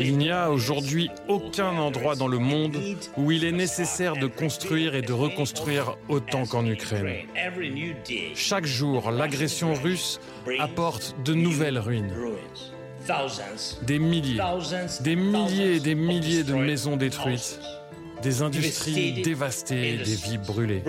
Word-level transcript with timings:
Il 0.00 0.18
n'y 0.18 0.30
a 0.30 0.50
aujourd'hui 0.50 1.10
aucun 1.28 1.76
endroit 1.78 2.16
dans 2.16 2.26
le 2.26 2.38
monde 2.38 2.76
où 3.16 3.30
il 3.30 3.44
est 3.44 3.52
nécessaire 3.52 4.16
de 4.16 4.26
construire 4.26 4.94
et 4.94 5.02
de 5.02 5.12
reconstruire 5.12 5.96
autant 6.08 6.46
qu'en 6.46 6.66
Ukraine. 6.66 7.26
Chaque 8.34 8.66
jour, 8.66 9.10
l'agression 9.10 9.74
russe 9.74 10.20
apporte 10.58 11.14
de 11.24 11.34
nouvelles 11.34 11.78
ruines. 11.78 12.12
Des 13.82 13.98
milliers, 13.98 14.40
des 15.00 15.16
milliers 15.16 15.76
et 15.76 15.80
des 15.80 15.94
milliers 15.94 16.42
de 16.42 16.54
maisons 16.54 16.96
détruites, 16.96 17.60
des 18.22 18.42
industries 18.42 19.22
dévastées, 19.22 19.98
des 19.98 20.16
vies 20.16 20.38
brûlées. 20.38 20.82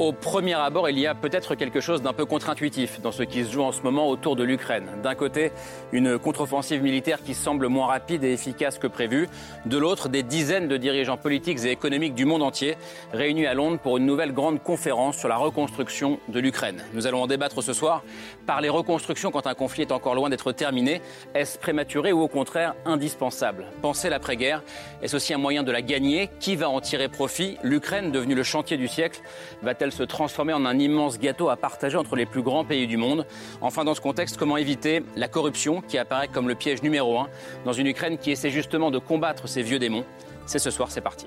Au 0.00 0.12
premier 0.12 0.54
abord, 0.54 0.88
il 0.88 0.98
y 0.98 1.06
a 1.06 1.14
peut-être 1.14 1.54
quelque 1.54 1.82
chose 1.82 2.00
d'un 2.00 2.14
peu 2.14 2.24
contre-intuitif 2.24 3.02
dans 3.02 3.12
ce 3.12 3.22
qui 3.22 3.44
se 3.44 3.52
joue 3.52 3.62
en 3.62 3.70
ce 3.70 3.82
moment 3.82 4.08
autour 4.08 4.34
de 4.34 4.42
l'Ukraine. 4.42 4.88
D'un 5.02 5.14
côté, 5.14 5.52
une 5.92 6.18
contre-offensive 6.18 6.82
militaire 6.82 7.22
qui 7.22 7.34
semble 7.34 7.66
moins 7.66 7.86
rapide 7.86 8.24
et 8.24 8.32
efficace 8.32 8.78
que 8.78 8.86
prévu. 8.86 9.28
De 9.66 9.76
l'autre, 9.76 10.08
des 10.08 10.22
dizaines 10.22 10.68
de 10.68 10.78
dirigeants 10.78 11.18
politiques 11.18 11.58
et 11.66 11.70
économiques 11.70 12.14
du 12.14 12.24
monde 12.24 12.42
entier 12.42 12.78
réunis 13.12 13.44
à 13.44 13.52
Londres 13.52 13.78
pour 13.78 13.98
une 13.98 14.06
nouvelle 14.06 14.32
grande 14.32 14.62
conférence 14.62 15.18
sur 15.18 15.28
la 15.28 15.36
reconstruction 15.36 16.18
de 16.28 16.40
l'Ukraine. 16.40 16.82
Nous 16.94 17.06
allons 17.06 17.24
en 17.24 17.26
débattre 17.26 17.62
ce 17.62 17.74
soir. 17.74 18.02
par 18.46 18.62
les 18.62 18.70
reconstructions 18.70 19.30
quand 19.30 19.46
un 19.46 19.54
conflit 19.54 19.82
est 19.82 19.92
encore 19.92 20.14
loin 20.14 20.30
d'être 20.30 20.50
terminé, 20.52 21.02
est-ce 21.34 21.58
prématuré 21.58 22.12
ou 22.12 22.22
au 22.22 22.28
contraire 22.28 22.74
indispensable? 22.86 23.66
Penser 23.82 24.08
l'après-guerre, 24.08 24.62
est-ce 25.02 25.14
aussi 25.14 25.34
un 25.34 25.38
moyen 25.38 25.62
de 25.62 25.70
la 25.70 25.82
gagner? 25.82 26.30
Qui 26.40 26.56
va 26.56 26.70
en 26.70 26.80
tirer 26.80 27.08
profit? 27.08 27.58
L'Ukraine, 27.62 28.10
devenue 28.10 28.34
le 28.34 28.42
chantier 28.42 28.78
du 28.78 28.88
siècle, 28.88 29.20
va-t-elle 29.62 29.89
se 29.90 30.02
transformer 30.02 30.52
en 30.52 30.64
un 30.64 30.78
immense 30.78 31.18
gâteau 31.18 31.48
à 31.48 31.56
partager 31.56 31.96
entre 31.96 32.16
les 32.16 32.26
plus 32.26 32.42
grands 32.42 32.64
pays 32.64 32.86
du 32.86 32.96
monde. 32.96 33.26
Enfin, 33.60 33.84
dans 33.84 33.94
ce 33.94 34.00
contexte, 34.00 34.36
comment 34.36 34.56
éviter 34.56 35.02
la 35.16 35.28
corruption 35.28 35.80
qui 35.80 35.98
apparaît 35.98 36.28
comme 36.28 36.48
le 36.48 36.54
piège 36.54 36.82
numéro 36.82 37.18
un 37.18 37.28
dans 37.64 37.72
une 37.72 37.86
Ukraine 37.86 38.18
qui 38.18 38.30
essaie 38.30 38.50
justement 38.50 38.90
de 38.90 38.98
combattre 38.98 39.48
ces 39.48 39.62
vieux 39.62 39.78
démons? 39.78 40.04
C'est 40.46 40.58
ce 40.58 40.70
soir, 40.70 40.90
c'est 40.90 41.00
parti. 41.00 41.26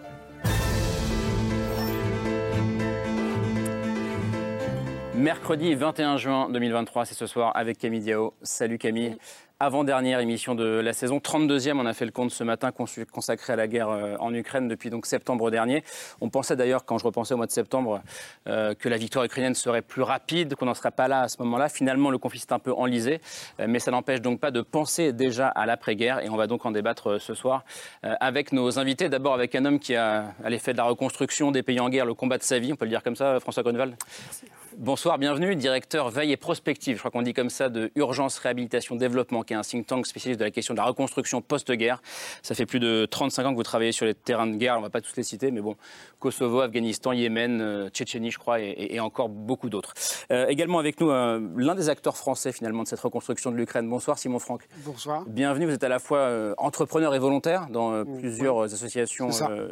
Mercredi 5.15 5.75
21 5.75 6.17
juin 6.17 6.49
2023, 6.49 7.05
c'est 7.05 7.13
ce 7.13 7.27
soir 7.27 7.51
avec 7.55 7.77
Camille 7.77 7.99
Diao. 7.99 8.33
Salut 8.41 8.79
Camille 8.79 9.15
avant-dernière 9.59 10.19
émission 10.19 10.55
de 10.55 10.65
la 10.65 10.91
saison, 10.91 11.19
32e, 11.19 11.79
on 11.79 11.85
a 11.85 11.93
fait 11.93 12.05
le 12.05 12.11
compte 12.11 12.31
ce 12.31 12.43
matin 12.43 12.71
consacré 12.73 13.53
à 13.53 13.55
la 13.55 13.67
guerre 13.67 13.89
euh, 13.89 14.17
en 14.19 14.33
Ukraine 14.33 14.67
depuis 14.67 14.89
donc 14.89 15.05
septembre 15.05 15.51
dernier. 15.51 15.83
On 16.19 16.29
pensait 16.29 16.57
d'ailleurs, 16.57 16.83
quand 16.83 16.97
je 16.97 17.05
repensais 17.05 17.33
au 17.33 17.37
mois 17.37 17.45
de 17.45 17.51
septembre, 17.51 18.01
euh, 18.47 18.73
que 18.73 18.89
la 18.89 18.97
victoire 18.97 19.23
ukrainienne 19.23 19.55
serait 19.55 19.81
plus 19.81 20.01
rapide, 20.01 20.55
qu'on 20.55 20.65
n'en 20.65 20.73
serait 20.73 20.91
pas 20.91 21.07
là 21.07 21.21
à 21.21 21.27
ce 21.29 21.41
moment-là. 21.43 21.69
Finalement, 21.69 22.09
le 22.09 22.17
conflit 22.17 22.39
s'est 22.39 22.51
un 22.51 22.59
peu 22.59 22.73
enlisé, 22.73 23.21
euh, 23.61 23.67
mais 23.69 23.79
ça 23.79 23.91
n'empêche 23.91 24.19
donc 24.19 24.41
pas 24.41 24.51
de 24.51 24.61
penser 24.61 25.13
déjà 25.13 25.47
à 25.47 25.65
l'après-guerre 25.65 26.19
et 26.19 26.29
on 26.29 26.35
va 26.35 26.47
donc 26.47 26.65
en 26.65 26.71
débattre 26.71 27.21
ce 27.21 27.33
soir 27.33 27.63
avec 28.01 28.51
nos 28.51 28.79
invités. 28.79 29.07
D'abord 29.07 29.33
avec 29.33 29.55
un 29.55 29.63
homme 29.63 29.79
qui 29.79 29.95
a 29.95 30.33
à 30.43 30.49
l'effet 30.49 30.73
de 30.73 30.77
la 30.77 30.83
reconstruction 30.83 31.51
des 31.51 31.63
pays 31.63 31.79
en 31.79 31.89
guerre 31.89 32.05
le 32.05 32.15
combat 32.15 32.37
de 32.37 32.43
sa 32.43 32.59
vie, 32.59 32.73
on 32.73 32.75
peut 32.75 32.85
le 32.85 32.89
dire 32.89 33.03
comme 33.03 33.15
ça, 33.15 33.39
François 33.39 33.63
Grunewald? 33.63 33.95
Bonsoir, 34.77 35.19
bienvenue, 35.19 35.55
directeur 35.55 36.09
veille 36.09 36.31
et 36.31 36.37
prospective, 36.37 36.95
je 36.95 36.99
crois 36.99 37.11
qu'on 37.11 37.21
dit 37.21 37.33
comme 37.33 37.51
ça, 37.51 37.69
de 37.69 37.91
Urgence 37.95 38.39
Réhabilitation 38.39 38.95
Développement, 38.95 39.43
qui 39.43 39.53
est 39.53 39.55
un 39.55 39.61
think 39.61 39.85
tank 39.85 40.07
spécialiste 40.07 40.39
de 40.39 40.45
la 40.45 40.51
question 40.51 40.73
de 40.73 40.79
la 40.79 40.85
reconstruction 40.85 41.41
post-guerre. 41.41 42.01
Ça 42.41 42.55
fait 42.55 42.65
plus 42.65 42.79
de 42.79 43.05
35 43.05 43.45
ans 43.45 43.51
que 43.51 43.55
vous 43.55 43.63
travaillez 43.63 43.91
sur 43.91 44.05
les 44.05 44.15
terrains 44.15 44.47
de 44.47 44.55
guerre, 44.55 44.75
on 44.75 44.79
ne 44.79 44.83
va 44.83 44.89
pas 44.89 45.01
tous 45.01 45.15
les 45.15 45.23
citer, 45.23 45.51
mais 45.51 45.61
bon, 45.61 45.75
Kosovo, 46.19 46.61
Afghanistan, 46.61 47.11
Yémen, 47.11 47.61
euh, 47.61 47.89
Tchétchénie, 47.89 48.31
je 48.31 48.39
crois, 48.39 48.61
et, 48.61 48.99
encore 48.99 49.29
beaucoup 49.29 49.69
d'autres. 49.69 49.93
Euh, 50.31 50.47
également 50.47 50.79
avec 50.79 50.99
nous, 50.99 51.11
euh, 51.11 51.39
l'un 51.55 51.75
des 51.75 51.89
acteurs 51.89 52.17
français 52.17 52.51
finalement 52.51 52.83
de 52.83 52.87
cette 52.87 53.01
reconstruction 53.01 53.51
de 53.51 53.57
l'Ukraine. 53.57 53.87
Bonsoir, 53.87 54.17
Simon 54.17 54.39
Franck. 54.39 54.63
Bonsoir. 54.85 55.23
Bienvenue, 55.27 55.65
vous 55.65 55.73
êtes 55.73 55.83
à 55.83 55.89
la 55.89 55.99
fois 55.99 56.53
entrepreneur 56.57 57.13
et 57.13 57.19
volontaire 57.19 57.67
dans 57.69 58.03
plusieurs 58.05 58.61
associations 58.61 59.29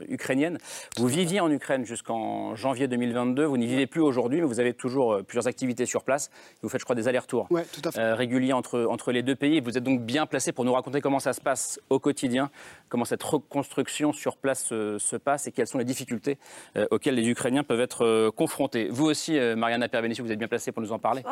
ukrainiennes. 0.09 0.57
Vous 0.97 1.07
viviez 1.07 1.39
en 1.39 1.49
Ukraine 1.49 1.85
jusqu'en 1.85 2.55
janvier 2.55 2.87
2022, 2.87 3.45
vous 3.45 3.57
n'y 3.57 3.67
vivez 3.67 3.87
plus 3.87 4.01
aujourd'hui, 4.01 4.41
mais 4.41 4.47
vous 4.47 4.59
avez 4.59 4.73
toujours 4.73 4.90
plusieurs 5.27 5.47
activités 5.47 5.85
sur 5.85 6.03
place. 6.03 6.29
Vous 6.61 6.69
faites, 6.69 6.79
je 6.79 6.85
crois, 6.85 6.95
des 6.95 7.07
allers-retours 7.07 7.47
réguliers 7.95 8.53
entre, 8.53 8.85
entre 8.85 9.11
les 9.11 9.23
deux 9.23 9.35
pays. 9.35 9.59
Vous 9.59 9.77
êtes 9.77 9.83
donc 9.83 10.01
bien 10.01 10.25
placé 10.25 10.51
pour 10.51 10.65
nous 10.65 10.73
raconter 10.73 11.01
comment 11.01 11.19
ça 11.19 11.33
se 11.33 11.41
passe 11.41 11.79
au 11.89 11.99
quotidien, 11.99 12.49
comment 12.89 13.05
cette 13.05 13.23
reconstruction 13.23 14.13
sur 14.13 14.37
place 14.37 14.65
se 14.69 15.15
passe 15.15 15.47
et 15.47 15.51
quelles 15.51 15.67
sont 15.67 15.77
les 15.77 15.85
difficultés 15.85 16.37
euh, 16.77 16.87
auxquelles 16.91 17.15
les 17.15 17.27
Ukrainiens 17.27 17.63
peuvent 17.63 17.81
être 17.81 18.05
euh, 18.05 18.31
confrontés. 18.31 18.87
Vous 18.89 19.05
aussi, 19.05 19.37
euh, 19.37 19.55
Mariana 19.55 19.87
Pervenissou, 19.87 20.23
vous 20.23 20.31
êtes 20.31 20.39
bien 20.39 20.47
placée 20.47 20.71
pour 20.71 20.81
nous 20.81 20.91
en 20.91 20.99
parler. 20.99 21.23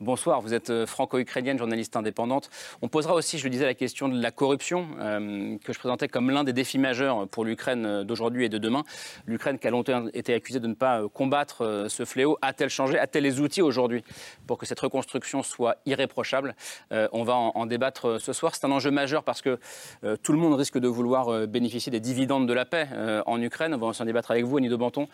Bonsoir. 0.00 0.40
vous 0.40 0.54
êtes 0.54 0.86
franco-ukrainienne, 0.86 1.58
journaliste 1.58 1.96
indépendante. 1.96 2.50
On 2.82 2.88
posera 2.88 3.14
aussi, 3.14 3.38
je 3.38 3.44
le 3.44 3.50
disais, 3.50 3.64
la 3.64 3.74
question 3.74 4.08
de 4.08 4.20
la 4.20 4.30
corruption, 4.30 4.88
que 5.64 5.72
je 5.72 5.78
présentais 5.78 6.08
comme 6.08 6.30
l'un 6.30 6.44
des 6.44 6.52
défis 6.52 6.78
majeurs 6.78 7.28
pour 7.28 7.44
l'Ukraine 7.44 8.04
d'aujourd'hui 8.04 8.44
et 8.44 8.48
de 8.48 8.58
demain. 8.58 8.84
L'Ukraine 9.26 9.58
qui 9.58 9.66
a 9.66 9.70
longtemps 9.70 10.06
été 10.12 10.34
accusée 10.34 10.60
de 10.60 10.66
ne 10.66 10.74
pas 10.74 11.02
combattre 11.12 11.86
ce 11.88 12.04
fléau, 12.04 12.38
a-t-elle 12.42 12.70
changé? 12.70 12.98
A-t-elle 13.08 13.24
les 13.24 13.40
outils 13.40 13.62
aujourd'hui 13.62 14.04
pour 14.46 14.58
que 14.58 14.66
cette 14.66 14.80
reconstruction 14.80 15.42
soit 15.42 15.76
irréprochable 15.86 16.54
On 16.90 17.22
va 17.22 17.34
en, 17.34 17.64
débattre 17.64 18.20
ce 18.20 18.34
soir. 18.34 18.54
C'est 18.54 18.66
un 18.66 18.70
enjeu 18.70 18.90
majeur 18.90 19.24
parce 19.24 19.40
que 19.40 19.58
tout 20.22 20.32
le 20.32 20.38
monde 20.38 20.54
risque 20.54 20.78
de 20.78 20.88
vouloir 20.88 21.46
bénéficier 21.46 21.90
des 21.90 22.00
dividendes 22.00 22.46
de 22.46 22.52
la 22.52 22.66
paix 22.66 22.88
en 23.24 23.40
Ukraine. 23.40 23.72
On 23.72 23.78
va 23.78 23.86
en 23.86 24.04
débattre 24.04 24.30
avec 24.30 24.44
vous, 24.44 24.58
Annie 24.58 24.68
de 24.68 24.76
Banton. 24.76 25.08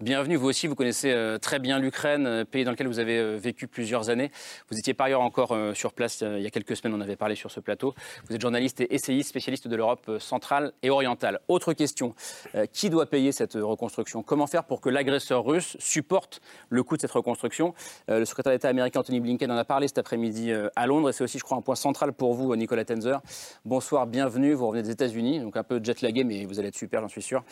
Bienvenue, 0.00 0.36
vous 0.36 0.48
aussi, 0.48 0.66
vous 0.66 0.74
connaissez 0.74 1.10
euh, 1.10 1.38
très 1.38 1.58
bien 1.58 1.78
l'Ukraine, 1.78 2.26
euh, 2.26 2.44
pays 2.44 2.64
dans 2.64 2.70
lequel 2.70 2.86
vous 2.86 2.98
avez 2.98 3.18
euh, 3.18 3.36
vécu 3.36 3.66
plusieurs 3.66 4.10
années. 4.10 4.30
Vous 4.70 4.78
étiez 4.78 4.94
par 4.94 5.06
ailleurs 5.06 5.20
encore 5.20 5.56
sur 5.74 5.92
place 5.92 6.20
il 6.22 6.42
y 6.42 6.46
a 6.46 6.50
quelques 6.50 6.76
semaines, 6.76 6.94
on 6.94 7.00
avait 7.00 7.16
parlé 7.16 7.34
sur 7.34 7.50
ce 7.50 7.60
plateau. 7.60 7.94
Vous 8.28 8.34
êtes 8.34 8.40
journaliste 8.40 8.80
et 8.80 8.94
essayiste, 8.94 9.30
spécialiste 9.30 9.68
de 9.68 9.76
l'Europe 9.76 10.18
centrale 10.18 10.72
et 10.82 10.90
orientale. 10.90 11.40
Autre 11.48 11.72
question, 11.72 12.14
qui 12.72 12.90
doit 12.90 13.06
payer 13.06 13.32
cette 13.32 13.54
reconstruction? 13.54 14.22
Comment 14.22 14.46
faire 14.46 14.64
pour 14.64 14.80
que 14.80 14.88
l'agresseur 14.88 15.44
russe 15.44 15.76
supporte 15.78 16.40
le 16.68 16.82
coût 16.82 16.96
de 16.96 17.00
cette 17.00 17.10
reconstruction? 17.10 17.39
Le 18.08 18.24
secrétaire 18.24 18.52
d'État 18.52 18.68
américain 18.68 19.00
Anthony 19.00 19.20
Blinken 19.20 19.50
en 19.50 19.56
a 19.56 19.64
parlé 19.64 19.88
cet 19.88 19.98
après-midi 19.98 20.52
à 20.76 20.86
Londres 20.86 21.10
et 21.10 21.12
c'est 21.12 21.24
aussi, 21.24 21.38
je 21.38 21.44
crois, 21.44 21.56
un 21.56 21.62
point 21.62 21.74
central 21.74 22.12
pour 22.12 22.34
vous, 22.34 22.54
Nicolas 22.56 22.84
Tenzer. 22.84 23.20
Bonsoir, 23.64 24.06
bienvenue. 24.06 24.52
Vous 24.54 24.66
revenez 24.66 24.82
des 24.82 24.90
États-Unis, 24.90 25.40
donc 25.40 25.56
un 25.56 25.62
peu 25.62 25.80
jet 25.82 26.00
lagué, 26.02 26.24
mais 26.24 26.44
vous 26.44 26.58
allez 26.58 26.68
être 26.68 26.76
super, 26.76 27.00
j'en 27.00 27.08
suis 27.08 27.22
sûr. 27.22 27.42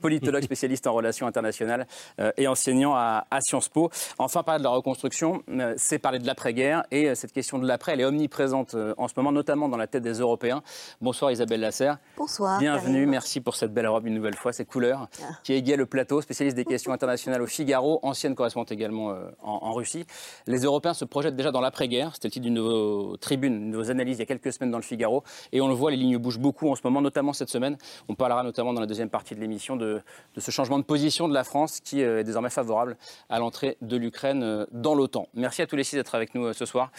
politologue 0.00 0.42
spécialiste 0.48 0.86
en 0.86 0.92
relations 0.92 1.26
internationales 1.26 1.86
euh, 2.20 2.32
et 2.36 2.48
enseignant 2.48 2.94
à, 2.94 3.24
Sciences 3.40 3.68
Po. 3.68 3.90
Enfin, 4.18 4.42
parler 4.42 4.58
de 4.58 4.64
la 4.64 4.70
reconstruction, 4.70 5.42
euh, 5.48 5.74
c'est 5.76 5.98
parler 5.98 6.18
de 6.18 6.26
l'après-guerre. 6.26 6.84
Et 6.90 7.08
euh, 7.08 7.14
cette 7.14 7.32
question 7.32 7.58
de 7.58 7.66
l'après, 7.66 7.92
elle 7.92 8.00
est 8.00 8.04
omniprésente 8.04 8.74
en 8.96 9.08
ce 9.08 9.14
moment, 9.16 9.32
notamment 9.32 9.68
dans 9.68 9.76
la 9.76 9.86
tête 9.86 10.02
des 10.02 10.14
Européens. 10.14 10.62
Bonsoir 11.00 11.30
Isabelle 11.30 11.60
Lasserre. 11.60 11.98
Bonsoir. 12.16 12.58
Bienvenue, 12.58 13.06
merci 13.06 13.40
pour 13.40 13.54
cette 13.54 13.72
belle 13.72 13.86
robe 13.86 14.06
une 14.06 14.14
nouvelle 14.14 14.36
fois, 14.36 14.52
ces 14.52 14.64
couleurs, 14.64 15.08
ah. 15.22 15.26
qui 15.44 15.52
égaye 15.52 15.76
le 15.76 15.86
plateau, 15.86 16.20
spécialiste 16.20 16.56
des 16.56 16.64
questions 16.64 16.92
internationales 16.92 17.42
au 17.42 17.46
Figaro, 17.46 18.00
ancienne 18.02 18.34
correspondante 18.34 18.72
également 18.72 19.14
en, 19.42 19.72
Russie. 19.72 20.04
Les 20.46 20.60
Européens 20.60 20.94
se 20.94 21.04
projettent 21.04 21.36
déjà 21.36 21.50
dans 21.50 21.60
l'après-guerre. 21.60 22.14
C'était 22.14 22.28
le 22.28 22.32
titre 22.32 22.44
d'une 22.44 22.54
de 22.54 22.60
vos 22.60 23.16
tribunes, 23.16 23.70
de 23.70 23.76
vos 23.76 23.90
analyses 23.90 24.16
il 24.16 24.20
y 24.20 24.22
a 24.22 24.26
quelques 24.26 24.52
semaines 24.52 24.70
dans 24.70 24.78
le 24.78 24.82
Figaro. 24.82 25.22
Et 25.52 25.60
on 25.60 25.68
le 25.68 25.74
voit, 25.74 25.90
les 25.90 25.96
lignes 25.96 26.18
bougent 26.18 26.38
beaucoup 26.38 26.68
en 26.68 26.74
ce 26.74 26.80
moment, 26.84 27.00
notamment 27.00 27.32
cette 27.32 27.50
semaine. 27.50 27.76
On 28.08 28.14
parlera 28.14 28.42
notamment 28.42 28.72
dans 28.72 28.80
la 28.80 28.86
deuxième 28.86 29.10
partie 29.10 29.34
de 29.34 29.40
l'émission 29.40 29.76
de, 29.76 30.00
de 30.34 30.40
ce 30.40 30.50
changement 30.50 30.78
de 30.78 30.84
position 30.84 31.28
de 31.28 31.34
la 31.34 31.44
France 31.44 31.80
qui 31.80 32.02
euh, 32.02 32.20
est 32.20 32.24
désormais 32.24 32.50
favorable 32.50 32.96
à 33.28 33.38
l'entrée 33.38 33.76
de 33.82 33.96
l'Ukraine 33.96 34.42
euh, 34.42 34.66
dans 34.72 34.94
l'OTAN. 34.94 35.28
Merci 35.34 35.62
à 35.62 35.66
tous 35.66 35.76
les 35.76 35.84
six 35.84 35.96
d'être 35.96 36.14
avec 36.14 36.34
nous 36.34 36.46
euh, 36.46 36.52
ce 36.52 36.64
soir 36.64 36.90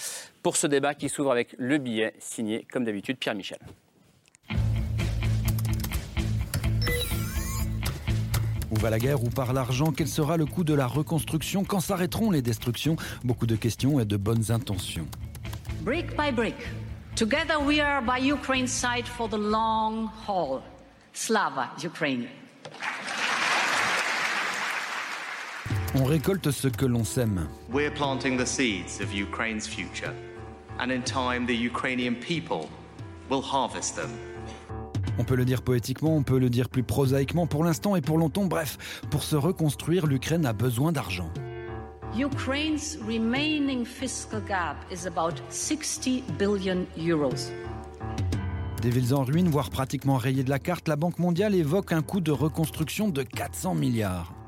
pour 0.44 0.56
ce 0.56 0.68
débat 0.68 0.94
qui 0.94 1.10
s'ouvre 1.10 1.32
avec 1.32 1.56
le 1.58 1.78
billet 1.78 2.14
signé, 2.20 2.66
comme 2.72 2.84
d'habitude, 2.84 3.18
Pierre 3.18 3.36
Michel. 3.36 3.60
Où 8.72 8.76
va 8.76 8.90
la 8.90 9.00
guerre 9.00 9.24
Où 9.24 9.30
part 9.30 9.54
l'argent 9.54 9.92
Quel 9.92 10.08
sera 10.08 10.38
le 10.38 10.46
coût 10.46 10.64
de 10.64 10.74
la 10.74 10.88
reconstruction 10.88 11.64
Quand 11.64 11.80
s'arrêteront 11.80 12.32
les 12.32 12.42
destructions? 12.42 12.96
Beaucoup 13.24 13.48
de 13.48 13.56
questions 13.56 14.00
et 14.00 14.06
de 14.06 14.18
bonnes 14.18 14.52
intentions. 14.52 15.08
Brick 15.82 16.16
by 16.18 16.32
brick, 16.32 16.56
together 17.16 17.58
we 17.60 17.80
are 17.80 18.02
by 18.02 18.20
Ukraine's 18.20 18.72
side 18.72 19.08
for 19.08 19.30
the 19.30 19.38
long 19.38 20.10
haul. 20.28 20.62
Slava, 21.14 21.70
Ukraine. 21.84 22.28
On 25.96 26.04
récolte 26.04 26.52
ce 26.52 26.68
que 26.68 26.86
l'on 26.86 27.04
sème. 27.04 27.48
We're 27.72 27.92
planting 27.92 28.38
the 28.38 28.46
seeds 28.46 29.02
of 29.02 29.12
Ukraine's 29.14 29.68
future. 29.68 30.14
And 30.80 30.92
in 30.92 31.02
time, 31.02 31.48
the 31.48 31.56
Ukrainian 31.56 32.16
people 32.16 32.70
will 33.30 33.42
harvest 33.42 33.96
them. 33.96 34.12
On 35.20 35.26
peut 35.26 35.36
le 35.36 35.44
dire 35.44 35.62
poétiquement, 35.62 36.16
on 36.16 36.24
peut 36.24 36.40
le 36.40 36.50
dire 36.50 36.70
plus 36.70 36.82
prosaïquement. 36.82 37.46
Pour 37.46 37.66
l'instant 37.66 37.98
et 37.98 38.02
pour 38.02 38.18
longtemps, 38.18 38.46
bref, 38.46 39.02
pour 39.12 39.24
se 39.24 39.36
reconstruire, 39.36 40.08
l'Ukraine 40.08 40.46
a 40.46 40.54
besoin 40.54 40.94
d'argent. 40.94 41.30
Ukraine's 42.18 42.98
remaining 43.06 43.86
fiscal 43.86 44.42
gap 44.48 44.78
is 44.92 45.06
about 45.06 45.36
60 45.50 46.24
billion 46.40 46.86
euros. 46.98 47.52
Des 48.82 48.90
villes 48.90 49.14
en 49.14 49.26
ruine, 49.26 49.50
voire 49.50 49.70
pratiquement 49.70 50.16
rayées 50.16 50.44
de 50.44 50.50
la 50.50 50.58
carte, 50.58 50.88
la 50.88 50.96
Banque 50.96 51.20
mondiale 51.20 51.54
évoque 51.54 51.92
un 51.92 52.02
coût 52.02 52.22
de 52.22 52.32
reconstruction 52.32 53.10
de 53.10 53.24
400 53.24 53.76
milliards. 53.76 54.39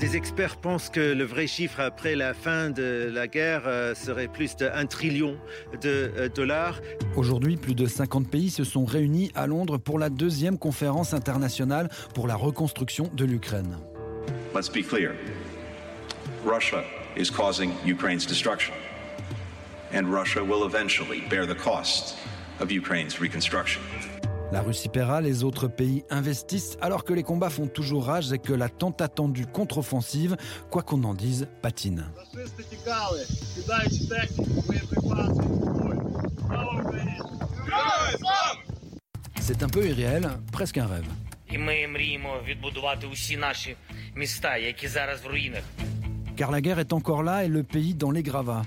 Des 0.00 0.16
experts 0.16 0.56
pensent 0.56 0.88
que 0.88 1.12
le 1.12 1.24
vrai 1.24 1.46
chiffre 1.46 1.78
après 1.78 2.14
la 2.14 2.32
fin 2.32 2.70
de 2.70 3.10
la 3.12 3.28
guerre 3.28 3.64
euh, 3.66 3.94
serait 3.94 4.28
plus 4.28 4.56
d'un 4.56 4.86
trillion 4.86 5.36
de 5.82 6.10
euh, 6.16 6.28
dollars. 6.30 6.80
Aujourd'hui, 7.16 7.58
plus 7.58 7.74
de 7.74 7.84
50 7.84 8.30
pays 8.30 8.48
se 8.48 8.64
sont 8.64 8.86
réunis 8.86 9.30
à 9.34 9.46
Londres 9.46 9.76
pour 9.76 9.98
la 9.98 10.08
deuxième 10.08 10.56
conférence 10.56 11.12
internationale 11.12 11.90
pour 12.14 12.26
la 12.26 12.34
reconstruction 12.34 13.10
de 13.12 13.26
l'Ukraine. 13.26 13.76
Let's 14.54 14.70
be 14.70 14.82
clear. 14.82 15.12
Russia 16.46 16.82
is 17.14 17.30
causing 17.30 17.70
Ukraine's 17.84 18.26
destruction. 18.26 18.72
And 19.92 20.04
Russia 20.10 20.42
will 20.42 20.64
eventually 20.64 21.20
bear 21.28 21.46
the 21.46 21.54
cost 21.54 22.16
of 22.58 22.72
Ukraine's 22.72 23.20
reconstruction. 23.20 23.82
La 24.52 24.62
Russie 24.62 24.88
paiera, 24.88 25.20
les 25.20 25.44
autres 25.44 25.68
pays 25.68 26.04
investissent 26.10 26.76
alors 26.80 27.04
que 27.04 27.12
les 27.12 27.22
combats 27.22 27.50
font 27.50 27.68
toujours 27.68 28.06
rage 28.06 28.32
et 28.32 28.38
que 28.38 28.52
la 28.52 28.68
tant 28.68 28.90
attendue 28.98 29.46
contre-offensive, 29.46 30.36
quoi 30.70 30.82
qu'on 30.82 31.04
en 31.04 31.14
dise, 31.14 31.46
patine. 31.62 32.04
C'est 39.40 39.62
un 39.62 39.68
peu 39.68 39.86
irréel, 39.86 40.28
presque 40.50 40.78
un 40.78 40.86
rêve. 40.86 41.06
Car 46.36 46.50
la 46.50 46.60
guerre 46.60 46.80
est 46.80 46.92
encore 46.92 47.22
là 47.22 47.44
et 47.44 47.48
le 47.48 47.62
pays 47.62 47.94
dans 47.94 48.10
les 48.10 48.24
gravats. 48.24 48.62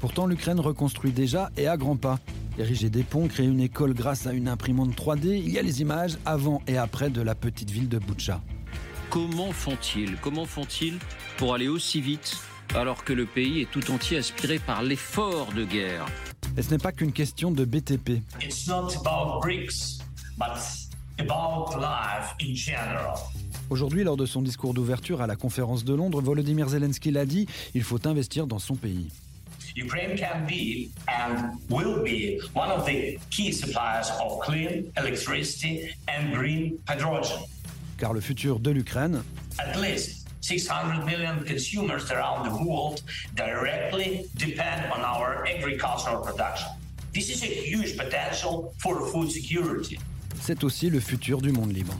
Pourtant, 0.00 0.26
l'Ukraine 0.26 0.60
reconstruit 0.60 1.12
déjà 1.12 1.50
et 1.56 1.66
à 1.66 1.76
grands 1.76 1.96
pas. 1.96 2.18
Ériger 2.58 2.88
des 2.88 3.02
ponts, 3.02 3.26
créer 3.26 3.46
une 3.46 3.60
école 3.60 3.94
grâce 3.94 4.26
à 4.26 4.32
une 4.32 4.48
imprimante 4.48 4.94
3D, 4.94 5.26
il 5.26 5.50
y 5.50 5.58
a 5.58 5.62
les 5.62 5.80
images 5.80 6.18
avant 6.24 6.62
et 6.68 6.78
après 6.78 7.10
de 7.10 7.20
la 7.20 7.34
petite 7.34 7.70
ville 7.70 7.88
de 7.88 7.98
Boutcha. 7.98 8.40
Comment 9.10 9.52
font-ils? 9.52 10.16
Comment 10.20 10.44
font-ils 10.44 10.98
pour 11.36 11.54
aller 11.54 11.68
aussi 11.68 12.00
vite 12.00 12.36
alors 12.74 13.04
que 13.04 13.12
le 13.12 13.26
pays 13.26 13.60
est 13.60 13.70
tout 13.70 13.90
entier 13.90 14.18
aspiré 14.18 14.58
par 14.58 14.82
l'effort 14.82 15.52
de 15.52 15.64
guerre? 15.64 16.06
Et 16.56 16.62
ce 16.62 16.70
n'est 16.70 16.78
pas 16.78 16.92
qu'une 16.92 17.12
question 17.12 17.50
de 17.50 17.64
BTP. 17.64 18.22
Aujourd'hui, 23.74 24.04
lors 24.04 24.16
de 24.16 24.24
son 24.24 24.40
discours 24.40 24.72
d'ouverture 24.72 25.20
à 25.20 25.26
la 25.26 25.34
conférence 25.34 25.84
de 25.84 25.92
Londres, 25.94 26.20
Volodymyr 26.22 26.68
Zelensky 26.68 27.10
l'a 27.10 27.26
dit, 27.26 27.48
il 27.74 27.82
faut 27.82 28.06
investir 28.06 28.46
dans 28.46 28.60
son 28.60 28.76
pays. 28.76 29.08
Ukraine 29.74 30.16
can 30.16 30.46
be 30.46 30.90
and 31.08 31.58
will 31.68 32.00
be 32.04 32.40
one 32.54 32.70
of 32.70 32.86
the 32.86 33.18
key 33.30 33.50
suppliers 33.52 34.12
of 34.24 34.38
clean 34.42 34.84
electricity 34.96 35.90
and 36.06 36.32
green 36.32 36.78
hydrogen. 36.88 37.40
Car 37.98 38.12
le 38.12 38.20
futur 38.20 38.60
de 38.60 38.70
l'Ukraine, 38.70 39.24
At 39.58 39.74
least 39.80 40.28
600 40.40 41.04
million 41.04 41.42
consumers 41.44 42.12
around 42.12 42.44
the 42.44 42.56
world 42.64 43.02
directly 43.34 44.28
depend 44.36 44.84
on 44.92 45.00
our 45.00 45.44
agricultural 45.48 46.22
production. 46.22 46.68
This 47.12 47.28
is 47.28 47.42
a 47.42 47.46
huge 47.46 47.96
potential 47.96 48.72
for 48.78 49.04
food 49.10 49.32
security. 49.32 49.98
c'est 50.40 50.62
aussi 50.62 50.90
le 50.90 51.00
futur 51.00 51.40
du 51.42 51.50
monde 51.50 51.72
libre. 51.72 51.98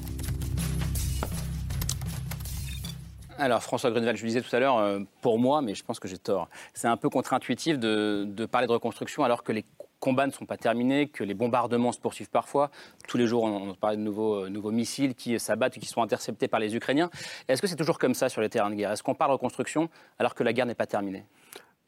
Alors 3.38 3.62
François 3.62 3.90
Grunewald, 3.90 4.16
je 4.16 4.22
le 4.22 4.28
disais 4.28 4.42
tout 4.42 4.54
à 4.54 4.60
l'heure, 4.60 4.78
euh, 4.78 5.00
pour 5.20 5.40
moi, 5.40 5.60
mais 5.60 5.74
je 5.74 5.82
pense 5.82 5.98
que 5.98 6.06
j'ai 6.06 6.18
tort, 6.18 6.48
c'est 6.72 6.86
un 6.86 6.96
peu 6.96 7.08
contre-intuitif 7.08 7.78
de, 7.78 8.46
parler 8.46 8.68
de 8.68 8.72
reconstruction 8.72 9.24
alors 9.24 9.42
que 9.42 9.50
les 9.50 9.64
combats 9.98 10.26
ne 10.26 10.32
sont 10.32 10.46
pas 10.46 10.56
terminés, 10.56 11.08
que 11.08 11.24
les 11.24 11.34
bombardements 11.34 11.90
se 11.90 11.98
poursuivent 11.98 12.30
parfois. 12.30 12.70
Tous 13.08 13.16
les 13.16 13.26
jours, 13.26 13.42
on, 13.44 13.74
parle 13.74 13.96
de 13.96 14.02
nouveaux, 14.02 14.44
euh, 14.44 14.48
nouveaux 14.48 14.70
missiles 14.70 15.16
qui 15.16 15.38
s'abattent 15.40 15.76
ou 15.76 15.80
qui 15.80 15.86
sont 15.86 16.02
interceptés 16.02 16.46
par 16.46 16.60
les 16.60 16.76
Ukrainiens. 16.76 17.10
Est-ce 17.48 17.60
que 17.60 17.66
c'est 17.66 17.76
toujours 17.76 17.98
comme 17.98 18.14
ça 18.14 18.28
sur 18.28 18.40
les 18.40 18.48
terrains 18.48 18.70
de 18.70 18.76
guerre? 18.76 18.92
Est-ce 18.92 19.02
qu'on 19.02 19.14
parle 19.14 19.32
de 19.32 19.34
reconstruction 19.34 19.88
alors 20.18 20.34
que 20.34 20.44
la 20.44 20.52
guerre 20.52 20.66
n'est 20.66 20.76
pas 20.76 20.86
terminée? 20.86 21.24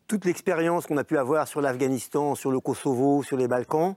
Toute 0.09 0.25
l'expérience 0.25 0.87
qu'on 0.87 0.97
a 0.97 1.05
pu 1.05 1.17
avoir 1.17 1.47
sur 1.47 1.61
l'Afghanistan, 1.61 2.35
sur 2.35 2.51
le 2.51 2.59
Kosovo, 2.59 3.23
sur 3.23 3.37
les 3.37 3.47
Balkans, 3.47 3.95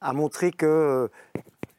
a 0.00 0.12
montré 0.12 0.50
que 0.50 0.66
euh, 0.66 1.08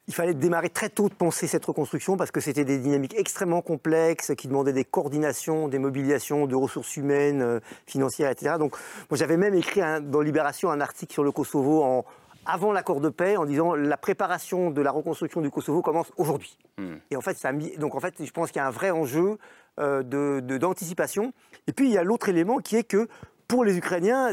il 0.10 0.14
fallait 0.16 0.34
démarrer 0.34 0.70
très 0.70 0.90
tôt 0.90 1.08
de 1.08 1.14
penser 1.14 1.46
cette 1.48 1.64
reconstruction 1.64 2.18
parce 2.18 2.32
que 2.32 2.42
c'était 2.42 2.66
des 2.66 2.80
dynamiques 2.80 3.14
extrêmement 3.16 3.62
complexes 3.62 4.34
qui 4.36 4.48
demandaient 4.48 4.74
des 4.74 4.84
coordinations, 4.84 5.68
des 5.70 5.80
mobilisations 5.80 6.48
de 6.48 6.56
ressources 6.56 6.98
humaines, 6.98 7.42
euh, 7.42 7.60
financières, 7.86 8.30
etc. 8.32 8.56
Donc, 8.60 8.72
moi, 9.10 9.18
j'avais 9.18 9.38
même 9.38 9.54
écrit 9.54 9.82
un- 9.82 10.02
dans 10.02 10.20
Libération 10.22 10.72
un 10.72 10.82
article 10.82 11.14
sur 11.14 11.24
le 11.24 11.32
Kosovo 11.32 11.84
en, 11.84 12.06
avant 12.46 12.72
l'accord 12.74 13.00
de 13.02 13.10
paix 13.10 13.38
en 13.38 13.46
disant 13.46 13.76
la 13.76 13.98
préparation 13.98 14.72
de 14.72 14.82
la 14.82 14.90
reconstruction 14.92 15.42
du 15.42 15.52
Kosovo 15.52 15.82
commence 15.84 16.12
aujourd'hui. 16.18 16.58
Et 17.12 17.16
en 17.16 17.22
fait, 17.22 17.38
ça 17.38 17.50
a 17.50 17.52
mis, 17.52 17.78
donc 17.78 17.94
en 17.96 18.00
fait, 18.00 18.16
je 18.20 18.32
pense 18.32 18.50
qu'il 18.52 18.60
y 18.60 18.64
a 18.64 18.68
un 18.68 18.72
vrai 18.72 18.90
enjeu 18.92 19.38
euh, 19.80 20.02
de- 20.04 20.42
de- 20.42 20.58
d'anticipation. 20.58 21.32
Et 21.68 21.72
puis 21.72 21.88
il 21.88 21.94
y 21.94 21.98
a 21.98 22.04
l'autre 22.04 22.28
élément 22.30 22.58
qui 22.58 22.76
est 22.76 22.84
que 22.84 23.08
pour 23.50 23.66
les 23.66 23.76
Ukrainiens, 23.76 24.30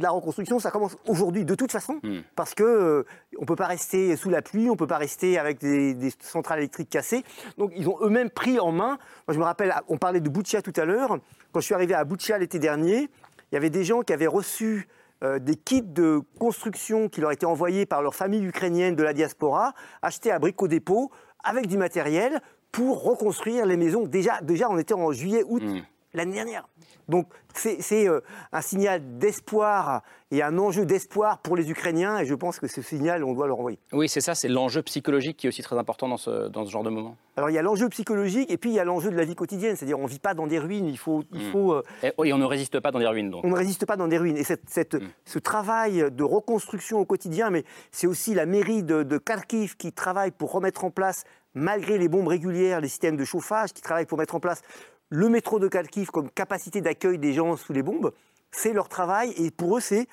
la 0.00 0.10
reconstruction, 0.10 0.60
ça 0.60 0.70
commence 0.70 0.96
aujourd'hui 1.08 1.44
de 1.44 1.56
toute 1.56 1.72
façon, 1.72 2.00
parce 2.36 2.54
que 2.54 2.62
euh, 2.62 3.04
on 3.38 3.44
peut 3.44 3.56
pas 3.56 3.66
rester 3.66 4.14
sous 4.14 4.30
la 4.30 4.40
pluie, 4.40 4.70
on 4.70 4.76
peut 4.76 4.86
pas 4.86 4.98
rester 4.98 5.36
avec 5.36 5.58
des, 5.58 5.94
des 5.94 6.12
centrales 6.20 6.60
électriques 6.60 6.88
cassées. 6.88 7.24
Donc 7.58 7.72
ils 7.74 7.88
ont 7.88 7.98
eux-mêmes 8.00 8.30
pris 8.30 8.60
en 8.60 8.70
main. 8.70 8.98
Moi, 9.26 9.34
je 9.34 9.38
me 9.38 9.44
rappelle, 9.44 9.74
on 9.88 9.98
parlait 9.98 10.20
de 10.20 10.28
Boutcha 10.28 10.62
tout 10.62 10.72
à 10.76 10.84
l'heure. 10.84 11.18
Quand 11.50 11.58
je 11.58 11.64
suis 11.64 11.74
arrivé 11.74 11.92
à 11.92 12.04
Boutcha 12.04 12.38
l'été 12.38 12.60
dernier, 12.60 13.10
il 13.50 13.54
y 13.54 13.56
avait 13.56 13.68
des 13.68 13.82
gens 13.82 14.02
qui 14.02 14.12
avaient 14.12 14.28
reçu 14.28 14.86
euh, 15.24 15.40
des 15.40 15.56
kits 15.56 15.82
de 15.82 16.20
construction 16.38 17.08
qui 17.08 17.20
leur 17.20 17.32
étaient 17.32 17.46
envoyés 17.46 17.84
par 17.84 18.00
leur 18.00 18.14
famille 18.14 18.44
ukrainienne 18.44 18.94
de 18.94 19.02
la 19.02 19.12
diaspora, 19.12 19.74
achetés 20.02 20.30
à 20.30 20.38
Brico 20.38 20.68
Dépôt 20.68 21.10
avec 21.42 21.66
du 21.66 21.78
matériel 21.78 22.40
pour 22.70 23.02
reconstruire 23.02 23.66
les 23.66 23.76
maisons. 23.76 24.06
Déjà, 24.06 24.40
déjà 24.40 24.70
on 24.70 24.78
était 24.78 24.94
en 24.94 25.10
juillet, 25.10 25.42
août 25.48 25.64
l'année 26.14 26.34
dernière. 26.34 26.68
Donc 27.08 27.26
c'est 27.54 28.08
euh, 28.08 28.20
un 28.52 28.60
signal 28.62 29.18
d'espoir 29.18 30.02
et 30.30 30.42
un 30.42 30.56
enjeu 30.58 30.86
d'espoir 30.86 31.38
pour 31.38 31.56
les 31.56 31.70
Ukrainiens 31.70 32.18
et 32.18 32.24
je 32.26 32.34
pense 32.34 32.58
que 32.58 32.66
ce 32.66 32.80
signal, 32.80 33.22
on 33.24 33.34
doit 33.34 33.46
leur 33.46 33.58
envoyer. 33.58 33.78
Oui, 33.92 34.08
c'est 34.08 34.20
ça, 34.22 34.34
c'est 34.34 34.48
l'enjeu 34.48 34.82
psychologique 34.82 35.36
qui 35.36 35.46
est 35.46 35.48
aussi 35.48 35.62
très 35.62 35.76
important 35.76 36.08
dans 36.08 36.16
ce, 36.16 36.48
dans 36.48 36.64
ce 36.64 36.70
genre 36.70 36.82
de 36.84 36.90
moment. 36.90 37.16
Alors 37.36 37.50
il 37.50 37.54
y 37.54 37.58
a 37.58 37.62
l'enjeu 37.62 37.88
psychologique 37.90 38.50
et 38.50 38.56
puis 38.56 38.70
il 38.70 38.74
y 38.74 38.78
a 38.80 38.84
l'enjeu 38.84 39.10
de 39.10 39.16
la 39.16 39.24
vie 39.24 39.34
quotidienne, 39.34 39.76
c'est-à-dire 39.76 39.98
on 39.98 40.04
ne 40.04 40.08
vit 40.08 40.18
pas 40.18 40.32
dans 40.34 40.46
des 40.46 40.58
ruines, 40.58 40.86
il 40.86 40.96
faut... 40.98 41.24
Il 41.32 41.50
faut 41.50 41.72
euh, 41.74 41.82
Et, 42.02 42.12
oui, 42.18 42.32
on 42.32 42.38
ne 42.38 42.44
résiste 42.46 42.78
pas 42.80 42.90
dans 42.90 42.98
les 42.98 43.06
ruines, 43.06 43.30
donc. 43.30 43.44
on 43.44 43.48
ne 43.50 43.56
résiste 43.56 43.84
pas 43.84 43.96
dans 43.96 44.08
des 44.08 44.18
ruines. 44.18 44.36
Et 44.36 44.44
cette- 44.44 44.68
cette- 44.70 44.96
ce 45.24 45.38
travail 45.38 46.10
de 46.10 46.24
reconstruction 46.24 46.98
au 47.00 47.04
quotidien, 47.04 47.50
mais 47.50 47.64
c'est 47.90 48.06
aussi 48.06 48.34
la 48.34 48.46
mairie 48.46 48.82
de, 48.82 49.02
de 49.02 49.18
Kharkiv 49.18 49.76
qui 49.76 49.92
travaille 49.92 50.30
pour 50.30 50.52
remettre 50.52 50.84
en 50.84 50.90
place, 50.90 51.24
malgré 51.54 51.98
les 51.98 52.08
bombes 52.08 52.28
régulières, 52.28 52.80
les 52.80 52.88
systèmes 52.88 53.16
de 53.16 53.24
chauffage, 53.24 53.72
qui 53.74 53.82
travaille 53.82 54.06
pour 54.06 54.16
mettre 54.18 54.34
en 54.34 54.40
place 54.40 54.62
le 55.12 55.28
métro 55.28 55.58
de 55.58 55.68
Kharkiv 55.68 56.10
comme 56.10 56.30
capacité 56.30 56.80
d'accueil 56.80 57.18
des 57.18 57.34
gens 57.34 57.54
sous 57.56 57.74
les 57.74 57.82
bombes. 57.82 58.12
C'est 58.50 58.72
leur 58.72 58.88
travail 58.88 59.32
et 59.36 59.50
pour 59.50 59.76
eux, 59.76 59.80
c'est 59.80 60.06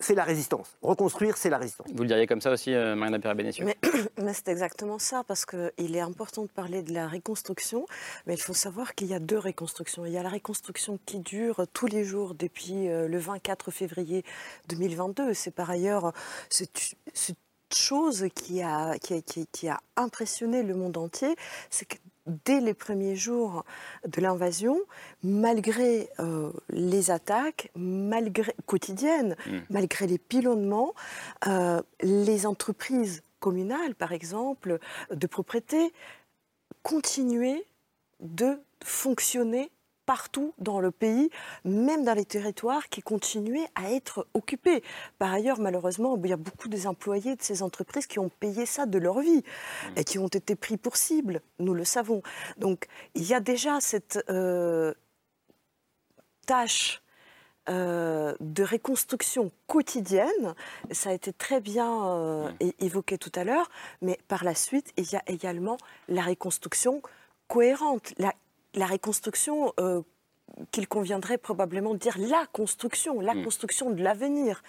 c'est 0.00 0.14
la 0.16 0.24
résistance. 0.24 0.76
Reconstruire, 0.82 1.36
c'est 1.36 1.50
la 1.50 1.58
résistance. 1.58 1.86
Vous 1.94 2.02
le 2.02 2.08
diriez 2.08 2.26
comme 2.26 2.40
ça 2.40 2.50
aussi, 2.50 2.74
euh, 2.74 2.96
Marina 2.96 3.20
Perabénessieux 3.20 3.64
Mais, 3.64 3.76
mais 4.20 4.32
c'est 4.32 4.48
exactement 4.48 4.98
ça, 4.98 5.22
parce 5.28 5.44
qu'il 5.46 5.94
est 5.94 6.00
important 6.00 6.42
de 6.42 6.48
parler 6.48 6.82
de 6.82 6.92
la 6.92 7.06
reconstruction, 7.06 7.86
mais 8.26 8.34
il 8.34 8.40
faut 8.40 8.54
savoir 8.54 8.96
qu'il 8.96 9.06
y 9.06 9.14
a 9.14 9.20
deux 9.20 9.38
reconstructions. 9.38 10.04
Il 10.04 10.12
y 10.12 10.18
a 10.18 10.22
la 10.24 10.28
reconstruction 10.30 10.98
qui 11.06 11.20
dure 11.20 11.66
tous 11.72 11.86
les 11.86 12.02
jours 12.04 12.34
depuis 12.34 12.88
euh, 12.88 13.06
le 13.06 13.18
24 13.18 13.70
février 13.70 14.24
2022. 14.70 15.34
C'est 15.34 15.52
par 15.54 15.70
ailleurs 15.70 16.12
cette, 16.48 16.96
cette 17.14 17.36
chose 17.72 18.26
qui 18.34 18.60
a, 18.60 18.98
qui, 18.98 19.14
a, 19.14 19.20
qui- 19.20 19.46
qui 19.52 19.68
a 19.68 19.78
impressionné 19.96 20.64
le 20.64 20.74
monde 20.74 20.96
entier, 20.96 21.36
c'est 21.70 21.84
que 21.86 21.96
dès 22.26 22.60
les 22.60 22.74
premiers 22.74 23.16
jours 23.16 23.64
de 24.06 24.20
l'invasion, 24.20 24.78
malgré 25.22 26.08
euh, 26.20 26.52
les 26.70 27.10
attaques, 27.10 27.70
malgré 27.74 28.54
quotidiennes, 28.66 29.36
malgré 29.70 30.06
les 30.06 30.18
pilonnements, 30.18 30.94
euh, 31.46 31.82
les 32.00 32.46
entreprises 32.46 33.22
communales, 33.40 33.94
par 33.94 34.12
exemple, 34.12 34.78
de 35.10 35.26
propriété, 35.26 35.92
continuaient 36.82 37.64
de 38.20 38.60
fonctionner 38.84 39.70
partout 40.12 40.52
dans 40.58 40.78
le 40.78 40.90
pays, 40.90 41.30
même 41.64 42.04
dans 42.04 42.12
les 42.12 42.26
territoires 42.26 42.90
qui 42.90 43.00
continuaient 43.00 43.66
à 43.74 43.90
être 43.92 44.26
occupés. 44.34 44.82
Par 45.18 45.32
ailleurs, 45.32 45.58
malheureusement, 45.58 46.18
il 46.22 46.28
y 46.28 46.34
a 46.34 46.36
beaucoup 46.36 46.68
des 46.68 46.86
employés 46.86 47.34
de 47.34 47.40
ces 47.40 47.62
entreprises 47.62 48.06
qui 48.06 48.18
ont 48.18 48.28
payé 48.28 48.66
ça 48.66 48.84
de 48.84 48.98
leur 48.98 49.20
vie 49.20 49.42
et 49.96 50.04
qui 50.04 50.18
ont 50.18 50.28
été 50.28 50.54
pris 50.54 50.76
pour 50.76 50.98
cible, 50.98 51.40
nous 51.60 51.72
le 51.72 51.86
savons. 51.86 52.20
Donc 52.58 52.88
il 53.14 53.24
y 53.24 53.32
a 53.32 53.40
déjà 53.40 53.80
cette 53.80 54.22
euh, 54.28 54.92
tâche 56.46 57.00
de 57.68 58.64
reconstruction 58.64 59.50
quotidienne. 59.66 60.54
Ça 60.90 61.10
a 61.10 61.12
été 61.12 61.32
très 61.32 61.60
bien 61.60 62.52
évoqué 62.80 63.16
tout 63.16 63.32
à 63.36 63.44
l'heure, 63.44 63.70
mais 64.02 64.18
par 64.28 64.42
la 64.42 64.56
suite, 64.56 64.92
il 64.98 65.10
y 65.10 65.16
a 65.16 65.22
également 65.26 65.78
la 66.08 66.22
reconstruction 66.22 67.00
cohérente, 67.46 68.14
la, 68.18 68.32
la 68.74 68.86
reconstruction 68.86 69.72
qu'il 70.70 70.88
conviendrait 70.88 71.38
probablement 71.38 71.94
dire 71.94 72.16
la 72.18 72.46
construction, 72.52 73.20
la 73.20 73.34
hmm. 73.34 73.44
construction 73.44 73.90
de 73.90 74.02
l'avenir. 74.02 74.62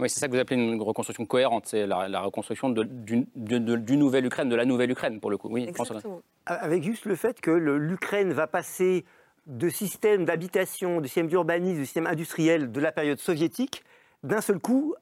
Oui, 0.00 0.08
c'est 0.08 0.20
ça 0.20 0.28
que 0.28 0.32
vous 0.32 0.38
appelez 0.38 0.60
une 0.60 0.80
reconstruction 0.80 1.26
cohérente, 1.26 1.66
c'est 1.66 1.86
la, 1.86 2.20
reconstruction 2.20 2.70
du, 2.70 3.26
nouvelle 3.96 4.26
Ukraine, 4.26 4.48
de 4.48 4.54
la 4.54 4.64
nouvelle 4.64 4.92
Ukraine 4.92 5.18
pour 5.18 5.30
le 5.30 5.36
coup. 5.36 5.48
Oui, 5.50 5.64
Exactement. 5.68 6.22
Avec 6.46 6.84
juste 6.84 7.04
le 7.04 7.16
fait 7.16 7.40
que 7.40 7.50
l'Ukraine 7.50 8.32
va 8.32 8.46
passer 8.46 9.04
de 9.46 9.68
système 9.68 10.24
d'habitation, 10.24 11.00
de 11.00 11.06
système 11.06 11.26
d'urbanisme, 11.26 11.80
de 11.80 11.84
système 11.84 12.06
industriel 12.06 12.70
de 12.70 12.80
la 12.80 12.92
période 12.92 13.18
soviétique, 13.18 13.82
d'un 14.22 14.40
seul 14.40 14.60
coup 14.60 14.94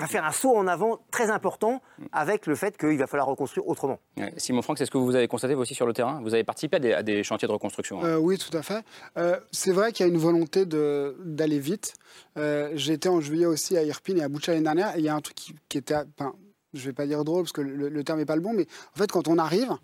va 0.00 0.06
faire 0.06 0.24
un 0.24 0.32
saut 0.32 0.56
en 0.56 0.66
avant 0.66 1.00
très 1.10 1.30
important 1.30 1.80
avec 2.12 2.46
le 2.46 2.54
fait 2.54 2.76
qu'il 2.76 2.98
va 2.98 3.06
falloir 3.06 3.28
reconstruire 3.28 3.66
autrement. 3.68 3.98
Simon 4.36 4.62
Franck, 4.62 4.78
c'est 4.78 4.86
ce 4.86 4.90
que 4.90 4.98
vous 4.98 5.14
avez 5.14 5.28
constaté 5.28 5.54
vous 5.54 5.62
aussi 5.62 5.74
sur 5.74 5.86
le 5.86 5.92
terrain? 5.92 6.20
Vous 6.22 6.34
avez 6.34 6.44
participé 6.44 6.94
à 6.94 7.02
des, 7.02 7.22
chantiers 7.22 7.48
de 7.48 7.52
reconstruction 7.52 8.02
hein? 8.02 8.06
Euh, 8.06 8.16
Oui, 8.16 8.38
tout 8.38 8.56
à 8.56 8.62
fait. 8.62 8.84
Euh, 9.16 9.38
c'est 9.52 9.72
vrai 9.72 9.92
qu'il 9.92 10.06
y 10.06 10.08
a 10.08 10.12
une 10.12 10.18
volonté 10.18 10.64
d'aller 10.66 11.58
vite. 11.58 11.94
Euh, 12.36 12.70
J'étais 12.74 13.08
en 13.08 13.20
juillet 13.20 13.46
aussi 13.46 13.76
à 13.76 13.82
Irpin 13.82 14.16
et 14.16 14.22
à 14.22 14.28
Boucha 14.28 14.52
l'année 14.52 14.64
dernière 14.64 14.96
et 14.96 14.98
il 14.98 15.04
y 15.04 15.08
a 15.08 15.14
un 15.14 15.20
truc 15.20 15.36
qui, 15.36 15.78
était, 15.78 15.94
enfin, 15.94 16.34
je 16.72 16.80
ne 16.80 16.84
vais 16.86 16.92
pas 16.92 17.06
dire 17.06 17.24
drôle 17.24 17.42
parce 17.42 17.52
que 17.52 17.60
le, 17.60 17.88
le 17.88 18.04
terme 18.04 18.18
n'est 18.18 18.26
pas 18.26 18.36
le 18.36 18.42
bon, 18.42 18.52
mais 18.52 18.66
en 18.94 18.98
fait 18.98 19.10
quand 19.10 19.28
on 19.28 19.38
arrive, 19.38 19.76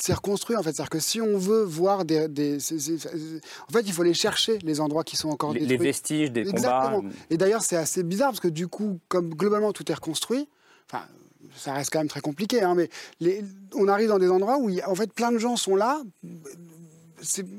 c'est 0.00 0.14
reconstruit 0.14 0.56
en 0.56 0.62
fait. 0.62 0.72
C'est-à-dire 0.72 0.90
que 0.90 1.00
si 1.00 1.20
on 1.20 1.36
veut 1.36 1.62
voir 1.62 2.04
des, 2.04 2.24
En 2.24 3.72
fait, 3.72 3.80
il 3.80 3.92
faut 3.92 4.02
aller 4.02 4.14
chercher 4.14 4.58
les 4.58 4.80
endroits 4.80 5.04
qui 5.04 5.16
sont 5.16 5.28
encore 5.28 5.52
les, 5.52 5.60
détruits. 5.60 5.78
Les 5.78 5.84
vestiges 5.84 6.30
des 6.30 6.48
Exactement. 6.48 7.04
Et 7.30 7.36
d'ailleurs, 7.36 7.62
c'est 7.62 7.76
assez 7.76 8.02
bizarre 8.02 8.30
parce 8.30 8.40
que 8.40 8.48
du 8.48 8.68
coup, 8.68 9.00
comme 9.08 9.30
globalement 9.34 9.72
tout 9.72 9.90
est 9.90 9.94
reconstruit, 9.94 10.48
enfin, 10.90 11.04
ça 11.56 11.72
reste 11.72 11.90
quand 11.92 11.98
même 11.98 12.08
très 12.08 12.20
compliqué, 12.20 12.62
hein, 12.62 12.74
mais 12.74 12.88
les, 13.20 13.42
on 13.74 13.88
arrive 13.88 14.08
dans 14.08 14.18
des 14.18 14.30
endroits 14.30 14.58
où 14.58 14.70
en 14.86 14.94
fait 14.94 15.12
plein 15.12 15.32
de 15.32 15.38
gens 15.38 15.56
sont 15.56 15.76
là, 15.76 16.00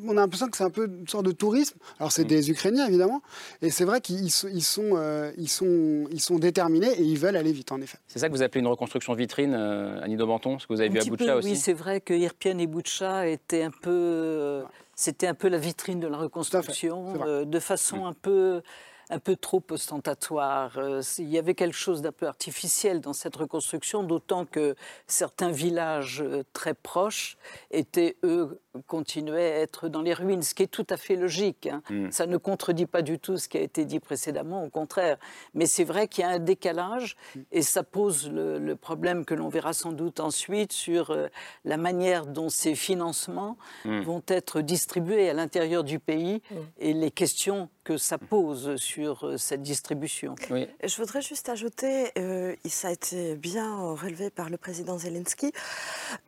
on 0.06 0.12
a 0.12 0.22
l'impression 0.22 0.48
que 0.48 0.58
c'est 0.58 0.64
un 0.64 0.70
peu 0.70 0.88
une 0.88 1.08
sorte 1.08 1.26
de 1.26 1.32
tourisme. 1.32 1.78
Alors 2.00 2.12
c'est 2.12 2.24
mm. 2.24 2.28
des 2.28 2.52
Ukrainiens 2.52 2.88
évidemment, 2.88 3.22
et 3.62 3.70
c'est 3.70 3.86
vrai 3.86 4.02
qu'ils 4.02 4.32
sont, 4.32 4.48
ils 4.48 4.64
sont, 4.64 4.92
euh, 4.94 5.32
ils 5.38 5.50
sont, 5.50 6.06
ils 6.12 6.22
sont 6.22 6.40
déterminés 6.40 6.92
et 6.92 7.04
ils 7.04 7.18
veulent 7.18 7.38
aller 7.38 7.52
vite 7.52 7.72
en 7.72 7.82
effet. 7.82 7.98
C'est 8.08 8.20
ça 8.20 8.28
que 8.28 8.34
vous 8.34 8.44
appelez 8.44 8.62
une 8.62 8.68
reconstruction 8.68 9.14
vitrine, 9.14 9.54
euh, 9.54 10.02
Annie 10.02 10.18
Banton, 10.18 10.60
ce 10.60 10.68
que 10.68 10.74
vous 10.74 10.82
avez 10.82 10.90
vu 10.90 11.00
à 11.00 11.04
Boucha 11.04 11.36
aussi. 11.38 11.50
Oui, 11.50 11.56
c'est 11.56 11.74
vrai 11.74 12.02
que 12.02 12.14
Irpien 12.14 12.58
et 12.58 12.68
Boucha 12.68 13.28
étaient 13.28 13.64
un 13.64 13.72
peu, 13.72 13.90
euh, 13.90 14.64
c'était 14.96 15.28
un 15.28 15.34
peu 15.34 15.48
la 15.48 15.58
vitrine 15.58 16.00
de 16.00 16.08
la 16.08 16.18
reconstruction, 16.18 17.46
de 17.46 17.60
façon 17.60 18.06
mm. 18.06 18.08
un 18.08 18.14
peu 18.14 18.62
un 19.10 19.20
peu 19.20 19.36
trop 19.36 19.64
ostentatoire. 19.72 20.78
Euh, 20.78 21.02
il 21.18 21.30
y 21.30 21.38
avait 21.38 21.56
quelque 21.56 21.76
chose 21.76 22.02
d'un 22.02 22.12
peu 22.12 22.28
artificiel 22.28 23.02
dans 23.02 23.14
cette 23.14 23.36
reconstruction, 23.36 24.04
d'autant 24.04 24.46
que 24.46 24.76
certains 25.08 25.52
villages 25.52 26.22
euh, 26.22 26.44
très 26.54 26.74
proches 26.74 27.38
étaient, 27.72 28.18
eux, 28.24 28.60
continuaient 28.88 29.52
à 29.52 29.60
être 29.60 29.90
dans 29.90 30.02
les 30.02 30.14
ruines, 30.14 30.42
ce 30.42 30.54
qui 30.54 30.64
est 30.64 30.68
tout 30.68 30.86
à 30.90 30.98
fait 30.98 31.16
logique. 31.16 31.68
Hein. 31.68 31.82
Mm. 31.90 32.12
Ça 32.12 32.28
ne 32.28 32.38
contredit 32.38 32.86
pas 32.86 33.02
du 33.02 33.20
tout 33.20 33.38
ce 33.38 33.50
qui 33.50 33.58
a 33.58 33.62
été 33.62 33.86
dit 33.86 34.00
précédemment, 34.00 34.64
au 34.64 34.70
contraire. 34.70 35.18
Mais 35.54 35.66
c'est 35.66 35.84
vrai 35.84 36.08
qu'il 36.08 36.24
y 36.24 36.28
a 36.28 36.30
un 36.30 36.40
décalage 36.40 37.16
mm. 37.36 37.40
et 37.52 37.62
ça 37.62 37.84
pose 37.84 38.30
le, 38.30 38.76
problème 38.76 39.26
que 39.26 39.34
l'on 39.34 39.50
verra 39.50 39.74
sans 39.74 39.92
doute 39.92 40.20
ensuite 40.20 40.72
sur 40.72 41.12
euh, 41.12 41.28
la 41.66 41.78
manière 41.78 42.26
dont 42.26 42.50
ces 42.50 42.76
financements 42.76 43.58
mm. 43.86 44.02
vont 44.02 44.24
être 44.28 44.62
distribués 44.62 45.30
à 45.30 45.34
l'intérieur 45.34 45.84
du 45.84 46.00
pays 46.00 46.42
et 46.78 46.94
les 46.94 47.12
questions 47.12 47.70
que 47.84 47.98
ça 47.98 48.20
pose 48.20 48.76
sur 48.76 49.26
euh, 49.26 49.38
cette 49.38 49.64
distribution. 49.64 50.36
Je 50.50 50.96
voudrais 50.98 51.24
juste 51.24 51.50
ajouter, 51.50 52.12
euh, 52.20 52.56
ça 52.68 52.90
a 52.90 52.92
été 52.92 53.36
bien 53.36 53.94
relevé 53.94 54.30
par 54.30 54.50
le 54.50 54.58
président 54.58 55.00
Zelensky, 55.00 55.52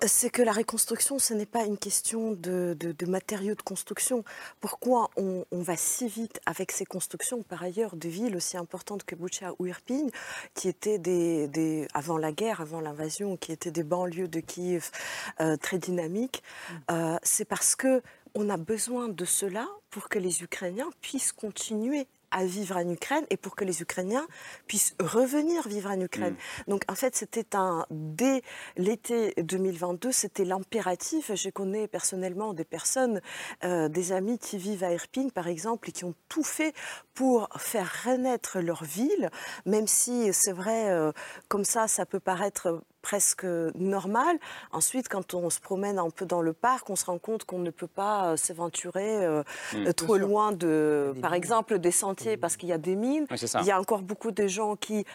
c'est 0.05 0.31
que 0.31 0.41
la 0.41 0.53
reconstruction, 0.53 1.19
ce 1.19 1.36
n'est 1.36 1.45
pas 1.45 1.65
une 1.65 1.77
question 1.77 2.31
de, 2.41 3.05
matériaux 3.07 3.55
de 3.55 3.62
construction. 3.62 4.24
Pourquoi 4.60 5.10
on, 5.17 5.45
va 5.51 5.77
si 5.77 6.07
vite 6.07 6.39
avec 6.45 6.71
ces 6.71 6.86
constructions, 6.86 7.43
par 7.43 7.63
ailleurs, 7.63 7.95
de 7.95 8.10
villes 8.10 8.36
aussi 8.36 8.57
importantes 8.57 9.03
que 9.03 9.15
Boucha 9.15 9.53
ou 9.60 9.67
Irpin, 9.67 10.07
qui 10.53 10.67
étaient 10.67 10.98
des, 10.98 11.88
avant 11.93 12.17
la 12.17 12.31
guerre, 12.31 12.62
avant 12.62 12.81
l'invasion, 12.81 13.38
qui 13.38 13.51
étaient 13.51 13.71
des 13.71 13.83
banlieues 13.83 14.27
de 14.27 14.39
Kiev 14.39 14.91
euh, 15.39 15.55
très 15.57 15.77
dynamiques, 15.77 16.43
mm. 16.89 17.17
c'est 17.24 17.45
parce 17.45 17.75
que 17.75 18.01
on 18.33 18.50
a 18.50 18.57
besoin 18.57 19.10
de 19.10 19.25
cela 19.25 19.67
pour 19.89 20.10
que 20.10 20.17
les 20.17 20.43
Ukrainiens 20.43 20.89
puissent 21.01 21.33
continuer 21.33 22.07
à 22.31 22.45
vivre 22.45 22.77
en 22.77 22.88
Ukraine 22.89 23.25
et 23.29 23.38
pour 23.38 23.55
que 23.55 23.65
les 23.65 23.81
Ukrainiens 23.81 24.25
puissent 24.67 24.95
revenir 25.00 25.67
vivre 25.67 25.91
en 25.91 26.00
Ukraine. 26.00 26.33
Mm. 26.65 26.69
Donc 26.71 26.83
en 26.89 26.95
fait, 26.95 27.15
c'était 27.15 27.55
un 27.55 27.85
dès 27.89 28.41
l'été 28.77 29.33
2022, 29.38 30.11
c'était 30.11 30.45
l'impératif. 30.45 31.33
Je 31.33 31.50
connais 31.50 31.88
personnellement 31.88 32.53
des 32.53 32.65
personnes, 32.65 33.21
euh, 33.63 33.89
des 33.89 34.11
amis 34.11 34.39
qui 34.39 34.57
vivent 34.57 34.83
à 34.83 34.93
Irpin 34.93 35.29
par 35.29 35.47
exemple 35.47 35.89
et 35.89 35.91
qui 35.91 36.05
ont 36.05 36.15
tout 36.29 36.43
fait 36.43 36.73
pour 37.13 37.50
faire 37.57 38.03
renaître 38.05 38.59
leur 38.59 38.83
ville, 38.83 39.29
même 39.65 39.88
si 39.88 40.33
c'est 40.33 40.53
vrai, 40.53 40.89
euh, 40.89 41.11
comme 41.47 41.65
ça, 41.65 41.88
ça 41.88 42.05
peut 42.05 42.19
paraître 42.19 42.81
presque 43.01 43.46
normal. 43.75 44.38
Ensuite, 44.72 45.08
quand 45.10 45.34
on 45.34 45.50
se 45.50 45.60
promène 45.60 46.00
un 46.00 46.10
peu 46.10 46.25
dans 46.25 46.41
le 46.41 46.53
parc, 46.53 46.89
on 46.89 46.96
se 46.96 47.05
rend 47.05 47.17
compte 47.17 47.46
qu'on 47.46 47.60
ne 47.60 47.70
peut 47.70 47.88
pas 47.88 48.31
euh, 48.31 48.38
s'aventurer 48.38 49.25
euh, 49.25 49.43
mmh. 49.74 49.93
trop 49.93 50.17
loin 50.17 50.51
de, 50.51 51.13
par 51.22 51.34
exemple, 51.34 51.79
des 51.79 51.91
sentiers 51.91 52.38
parce 52.38 52.58
qu'il 52.58 52.70
y 52.70 52.74
a 52.74 52.77
des 52.77 52.96
mines. 52.96 53.27
Il 53.62 53.65
y 53.65 53.72
a 53.72 53.79
encore 53.79 54.01
beaucoup 54.01 54.31
de 54.31 54.48
gens 54.48 54.75
qui 54.75 55.05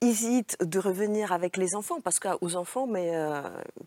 hésitent 0.00 0.56
de 0.60 0.78
revenir 0.78 1.32
avec 1.32 1.56
les 1.56 1.74
enfants 1.74 2.00
parce 2.00 2.18
qu'aux 2.20 2.56
enfants, 2.56 2.86
mais 2.86 3.10
euh, 3.14 3.42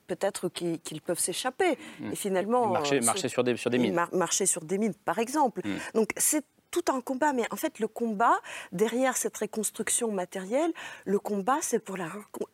peut-être 0.07 0.49
qu'ils 0.49 1.01
peuvent 1.05 1.19
s'échapper. 1.19 1.77
Mmh. 1.99 2.11
Et 2.11 2.15
finalement, 2.15 2.67
marcher, 2.67 2.99
marcher 3.01 3.29
sur, 3.29 3.43
des, 3.43 3.57
sur 3.57 3.69
des 3.69 3.77
mines. 3.77 3.99
marcher 4.13 4.45
sur 4.45 4.63
des 4.63 4.77
mines, 4.77 4.93
par 5.05 5.19
exemple. 5.19 5.61
Mmh. 5.65 5.71
Donc 5.95 6.09
c'est 6.17 6.45
tout 6.71 6.85
un 6.89 7.01
combat. 7.01 7.33
Mais 7.33 7.45
en 7.51 7.55
fait, 7.55 7.79
le 7.79 7.87
combat, 7.87 8.39
derrière 8.71 9.17
cette 9.17 9.37
reconstruction 9.37 10.11
matérielle, 10.11 10.73
le 11.05 11.19
combat, 11.19 11.57
c'est 11.61 11.79
pour 11.79 11.97
la 11.97 12.09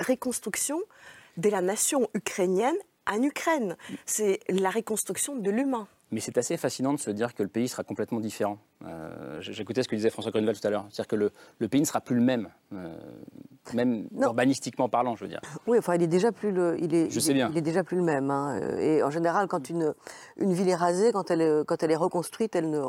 reconstruction 0.06 0.82
de 1.38 1.50
la 1.50 1.62
nation 1.62 2.10
ukrainienne 2.14 2.78
en 3.10 3.22
Ukraine. 3.22 3.78
C'est 4.06 4.40
la 4.50 4.70
reconstruction 4.70 5.36
de 5.36 5.50
l'humain. 5.50 5.88
Mais 6.12 6.22
c'est 6.22 6.38
assez 6.38 6.56
fascinant 6.56 6.94
de 6.94 7.00
se 7.00 7.12
dire 7.12 7.34
que 7.34 7.44
le 7.44 7.50
pays 7.50 7.68
sera 7.68 7.84
complètement 7.84 8.22
différent. 8.22 8.60
Euh, 8.86 9.42
J'écoutais 9.42 9.84
ce 9.84 9.90
que 9.90 9.96
disait 9.96 10.10
François 10.10 10.32
Grunewald 10.32 10.58
tout 10.60 10.66
à 10.66 10.70
l'heure. 10.70 10.86
C'est-à-dire 10.90 11.08
que 11.08 11.32
le, 11.60 11.68
pays 11.68 11.82
ne 11.82 11.86
sera 11.86 12.00
plus 12.00 12.16
le 12.16 12.22
même, 12.22 12.50
euh, 12.74 12.96
même 13.74 14.08
urbanistiquement 14.18 14.88
parlant, 14.88 15.18
je 15.18 15.26
veux 15.26 15.30
dire. 15.30 15.42
Oui, 15.68 15.78
enfin, 15.78 15.96
il 15.96 16.04
est 16.04 16.08
déjà 16.08 16.32
plus 16.32 16.52
le, 16.52 16.78
il 16.80 16.96
est, 16.96 17.10
je 17.10 17.20
sais 17.20 17.34
bien. 17.34 17.50
Il 17.52 17.58
est 17.58 17.62
déjà 17.62 17.84
plus 17.84 17.98
le 17.98 18.04
même. 18.04 18.32
Hein. 18.32 18.58
Et 18.80 19.04
en 19.04 19.10
général, 19.10 19.48
quand 19.50 19.70
une, 19.70 19.94
une 20.38 20.54
ville 20.54 20.70
est 20.70 20.76
rasée, 20.76 21.12
quand 21.12 21.30
elle 21.30 21.42
est, 21.42 21.66
quand 21.66 21.84
elle 21.84 21.92
est 21.92 21.98
reconstruite, 21.98 22.56
elle 22.56 22.70
ne, 22.70 22.82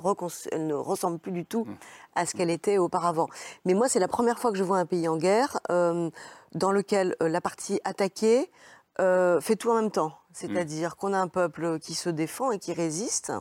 elle 0.52 0.66
ne 0.68 0.74
ressemble 0.74 1.18
plus 1.18 1.32
du 1.32 1.44
tout 1.44 1.64
mm. 1.64 1.76
à 2.14 2.24
ce 2.26 2.36
qu'elle 2.36 2.50
était 2.50 2.78
auparavant. 2.78 3.26
Mais 3.64 3.74
moi, 3.74 3.88
c'est 3.88 4.00
la 4.00 4.08
première 4.08 4.38
fois 4.38 4.52
que 4.52 4.58
je 4.58 4.64
vois 4.64 4.78
un 4.78 4.86
pays 4.86 5.08
en 5.08 5.16
guerre 5.16 5.58
euh, 5.72 6.08
dans 6.54 6.70
lequel 6.70 7.16
la 7.20 7.40
partie 7.40 7.80
attaquée 7.82 8.48
fait 9.40 9.54
tout 9.56 9.70
en 9.70 9.76
même 9.76 9.92
temps. 9.92 10.12
C'est-à-dire 10.38 10.94
qu'on 10.94 11.14
a 11.14 11.18
un 11.18 11.26
peuple 11.26 11.80
qui 11.80 11.94
se 11.94 12.08
défend 12.08 12.52
et 12.52 12.60
qui 12.60 12.72
résiste, 12.72 13.32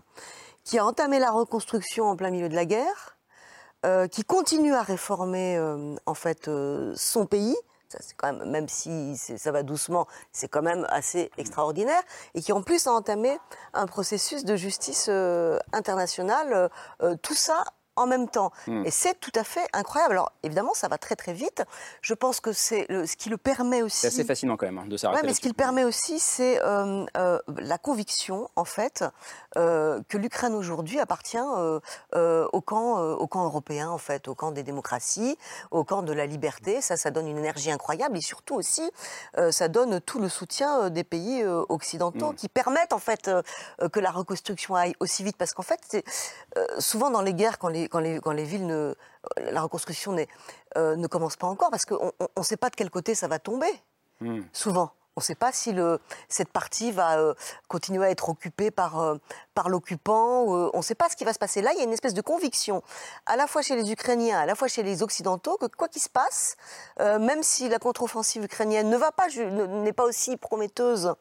qui 0.63 0.79
a 0.79 0.85
entamé 0.85 1.19
la 1.19 1.29
reconstruction 1.29 2.05
en 2.05 2.15
plein 2.15 2.31
milieu 2.31 2.49
de 2.49 2.55
la 2.55 2.65
guerre, 2.65 3.19
euh, 3.85 4.07
qui 4.07 4.23
continue 4.23 4.73
à 4.73 4.81
réformer 4.81 5.57
euh, 5.57 5.95
en 6.07 6.15
fait 6.15 6.47
euh, 6.47 6.93
son 6.95 7.27
pays. 7.27 7.55
Ça, 7.89 7.99
quand 8.17 8.33
même, 8.33 8.49
même 8.49 8.67
si 8.67 9.15
ça 9.15 9.51
va 9.51 9.61
doucement, 9.61 10.07
c'est 10.31 10.47
quand 10.47 10.63
même 10.63 10.87
assez 10.89 11.29
extraordinaire, 11.37 12.01
et 12.33 12.41
qui 12.41 12.51
en 12.51 12.63
plus 12.63 12.87
a 12.87 12.91
entamé 12.91 13.37
un 13.73 13.85
processus 13.85 14.43
de 14.43 14.55
justice 14.55 15.07
internationale. 15.71 16.69
tout 17.21 17.35
ça 17.35 17.63
en 17.97 18.07
même 18.07 18.29
temps. 18.29 18.51
Hmm. 18.67 18.85
Et 18.85 18.91
c'est 18.91 19.19
tout 19.19 19.31
à 19.35 19.43
fait 19.43 19.67
incroyable. 19.73 20.13
Alors 20.13 20.31
évidemment, 20.43 20.73
ça 20.73 20.87
va 20.87 20.97
très 20.97 21.15
très 21.15 21.33
vite. 21.33 21.63
Je 22.01 22.13
pense 22.13 22.39
que 22.39 22.53
c'est 22.53 22.87
ce 22.89 23.15
qui 23.17 23.29
le 23.29 23.37
permet 23.37 23.81
aussi. 23.81 23.97
C'est 23.97 24.07
assez 24.07 24.23
fascinant 24.23 24.57
quand 24.57 24.65
même 24.65 24.77
hein, 24.77 24.85
de 24.87 24.95
s'arrêter. 24.97 25.21
Ouais, 25.21 25.27
mais 25.27 25.33
ce 25.33 25.41
qui 25.41 25.47
le 25.47 25.53
permet 25.53 25.83
aussi, 25.83 26.19
c'est 26.19 26.61
euh, 26.63 27.05
euh, 27.17 27.39
la 27.57 27.77
conviction, 27.77 28.49
en 28.55 28.65
fait, 28.65 29.03
euh, 29.57 30.01
que 30.07 30.17
l'Ukraine 30.17 30.53
aujourd'hui 30.53 30.99
appartient 30.99 31.37
au 31.37 32.61
camp, 32.61 32.99
au 32.99 33.27
camp 33.27 33.45
européen, 33.45 33.89
en 33.89 33.97
fait, 33.97 34.27
au 34.27 34.35
camp 34.35 34.51
des 34.51 34.63
démocraties, 34.63 35.37
au 35.71 35.83
camp 35.83 36.03
de 36.03 36.13
la 36.13 36.25
liberté. 36.25 36.81
Ça, 36.81 36.97
ça 36.97 37.11
donne 37.11 37.27
une 37.27 37.37
énergie 37.37 37.71
incroyable 37.71 38.17
et 38.17 38.21
surtout 38.21 38.55
aussi, 38.55 38.89
ça 39.51 39.67
donne 39.67 39.99
tout 40.01 40.19
le 40.19 40.29
soutien 40.29 40.89
des 40.89 41.03
pays 41.03 41.43
occidentaux 41.45 42.31
hmm. 42.31 42.35
qui 42.35 42.49
permettent 42.49 42.93
en 42.93 42.99
fait 42.99 43.29
que 43.91 43.99
la 43.99 44.11
reconstruction 44.11 44.75
aille 44.75 44.95
aussi 44.99 45.23
vite. 45.23 45.37
Parce 45.37 45.53
qu'en 45.53 45.63
fait, 45.63 46.05
souvent 46.79 47.09
dans 47.09 47.21
les 47.21 47.33
guerres, 47.33 47.57
quand 47.59 47.69
les 47.69 47.86
quand 47.89 47.99
les, 47.99 48.43
villes 48.43 48.65
ne, 48.65 48.95
la 49.37 49.61
reconstruction 49.61 50.15
euh, 50.77 50.95
ne 50.95 51.07
commence 51.07 51.35
pas 51.35 51.47
encore, 51.47 51.69
parce 51.69 51.85
qu'on 51.85 52.11
ne 52.37 52.43
sait 52.43 52.57
pas 52.57 52.69
de 52.69 52.75
quel 52.75 52.89
côté 52.89 53.15
ça 53.15 53.27
va 53.27 53.39
tomber, 53.39 53.71
hmm. 54.21 54.41
souvent. 54.53 54.91
On 55.15 55.19
ne 55.19 55.23
sait 55.23 55.35
pas 55.35 55.51
si 55.51 55.73
le, 55.73 55.99
cette 56.29 56.49
partie 56.49 56.91
va 56.91 57.17
euh, 57.17 57.33
continuer 57.67 58.05
à 58.05 58.11
être 58.11 58.29
occupée 58.29 58.69
par, 58.69 58.99
euh, 58.99 59.15
par 59.55 59.67
l'occupant. 59.67 60.43
on 60.43 60.77
ne 60.77 60.81
sait 60.83 60.93
pas 60.93 61.09
ce 61.09 61.15
qui 61.15 61.25
va 61.25 61.33
se 61.33 61.39
passer. 61.39 61.63
Là, 61.63 61.71
il 61.73 61.79
y 61.79 61.81
a 61.81 61.85
une 61.85 61.93
espèce 61.93 62.13
de 62.13 62.21
conviction, 62.21 62.83
à 63.25 63.35
la 63.35 63.47
fois 63.47 63.63
chez 63.63 63.75
les 63.75 63.91
Ukrainiens, 63.91 64.37
à 64.37 64.45
la 64.45 64.53
fois 64.53 64.67
chez 64.67 64.83
les 64.83 65.01
Occidentaux, 65.01 65.57
que 65.57 65.65
quoi 65.65 65.87
qu'il 65.87 66.03
se 66.03 66.09
passe, 66.09 66.55
même 66.99 67.41
si 67.41 67.67
la 67.67 67.79
contre-offensive 67.79 68.43
ukrainienne 68.43 68.91
ne 68.91 68.97
va 68.97 69.11
pas, 69.11 69.27
n'est 69.27 69.93
pas 69.93 70.03
aussi 70.03 70.37
prometteuse 70.37 71.15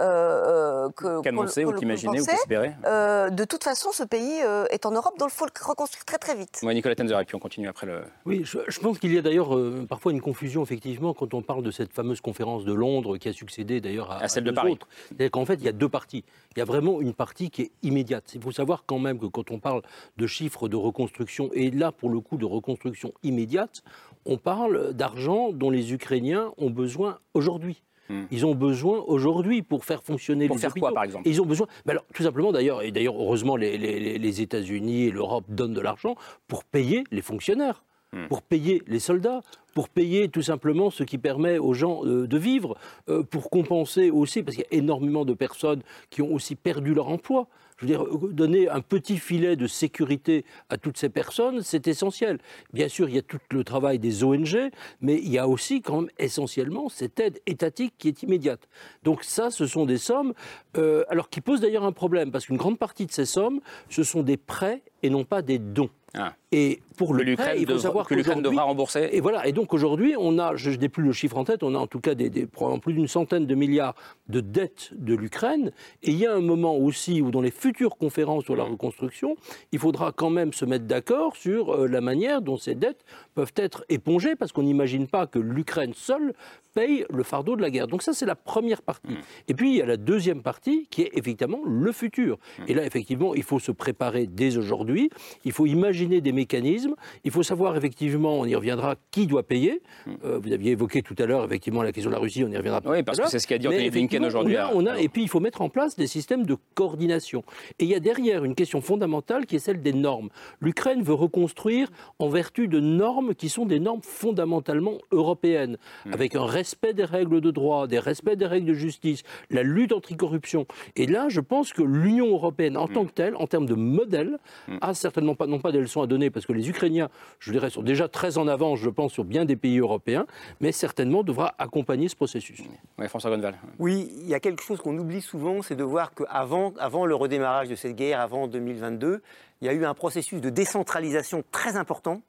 euh, 0.00 0.88
euh 1.04 1.20
qu'annoncer 1.22 1.64
ou 1.64 1.72
qu'imaginez 1.72 2.20
ou 2.20 2.24
qu'espérer 2.24 2.72
euh, 2.84 3.30
De 3.30 3.44
toute 3.44 3.64
façon, 3.64 3.92
ce 3.92 4.02
pays 4.02 4.40
euh, 4.44 4.64
est 4.70 4.86
en 4.86 4.90
Europe, 4.90 5.18
donc 5.18 5.30
il 5.32 5.36
faut 5.36 5.46
le 5.46 5.52
reconstruire 5.64 6.04
très 6.04 6.18
très 6.18 6.34
vite. 6.34 6.60
Oui, 6.62 6.74
Nicolas 6.74 6.94
Tenzer, 6.94 7.18
et 7.20 7.24
puis 7.24 7.36
on 7.36 7.38
continue 7.40 7.68
après 7.68 7.86
le. 7.86 8.02
Oui, 8.24 8.42
je, 8.44 8.80
pense 8.80 8.98
qu'il 8.98 9.14
y 9.14 9.18
a 9.18 9.22
d'ailleurs 9.22 9.56
parfois 9.88 10.12
une 10.12 10.20
confusion, 10.20 10.62
effectivement, 10.62 11.14
quand 11.14 11.34
on 11.34 11.42
parle 11.42 11.62
de 11.62 11.70
cette 11.70 11.92
fameuse 11.92 12.20
conférence 12.20 12.64
de 12.64 12.72
Londres 12.72 13.16
qui 13.18 13.28
a 13.28 13.32
succédé 13.32 13.80
d'ailleurs 13.80 14.10
à, 14.10 14.22
à, 14.22 14.28
celle 14.28 14.44
de 14.44 14.50
Paris. 14.50 14.78
C'est-à-dire 15.08 15.30
qu'en 15.30 15.44
fait, 15.44 15.54
il 15.54 15.64
y 15.64 15.68
a 15.68 15.72
deux 15.72 15.88
parties. 15.88 16.24
Il 16.56 16.58
y 16.58 16.62
a 16.62 16.64
vraiment 16.64 17.00
une 17.00 17.14
partie 17.14 17.50
qui 17.50 17.62
est 17.62 17.70
immédiate. 17.82 18.34
Il 18.34 18.42
faut 18.42 18.52
savoir 18.52 18.84
quand 18.86 18.98
même 18.98 19.18
que 19.18 19.26
quand 19.26 19.50
on 19.50 19.58
parle 19.58 19.82
de 20.16 20.26
chiffres 20.26 20.68
de 20.68 20.76
reconstruction, 20.76 21.50
et 21.52 21.70
là 21.70 21.92
pour 21.92 22.10
le 22.10 22.20
coup 22.20 22.36
de 22.36 22.44
reconstruction 22.44 23.12
immédiate, 23.22 23.82
on 24.26 24.38
parle 24.38 24.94
d'argent 24.94 25.52
dont 25.52 25.70
les 25.70 25.92
Ukrainiens 25.92 26.52
ont 26.56 26.70
besoin 26.70 27.18
aujourd'hui. 27.34 27.82
Hmm. 28.08 28.24
Ils 28.30 28.44
ont 28.44 28.54
besoin 28.54 28.98
aujourd'hui 29.06 29.62
pour 29.62 29.84
faire 29.84 30.02
fonctionner 30.02 30.46
pour 30.46 30.56
les 30.56 30.60
faire 30.60 30.74
quoi, 30.74 30.92
par 30.92 31.04
exemple? 31.04 31.28
Ils 31.28 31.40
ont 31.40 31.46
besoin. 31.46 31.66
alors, 31.88 32.04
tout 32.12 32.22
simplement, 32.22 32.52
d'ailleurs, 32.52 32.82
et 32.82 32.90
d'ailleurs, 32.90 33.16
heureusement, 33.16 33.56
les, 33.56 34.40
États-Unis 34.40 35.04
et 35.04 35.10
l'Europe 35.10 35.44
donnent 35.48 35.74
de 35.74 35.80
l'argent 35.80 36.16
pour 36.48 36.64
payer 36.64 37.04
les 37.10 37.22
fonctionnaires, 37.22 37.84
hmm. 38.12 38.26
pour 38.28 38.42
payer 38.42 38.82
les 38.86 38.98
soldats, 38.98 39.40
pour 39.74 39.88
payer 39.88 40.28
tout 40.28 40.42
simplement 40.42 40.90
ce 40.90 41.02
qui 41.02 41.18
permet 41.18 41.58
aux 41.58 41.74
gens 41.74 42.04
euh, 42.04 42.26
de 42.26 42.38
vivre, 42.38 42.76
euh, 43.08 43.22
pour 43.22 43.50
compenser 43.50 44.10
aussi, 44.10 44.42
parce 44.42 44.56
qu'il 44.56 44.66
y 44.70 44.74
a 44.74 44.78
énormément 44.78 45.24
de 45.24 45.34
personnes 45.34 45.82
qui 46.10 46.22
ont 46.22 46.32
aussi 46.32 46.56
perdu 46.56 46.94
leur 46.94 47.08
emploi 47.08 47.48
je 47.76 47.86
veux 47.86 47.88
dire, 47.88 48.04
donner 48.30 48.68
un 48.68 48.80
petit 48.80 49.18
filet 49.18 49.56
de 49.56 49.66
sécurité 49.66 50.44
à 50.68 50.76
toutes 50.76 50.96
ces 50.96 51.08
personnes, 51.08 51.62
c'est 51.62 51.88
essentiel. 51.88 52.38
Bien 52.72 52.88
sûr, 52.88 53.08
il 53.08 53.14
y 53.16 53.18
a 53.18 53.22
tout 53.22 53.38
le 53.50 53.64
travail 53.64 53.98
des 53.98 54.22
ONG, 54.22 54.70
mais 55.00 55.16
il 55.16 55.30
y 55.30 55.38
a 55.38 55.48
aussi 55.48 55.82
quand 55.82 56.02
même 56.02 56.10
essentiellement 56.18 56.88
cette 56.88 57.18
aide 57.20 57.40
étatique 57.46 57.94
qui 57.98 58.08
est 58.08 58.22
immédiate. 58.22 58.68
Donc 59.02 59.24
ça, 59.24 59.50
ce 59.50 59.66
sont 59.66 59.86
des 59.86 59.98
sommes, 59.98 60.34
euh, 60.76 61.04
alors 61.08 61.28
qui 61.28 61.40
posent 61.40 61.60
d'ailleurs 61.60 61.84
un 61.84 61.92
problème, 61.92 62.30
parce 62.30 62.46
qu'une 62.46 62.56
grande 62.56 62.78
partie 62.78 63.06
de 63.06 63.12
ces 63.12 63.26
sommes, 63.26 63.60
ce 63.88 64.02
sont 64.02 64.22
des 64.22 64.36
prêts 64.36 64.82
et 65.04 65.10
non 65.10 65.24
pas 65.24 65.42
des 65.42 65.58
dons. 65.58 65.90
Ah. 66.16 66.32
Et 66.52 66.80
pour 66.96 67.12
le 67.12 67.34
prêt, 67.34 67.56
il 67.60 67.66
faut 67.66 67.78
savoir 67.78 68.06
que 68.06 68.14
l'Ukraine 68.14 68.40
devra 68.40 68.62
rembourser. 68.62 69.10
Et 69.12 69.20
voilà. 69.20 69.46
Et 69.46 69.52
donc 69.52 69.74
aujourd'hui, 69.74 70.14
on 70.16 70.38
a, 70.38 70.54
je 70.54 70.70
n'ai 70.70 70.88
plus 70.88 71.02
le 71.02 71.12
chiffre 71.12 71.36
en 71.36 71.44
tête, 71.44 71.64
on 71.64 71.74
a 71.74 71.78
en 71.78 71.88
tout 71.88 71.98
cas 71.98 72.14
des, 72.14 72.30
plus 72.30 72.92
d'une 72.94 73.08
centaine 73.08 73.46
de 73.46 73.54
milliards 73.56 73.94
de 74.28 74.40
dettes 74.40 74.90
de 74.92 75.14
l'Ukraine. 75.14 75.72
Et 76.04 76.12
il 76.12 76.16
y 76.16 76.24
a 76.24 76.32
un 76.32 76.40
moment 76.40 76.76
aussi 76.76 77.20
où, 77.20 77.32
dans 77.32 77.40
les 77.40 77.50
futures 77.50 77.96
conférences 77.96 78.44
sur 78.44 78.54
la 78.54 78.62
reconstruction, 78.62 79.36
il 79.72 79.80
faudra 79.80 80.12
quand 80.12 80.30
même 80.30 80.52
se 80.52 80.64
mettre 80.64 80.84
d'accord 80.86 81.36
sur 81.36 81.74
euh, 81.74 81.88
la 81.88 82.00
manière 82.00 82.40
dont 82.40 82.56
ces 82.56 82.76
dettes 82.76 83.04
peuvent 83.34 83.52
être 83.56 83.84
épongées, 83.88 84.36
parce 84.36 84.52
qu'on 84.52 84.62
n'imagine 84.62 85.06
pas 85.06 85.26
que 85.26 85.38
l'Ukraine 85.38 85.92
seule 85.94 86.34
paye 86.74 87.04
le 87.08 87.22
fardeau 87.22 87.56
de 87.56 87.62
la 87.62 87.70
guerre. 87.70 87.86
Donc 87.86 88.02
ça, 88.02 88.12
c'est 88.12 88.26
la 88.26 88.34
première 88.34 88.82
partie. 88.82 89.12
Mm. 89.12 89.18
Et 89.48 89.54
puis, 89.54 89.70
il 89.70 89.76
y 89.76 89.82
a 89.82 89.86
la 89.86 89.96
deuxième 89.96 90.42
partie 90.42 90.86
qui 90.90 91.02
est 91.02 91.10
effectivement 91.14 91.60
le 91.64 91.92
futur. 91.92 92.38
Mm. 92.58 92.62
Et 92.68 92.74
là, 92.74 92.84
effectivement, 92.84 93.34
il 93.34 93.42
faut 93.42 93.60
se 93.60 93.72
préparer 93.72 94.26
dès 94.26 94.56
aujourd'hui. 94.56 95.10
Il 95.44 95.52
faut 95.52 95.66
imaginer 95.66 96.20
des 96.20 96.32
mécanismes. 96.32 96.94
Il 97.24 97.30
faut 97.30 97.42
savoir, 97.42 97.76
effectivement, 97.76 98.40
on 98.40 98.44
y 98.44 98.54
reviendra, 98.54 98.96
qui 99.10 99.26
doit 99.26 99.44
payer. 99.44 99.80
Mm. 100.06 100.12
Euh, 100.24 100.38
vous 100.38 100.52
aviez 100.52 100.72
évoqué 100.72 101.02
tout 101.02 101.14
à 101.18 101.26
l'heure, 101.26 101.44
effectivement, 101.44 101.82
la 101.82 101.92
question 101.92 102.10
de 102.10 102.16
la 102.16 102.20
Russie, 102.20 102.44
on 102.44 102.50
y 102.50 102.56
reviendra. 102.56 102.82
Oui, 102.84 103.02
parce 103.02 103.20
que 103.20 103.28
c'est 103.28 103.38
ce 103.38 103.46
qu'a 103.46 103.58
dit 103.58 103.68
Anthony 103.68 103.90
Blinken 103.90 104.24
aujourd'hui. 104.24 104.56
On 104.74 104.86
a, 104.86 104.98
et 104.98 105.08
puis, 105.08 105.22
il 105.22 105.28
faut 105.28 105.40
mettre 105.40 105.62
en 105.62 105.68
place 105.68 105.96
des 105.96 106.06
systèmes 106.06 106.44
de 106.44 106.56
coordination. 106.74 107.44
Et 107.78 107.84
il 107.84 107.90
y 107.90 107.94
a 107.94 108.00
derrière 108.00 108.44
une 108.44 108.54
question 108.54 108.80
fondamentale 108.80 109.46
qui 109.46 109.56
est 109.56 109.60
celle 109.60 109.80
des 109.80 109.92
normes. 109.92 110.28
L'Ukraine 110.60 111.02
veut 111.02 111.14
reconstruire 111.14 111.88
en 112.18 112.28
vertu 112.28 112.68
de 112.68 112.80
normes 112.80 113.23
qui 113.32 113.48
sont 113.48 113.64
des 113.64 113.80
normes 113.80 114.02
fondamentalement 114.02 114.98
européennes, 115.10 115.78
avec 116.12 116.34
un 116.34 116.44
respect 116.44 116.92
des 116.92 117.04
règles 117.04 117.40
de 117.40 117.50
droit, 117.50 117.86
des 117.86 117.98
respects 117.98 118.34
des 118.34 118.46
règles 118.46 118.66
de 118.66 118.74
justice, 118.74 119.22
la 119.50 119.62
lutte 119.62 119.92
anticorruption. 119.92 120.66
Et 120.96 121.06
là, 121.06 121.28
je 121.28 121.40
pense 121.40 121.72
que 121.72 121.82
l'Union 121.82 122.26
européenne, 122.26 122.76
en 122.76 122.88
tant 122.88 123.04
que 123.04 123.12
telle, 123.12 123.36
en 123.36 123.46
termes 123.46 123.66
de 123.66 123.74
modèle, 123.74 124.38
a 124.80 124.94
certainement 124.94 125.34
pas, 125.34 125.46
non 125.46 125.60
pas 125.60 125.72
des 125.72 125.80
leçons 125.80 126.02
à 126.02 126.06
donner, 126.06 126.30
parce 126.30 126.46
que 126.46 126.52
les 126.52 126.68
Ukrainiens, 126.68 127.08
je 127.38 127.52
dirais, 127.52 127.70
sont 127.70 127.82
déjà 127.82 128.08
très 128.08 128.38
en 128.38 128.48
avance, 128.48 128.80
je 128.80 128.90
pense, 128.90 129.12
sur 129.12 129.24
bien 129.24 129.44
des 129.44 129.56
pays 129.56 129.78
européens, 129.78 130.26
mais 130.60 130.72
certainement 130.72 131.22
devra 131.22 131.54
accompagner 131.58 132.08
ce 132.08 132.16
processus. 132.16 132.60
Oui, 132.98 133.08
François 133.08 133.30
Gonval. 133.30 133.54
Oui, 133.78 134.10
il 134.20 134.28
y 134.28 134.34
a 134.34 134.40
quelque 134.40 134.62
chose 134.62 134.80
qu'on 134.80 134.98
oublie 134.98 135.20
souvent, 135.20 135.62
c'est 135.62 135.76
de 135.76 135.84
voir 135.84 136.14
qu'avant 136.14 136.72
avant 136.78 137.06
le 137.06 137.14
redémarrage 137.14 137.68
de 137.68 137.74
cette 137.74 137.96
guerre, 137.96 138.20
avant 138.20 138.48
2022, 138.48 139.22
il 139.60 139.66
y 139.66 139.68
a 139.68 139.72
eu 139.72 139.84
un 139.84 139.94
processus 139.94 140.40
de 140.40 140.50
décentralisation 140.50 141.44
très 141.50 141.76
important 141.76 142.22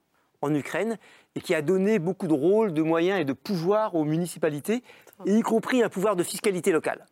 en 0.45 0.53
Ukraine 0.53 0.97
et 1.35 1.41
qui 1.41 1.53
a 1.53 1.61
donné 1.61 1.99
beaucoup 1.99 2.27
de 2.27 2.33
rôles, 2.33 2.73
de 2.73 2.81
moyens 2.81 3.19
et 3.19 3.25
de 3.25 3.33
pouvoirs 3.33 3.95
aux 3.95 4.05
municipalités, 4.05 4.83
y 5.25 5.41
compris 5.41 5.83
un 5.83 5.89
pouvoir 5.89 6.15
de 6.15 6.23
fiscalité 6.23 6.71
locale. 6.71 7.05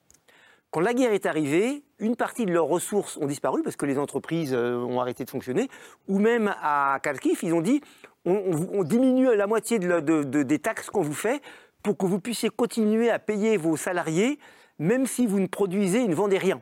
Quand 0.72 0.80
la 0.80 0.94
guerre 0.94 1.14
est 1.14 1.26
arrivée, 1.26 1.84
une 2.00 2.16
partie 2.16 2.46
de 2.46 2.52
leurs 2.52 2.66
ressources 2.66 3.18
ont 3.18 3.28
disparu 3.28 3.62
parce 3.62 3.76
que 3.76 3.86
les 3.86 4.00
entreprises 4.00 4.54
euh, 4.54 4.78
ont 4.78 5.00
arrêté 5.00 5.24
de 5.24 5.30
fonctionner, 5.30 5.70
ou 6.08 6.18
même 6.18 6.54
à 6.62 7.00
Kharkiv, 7.04 7.40
ils 7.44 7.54
ont 7.54 7.62
dit 7.62 7.82
on, 8.26 8.84
diminue 8.84 9.36
la 9.36 9.48
moitié 9.48 9.80
des 9.80 10.60
taxes 10.60 10.90
qu'on 10.90 11.02
vous 11.02 11.14
fait 11.14 11.42
pour 11.84 11.98
que 11.98 12.06
vous 12.06 12.20
puissiez 12.20 12.50
continuer 12.50 13.10
à 13.12 13.20
payer 13.20 13.58
vos 13.58 13.76
salariés, 13.76 14.40
même 14.80 15.06
si 15.06 15.28
vous 15.28 15.40
ne 15.40 15.48
produisez, 15.48 16.08
ne 16.08 16.16
vendez 16.16 16.38
rien. 16.38 16.62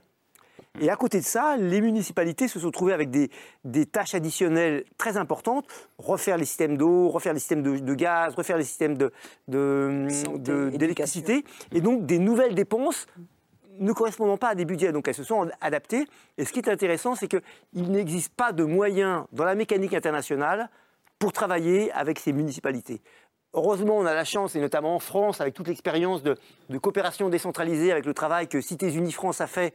Et 0.79 0.89
à 0.89 0.95
côté 0.95 1.19
de 1.19 1.25
ça, 1.25 1.57
les 1.57 1.81
municipalités 1.81 2.47
se 2.47 2.59
sont 2.59 2.71
trouvées 2.71 2.93
avec 2.93 3.09
des, 3.09 3.29
tâches 3.85 4.15
additionnelles 4.15 4.85
très 4.97 5.17
importantes, 5.17 5.65
refaire 5.97 6.37
les 6.37 6.45
systèmes 6.45 6.77
d'eau, 6.77 7.09
refaire 7.09 7.33
les 7.33 7.39
systèmes 7.39 7.61
de, 7.61 7.93
gaz, 7.93 8.35
refaire 8.35 8.57
les 8.57 8.63
systèmes 8.63 8.97
d'électricité, 9.47 11.41
de, 11.41 11.77
et 11.77 11.81
donc 11.81 12.05
des 12.05 12.19
nouvelles 12.19 12.55
dépenses 12.55 13.07
ne 13.79 13.91
correspondant 13.91 14.37
pas 14.37 14.49
à 14.49 14.55
des 14.55 14.63
budgets. 14.63 14.93
Donc 14.93 15.07
elles 15.07 15.15
se 15.15 15.23
sont 15.23 15.49
adaptées. 15.59 16.07
Et 16.37 16.45
ce 16.45 16.53
qui 16.53 16.59
est 16.59 16.69
intéressant, 16.69 17.15
c'est 17.15 17.27
qu'il 17.27 17.91
n'existe 17.91 18.33
pas 18.33 18.53
de 18.53 18.63
moyens 18.63 19.25
dans 19.33 19.43
la 19.43 19.55
mécanique 19.55 19.93
internationale 19.93 20.69
pour 21.19 21.33
travailler 21.33 21.91
avec 21.91 22.17
ces 22.19 22.31
municipalités. 22.31 23.01
Heureusement, 23.53 23.97
on 23.97 24.05
a 24.05 24.13
la 24.13 24.23
chance, 24.23 24.55
et 24.55 24.61
notamment 24.61 24.95
en 24.95 24.99
France, 24.99 25.41
avec 25.41 25.53
toute 25.53 25.67
l'expérience 25.67 26.23
de, 26.23 26.37
de, 26.69 26.77
coopération 26.77 27.27
décentralisée, 27.27 27.91
avec 27.91 28.05
le 28.05 28.13
travail 28.13 28.47
que 28.47 28.61
Cités 28.61 28.93
Unis 28.93 29.11
France 29.11 29.41
a 29.41 29.47
fait 29.47 29.73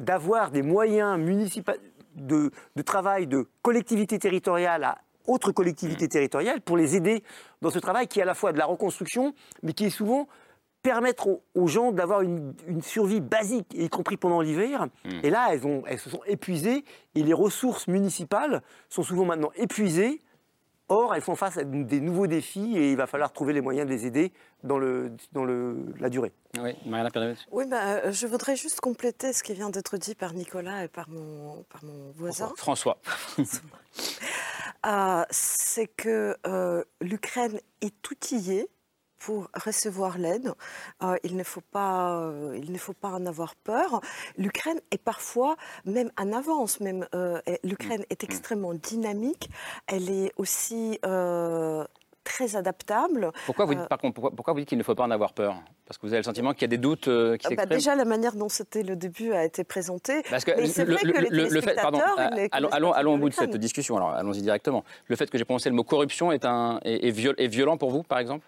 d'avoir 0.00 0.50
des 0.50 0.62
moyens 0.62 1.18
municipaux 1.18 1.72
de, 2.14 2.50
travail 2.84 3.26
de 3.26 3.46
collectivités 3.62 4.18
territoriales 4.18 4.84
à 4.84 4.98
autres 5.26 5.52
collectivités 5.52 6.08
territoriales 6.08 6.60
pour 6.60 6.76
les 6.76 6.94
aider 6.96 7.22
dans 7.60 7.70
ce 7.70 7.78
travail 7.78 8.06
qui 8.06 8.20
est 8.20 8.22
à 8.22 8.26
la 8.26 8.34
fois 8.34 8.52
de 8.52 8.58
la 8.58 8.66
reconstruction, 8.66 9.34
mais 9.62 9.72
qui 9.72 9.86
est 9.86 9.90
souvent 9.90 10.28
permettre 10.82 11.40
aux, 11.56 11.66
gens 11.66 11.90
d'avoir 11.90 12.20
une, 12.20 12.54
survie 12.80 13.20
basique, 13.20 13.74
y 13.74 13.88
compris 13.88 14.16
pendant 14.16 14.40
l'hiver. 14.40 14.86
Hmm. 15.04 15.20
Et 15.24 15.30
là, 15.30 15.48
elles, 15.50 15.66
ont, 15.66 15.82
elles 15.86 15.98
se 15.98 16.08
sont 16.08 16.20
épuisées 16.26 16.84
et 17.16 17.24
les 17.24 17.32
ressources 17.32 17.88
municipales 17.88 18.62
sont 18.88 19.02
souvent 19.02 19.24
maintenant 19.24 19.50
épuisées 19.56 20.20
Or, 20.88 21.14
elles 21.14 21.22
font 21.22 21.34
face 21.34 21.58
à 21.58 21.64
des 21.64 22.00
nouveaux 22.00 22.28
défis 22.28 22.76
et 22.76 22.92
il 22.92 22.96
va 22.96 23.08
falloir 23.08 23.32
trouver 23.32 23.52
les 23.52 23.60
moyens 23.60 23.88
de 23.88 23.92
les 23.92 24.06
aider 24.06 24.32
dans, 24.62 24.78
le, 24.78 25.12
dans 25.32 25.44
le, 25.44 25.92
la 25.98 26.08
durée. 26.08 26.32
Oui, 26.60 26.76
Mariana 26.86 27.10
Oui, 27.50 27.64
bah, 27.68 27.82
euh, 27.82 28.12
je 28.12 28.26
voudrais 28.28 28.54
juste 28.54 28.80
compléter 28.80 29.32
ce 29.32 29.42
qui 29.42 29.52
vient 29.54 29.70
d'être 29.70 29.96
dit 29.96 30.14
par 30.14 30.32
Nicolas 30.32 30.84
et 30.84 30.88
par 30.88 31.08
mon, 31.08 31.64
par 31.64 31.82
mon 31.84 32.12
voisin. 32.16 32.52
François. 32.56 32.98
Euh, 34.84 35.24
c'est 35.30 35.88
que 35.88 36.36
euh, 36.46 36.84
l'Ukraine 37.00 37.58
est 37.80 38.08
outillée 38.08 38.68
pour 39.18 39.48
recevoir 39.54 40.18
l'aide. 40.18 40.52
Euh, 41.02 41.16
il, 41.24 41.36
ne 41.36 41.42
faut 41.42 41.60
pas, 41.60 42.18
euh, 42.20 42.58
il 42.62 42.72
ne 42.72 42.78
faut 42.78 42.92
pas 42.92 43.08
en 43.08 43.26
avoir 43.26 43.54
peur. 43.56 44.00
L'Ukraine 44.36 44.80
est 44.90 45.02
parfois 45.02 45.56
même 45.84 46.10
en 46.18 46.32
avance. 46.32 46.80
Même 46.80 47.06
euh, 47.14 47.40
l'Ukraine 47.64 48.04
est 48.10 48.22
mm. 48.22 48.26
extrêmement 48.26 48.74
dynamique. 48.74 49.50
Elle 49.86 50.10
est 50.10 50.32
aussi 50.36 50.98
très 52.24 52.56
adaptable. 52.56 53.30
Pourquoi 53.46 53.66
vous 53.66 53.74
dites, 53.74 53.86
par 53.86 53.98
contre, 53.98 54.20
pourquoi, 54.20 54.52
vous 54.52 54.58
dites 54.58 54.68
qu'il 54.68 54.78
ne 54.78 54.82
faut 54.82 54.96
pas 54.96 55.04
en 55.04 55.12
avoir 55.12 55.32
peur? 55.32 55.54
Parce 55.86 55.96
que 55.96 56.06
vous 56.06 56.12
avez 56.12 56.18
le 56.18 56.24
sentiment 56.24 56.52
qu'il 56.54 56.62
y 56.62 56.64
a 56.64 56.68
des 56.68 56.78
doutes 56.78 57.04
qui 57.04 57.08
bah, 57.08 57.36
s'expriment 57.40 57.68
Déjà, 57.68 57.94
la 57.94 58.04
manière 58.04 58.34
dont 58.34 58.48
c'était 58.48 58.82
le 58.82 58.96
début 58.96 59.32
a 59.32 59.44
été 59.44 59.62
présenté. 59.62 60.24
Parce 60.28 60.44
que 60.44 60.50
le, 60.50 61.60
fait, 61.60 61.76
pardon, 61.76 62.00
allons, 62.50 62.92
allons, 62.92 63.14
au 63.14 63.18
bout 63.18 63.28
de 63.28 63.34
cette 63.34 63.56
discussion. 63.56 63.96
Alors, 63.96 64.10
allons-y 64.10 64.42
directement. 64.42 64.82
Le 65.06 65.14
fait 65.14 65.30
que 65.30 65.38
j'ai 65.38 65.44
prononcé 65.44 65.68
le 65.68 65.76
mot 65.76 65.84
corruption 65.84 66.32
est, 66.32 66.44
un, 66.44 66.80
est 66.84 67.46
violent 67.46 67.76
pour 67.76 67.90
vous, 67.90 68.02
par 68.02 68.18
exemple? 68.18 68.44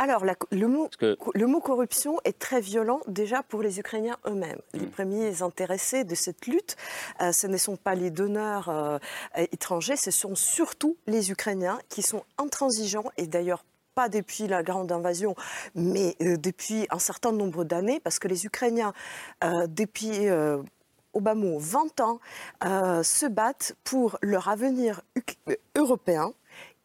Alors, 0.00 0.24
le, 0.24 0.66
mot, 0.66 0.88
le 1.34 1.46
mot 1.46 1.60
corruption 1.60 2.16
est 2.24 2.38
très 2.38 2.62
violent 2.62 3.00
déjà 3.06 3.42
pour 3.42 3.60
les 3.60 3.80
Ukrainiens 3.80 4.16
eux-mêmes. 4.26 4.60
Les 4.72 4.86
mm. 4.86 4.90
premiers 4.90 5.42
intéressés 5.42 6.04
de 6.04 6.14
cette 6.14 6.46
lutte, 6.46 6.78
euh, 7.20 7.32
ce 7.32 7.46
ne 7.46 7.58
sont 7.58 7.76
pas 7.76 7.94
les 7.94 8.10
donneurs 8.10 8.70
euh, 8.70 8.96
étrangers, 9.36 9.96
ce 9.96 10.10
sont 10.10 10.34
surtout 10.34 10.96
les 11.06 11.30
Ukrainiens 11.30 11.78
qui 11.90 12.00
sont 12.00 12.24
intransigeants 12.38 13.10
et 13.18 13.26
d'ailleurs 13.26 13.62
pas 13.94 14.08
depuis 14.08 14.46
la 14.46 14.62
grande 14.62 14.90
invasion, 14.90 15.34
mais 15.74 16.16
depuis 16.20 16.86
un 16.88 16.98
certain 16.98 17.32
nombre 17.32 17.64
d'années, 17.64 18.00
parce 18.00 18.18
que 18.18 18.28
les 18.28 18.46
Ukrainiens, 18.46 18.94
depuis 19.42 20.28
mot 21.34 21.58
20 21.58 22.00
ans, 22.00 22.20
se 22.62 23.26
battent 23.26 23.74
pour 23.82 24.16
leur 24.22 24.48
avenir 24.48 25.02
européen, 25.76 26.32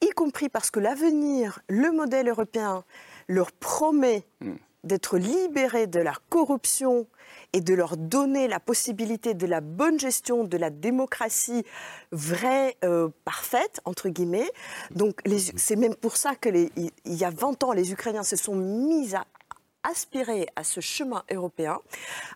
y 0.01 0.09
compris 0.09 0.49
parce 0.49 0.71
que 0.71 0.79
l'avenir, 0.79 1.59
le 1.69 1.91
modèle 1.91 2.27
européen, 2.29 2.83
leur 3.27 3.51
promet 3.51 4.25
hmm. 4.41 4.53
d'être 4.83 5.17
libérés 5.17 5.87
de 5.87 5.99
la 5.99 6.13
corruption 6.29 7.07
et 7.53 7.61
de 7.61 7.73
leur 7.73 7.97
donner 7.97 8.47
la 8.47 8.59
possibilité 8.59 9.33
de 9.33 9.47
la 9.47 9.61
bonne 9.61 9.99
gestion 9.99 10.43
de 10.43 10.57
la 10.57 10.69
démocratie 10.69 11.63
vraie, 12.11 12.75
euh, 12.83 13.09
parfaite, 13.23 13.79
entre 13.85 14.09
guillemets. 14.09 14.51
Donc 14.91 15.21
c'est 15.55 15.75
même 15.75 15.95
pour 15.95 16.17
ça 16.17 16.35
qu'il 16.35 16.69
y 17.05 17.23
a 17.23 17.29
20 17.29 17.63
ans, 17.63 17.71
les 17.71 17.91
Ukrainiens 17.91 18.23
se 18.23 18.35
sont 18.35 18.55
mis 18.55 19.15
à 19.15 19.25
aspirer 19.89 20.47
à 20.55 20.63
ce 20.63 20.79
chemin 20.81 21.23
européen. 21.31 21.79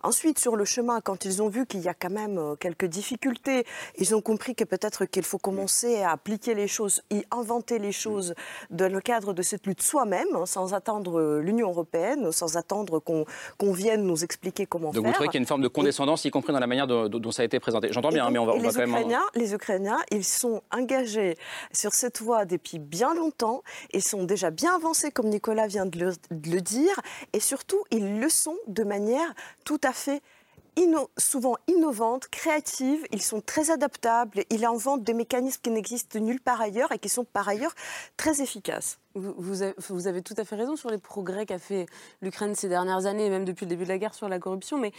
Ensuite, 0.04 0.40
sur 0.40 0.56
le 0.56 0.66
chemin, 0.66 1.02
quand 1.02 1.26
ils 1.26 1.42
ont 1.42 1.50
vu 1.50 1.66
qu'il 1.66 1.82
y 1.82 1.88
a 1.88 1.94
quand 1.94 2.10
même 2.10 2.38
euh, 2.38 2.56
quelques 2.56 2.86
difficultés, 2.86 3.66
ils 3.98 4.16
ont 4.16 4.22
compris 4.22 4.56
que 4.56 4.64
peut-être 4.64 5.06
qu'il 5.06 5.24
faut 5.24 5.38
commencer 5.38 6.02
à 6.02 6.12
appliquer 6.12 6.54
les 6.54 6.68
choses, 6.68 7.02
y 7.10 7.24
inventer 7.32 7.80
les 7.80 7.92
choses 7.92 8.34
dans 8.70 8.92
le 8.92 9.02
cadre 9.02 9.34
de 9.34 9.42
cette 9.42 9.66
lutte 9.66 9.82
soi-même, 9.82 10.28
hein, 10.36 10.46
sans 10.46 10.74
attendre 10.74 11.20
euh, 11.20 11.42
l'Union 11.42 11.70
européenne, 11.70 12.32
sans 12.32 12.58
attendre 12.58 13.00
qu'on 13.00 13.26
vienne 13.74 14.04
nous 14.04 14.24
expliquer 14.24 14.66
comment 14.66 14.92
faire. 14.92 15.02
Donc 15.02 15.08
vous 15.08 15.14
trouvez 15.14 15.30
qu'il 15.30 15.36
y 15.36 15.42
a 15.42 15.46
une 15.46 15.48
forme 15.48 15.62
de 15.62 15.68
condescendance, 15.68 16.26
y 16.26 16.32
compris 16.32 16.54
dans 16.54 16.60
la 16.60 16.68
manière 16.68 16.88
dont, 16.88 17.32
ça 17.32 17.42
a 17.42 17.46
été 17.46 17.60
présenté. 17.60 17.92
J'entends 17.92 18.10
bien, 18.10 18.26
hein, 18.26 18.32
mais 18.32 18.40
on 18.40 18.46
va, 18.46 18.54
on 18.54 18.60
va 18.60 18.72
quand 18.72 18.88
même... 18.88 19.18
Les 19.36 19.54
Ukrainiens, 19.54 20.00
ils 20.12 20.24
sont 20.24 20.62
engagés 20.72 21.38
sur 21.72 21.94
cette 21.94 22.22
voie 22.22 22.46
depuis 22.46 22.80
bien 22.80 23.14
longtemps, 23.14 23.64
ils 23.94 24.04
sont 24.04 24.24
déjà 24.24 24.52
bien 24.52 24.76
avancés, 24.76 25.12
comme 25.12 25.30
Nicolas 25.30 25.68
vient 25.68 25.86
de 25.86 26.00
le, 26.00 26.12
de 26.32 26.52
le 26.52 26.62
dire, 26.62 27.00
et 27.34 27.39
et 27.40 27.42
surtout, 27.42 27.82
ils 27.90 28.20
le 28.20 28.28
sont 28.28 28.58
de 28.68 28.84
manière 28.84 29.34
tout 29.64 29.80
à 29.86 29.94
fait 29.94 30.22
souvent 31.18 31.56
innovante, 31.68 32.28
créative, 32.28 33.06
ils 33.14 33.22
sont 33.22 33.40
très 33.40 33.72
adaptables, 33.72 34.44
ils 34.50 34.66
inventent 34.66 35.06
des 35.06 35.14
mécanismes 35.14 35.62
qui 35.62 35.70
n'existent 35.70 36.20
nulle 36.20 36.42
part 36.42 36.60
ailleurs 36.60 36.92
et 36.92 37.00
qui 37.00 37.08
sont 37.08 37.24
par 37.24 37.48
ailleurs 37.48 37.74
très 38.18 38.42
efficaces. 38.42 39.00
Vous, 39.16 39.62
avez, 40.08 40.22
tout 40.22 40.34
à 40.36 40.44
fait 40.44 40.58
raison 40.58 40.76
sur 40.76 40.90
les 40.90 40.98
progrès 40.98 41.46
qu'a 41.46 41.60
fait 41.60 41.86
l'Ukraine 42.22 42.56
ces 42.56 42.68
dernières 42.68 43.06
années, 43.06 43.30
même 43.30 43.46
depuis 43.46 43.66
le 43.66 43.70
début 43.70 43.86
de 43.86 43.90
la 43.90 43.98
guerre 43.98 44.14
sur 44.14 44.28
la 44.28 44.38
corruption, 44.38 44.78
mais 44.78 44.92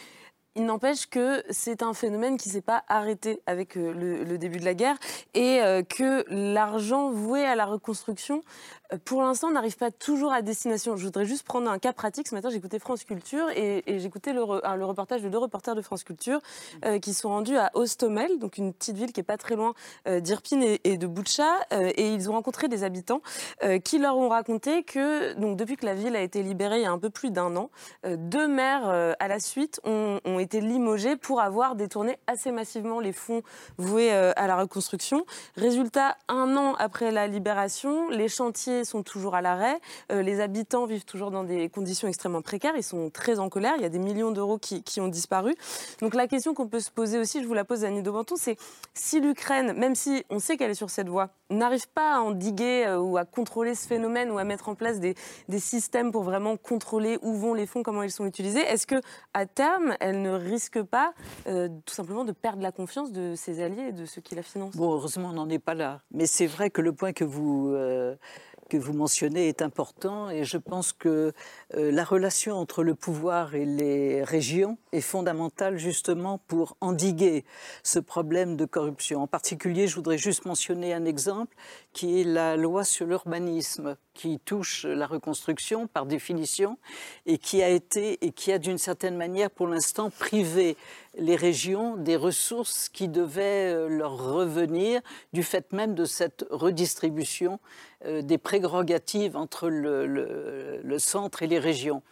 il 0.57 0.65
n'empêche 0.65 1.07
que 1.07 1.45
c'est 1.51 1.83
un 1.83 1.93
phénomène 1.93 2.39
qui 2.39 2.49
ne 2.49 2.55
s'est 2.55 2.63
pas 2.63 2.85
arrêté 2.89 3.43
avec 3.45 3.77
euh, 3.77 4.25
le, 4.25 4.39
début 4.39 4.59
de 4.59 4.65
la 4.65 4.75
guerre 4.75 4.97
et 5.35 5.61
euh, 5.61 5.83
que 5.83 6.25
l'argent 6.29 7.11
voué 7.11 7.45
à 7.45 7.55
la 7.55 7.67
reconstruction, 7.67 8.43
pour 9.05 9.23
l'instant, 9.23 9.51
n'arrive 9.51 9.77
pas 9.77 9.91
toujours 9.91 10.33
à 10.33 10.43
destination. 10.43 10.97
Je 10.97 11.05
voudrais 11.05 11.25
juste 11.25 11.45
prendre 11.45 11.71
un 11.71 11.79
cas 11.79 11.93
pratique. 11.93 12.29
Ce 12.29 12.35
matin, 12.35 12.51
j'écoutais 12.51 12.79
France 12.79 13.05
Culture 13.05 13.49
et, 13.51 13.83
j'écoutais 13.99 14.33
le, 14.33 14.41
le, 14.41 14.85
reportage 14.85 15.23
de 15.23 15.29
deux 15.29 15.39
reporters 15.39 15.75
de 15.75 15.83
France 15.83 16.05
Culture 16.05 16.41
qui 17.01 17.15
sont 17.15 17.29
rendus 17.29 17.57
à 17.57 17.71
Ostomel, 17.75 18.39
donc 18.39 18.59
une 18.59 18.73
petite 18.73 18.97
ville 18.97 19.13
qui 19.13 19.21
est 19.21 19.25
pas 19.25 19.37
très 19.37 19.57
loin 19.57 19.75
d'Irpine 20.07 20.65
et, 20.85 20.97
de 20.97 21.07
Boutcha, 21.07 21.49
et 21.73 22.13
ils 22.13 22.29
ont 22.31 22.33
rencontré 22.33 22.69
des 22.69 22.85
habitants 22.85 23.21
qui 23.85 23.99
leur 23.99 24.17
ont 24.17 24.29
raconté 24.29 24.83
que, 24.83 25.35
donc, 25.35 25.57
depuis 25.57 25.77
que 25.77 25.87
la 25.87 25.95
ville 25.95 26.17
a 26.17 26.23
été 26.23 26.43
libérée 26.43 26.79
il 26.79 26.83
y 26.83 26.87
a 26.87 26.93
un 26.93 26.99
peu 26.99 27.11
plus 27.11 27.31
d'un 27.31 27.57
an, 27.57 27.71
deux 28.05 28.49
maires 28.49 28.89
à 28.89 29.29
la 29.29 29.41
suite 29.41 29.81
ont, 29.85 30.21
ont 30.25 30.39
été 30.39 30.61
limogés 30.61 31.17
pour 31.17 31.41
avoir 31.41 31.75
détourné 31.75 32.19
assez 32.27 32.53
massivement 32.53 33.01
les 33.01 33.13
fonds 33.13 33.43
voués 33.79 34.13
euh, 34.13 34.33
à 34.37 34.47
la 34.47 34.57
reconstruction. 34.57 35.25
Résultat, 35.57 36.17
un 36.29 36.57
an 36.57 36.75
après 36.79 37.11
la 37.11 37.27
libération, 37.27 38.09
les 38.09 38.29
chantiers 38.29 38.80
sont 38.87 39.03
toujours 39.03 39.35
à 39.35 39.43
l'arrêt, 39.43 39.79
euh, 40.13 40.23
les 40.23 40.41
habitants 40.41 40.87
vivent 40.87 41.05
toujours 41.05 41.31
dans 41.31 41.45
des 41.45 41.69
conditions 41.69 42.09
extrêmement 42.09 42.43
précaires, 42.43 42.75
ils 42.77 42.83
sont 42.83 43.11
très 43.11 43.39
en 43.39 43.49
colère, 43.49 43.75
il 43.77 43.83
y 43.83 43.87
a 43.87 43.89
des 43.89 43.99
millions 43.99 44.31
d'euros 44.31 44.59
qui, 44.59 44.83
ont 45.01 45.09
disparu. 45.09 45.55
Donc 46.01 46.15
la 46.15 46.27
question 46.27 46.53
qu'on 46.53 46.69
peut 46.69 46.81
se 46.81 46.91
poser 46.91 47.19
aussi, 47.19 47.43
je 47.43 47.47
vous 47.47 47.55
la 47.55 47.65
pose 47.65 47.85
à 47.85 47.91
Nido 47.91 48.13
Banton, 48.13 48.35
c'est 48.37 48.57
si 48.93 49.21
l'Ukraine, 49.21 49.73
même 49.73 49.95
si 49.95 50.25
on 50.31 50.39
sait 50.39 50.57
qu'elle 50.57 50.71
est 50.71 50.75
sur 50.75 50.91
cette 50.91 51.09
voie, 51.09 51.31
n'arrive 51.49 51.89
pas 51.89 52.17
à 52.17 52.21
endiguer 52.21 52.85
euh, 52.87 52.99
ou 52.99 53.17
à 53.17 53.25
contrôler 53.25 53.75
ce 53.75 53.87
phénomène 53.87 54.31
ou 54.31 54.39
à 54.39 54.45
mettre 54.45 54.69
en 54.69 54.75
place 54.75 55.01
des, 55.01 55.15
des 55.49 55.59
systèmes 55.59 56.13
pour 56.13 56.23
vraiment 56.23 56.57
contrôler 56.57 57.19
où 57.23 57.35
vont 57.35 57.55
les 57.55 57.67
fonds, 57.67 57.83
comment 57.83 58.03
ils 58.03 58.11
sont 58.11 58.27
utilisés, 58.27 58.61
est-ce 58.61 58.87
que 58.87 59.01
à 59.35 59.47
terme, 59.47 59.95
elle 60.01 60.23
ne 60.23 60.31
risque 60.31 60.83
pas 60.83 61.15
euh, 61.47 61.69
tout 61.85 61.95
simplement 61.95 62.25
de 62.25 62.33
perdre 62.33 62.63
la 62.63 62.73
confiance 62.73 63.13
de 63.13 63.35
ses 63.35 63.63
alliés 63.63 63.89
et 63.89 63.93
de 63.93 64.05
ceux 64.05 64.21
qui 64.21 64.35
la 64.35 64.43
financent? 64.43 64.77
Bon, 64.77 64.93
heureusement, 64.93 65.29
on 65.29 65.33
n'en 65.33 65.49
est 65.49 65.59
pas 65.59 65.75
là. 65.75 66.01
Mais 66.13 66.27
c'est 66.27 66.47
vrai 66.47 66.71
que 66.71 66.81
le 66.81 66.93
point 66.93 67.13
que 67.13 67.25
vous, 67.25 67.75
que 68.71 68.77
vous 68.77 68.93
mentionnez 68.93 69.49
est 69.49 69.63
important 69.63 70.31
et 70.31 70.45
je 70.45 70.57
pense 70.57 70.93
que 70.93 71.33
euh, 71.75 71.91
la 71.91 72.05
relation 72.05 72.57
entre 72.57 72.85
le 72.85 72.95
pouvoir 72.95 73.57
et 73.57 73.67
les 73.67 74.23
régions 74.23 74.79
est 74.93 75.01
fondamentale 75.01 75.77
justement 75.77 76.39
pour 76.47 76.77
endiguer 76.81 77.45
ce 77.83 77.99
problème 77.99 78.57
de 78.57 78.65
corruption. 78.65 79.23
En 79.23 79.27
particulier, 79.27 79.89
je 79.89 79.97
voudrais 79.97 80.19
juste 80.19 80.45
mentionner 80.45 80.95
un 80.95 81.05
exemple 81.05 81.57
qui 81.93 82.21
est 82.21 82.25
la 82.25 82.57
loi 82.57 82.85
sur 82.85 83.07
l'urbanisme 83.07 83.97
qui 84.21 84.39
touche 84.39 84.85
la 84.85 85.07
reconstruction 85.07 85.87
par 85.87 86.05
définition 86.05 86.77
et 87.25 87.39
qui 87.39 87.63
a 87.63 87.71
été 87.71 88.23
et 88.23 88.33
qui 88.33 88.53
a 88.53 88.59
d'une 88.59 88.77
certaine 88.77 89.17
manière 89.17 89.51
pour 89.51 89.67
l'instant 89.67 90.11
privé 90.11 90.77
les 91.17 91.37
régions 91.37 91.97
des 91.97 92.17
ressources 92.17 92.91
qui 92.91 93.09
devaient 93.09 93.73
euh, 93.73 93.89
leur 93.89 94.19
revenir 94.35 95.01
du 95.33 95.43
fait 95.43 95.73
même 95.73 95.95
de 95.95 96.05
cette 96.05 96.45
redistribution 96.51 97.61
euh, 98.05 98.21
des 98.21 98.37
prérogatives 98.37 99.39
entre 99.39 99.71
le, 99.71 100.99
centre 100.99 101.43
et 101.43 101.47
les 101.47 101.59
régions. 101.59 102.03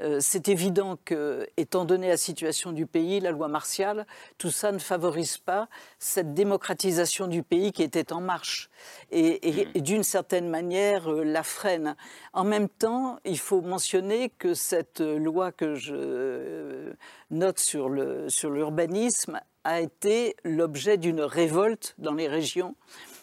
Euh, 0.00 0.18
c'est 0.20 0.48
évident 0.48 0.98
que, 1.04 1.48
étant 1.56 1.84
donné 1.84 2.08
la 2.08 2.16
situation 2.16 2.72
du 2.72 2.86
pays, 2.86 3.20
la 3.20 3.30
loi 3.30 3.48
martiale, 3.48 4.06
tout 4.38 4.50
ça 4.50 4.72
ne 4.72 4.78
favorise 4.78 5.38
pas 5.38 5.68
cette 5.98 6.34
démocratisation 6.34 7.26
du 7.26 7.42
pays 7.42 7.72
qui 7.72 7.82
était 7.82 8.12
en 8.12 8.20
marche 8.20 8.70
et, 9.10 9.66
hmm. 9.74 9.80
d'une 9.80 10.04
certaine 10.04 10.48
manière 10.48 11.10
la 11.10 11.42
freine. 11.42 11.96
En 12.32 12.44
même 12.44 12.68
temps, 12.68 13.18
il 13.24 13.38
faut 13.38 13.60
mentionner 13.60 14.30
que 14.30 14.54
cette 14.54 15.00
loi 15.00 15.52
que 15.52 15.74
je 15.74 16.92
note 17.30 17.58
sur 17.58 17.88
l'urbanisme 17.88 19.32
sur 19.32 19.40
a 19.64 19.80
été 19.80 20.36
l'objet 20.44 20.96
d'une 20.96 21.20
révolte 21.20 21.94
dans 21.98 22.14
les 22.14 22.28
régions 22.28 22.74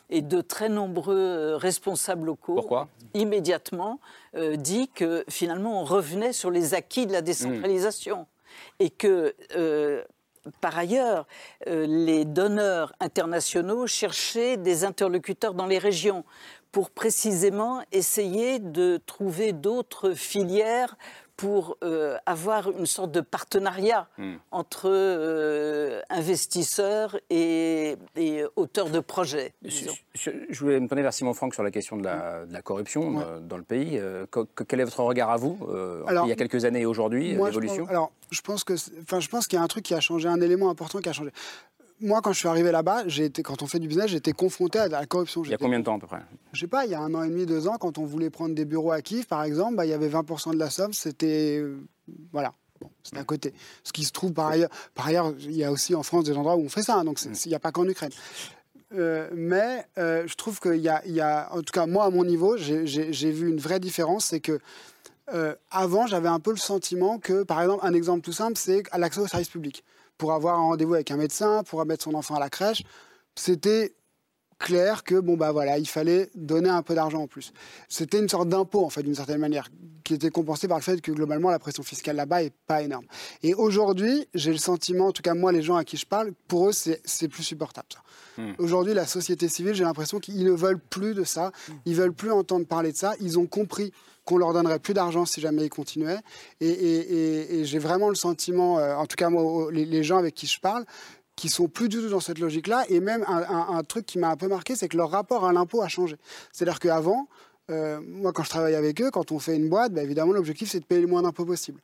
et 0.10 0.22
de 0.22 0.42
très 0.42 0.70
nombreux 0.70 1.16
euh, 1.18 1.58
responsables 1.58 2.26
locaux, 2.26 2.56
Pourquoi? 2.56 2.88
immédiatement, 3.14 4.00
euh, 4.36 4.56
dit 4.56 4.90
que 4.90 5.24
finalement 5.30 5.82
on 5.82 5.86
revenait 5.86 6.34
sur 6.34 6.52
les 6.52 6.74
acquis 6.74 7.06
de 7.06 7.12
la 7.12 7.22
décentralisation 7.22 8.22
hmm. 8.22 8.84
et 8.84 8.90
que 8.90 9.36
euh, 9.56 10.04
par 10.62 10.78
ailleurs, 10.78 11.26
les 11.66 12.24
donneurs 12.24 12.94
internationaux 13.00 13.88
cherchaient 13.88 14.58
des 14.58 14.84
interlocuteurs 14.84 15.56
dans 15.56 15.66
les 15.66 15.80
régions 15.80 16.24
pour 16.72 16.92
précisément 16.92 17.82
essayer 17.92 18.60
de 18.60 19.02
trouver 19.08 19.54
d'autres 19.54 20.12
filières 20.12 20.98
pour 21.38 21.78
euh, 21.84 22.18
avoir 22.26 22.72
une 22.72 22.86
sorte 22.86 23.12
de 23.12 23.22
partenariat 23.22 24.08
hmm. 24.18 24.36
entre 24.52 24.90
euh, 24.90 26.02
investisseurs 26.10 27.20
et, 27.30 27.98
auteurs 28.56 28.90
de 28.90 29.00
projets. 29.00 29.54
Je, 29.64 30.60
voulais 30.60 30.80
me 30.80 30.88
tourner 30.88 31.02
vers 31.02 31.14
Simon 31.14 31.34
Franck 31.34 31.54
sur 31.54 31.64
la 31.64 31.72
question 31.72 31.98
de 31.98 32.04
la, 32.04 32.62
corruption 32.64 33.20
euh, 33.20 33.40
dans 33.40 33.58
le 33.58 33.64
pays. 33.64 34.00
quel 34.68 34.80
est 34.80 34.86
votre 34.86 35.02
regard 35.02 35.30
à 35.30 35.38
vous 35.38 35.58
Il 36.10 36.30
y 36.30 36.32
a 36.32 36.36
quelques 36.36 36.66
années 36.66 36.82
et 36.82 36.86
aujourd'hui, 36.86 37.34
l'évolution 37.34 37.88
Alors, 37.88 38.12
je 38.32 38.42
pense 38.42 38.64
que, 38.64 38.74
enfin, 39.02 39.20
je 39.20 39.30
pense 39.30 39.48
qu'il 39.48 39.58
y 39.58 39.60
a 39.60 39.64
un 39.64 39.68
truc 39.68 39.84
qui 39.84 39.94
a 39.94 40.00
changé, 40.00 40.28
un 40.28 40.42
élément 40.42 40.70
important 40.70 41.00
qui 41.00 41.10
a 41.10 41.14
changé 41.14 41.32
moi, 42.02 42.22
quand 42.22 42.34
je 42.34 42.40
suis 42.40 42.48
arrivé 42.48 42.72
là-bas, 42.72 43.04
quand 43.44 43.62
on 43.62 43.68
fait 43.68 43.80
du 43.80 43.88
business, 43.88 44.08
j'étais 44.08 44.34
confronté 44.34 44.80
à 44.80 44.88
la 44.88 45.06
corruption. 45.06 45.44
Il 45.44 45.52
y 45.52 45.54
a 45.54 45.58
combien 45.58 45.80
de 45.80 45.86
temps 45.86 45.96
à 45.96 46.00
peu 46.00 46.08
près 46.08 46.22
Je 46.52 46.60
sais 46.60 46.68
pas, 46.68 46.86
il 46.86 46.92
y 46.92 46.96
a 46.96 47.00
un 47.00 47.14
an 47.14 47.24
et 47.24 47.30
demi, 47.30 47.46
deux 47.46 47.68
ans, 47.68 47.78
quand 47.78 47.98
on 47.98 48.06
voulait 48.06 48.30
prendre 48.30 48.54
des 48.54 48.66
bureaux 48.66 48.92
à 48.92 49.02
Kiev, 49.02 49.26
par 49.26 49.44
exemple, 49.44 49.76
bah, 49.76 49.86
il 49.86 49.90
y 49.90 49.94
avait 49.94 50.10
20% 50.10 50.54
de 50.54 50.60
la 50.60 50.70
somme, 50.70 50.94
c'était. 50.94 51.58
Euh, 51.60 51.80
voilà. 52.32 52.54
Bon, 52.82 52.90
c'est 53.04 53.18
à 53.18 53.24
côté. 53.24 53.54
Ce 53.86 53.94
qui 53.94 54.04
se 54.04 54.12
trouve 54.12 54.34
par 54.34 54.48
ailleurs. 54.48 54.70
Par 54.94 55.08
ailleurs, 55.08 55.34
il 55.40 55.56
y 55.56 55.64
a 55.64 55.72
aussi 55.72 55.96
en 55.96 56.04
France 56.04 56.26
des 56.26 56.36
endroits 56.36 56.58
où 56.58 56.66
on 56.66 56.70
fait 56.70 56.84
ça, 56.84 56.96
hein, 56.96 57.06
donc 57.06 57.22
il 57.24 57.50
n'y 57.50 57.56
a 57.56 57.60
pas 57.60 57.72
qu'en 57.72 57.88
Ukraine. 57.88 58.12
Euh, 58.94 59.30
mais 59.34 59.86
euh, 59.98 60.24
je 60.28 60.36
trouve 60.36 60.60
qu'il 60.60 60.76
y, 60.76 61.12
y, 61.12 61.22
a, 61.22 61.50
en 61.52 61.62
tout 61.62 61.72
cas 61.74 61.86
moi 61.86 62.06
à 62.06 62.10
mon 62.10 62.24
niveau, 62.24 62.58
j'ai 62.58 63.32
vu 63.32 63.50
une 63.50 63.60
vraie 63.60 63.80
différence, 63.80 64.26
c'est 64.26 64.42
que 64.42 64.60
avant 65.72 66.06
j'avais 66.06 66.28
un 66.28 66.40
peu 66.40 66.52
le 66.52 66.58
sentiment 66.58 67.18
que, 67.18 67.44
par 67.44 67.62
exemple, 67.62 67.86
un 67.86 67.94
exemple 67.94 68.22
tout 68.22 68.34
simple, 68.34 68.58
c'est 68.58 68.84
l'accès 68.96 69.22
au 69.22 69.28
service 69.28 69.50
public 69.50 69.84
pour 70.18 70.34
avoir 70.34 70.56
un 70.56 70.64
rendez-vous 70.64 70.96
avec 70.96 71.12
un 71.12 71.18
médecin, 71.18 71.64
pour 71.64 71.86
mettre 71.86 72.04
son 72.04 72.14
enfant 72.14 72.36
à 72.36 72.40
la 72.40 72.50
crèche, 72.50 72.84
c'était 73.36 73.96
clair 74.60 75.04
que 75.04 75.20
bon 75.20 75.36
bah 75.36 75.52
voilà, 75.52 75.78
il 75.78 75.88
fallait 75.88 76.30
donner 76.36 76.70
un 76.70 76.82
peu 76.82 76.96
d'argent 76.96 77.24
en 77.24 77.28
plus. 77.28 77.54
C'était 77.90 78.20
une 78.20 78.30
sorte 78.30 78.50
d'impôt 78.50 78.84
en 78.84 78.90
fait 78.90 79.04
d'une 79.04 79.16
certaine 79.16 79.40
manière 79.40 79.70
qui 80.04 80.14
était 80.14 80.30
compensé 80.30 80.68
par 80.68 80.78
le 80.78 80.84
fait 80.84 81.02
que 81.02 81.12
globalement 81.12 81.50
la 81.50 81.60
pression 81.60 81.84
fiscale 81.84 82.16
là-bas 82.16 82.44
est 82.44 82.54
pas 82.68 82.82
énorme. 82.82 83.06
Et 83.44 83.54
aujourd'hui, 83.54 84.28
j'ai 84.34 84.52
le 84.52 84.58
sentiment, 84.58 85.08
en 85.08 85.12
tout 85.12 85.22
cas 85.22 85.34
moi 85.34 85.52
les 85.52 85.62
gens 85.62 85.76
à 85.76 85.84
qui 85.84 85.98
je 85.98 86.06
parle, 86.06 86.32
pour 86.48 86.70
eux 86.70 86.72
c'est 86.72 87.28
plus 87.28 87.44
supportable 87.44 87.88
ça. 87.94 88.02
Hmm. 88.38 88.54
Aujourd'hui, 88.58 88.94
la 88.94 89.06
société 89.06 89.48
civile, 89.48 89.74
j'ai 89.74 89.84
l'impression 89.84 90.20
qu'ils 90.20 90.44
ne 90.44 90.52
veulent 90.52 90.80
plus 90.80 91.14
de 91.14 91.24
ça, 91.24 91.52
ils 91.86 91.96
veulent 91.96 92.14
plus 92.14 92.32
entendre 92.32 92.66
parler 92.66 92.92
de 92.92 92.98
ça, 92.98 93.14
ils 93.20 93.40
ont 93.40 93.48
compris 93.48 93.92
qu'on 94.26 94.38
leur 94.38 94.54
donnerait 94.54 94.80
plus 94.80 94.94
d'argent 94.94 95.26
si 95.26 95.40
jamais 95.40 95.66
ils 95.66 95.70
continuaient. 95.70 96.20
Et, 96.60 97.64
j'ai 97.64 97.80
vraiment 97.80 98.10
le 98.10 98.16
sentiment, 98.16 98.80
euh, 98.80 98.96
en 98.96 99.06
tout 99.06 99.16
cas 99.16 99.30
moi, 99.30 99.72
les 99.72 100.04
gens 100.04 100.18
avec 100.18 100.34
qui 100.34 100.48
je 100.48 100.60
parle, 100.60 100.86
qui 101.36 101.50
sont 101.50 101.68
plus 101.68 101.90
du 101.90 101.98
tout 101.98 102.10
dans 102.10 102.20
cette 102.20 102.40
logique-là. 102.40 102.86
Et 102.90 103.00
même 103.00 103.26
un, 103.28 103.84
truc 103.84 104.06
qui 104.06 104.20
m'a 104.20 104.30
un 104.30 104.38
peu 104.38 104.48
marqué, 104.48 104.76
c'est 104.76 104.88
que 104.88 104.98
leur 104.98 105.10
rapport 105.10 105.46
à 105.46 105.54
l'impôt 105.54 105.82
a 105.82 105.88
changé. 105.88 106.16
C'est-à-dire 106.52 106.80
qu'avant, 106.80 107.28
euh, 107.72 108.00
moi, 108.02 108.32
quand 108.32 108.44
je 108.44 108.50
travaille 108.50 108.76
avec 108.76 109.02
eux, 109.02 109.12
quand 109.12 109.32
on 109.32 109.40
fait 109.40 109.56
une 109.56 109.70
boîte, 109.70 109.94
bah, 109.94 110.04
évidemment, 110.04 110.34
l'objectif, 110.34 110.70
c'est 110.70 110.80
de 110.80 110.86
payer 110.86 111.02
le 111.02 111.08
moins 111.08 111.24
d'impôts 111.24 111.46
possible. 111.46 111.82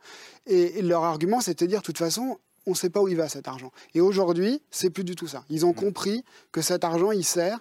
Et, 0.47 0.81
leur 0.81 1.03
argument, 1.03 1.41
c'était 1.41 1.65
de 1.65 1.69
dire, 1.69 1.79
de 1.79 1.85
toute 1.85 1.97
façon, 1.97 2.39
on 2.65 2.71
ne 2.71 2.75
sait 2.75 2.89
pas 2.89 3.01
où 3.01 3.07
il 3.07 3.17
va 3.17 3.27
cet 3.27 3.47
argent. 3.47 3.71
Et 3.93 4.01
aujourd'hui, 4.01 4.61
c'est 4.69 4.89
plus 4.89 5.03
du 5.03 5.15
tout 5.15 5.27
ça. 5.27 5.43
Ils 5.49 5.65
ont 5.65 5.71
mmh. 5.71 5.75
compris 5.75 6.23
que 6.51 6.61
cet 6.61 6.83
argent, 6.83 7.11
il 7.11 7.25
sert 7.25 7.59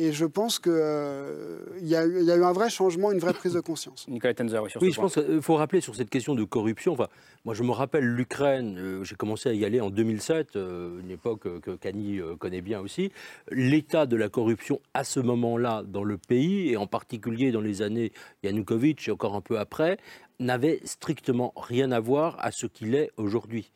et 0.00 0.12
je 0.12 0.24
pense 0.24 0.58
qu'il 0.58 0.72
euh, 0.74 1.58
y, 1.82 1.94
a 1.94 2.06
eu 2.06 2.42
un 2.42 2.52
vrai 2.52 2.70
changement, 2.70 3.12
une 3.12 3.18
vraie 3.18 3.34
prise 3.34 3.52
de 3.52 3.60
conscience. 3.60 4.08
Nicolas 4.08 4.32
Tenzer, 4.32 4.62
oui, 4.62 4.70
sur 4.70 4.82
Oui, 4.82 4.92
je 4.92 5.00
pense 5.00 5.14
qu'il 5.14 5.42
faut 5.42 5.56
rappeler 5.56 5.82
sur 5.82 5.94
cette 5.94 6.08
question 6.08 6.34
de 6.34 6.42
corruption. 6.44 6.94
Enfin, 6.94 7.08
moi, 7.44 7.52
je 7.52 7.62
me 7.62 7.70
rappelle 7.70 8.04
l'Ukraine, 8.04 8.78
euh, 8.78 9.04
j'ai 9.04 9.14
commencé 9.14 9.50
à 9.50 9.52
y 9.52 9.62
aller 9.62 9.78
en 9.80 9.90
2007, 9.90 10.56
euh, 10.56 11.00
une 11.00 11.10
époque 11.10 11.60
que 11.60 11.72
Kani 11.72 12.20
connaît 12.38 12.62
bien 12.62 12.80
aussi. 12.80 13.12
L'état 13.50 14.06
de 14.06 14.16
la 14.16 14.30
corruption 14.30 14.80
à 14.94 15.04
ce 15.04 15.20
moment-là 15.20 15.82
dans 15.86 16.04
le 16.04 16.16
pays, 16.16 16.70
et 16.70 16.78
en 16.78 16.86
particulier 16.86 17.52
dans 17.52 17.60
les 17.60 17.82
années 17.82 18.12
Yanukovych 18.42 19.06
et 19.06 19.10
encore 19.10 19.34
un 19.34 19.42
peu 19.42 19.58
après, 19.58 19.98
n'avait 20.38 20.80
strictement 20.84 21.52
rien 21.56 21.92
à 21.92 22.00
voir 22.00 22.36
à 22.40 22.52
ce 22.52 22.66
qu'il 22.66 22.94
est 22.94 23.10
aujourd'hui. 23.18 23.70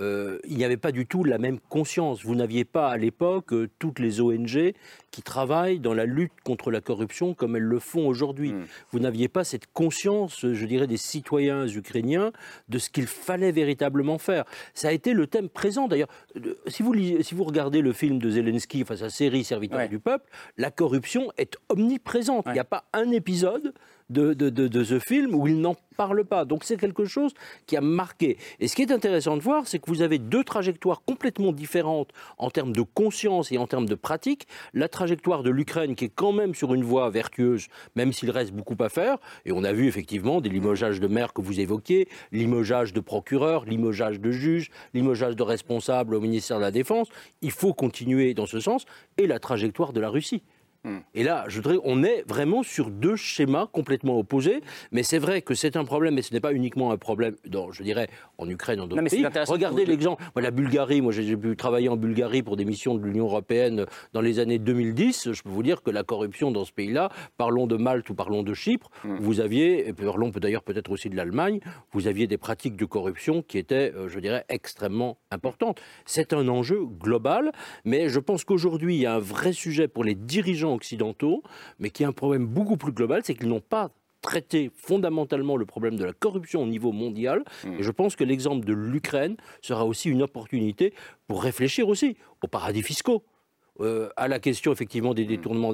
Euh, 0.00 0.38
il 0.48 0.56
n'y 0.56 0.64
avait 0.64 0.76
pas 0.76 0.92
du 0.92 1.06
tout 1.06 1.24
la 1.24 1.38
même 1.38 1.58
conscience. 1.58 2.24
Vous 2.24 2.36
n'aviez 2.36 2.64
pas 2.64 2.88
à 2.88 2.96
l'époque 2.96 3.52
euh, 3.52 3.68
toutes 3.80 3.98
les 3.98 4.20
ONG 4.20 4.72
qui 5.10 5.22
travaillent 5.22 5.80
dans 5.80 5.94
la 5.94 6.04
lutte 6.04 6.32
contre 6.44 6.70
la 6.70 6.80
corruption 6.80 7.34
comme 7.34 7.56
elles 7.56 7.62
le 7.62 7.80
font 7.80 8.06
aujourd'hui. 8.06 8.52
Hmm. 8.52 8.66
Vous 8.92 9.00
n'aviez 9.00 9.26
pas 9.26 9.42
cette 9.42 9.66
conscience, 9.72 10.46
je 10.52 10.66
dirais, 10.66 10.86
des 10.86 10.96
citoyens 10.96 11.66
ukrainiens 11.66 12.30
de 12.68 12.78
ce 12.78 12.90
qu'il 12.90 13.08
fallait 13.08 13.50
véritablement 13.50 14.18
faire. 14.18 14.44
Ça 14.72 14.88
a 14.88 14.92
été 14.92 15.14
le 15.14 15.26
thème 15.26 15.48
présent 15.48 15.88
d'ailleurs. 15.88 16.08
Si 16.68 16.84
vous, 16.84 16.94
si 16.94 17.34
vous 17.34 17.44
regardez 17.44 17.80
le 17.80 17.92
film 17.92 18.20
de 18.20 18.30
Zelensky, 18.30 18.82
enfin 18.82 18.96
sa 18.96 19.10
série 19.10 19.42
Serviteur 19.42 19.88
du 19.88 19.98
peuple, 19.98 20.30
la 20.56 20.70
corruption 20.70 21.32
est 21.38 21.56
omniprésente. 21.70 22.44
Il 22.46 22.52
n'y 22.52 22.58
a 22.60 22.64
pas 22.64 22.84
un 22.92 23.10
épisode 23.10 23.72
de, 24.10 24.32
de, 24.32 24.84
ce 24.84 24.98
film 24.98 25.34
où 25.34 25.46
il 25.46 25.60
n'en 25.60 25.76
parle 25.96 26.24
pas. 26.24 26.44
Donc 26.44 26.64
c'est 26.64 26.76
quelque 26.76 27.04
chose 27.04 27.34
qui 27.66 27.76
a 27.76 27.80
marqué. 27.80 28.38
Et 28.60 28.68
ce 28.68 28.76
qui 28.76 28.82
est 28.82 28.92
intéressant 28.92 29.36
de 29.36 29.42
voir, 29.42 29.66
c'est 29.66 29.78
que 29.78 29.90
vous 29.90 30.02
avez 30.02 30.18
deux 30.18 30.44
trajectoires 30.44 31.02
complètement 31.04 31.52
différentes 31.52 32.10
en 32.38 32.50
termes 32.50 32.72
de 32.72 32.82
conscience 32.82 33.52
et 33.52 33.58
en 33.58 33.66
termes 33.66 33.86
de 33.86 33.94
pratique. 33.94 34.46
La 34.72 34.88
trajectoire 34.88 35.42
de 35.42 35.50
l'Ukraine 35.50 35.94
qui 35.94 36.06
est 36.06 36.12
quand 36.14 36.32
même 36.32 36.54
sur 36.54 36.74
une 36.74 36.84
voie 36.84 37.10
vertueuse, 37.10 37.66
même 37.96 38.12
s'il 38.12 38.30
reste 38.30 38.52
beaucoup 38.52 38.76
à 38.82 38.88
faire. 38.88 39.18
Et 39.44 39.52
on 39.52 39.64
a 39.64 39.72
vu 39.72 39.86
effectivement 39.86 40.40
des 40.40 40.48
limogeages 40.48 41.00
de 41.00 41.08
maires 41.08 41.32
que 41.32 41.42
vous 41.42 41.60
évoquez, 41.60 42.08
limogeage 42.32 42.92
de 42.92 43.00
procureurs, 43.00 43.64
limogeage 43.64 44.20
de 44.20 44.30
juges, 44.30 44.70
limogeage 44.94 45.36
de 45.36 45.42
responsables 45.42 46.14
au 46.14 46.20
ministère 46.20 46.58
de 46.58 46.62
la 46.62 46.70
Défense. 46.70 47.08
Il 47.42 47.50
faut 47.50 47.74
continuer 47.74 48.34
dans 48.34 48.46
ce 48.46 48.60
sens. 48.60 48.84
Et 49.16 49.26
la 49.26 49.38
trajectoire 49.38 49.92
de 49.92 50.00
la 50.00 50.08
Russie. 50.08 50.42
Hmm. 50.84 50.98
Et 51.14 51.24
là, 51.24 51.44
je 51.48 51.56
voudrais, 51.56 51.78
on 51.82 52.04
est 52.04 52.24
vraiment 52.28 52.62
sur 52.62 52.90
deux 52.90 53.16
schémas 53.16 53.66
complètement 53.66 54.18
opposés. 54.18 54.60
Mais 54.92 55.02
c'est 55.02 55.18
vrai 55.18 55.42
que 55.42 55.54
c'est 55.54 55.76
un 55.76 55.84
problème, 55.84 56.14
mais 56.14 56.22
ce 56.22 56.32
n'est 56.32 56.40
pas 56.40 56.52
uniquement 56.52 56.92
un 56.92 56.96
problème, 56.96 57.34
dans, 57.46 57.72
je 57.72 57.82
dirais, 57.82 58.08
en 58.38 58.48
Ukraine, 58.48 58.80
en 58.80 58.86
d'autres 58.86 59.02
pays. 59.02 59.26
Regardez 59.46 59.84
l'exemple. 59.84 60.22
la 60.36 60.50
Bulgarie, 60.50 61.00
moi 61.00 61.12
j'ai 61.12 61.36
pu 61.36 61.56
travailler 61.56 61.88
en 61.88 61.96
Bulgarie 61.96 62.42
pour 62.42 62.56
des 62.56 62.64
missions 62.64 62.94
de 62.94 63.04
l'Union 63.04 63.24
européenne 63.24 63.86
dans 64.12 64.20
les 64.20 64.38
années 64.38 64.58
2010. 64.58 65.32
Je 65.32 65.42
peux 65.42 65.50
vous 65.50 65.62
dire 65.62 65.82
que 65.82 65.90
la 65.90 66.04
corruption 66.04 66.52
dans 66.52 66.64
ce 66.64 66.72
pays-là, 66.72 67.10
parlons 67.36 67.66
de 67.66 67.76
Malte 67.76 68.08
ou 68.10 68.14
parlons 68.14 68.42
de 68.42 68.54
Chypre, 68.54 68.88
hmm. 69.04 69.16
vous 69.20 69.40
aviez, 69.40 69.88
et 69.88 69.92
parlons 69.92 70.28
d'ailleurs 70.28 70.62
peut-être 70.62 70.92
aussi 70.92 71.10
de 71.10 71.16
l'Allemagne, 71.16 71.58
vous 71.92 72.06
aviez 72.06 72.28
des 72.28 72.38
pratiques 72.38 72.76
de 72.76 72.84
corruption 72.84 73.42
qui 73.42 73.58
étaient, 73.58 73.92
euh, 73.96 74.08
je 74.08 74.20
dirais, 74.20 74.44
extrêmement 74.48 75.18
importantes. 75.32 75.80
C'est 76.06 76.32
un 76.32 76.46
enjeu 76.46 76.84
global, 76.84 77.50
mais 77.84 78.08
je 78.08 78.20
pense 78.20 78.44
qu'aujourd'hui, 78.44 78.96
il 78.96 79.00
y 79.00 79.06
a 79.06 79.14
un 79.14 79.18
vrai 79.18 79.52
sujet 79.52 79.88
pour 79.88 80.04
les 80.04 80.14
dirigeants 80.14 80.67
occidentaux, 80.74 81.42
mais 81.78 81.90
qui 81.90 82.04
a 82.04 82.08
un 82.08 82.12
problème 82.12 82.46
beaucoup 82.46 82.76
plus 82.76 82.92
global, 82.92 83.22
c'est 83.24 83.34
qu'ils 83.34 83.48
n'ont 83.48 83.60
pas 83.60 83.90
traité 84.20 84.70
fondamentalement 84.74 85.56
le 85.56 85.64
problème 85.64 85.96
de 85.96 86.04
la 86.04 86.12
corruption 86.12 86.62
au 86.62 86.66
niveau 86.66 86.92
mondial. 86.92 87.44
Hmm. 87.64 87.74
Et 87.78 87.82
je 87.82 87.90
pense 87.90 88.16
que 88.16 88.24
l'exemple 88.24 88.66
de 88.66 88.72
l'Ukraine 88.72 89.36
sera 89.62 89.84
aussi 89.84 90.10
une 90.10 90.22
opportunité 90.22 90.92
pour 91.26 91.42
réfléchir 91.42 91.88
aussi 91.88 92.16
aux 92.42 92.48
paradis 92.48 92.82
fiscaux. 92.82 93.24
Euh, 93.80 94.08
à 94.16 94.28
la 94.28 94.40
question 94.40 94.72
effectivement 94.72 95.14
des 95.14 95.24
hmm. 95.24 95.28
détournements 95.28 95.72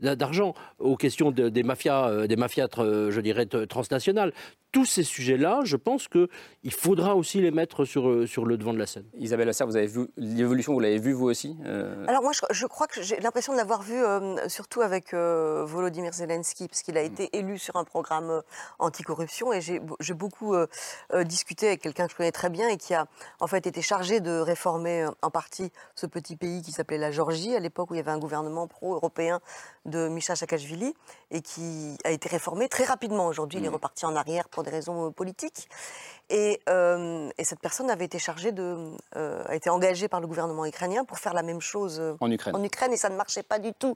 d'argent, 0.00 0.54
aux 0.78 0.96
questions 0.96 1.30
des 1.30 1.62
mafias, 1.62 2.08
euh, 2.08 2.26
des 2.26 2.36
mafias 2.36 2.68
euh, 2.78 3.10
je 3.10 3.20
dirais, 3.20 3.46
transnationales 3.46 4.32
tous 4.74 4.84
ces 4.84 5.04
sujets-là, 5.04 5.60
je 5.62 5.76
pense 5.76 6.08
qu'il 6.08 6.72
faudra 6.72 7.14
aussi 7.14 7.40
les 7.40 7.52
mettre 7.52 7.84
sur, 7.84 8.28
sur 8.28 8.44
le 8.44 8.56
devant 8.56 8.74
de 8.74 8.78
la 8.80 8.86
scène. 8.86 9.04
Isabelle 9.16 9.46
Lasserre, 9.46 9.68
vous 9.68 9.76
avez 9.76 9.86
vu 9.86 10.08
l'évolution, 10.16 10.72
vous 10.72 10.80
l'avez 10.80 10.98
vu 10.98 11.12
vous 11.12 11.26
aussi 11.26 11.56
euh? 11.64 12.04
Alors 12.08 12.24
moi, 12.24 12.32
je, 12.50 12.66
crois 12.66 12.88
que 12.88 13.00
j'ai 13.00 13.20
l'impression 13.20 13.52
de 13.52 13.58
l'avoir 13.58 13.82
vu 13.82 13.94
euh, 13.94 14.48
surtout 14.48 14.80
avec 14.80 15.14
Volodymyr 15.14 16.12
Zelensky, 16.12 16.66
parce 16.66 16.82
qu'il 16.82 16.98
a 16.98 17.02
été 17.02 17.30
élu 17.36 17.56
sur 17.56 17.76
un 17.76 17.84
programme 17.84 18.42
anticorruption, 18.80 19.52
et 19.52 19.60
j'ai 19.60 20.14
beaucoup 20.14 20.56
discuté 21.24 21.68
avec 21.68 21.80
quelqu'un 21.80 22.06
que 22.06 22.12
je 22.12 22.16
connais 22.16 22.32
très 22.32 22.50
bien 22.50 22.68
et 22.68 22.76
qui 22.76 22.94
a 22.94 23.06
en 23.38 23.46
fait 23.46 23.68
été 23.68 23.80
chargé 23.80 24.18
de 24.18 24.40
réformer 24.40 25.06
en 25.22 25.30
partie 25.30 25.70
ce 25.94 26.06
petit 26.06 26.34
pays 26.34 26.62
qui 26.62 26.72
s'appelait 26.72 26.98
la 26.98 27.12
Géorgie, 27.24 27.56
à 27.56 27.60
l'époque 27.60 27.90
où 27.90 27.94
il 27.94 27.98
y 27.98 28.00
avait 28.00 28.10
un 28.10 28.18
gouvernement 28.18 28.66
pro-européen 28.66 29.40
de 29.86 30.08
Misha 30.08 30.36
Saakashvili, 30.36 30.94
et 31.30 31.40
qui 31.40 31.96
a 32.04 32.10
été 32.10 32.28
réformé 32.28 32.68
très 32.68 32.84
rapidement. 32.84 33.26
Aujourd'hui, 33.26 33.58
il 33.58 33.64
est 33.64 33.70
mmh. 33.70 33.74
reparti 33.74 34.06
en 34.06 34.16
arrière 34.16 34.48
pour 34.48 34.62
des 34.62 34.70
raisons 34.70 35.06
euh, 35.06 35.10
politiques. 35.10 35.68
Euh, 36.32 37.30
et, 37.36 37.44
cette 37.44 37.60
personne 37.60 37.90
avait 37.90 38.06
été 38.06 38.18
chargée 38.18 38.52
de, 38.52 38.92
euh, 39.16 39.44
a 39.46 39.54
été 39.54 39.68
engagée 39.70 40.08
par 40.08 40.20
le 40.20 40.26
gouvernement 40.26 40.64
ukrainien 40.64 41.04
pour 41.04 41.18
faire 41.18 41.34
la 41.34 41.42
même 41.42 41.60
chose 41.60 42.02
en 42.20 42.30
Ukraine. 42.30 42.56
En 42.56 42.64
Ukraine 42.64 42.92
et 42.92 42.96
ça 42.96 43.10
ne 43.10 43.16
marchait 43.16 43.42
pas 43.42 43.58
du 43.58 43.72
tout. 43.74 43.94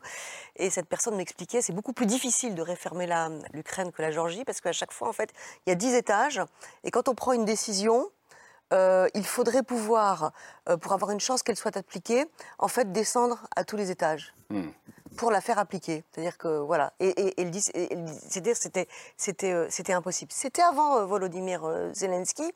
Et 0.56 0.68
cette 0.70 0.86
personne 0.86 1.16
m'expliquait, 1.16 1.62
c'est 1.62 1.72
beaucoup 1.72 1.94
plus 1.94 2.06
difficile 2.06 2.54
de 2.54 2.62
réformer 2.62 3.08
l'Ukraine 3.52 3.92
que 3.92 4.02
la 4.02 4.10
Géorgie 4.10 4.44
parce 4.44 4.60
qu'à 4.60 4.72
chaque 4.72 4.92
fois, 4.92 5.08
en 5.08 5.12
fait, 5.12 5.32
il 5.66 5.70
y 5.70 5.72
a 5.72 5.74
dix 5.74 5.94
étages 5.94 6.40
et 6.84 6.90
quand 6.90 7.08
on 7.08 7.14
prend 7.14 7.32
une 7.32 7.46
décision, 7.46 8.10
il 8.72 9.24
faudrait 9.24 9.62
pouvoir, 9.62 10.33
pour 10.81 10.92
avoir 10.92 11.11
une 11.11 11.20
chance 11.20 11.42
qu'elle 11.42 11.57
soit 11.57 11.76
appliquée, 11.76 12.26
en 12.59 12.68
fait, 12.68 12.92
descendre 12.92 13.46
à 13.57 13.64
tous 13.64 13.76
les 13.76 13.90
étages. 13.90 14.35
Hmm 14.50 14.68
pour 15.18 15.31
la 15.31 15.40
faire 15.40 15.59
appliquer. 15.59 16.04
C'est-à-dire 16.11 16.38
que 16.38 16.59
voilà. 16.59 16.92
Et, 17.00 17.09
et, 17.09 17.40
et, 17.42 17.50
c'était 18.54 18.88
c'était 19.16 19.52
euh, 19.52 19.66
c'était 19.68 19.92
impossible. 19.92 20.31
C'était 20.33 20.62
avant 20.62 20.98
euh, 20.98 21.04
Volodymyr 21.04 21.64
euh, 21.64 21.92
Zelensky 21.92 22.50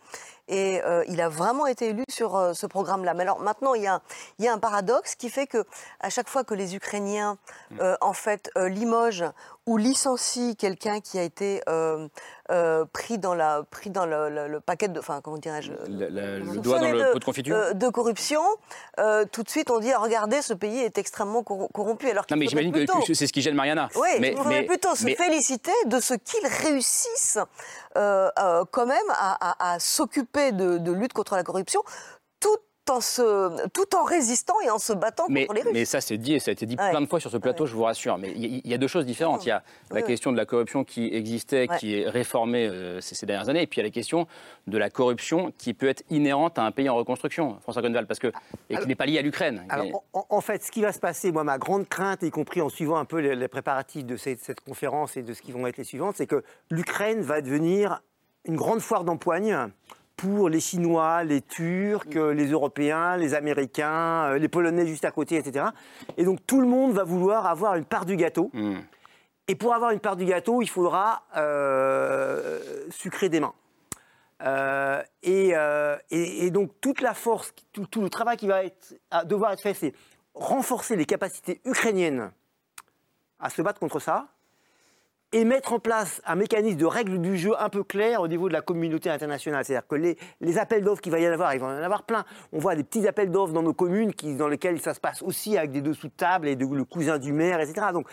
et 0.49 0.83
il 1.09 1.21
a 1.21 1.29
vraiment 1.29 1.67
été 1.67 1.89
élu 1.89 2.05
sur 2.11 2.55
ce 2.55 2.67
programme-là. 2.67 3.15
Mais 3.15 3.23
alors 3.23 3.41
maintenant 3.41 3.75
il 3.75 3.83
y 3.83 3.87
a 3.87 4.03
il 4.39 4.45
y 4.45 4.49
a 4.49 4.53
un 4.53 4.59
paradoxe 4.59 5.15
qui 5.15 5.31
fait 5.31 5.47
que 5.47 5.65
à 6.01 6.11
chaque 6.11 6.29
fois 6.29 6.45
que 6.45 6.53
les 6.53 6.77
Ukrainiens 6.77 7.39
mm. 7.71 7.81
en 8.01 8.13
fait 8.13 8.51
limogent 8.57 9.25
ou 9.67 9.79
licencient 9.79 10.55
quelqu'un 10.55 11.01
qui 11.01 11.19
a 11.19 11.23
été 11.23 11.63
pris 12.93 13.19
dans 13.19 13.35
la 13.35 13.63
pris 13.71 13.91
dans 13.91 14.07
le, 14.07 14.61
paquet 14.61 14.89
de 14.89 14.99
enfin 14.99 15.21
comment 15.23 15.39
dirais-je 15.39 15.73
le, 15.89 16.61
doigt 16.61 16.81
dans 16.81 16.93
le 16.93 17.13
pot 17.13 17.19
de 17.19 17.25
confiture 17.25 17.75
de 17.75 17.89
corruption 17.89 18.41
tout 19.33 19.43
de 19.43 19.49
suite 19.49 19.71
on 19.71 19.79
dit 19.79 19.95
regardez 19.95 20.43
ce 20.43 20.55
pays 20.55 20.81
est 20.81 20.99
extrêmement 20.99 21.43
corrompu 21.43 22.11
alors 22.11 22.25
j'imagine 22.29 22.73
que 22.73 23.15
c'est 23.15 23.27
ce 23.27 23.33
qui 23.33 23.43
gêne 23.43 23.55
Mariana. 23.55 23.89
Oui, 23.97 24.09
mais, 24.21 24.35
il 24.51 24.67
plutôt 24.67 24.95
se 24.95 25.07
féliciter 25.07 25.73
de 25.87 26.01
ce 26.01 26.15
qu'ils 26.15 26.47
réussissent 26.47 27.39
euh, 27.97 28.31
euh, 28.39 28.65
quand 28.71 28.87
même 28.87 28.99
à, 29.11 29.77
s'occuper 29.79 30.53
de, 30.53 30.79
de 30.79 30.93
lutte 30.93 31.13
contre 31.13 31.37
la 31.37 31.43
corruption, 31.43 31.83
en 32.91 33.01
se, 33.01 33.69
tout 33.69 33.95
en 33.95 34.05
résistant 34.05 34.55
et 34.65 34.71
en 34.71 34.79
se 34.79 34.93
battant 34.93 35.27
contre 35.27 35.55
les 35.55 35.63
Russes. 35.63 35.73
Mais 35.73 35.85
ça, 35.85 36.01
c'est 36.01 36.17
dit, 36.17 36.35
et 36.35 36.41
ça 36.41 36.51
a 36.51 36.53
été 36.53 36.67
dit 36.67 36.77
plein 36.77 37.01
de 37.01 37.07
fois 37.07 37.21
sur 37.21 37.31
ce 37.31 37.37
plateau, 37.37 37.67
je 37.67 37.75
vous 37.75 37.83
rassure. 37.83 38.19
Mais 38.19 38.33
il 38.33 38.67
y, 38.67 38.75
a 38.75 38.79
deux 38.79 38.89
choses 38.89 39.07
différentes. 39.07 39.45
Il 39.45 39.49
y 39.49 39.53
a 39.53 39.63
la 39.91 40.03
question 40.03 40.33
de 40.33 40.37
la 40.37 40.47
corruption 40.47 40.85
qui 40.85 41.15
existait, 41.15 41.69
qui 41.79 42.01
est 42.01 42.09
réformée 42.09 42.67
euh, 42.67 43.01
ces, 43.01 43.27
dernières 43.27 43.49
années, 43.49 43.63
et 43.63 43.67
puis 43.67 43.79
il 43.79 43.83
y 43.83 43.87
a 43.87 43.89
la 43.89 43.93
question 43.93 44.27
de 44.67 44.79
la 44.79 44.91
corruption 44.91 45.53
qui 45.59 45.75
peut 45.75 45.89
être 45.89 46.03
inhérente 46.11 46.59
à 46.59 46.65
un 46.65 46.71
pays 46.71 46.89
en 46.89 46.97
reconstruction, 46.97 47.59
François 47.63 47.83
Gonval, 47.83 48.07
parce 48.07 48.21
que, 48.21 48.33
et 48.71 48.77
qui 48.77 48.87
n'est 48.87 48.95
pas 48.95 49.07
liée 49.07 49.19
à 49.19 49.23
l'Ukraine. 49.23 49.67
En, 50.13 50.41
fait, 50.41 50.63
ce 50.65 50.71
qui 50.71 50.83
va 50.83 50.93
se 50.93 50.99
passer, 50.99 51.33
moi, 51.33 51.45
ma 51.45 51.59
grande 51.59 51.89
crainte, 51.89 52.23
y 52.23 52.31
compris 52.31 52.61
en 52.61 52.69
suivant 52.69 52.97
un 52.97 53.05
peu 53.05 53.19
les, 53.19 53.49
préparatifs 53.49 54.05
de 54.05 54.17
cette, 54.17 54.41
cette 54.41 54.61
conférence 54.61 55.17
et 55.17 55.23
de 55.23 55.35
ce 55.35 55.43
qui 55.43 55.53
vont 55.53 55.67
être 55.67 55.77
les 55.77 55.85
suivantes, 55.85 56.17
c'est 56.17 56.27
que 56.27 56.43
l'Ukraine 56.71 57.21
va 57.21 57.41
devenir 57.41 58.03
une 58.45 58.57
grande 58.57 58.81
foire 58.81 59.05
d'empoigne 59.05 59.71
pour 60.17 60.49
les 60.49 60.61
Chinois, 60.61 61.25
les 61.25 61.41
Turcs, 61.41 62.15
les 62.15 62.47
Européens, 62.47 63.17
les 63.17 63.35
Américains, 63.35 64.37
les 64.39 64.49
Polonais 64.49 64.87
juste 64.87 65.05
à 65.05 65.11
côté, 65.11 65.37
etc. 65.37 65.67
Et 66.17 66.25
donc 66.25 66.47
tout 66.47 66.61
le 66.61 66.67
monde 66.67 66.93
va 66.93 67.05
vouloir 67.05 67.47
avoir 67.47 67.77
une 67.77 67.85
part 67.85 68.07
du 68.07 68.17
gâteau. 68.17 68.51
Hmm. 68.53 68.79
Et 69.49 69.55
pour 69.55 69.75
avoir 69.75 69.91
une 69.91 70.01
part 70.01 70.17
du 70.17 70.25
gâteau, 70.25 70.63
il 70.63 70.69
faudra 70.69 71.25
sucrer 72.91 73.29
des 73.29 73.41
mains. 73.41 73.55
et, 75.23 75.55
et, 76.11 76.51
donc 76.51 76.71
toute 76.81 77.01
la 77.01 77.15
force, 77.15 77.53
tout, 77.73 77.87
tout, 77.87 78.03
le 78.03 78.11
travail 78.11 78.37
qui 78.37 78.47
va 78.47 78.65
être, 78.65 78.95
devoir 79.25 79.53
être 79.53 79.63
fait, 79.63 79.75
c'est 79.75 79.93
renforcer 80.35 80.97
les 80.97 81.05
capacités 81.05 81.61
ukrainiennes 81.65 82.31
à 83.39 83.51
se 83.51 83.61
battre 83.61 83.81
contre 83.81 84.01
ça 84.01 84.29
et 85.33 85.45
mettre 85.45 85.73
en 85.73 85.79
place 85.79 86.21
un 86.27 86.35
mécanisme 86.35 86.77
de 86.77 86.85
règle 86.85 87.21
du 87.21 87.39
jeu 87.39 87.53
un 87.59 87.71
peu 87.71 87.83
clair 87.83 88.21
au 88.21 88.29
niveau 88.29 88.49
de 88.49 88.53
la 88.53 88.61
communauté 88.61 89.09
internationale. 89.09 89.65
C'est-à-dire 89.65 89.87
que 89.87 89.95
les, 89.95 90.59
appels 90.59 90.85
d'offres 90.85 91.01
qu'il 91.01 91.13
va 91.13 91.21
y 91.21 91.27
avoir, 91.27 91.55
il 91.55 91.61
va 91.61 91.75
y 91.75 91.79
en 91.79 91.83
avoir 91.83 92.03
plein. 92.03 92.25
On 92.53 92.59
voit 92.59 92.75
des 92.75 92.85
petits 92.85 93.07
appels 93.09 93.31
d'offres 93.31 93.55
dans 93.55 93.63
nos 93.63 93.73
communes 93.73 94.13
dans 94.37 94.49
lesquels 94.49 94.81
ça 94.81 94.93
se 94.93 95.01
passe 95.01 95.23
aussi 95.23 95.57
avec 95.57 95.73
des 95.73 95.81
dessous 95.81 96.09
de 96.09 96.13
table 96.13 96.49
et 96.49 96.55
le 96.55 96.85
cousin 96.85 97.19
du 97.19 97.33
maire, 97.33 97.61
etc. 97.61 97.87
Donc 97.93 98.07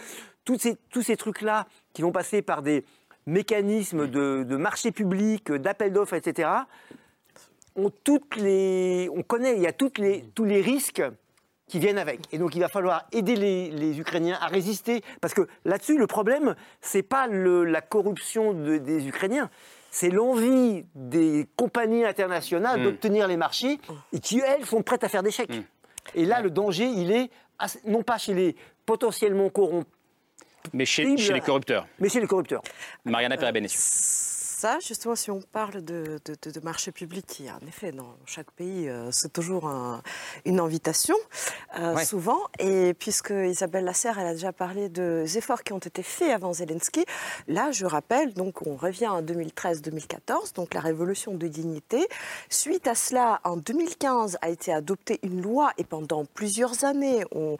tous 0.45 0.57
ces, 0.57 1.17
trucs-là 1.17 1.67
qui 1.93 2.01
vont 2.01 2.11
passer 2.11 2.41
par 2.41 2.61
des 2.61 2.85
mécanismes 3.25 4.07
de, 4.07 4.55
marché 4.55 4.91
public, 4.91 5.51
d'appels 5.51 5.93
d'offres, 5.93 6.15
etc., 6.15 6.49
on 7.75 7.91
connaît, 9.23 9.55
il 9.55 9.61
y 9.61 9.67
a 9.67 9.73
les, 9.97 10.25
tous 10.35 10.43
les 10.43 10.61
risques 10.61 11.03
qui 11.69 11.79
viennent 11.79 11.97
avec. 11.97 12.21
Et 12.33 12.37
donc 12.37 12.55
il 12.55 12.59
va 12.59 12.67
falloir 12.67 13.05
aider 13.13 13.35
les, 13.35 13.99
Ukrainiens 13.99 14.37
à 14.41 14.47
résister, 14.47 15.01
parce 15.21 15.33
que 15.33 15.47
là-dessus, 15.63 15.97
le 15.97 16.07
problème, 16.07 16.55
c'est 16.81 17.03
pas 17.03 17.27
la 17.27 17.81
corruption 17.81 18.53
des 18.53 19.07
Ukrainiens, 19.07 19.49
c'est 19.91 20.09
l'envie 20.09 20.85
des 20.95 21.47
compagnies 21.55 22.05
internationales 22.05 22.79
mm. 22.79 22.83
d'obtenir 22.83 23.27
les 23.27 23.37
marchés 23.37 23.79
et 24.13 24.19
qui, 24.19 24.39
elles, 24.39 24.65
sont 24.65 24.83
prêtes 24.83 25.03
à 25.03 25.09
faire 25.09 25.23
des 25.23 25.31
chèques. 25.31 25.55
Mm. 25.55 25.63
Et 26.15 26.25
là, 26.25 26.41
le 26.41 26.49
danger, 26.49 26.85
il 26.85 27.11
est 27.11 27.29
non 27.85 28.03
pas 28.03 28.17
chez 28.17 28.33
les 28.33 28.55
potentiellement 28.85 29.49
corrompus, 29.49 29.91
mais 30.73 30.85
chez, 30.85 31.03
les 31.05 31.41
corrupteurs. 31.41 31.87
Mais 31.99 32.09
chez 32.09 32.19
les 32.19 32.27
corrupteurs. 32.27 32.61
Mariana 33.05 33.35
euh, 33.41 33.51
ça, 34.59 34.77
justement, 34.85 35.15
si 35.15 35.31
on 35.31 35.39
parle 35.39 35.81
de, 35.85 36.19
marché 36.63 36.91
public, 36.91 37.25
qui 37.25 37.49
en 37.49 37.65
effet, 37.65 37.93
dans 37.93 38.17
chaque 38.25 38.51
pays, 38.51 38.89
euh, 38.89 39.09
c'est 39.09 39.31
toujours 39.31 39.71
une 40.43 40.59
invitation, 40.59 41.15
euh, 41.79 41.97
souvent. 41.99 42.39
Et 42.59 42.93
puisque 42.93 43.29
Isabelle 43.29 43.85
Lasserre, 43.85 44.19
elle 44.19 44.27
a 44.27 44.33
déjà 44.33 44.51
parlé 44.51 44.89
des 44.89 45.37
efforts 45.37 45.63
qui 45.63 45.71
ont 45.71 45.79
été 45.79 46.03
faits 46.03 46.31
avant 46.31 46.51
Zelensky, 46.51 47.05
là, 47.47 47.71
je 47.71 47.85
rappelle, 47.85 48.33
donc 48.33 48.67
on 48.67 48.75
revient 48.75 49.07
en 49.07 49.21
2013-2014, 49.21 50.55
donc 50.55 50.73
la 50.73 50.81
révolution 50.81 51.35
de 51.35 51.47
dignité. 51.47 52.05
Suite 52.49 52.87
à 52.87 52.95
cela, 52.95 53.39
en 53.45 53.55
2015, 53.55 54.39
a 54.41 54.49
été 54.49 54.73
adoptée 54.73 55.21
une 55.23 55.41
loi 55.41 55.71
et 55.77 55.85
pendant 55.85 56.25
plusieurs 56.25 56.83
années, 56.83 57.23
on, 57.31 57.57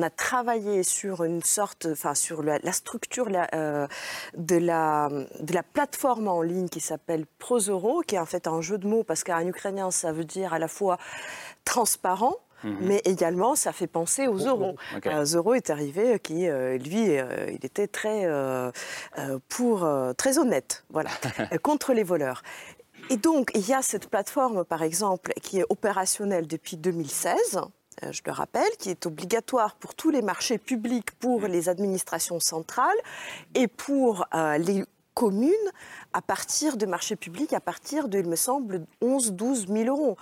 a 0.00 0.08
travaillé 0.08 0.82
sur 0.82 1.24
une 1.24 1.42
sorte, 1.42 1.88
enfin, 1.92 2.14
sur 2.14 2.42
la, 2.42 2.72
structure 2.72 3.28
euh, 3.52 3.86
de, 4.34 4.56
la, 4.56 5.10
de 5.40 5.52
la 5.52 5.62
plateforme 5.62 6.28
en 6.28 6.37
ligne 6.42 6.68
qui 6.68 6.80
s'appelle 6.80 7.26
Prozoro, 7.38 8.00
qui 8.00 8.16
est 8.16 8.18
en 8.18 8.26
fait 8.26 8.46
un 8.46 8.60
jeu 8.60 8.78
de 8.78 8.86
mots 8.86 9.04
parce 9.04 9.24
qu'en 9.24 9.46
ukrainien, 9.46 9.90
ça 9.90 10.12
veut 10.12 10.24
dire 10.24 10.52
à 10.52 10.58
la 10.58 10.68
fois 10.68 10.98
transparent, 11.64 12.36
mhm. 12.64 12.76
mais 12.80 13.02
également 13.04 13.54
ça 13.54 13.72
fait 13.72 13.86
penser 13.86 14.26
aux 14.26 14.38
euros. 14.38 14.76
Un 15.04 15.24
euro 15.24 15.54
est 15.54 15.70
arrivé 15.70 16.14
euh, 16.14 16.18
qui, 16.18 16.48
euh, 16.48 16.78
lui, 16.78 17.18
euh, 17.18 17.50
il 17.50 17.64
était 17.64 17.86
très, 17.86 18.26
pour, 19.48 19.88
très 20.16 20.38
honnête, 20.38 20.84
voilà, 20.90 21.10
contre 21.62 21.92
les 21.92 22.04
voleurs. 22.04 22.42
Et 23.10 23.16
donc, 23.16 23.50
il 23.54 23.66
y 23.66 23.72
a 23.72 23.80
cette 23.80 24.10
plateforme, 24.10 24.64
par 24.64 24.82
exemple, 24.82 25.32
qui 25.42 25.60
est 25.60 25.64
opérationnelle 25.68 26.46
depuis 26.46 26.76
2016 26.76 27.60
je 28.12 28.20
le 28.26 28.30
rappelle, 28.30 28.70
qui 28.78 28.90
est 28.90 29.06
obligatoire 29.06 29.74
pour 29.74 29.92
tous 29.96 30.10
les 30.10 30.22
marchés 30.22 30.58
publics, 30.58 31.10
pour 31.18 31.40
mhm. 31.40 31.48
les 31.48 31.68
administrations 31.68 32.38
centrales 32.38 32.96
et 33.56 33.66
pour 33.66 34.24
les 34.32 34.84
communes 35.18 35.50
à 36.12 36.22
partir 36.22 36.76
de 36.76 36.86
marchés 36.86 37.16
publics, 37.16 37.52
à 37.52 37.58
partir 37.58 38.06
de, 38.06 38.20
il 38.20 38.28
me 38.28 38.36
semble, 38.36 38.84
11-12 39.02 39.66
000 39.66 39.88
euros. 39.88 40.16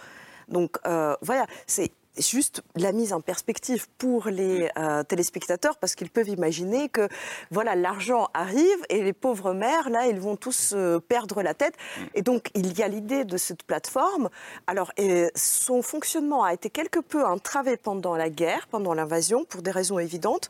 Donc 0.49 0.79
euh, 0.87 1.15
voilà, 1.21 1.47
c'est 1.67 1.93
juste 2.17 2.63
la 2.77 2.93
mise 2.93 3.13
en 3.13 3.21
perspective 3.21 3.89
pour 3.99 4.29
les 4.29 4.71
euh, 4.79 5.03
téléspectateurs 5.03 5.77
parce 5.77 5.95
qu'ils 5.95 6.09
peuvent 6.09 6.31
imaginer 6.31 6.89
que 6.89 7.11
voilà 7.51 7.75
l'argent 7.75 8.29
arrive 8.33 8.81
et 8.89 9.03
les 9.03 9.13
pauvres 9.13 9.53
mères 9.53 9.91
là 9.91 10.07
ils 10.07 10.19
vont 10.19 10.37
tous 10.37 10.73
euh, 10.75 10.99
perdre 10.99 11.43
la 11.43 11.53
tête. 11.53 11.75
Et 12.15 12.23
donc 12.23 12.49
il 12.55 12.79
y 12.79 12.83
a 12.83 12.89
l'idée 12.89 13.27
de 13.27 13.37
cette 13.37 13.65
plateforme. 13.65 14.31
Alors 14.67 14.93
son 15.35 15.83
fonctionnement 15.83 16.43
a 16.43 16.55
été 16.55 16.71
quelque 16.71 17.01
peu 17.01 17.23
entravé 17.23 17.77
pendant 17.77 18.17
la 18.17 18.31
guerre 18.31 18.67
pendant 18.69 18.95
l'invasion 18.95 19.45
pour 19.45 19.61
des 19.61 19.73
raisons 19.73 19.99
évidentes. 19.99 20.49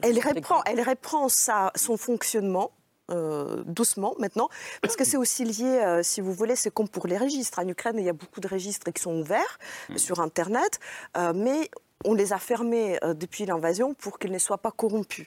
Elle 0.00 0.20
reprend, 0.20 0.62
elle 0.64 0.80
reprend 0.80 1.28
sa, 1.28 1.72
son 1.74 1.96
fonctionnement 1.96 2.70
euh, 3.10 3.62
doucement 3.66 4.14
maintenant, 4.18 4.48
parce 4.82 4.96
que 4.96 5.04
c'est 5.04 5.16
aussi 5.16 5.44
lié, 5.44 5.64
euh, 5.64 6.02
si 6.02 6.20
vous 6.20 6.32
voulez, 6.32 6.56
c'est 6.56 6.72
comme 6.72 6.88
pour 6.88 7.06
les 7.06 7.16
registres. 7.16 7.58
En 7.58 7.66
Ukraine, 7.66 7.96
il 7.98 8.04
y 8.04 8.08
a 8.08 8.12
beaucoup 8.12 8.40
de 8.40 8.48
registres 8.48 8.90
qui 8.90 9.00
sont 9.00 9.18
ouverts 9.18 9.58
mm. 9.88 9.98
sur 9.98 10.20
Internet, 10.20 10.78
euh, 11.16 11.32
mais 11.34 11.70
on 12.04 12.14
les 12.14 12.32
a 12.32 12.38
fermés 12.38 12.98
euh, 13.02 13.14
depuis 13.14 13.44
l'invasion 13.44 13.94
pour 13.94 14.18
qu'ils 14.18 14.30
ne 14.30 14.38
soient 14.38 14.58
pas 14.58 14.70
corrompus, 14.70 15.26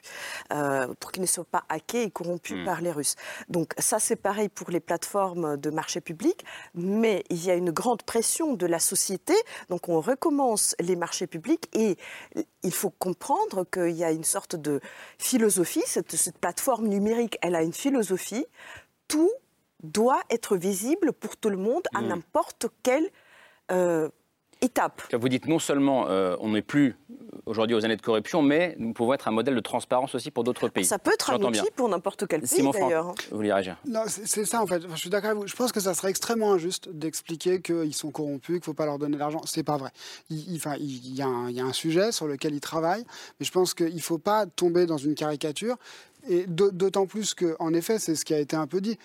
euh, 0.52 0.92
pour 1.00 1.12
qu'ils 1.12 1.22
ne 1.22 1.26
soient 1.26 1.44
pas 1.44 1.64
hackés 1.68 2.04
et 2.04 2.10
corrompus 2.10 2.56
hmm. 2.56 2.64
par 2.64 2.80
les 2.80 2.90
Russes. 2.90 3.16
Donc 3.48 3.74
ça, 3.78 3.98
c'est 3.98 4.16
pareil 4.16 4.48
pour 4.48 4.70
les 4.70 4.80
plateformes 4.80 5.56
de 5.56 5.70
marché 5.70 6.00
public, 6.00 6.44
mais 6.74 7.24
il 7.30 7.44
y 7.44 7.50
a 7.50 7.54
une 7.54 7.70
grande 7.70 8.02
pression 8.02 8.54
de 8.54 8.66
la 8.66 8.78
société, 8.78 9.34
donc 9.68 9.88
on 9.88 10.00
recommence 10.00 10.74
les 10.80 10.96
marchés 10.96 11.26
publics 11.26 11.68
et 11.74 11.96
il 12.62 12.72
faut 12.72 12.90
comprendre 12.90 13.64
qu'il 13.64 13.96
y 13.96 14.04
a 14.04 14.10
une 14.10 14.24
sorte 14.24 14.56
de 14.56 14.80
philosophie, 15.18 15.82
cette, 15.86 16.38
plateforme 16.40 16.86
numérique, 16.88 17.38
elle 17.42 17.54
a 17.54 17.62
une 17.62 17.72
philosophie, 17.72 18.46
tout 19.08 19.30
doit 19.82 20.22
être 20.30 20.56
visible 20.56 21.12
pour 21.12 21.36
tout 21.36 21.50
le 21.50 21.56
monde 21.56 21.82
à 21.94 22.00
hmm. 22.00 22.08
n'importe 22.08 22.66
quel 22.82 23.10
euh, 23.70 24.08
étape. 24.62 25.02
Vous 25.12 25.28
dites 25.28 25.46
non 25.46 25.58
seulement 25.58 26.06
euh, 26.08 26.36
on 26.40 26.50
n'est 26.50 26.62
plus 26.62 26.96
aujourd'hui 27.46 27.74
aux 27.74 27.84
années 27.84 27.96
de 27.96 28.02
corruption, 28.02 28.42
mais 28.42 28.74
nous 28.78 28.92
pouvons 28.92 29.14
être 29.14 29.28
un 29.28 29.32
modèle 29.32 29.54
de 29.54 29.60
transparence 29.60 30.14
aussi 30.14 30.30
pour 30.30 30.44
d'autres 30.44 30.68
pays. 30.68 30.84
Ça 30.84 30.98
peut 30.98 31.12
être 31.12 31.30
un 31.30 31.42
outil 31.42 31.70
pour 31.74 31.88
n'importe 31.88 32.26
quel 32.26 32.42
pays 32.42 32.70
d'ailleurs. 32.72 33.14
Vous 33.30 33.36
voulez 33.36 33.52
réagir 33.52 33.76
Non, 33.86 34.04
c'est 34.06 34.44
ça 34.44 34.62
en 34.62 34.66
fait. 34.66 34.82
je 34.88 34.96
suis 34.96 35.10
d'accord 35.10 35.30
avec 35.30 35.42
vous. 35.42 35.48
Je 35.48 35.56
pense 35.56 35.72
que 35.72 35.80
ça 35.80 35.94
serait 35.94 36.10
extrêmement 36.10 36.52
injuste 36.52 36.88
d'expliquer 36.90 37.60
qu'ils 37.60 37.94
sont 37.94 38.10
corrompus, 38.10 38.46
qu'il 38.46 38.56
ne 38.56 38.64
faut 38.64 38.74
pas 38.74 38.86
leur 38.86 38.98
donner 38.98 39.16
l'argent. 39.16 39.40
C'est 39.44 39.64
pas 39.64 39.76
vrai. 39.76 39.90
Il, 40.30 40.56
enfin, 40.56 40.76
il, 40.78 41.14
y 41.14 41.22
a 41.22 41.26
un, 41.26 41.48
il 41.50 41.56
y 41.56 41.60
a 41.60 41.64
un 41.64 41.72
sujet 41.72 42.12
sur 42.12 42.26
lequel 42.26 42.54
ils 42.54 42.60
travaillent, 42.60 43.04
mais 43.38 43.46
je 43.46 43.52
pense 43.52 43.74
qu'il 43.74 43.94
ne 43.94 44.00
faut 44.00 44.18
pas 44.18 44.46
tomber 44.46 44.86
dans 44.86 44.98
une 44.98 45.14
caricature. 45.14 45.76
Et 46.28 46.46
d'autant 46.46 47.06
plus 47.06 47.34
qu'en 47.34 47.74
effet, 47.74 47.98
c'est 47.98 48.14
ce 48.14 48.24
qui 48.24 48.32
a 48.32 48.38
été 48.38 48.54
un 48.54 48.68
peu 48.68 48.80
dit 48.80 48.96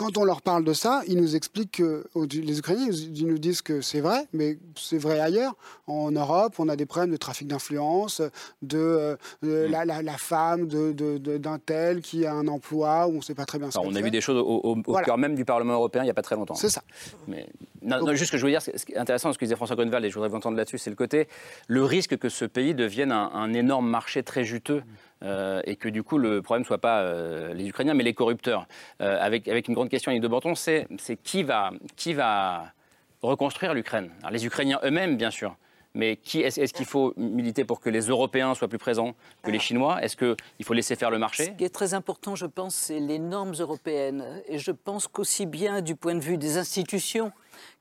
quand 0.00 0.16
on 0.16 0.24
leur 0.24 0.40
parle 0.40 0.64
de 0.64 0.72
ça, 0.72 1.02
ils 1.08 1.18
nous 1.18 1.36
expliquent 1.36 1.72
que 1.72 2.06
les 2.32 2.58
Ukrainiens, 2.58 2.88
ils 2.90 3.26
nous 3.26 3.36
disent 3.36 3.60
que 3.60 3.82
c'est 3.82 4.00
vrai, 4.00 4.26
mais 4.32 4.56
c'est 4.74 4.96
vrai 4.96 5.20
ailleurs. 5.20 5.54
En 5.86 6.10
Europe, 6.10 6.54
on 6.58 6.70
a 6.70 6.76
des 6.76 6.86
problèmes 6.86 7.10
de 7.10 7.18
trafic 7.18 7.46
d'influence, 7.46 8.22
de, 8.62 9.18
euh, 9.44 9.68
la, 9.68 10.16
femme 10.16 10.68
d'un 10.68 10.92
de, 10.92 11.56
tel 11.58 12.00
qui 12.00 12.24
a 12.24 12.32
un 12.32 12.48
emploi 12.48 13.08
où 13.08 13.10
on 13.10 13.16
ne 13.16 13.20
sait 13.20 13.34
pas 13.34 13.44
très 13.44 13.58
bien 13.58 13.70
ce 13.70 13.78
On 13.78 13.94
a 13.94 14.00
vu 14.00 14.10
des 14.10 14.22
choses 14.22 14.42
au, 14.42 14.74
cœur 15.04 15.18
même 15.18 15.34
du 15.34 15.44
Parlement 15.44 15.74
européen 15.74 16.00
il 16.00 16.06
n'y 16.06 16.10
a 16.10 16.14
pas 16.14 16.22
très 16.22 16.34
longtemps. 16.34 16.54
C'est 16.54 16.70
ça. 16.70 16.82
Mais, 17.28 17.46
non, 17.82 17.98
juste 18.14 18.28
ce 18.28 18.32
que 18.32 18.38
je 18.38 18.46
veux 18.46 18.50
dire, 18.50 18.62
ce 18.62 18.70
qui 18.70 18.92
est 18.92 18.96
intéressant, 18.96 19.34
ce 19.34 19.38
que 19.38 19.44
disait 19.44 19.56
François 19.56 19.76
Grunewald, 19.76 20.02
et 20.06 20.08
je 20.08 20.14
voudrais 20.14 20.30
vous 20.30 20.36
entendre 20.36 20.56
là-dessus, 20.56 20.78
c'est 20.78 20.88
le 20.88 20.96
côté, 20.96 21.28
le 21.66 21.84
risque 21.84 22.16
que 22.16 22.30
ce 22.30 22.46
pays 22.46 22.74
devienne 22.74 23.12
un 23.12 23.52
énorme 23.52 23.86
marché 23.86 24.22
très 24.22 24.44
juteux. 24.44 24.82
Euh, 25.22 25.60
et 25.64 25.76
que 25.76 25.88
du 25.90 26.02
coup 26.02 26.16
le 26.16 26.40
problème 26.40 26.62
ne 26.62 26.66
soit 26.66 26.78
pas 26.78 27.00
euh, 27.00 27.52
les 27.52 27.68
Ukrainiens 27.68 27.92
mais 27.92 28.04
les 28.04 28.14
corrupteurs. 28.14 28.66
Euh, 29.02 29.18
avec, 29.20 29.48
avec 29.48 29.68
une 29.68 29.74
grande 29.74 29.90
question, 29.90 30.10
Yves 30.12 30.22
de 30.22 30.28
Borton, 30.28 30.54
c'est 30.54 30.86
qui 31.22 31.42
va, 31.42 31.72
qui 31.96 32.14
va 32.14 32.72
reconstruire 33.20 33.74
l'Ukraine? 33.74 34.10
Les 34.30 34.46
Ukrainiens 34.46 34.80
eux-mêmes, 34.82 35.16
bien 35.16 35.30
sûr. 35.30 35.56
Mais 35.92 36.16
qui 36.16 36.40
est-ce 36.40 36.60
est 36.60 36.72
qu'il 36.72 36.86
faut 36.86 37.12
militer 37.16 37.64
pour 37.64 37.80
que 37.80 37.90
les 37.90 38.02
Européens 38.02 38.54
soient 38.54 38.68
plus 38.68 38.78
présents 38.78 39.14
que 39.42 39.50
les 39.50 39.58
Chinois? 39.58 40.00
Est-ce 40.02 40.16
qu'il 40.16 40.64
faut 40.64 40.72
laisser 40.72 40.94
faire 40.94 41.10
le 41.10 41.18
marché? 41.18 41.46
Ce 41.46 41.50
qui 41.50 41.64
est 41.64 41.74
très 41.74 41.94
important, 41.94 42.36
je 42.36 42.46
pense, 42.46 42.76
c'est 42.76 43.00
les 43.00 43.18
normes 43.18 43.54
européennes. 43.58 44.24
Et 44.46 44.58
je 44.58 44.70
pense 44.70 45.08
qu'aussi 45.08 45.46
bien 45.46 45.82
du 45.82 45.96
point 45.96 46.14
de 46.14 46.20
vue 46.20 46.38
des 46.38 46.58
institutions 46.58 47.32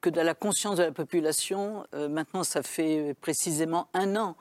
que 0.01 0.09
de 0.09 0.19
la 0.19 0.33
conscience 0.33 0.77
de 0.77 0.83
la 0.83 0.91
population, 0.91 1.85
maintenant 1.93 2.43
ça 2.43 2.63
fait 2.63 3.15
précisément 3.21 3.87
un 3.93 4.15
an 4.15 4.35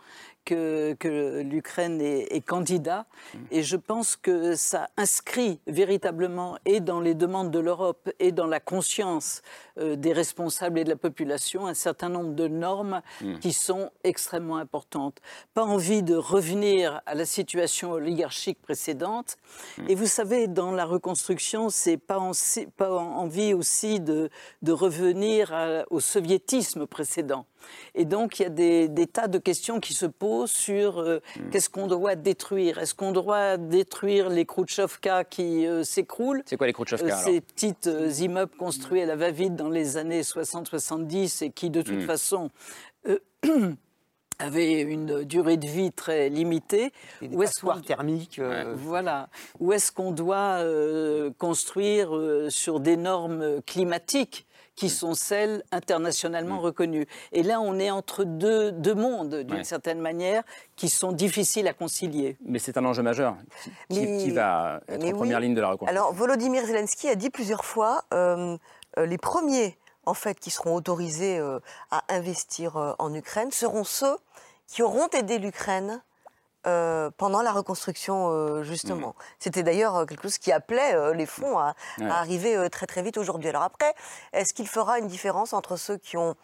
que, 0.48 0.94
que 0.94 1.42
l'Ukraine 1.42 2.00
est, 2.00 2.40
candidat 2.40 3.04
mm. 3.34 3.38
et 3.50 3.62
je 3.62 3.76
pense 3.76 4.16
que 4.16 4.54
ça 4.54 4.88
inscrit 4.96 5.61
véritablement 5.66 6.56
et 6.64 6.80
dans 6.80 7.00
les 7.00 7.14
demandes 7.14 7.50
de 7.50 7.58
l'Europe 7.58 8.08
et 8.18 8.32
dans 8.32 8.46
la 8.46 8.58
conscience 8.58 9.42
euh, 9.78 9.94
des 9.94 10.14
responsables 10.14 10.78
et 10.78 10.84
de 10.84 10.88
la 10.88 10.96
population 10.96 11.66
un 11.66 11.74
certain 11.74 12.08
nombre 12.08 12.33
de 12.35 12.48
normes 12.48 13.02
mm. 13.20 13.40
qui 13.40 13.52
sont 13.52 13.90
extrêmement 14.04 14.56
importantes. 14.56 15.18
Pas 15.52 15.64
envie 15.64 16.02
de 16.02 16.14
revenir 16.14 17.02
à 17.04 17.14
la 17.14 17.27
situation 17.27 17.92
oligarchique 17.92 18.62
précédente. 18.62 19.37
Mm. 19.77 19.83
Et 19.90 19.94
vous 19.94 20.06
savez, 20.06 20.46
dans 20.46 20.73
la 20.73 20.87
reconstruction, 20.87 21.68
c'est 21.68 21.98
pas, 21.98 22.23
pas 22.79 22.90
envie 22.90 23.52
aussi 23.52 24.00
de, 24.00 24.31
de 24.62 24.73
revenir 24.73 25.52
au 25.90 26.00
soviétisme 26.00 26.87
précédent. 26.87 27.44
Et 27.94 28.04
donc, 28.04 28.38
il 28.38 28.42
y 28.42 28.46
a 28.46 28.88
des, 28.88 29.06
tas 29.06 29.29
de 29.29 29.38
questions 29.38 29.81
qui 29.81 29.94
se 29.94 30.06
posent 30.06 30.50
sur 30.50 30.98
euh, 30.98 31.21
hmm. 31.37 31.50
qu'est-ce 31.50 31.71
qu'on 31.71 31.87
doit 31.87 32.15
détruire? 32.15 32.79
Est-ce 32.79 32.94
qu'on 32.94 33.13
doit 33.13 33.56
détruire 33.56 34.29
les 34.29 34.44
Khrouchtchevka 34.44 35.25
qui 35.25 35.67
euh, 35.67 35.85
s'écroulent? 35.85 36.42
C'est 36.46 36.56
quoi 36.56 36.67
les 36.67 36.73
Khrouchtchevka 36.73 37.19
euh, 37.19 37.25
Ces 37.25 37.40
petites 37.40 37.90
immeubles 38.19 38.56
construits 38.56 39.02
à 39.02 39.06
la 39.06 39.17
va-vite 39.17 39.56
dans 39.56 39.71
les 39.71 39.96
années 39.96 40.23
60-70 40.23 41.44
et 41.44 41.50
qui, 41.50 41.71
de 41.71 41.83
toute 41.83 42.02
hmm. 42.02 42.06
façon, 42.06 42.50
avaient 44.38 44.83
une 44.83 45.25
durée 45.25 45.56
de 45.56 45.67
vie 45.67 45.90
très 45.90 46.29
limitée. 46.29 46.92
Ou 47.23 47.42
est-ce 47.42 47.81
thermique 47.85 48.40
Voilà. 48.77 49.29
Où 49.59 49.73
est-ce 49.73 49.90
qu'on 49.90 50.13
doit 50.13 50.63
construire 51.38 52.11
sur 52.48 52.79
des 52.79 52.96
normes 52.96 53.61
climatiques? 53.63 54.48
Qui 54.79 54.88
sont 54.88 55.14
celles 55.14 55.64
internationalement 55.72 56.60
reconnues. 56.60 57.08
Et 57.33 57.42
là, 57.42 57.60
on 57.60 57.81
est 57.81 57.90
entre 57.90 58.22
deux, 58.22 58.70
deux 58.70 58.94
mondes, 58.94 59.42
d'une 59.42 59.64
certaine 59.64 59.98
manière, 60.00 60.44
qui 60.76 60.88
sont 60.88 61.10
difficiles 61.10 61.66
à 61.66 61.72
concilier. 61.72 62.37
Mais 62.44 62.60
c'est 62.60 62.76
un 62.76 62.85
enjeu 62.85 63.02
majeur 63.02 63.35
qui, 63.90 64.31
va 64.31 64.81
être 64.87 65.04
en 65.04 65.16
première 65.16 65.40
ligne 65.40 65.54
de 65.54 65.60
la 65.60 65.70
reconstruction. 65.70 66.00
Alors, 66.00 66.14
Volodymyr 66.14 66.64
Zelensky 66.64 67.08
a 67.08 67.16
dit 67.16 67.29
plusieurs 67.29 67.64
fois 67.64 68.04
euh, 68.14 68.56
euh, 68.98 69.06
les 69.06 69.18
premiers 69.18 69.76
en 70.06 70.14
fait, 70.14 70.38
qui 70.38 70.50
seront 70.50 70.76
autorisés 70.76 71.38
euh, 71.38 71.58
à 71.90 72.04
investir 72.08 72.94
en 73.00 73.12
Ukraine 73.12 73.50
seront 73.50 73.85
ceux 73.85 74.16
qui 74.68 74.85
auront 74.85 75.08
aidé 75.08 75.38
l'Ukraine 75.38 76.00
euh, 76.67 77.09
pendant 77.17 77.40
la 77.40 77.52
reconstruction, 77.52 78.31
euh, 78.31 78.65
justement. 78.65 79.11
Mmh. 79.11 79.23
C'était 79.38 79.63
d'ailleurs 79.63 79.94
euh, 79.94 80.04
quelque 80.06 80.25
chose 80.25 80.38
qui 80.38 80.50
appelait 80.50 81.15
les 81.15 81.25
fonds 81.25 81.56
à, 81.56 81.75
arriver 82.00 82.69
très 82.69 82.87
très 82.87 83.00
vite 83.02 83.17
aujourd'hui. 83.17 83.48
Alors 83.48 83.63
après, 83.63 83.94
est-ce 84.33 84.52
qu'il 84.52 84.67
fera 84.67 84.98
une 84.98 85.06
différence 85.06 85.52
entre 85.52 85.77
ceux 85.77 85.96
qui 85.96 86.17
ont 86.17 86.35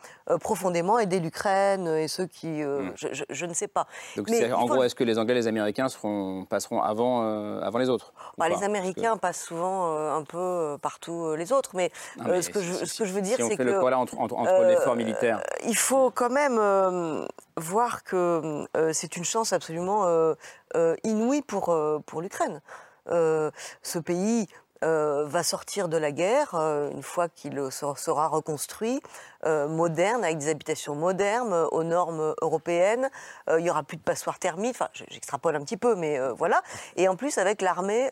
profondément 0.40 0.98
aidé 0.98 1.18
l'Ukraine 1.18 1.88
et 1.88 2.06
ceux 2.06 2.26
qui... 2.26 2.62
Mmh. 2.62 2.92
Je, 3.30 3.46
ne 3.46 3.54
sais 3.54 3.66
pas. 3.66 3.86
Donc 4.16 4.28
en 4.52 4.66
gros, 4.66 4.84
est-ce 4.84 4.94
que 4.94 5.04
les 5.04 5.18
Anglais 5.18 5.34
et 5.34 5.38
les 5.38 5.48
Américains 5.48 5.88
seront, 5.88 6.44
passeront 6.44 6.80
avant, 6.80 7.60
avant 7.60 7.78
les 7.78 7.88
autres 7.88 8.12
bah, 8.38 8.48
Les 8.48 8.62
Américains 8.62 9.16
passent 9.16 9.42
souvent 9.42 9.96
un 10.14 10.22
peu 10.22 10.78
partout 10.80 11.34
les 11.34 11.52
autres, 11.52 11.70
mais, 11.74 11.90
ce, 12.16 12.50
que 12.50 12.60
je, 12.60 12.84
ce, 12.84 12.98
que 12.98 13.04
je, 13.04 13.12
veux 13.12 13.22
dire, 13.22 13.36
c'est 13.38 13.56
que... 13.56 13.62
le 13.62 13.72
là 13.90 13.98
entre, 13.98 14.18
entre, 14.18 14.64
l'effort 14.64 14.96
militaire 14.96 15.42
Il 15.66 15.76
faut 15.76 16.10
quand 16.10 16.30
même 16.30 17.26
voir 17.56 18.04
que 18.04 18.66
c'est 18.92 19.16
une 19.16 19.24
chance 19.24 19.52
absolument 19.52 20.04
euh, 20.14 20.34
euh, 20.76 20.96
inouï 21.04 21.42
pour, 21.42 21.70
euh, 21.70 21.98
pour 22.06 22.22
l'Ukraine. 22.22 22.60
ce 23.06 23.98
pays 23.98 24.48
va 24.82 25.42
sortir 25.42 25.88
de 25.88 25.96
la 25.96 26.12
guerre 26.12 26.54
une 26.54 27.02
fois 27.02 27.28
qu'il 27.28 27.58
sera 27.70 28.28
reconstruit. 28.28 29.00
Euh, 29.46 29.68
moderne, 29.68 30.24
avec 30.24 30.38
des 30.38 30.48
habitations 30.48 30.94
modernes, 30.94 31.52
euh, 31.52 31.66
aux 31.66 31.84
normes 31.84 32.34
européennes. 32.40 33.10
Euh, 33.50 33.60
il 33.60 33.64
n'y 33.64 33.70
aura 33.70 33.82
plus 33.82 33.98
de 33.98 34.02
passoires 34.02 34.38
thermiques. 34.38 34.74
Enfin, 34.74 34.88
j'extrapole 35.10 35.54
un 35.54 35.60
petit 35.60 35.76
peu, 35.76 35.94
mais 35.96 36.18
voilà. 36.32 36.62
Et 36.96 37.08
en 37.08 37.16
plus, 37.16 37.36
avec 37.38 37.60
l'armée 37.60 38.10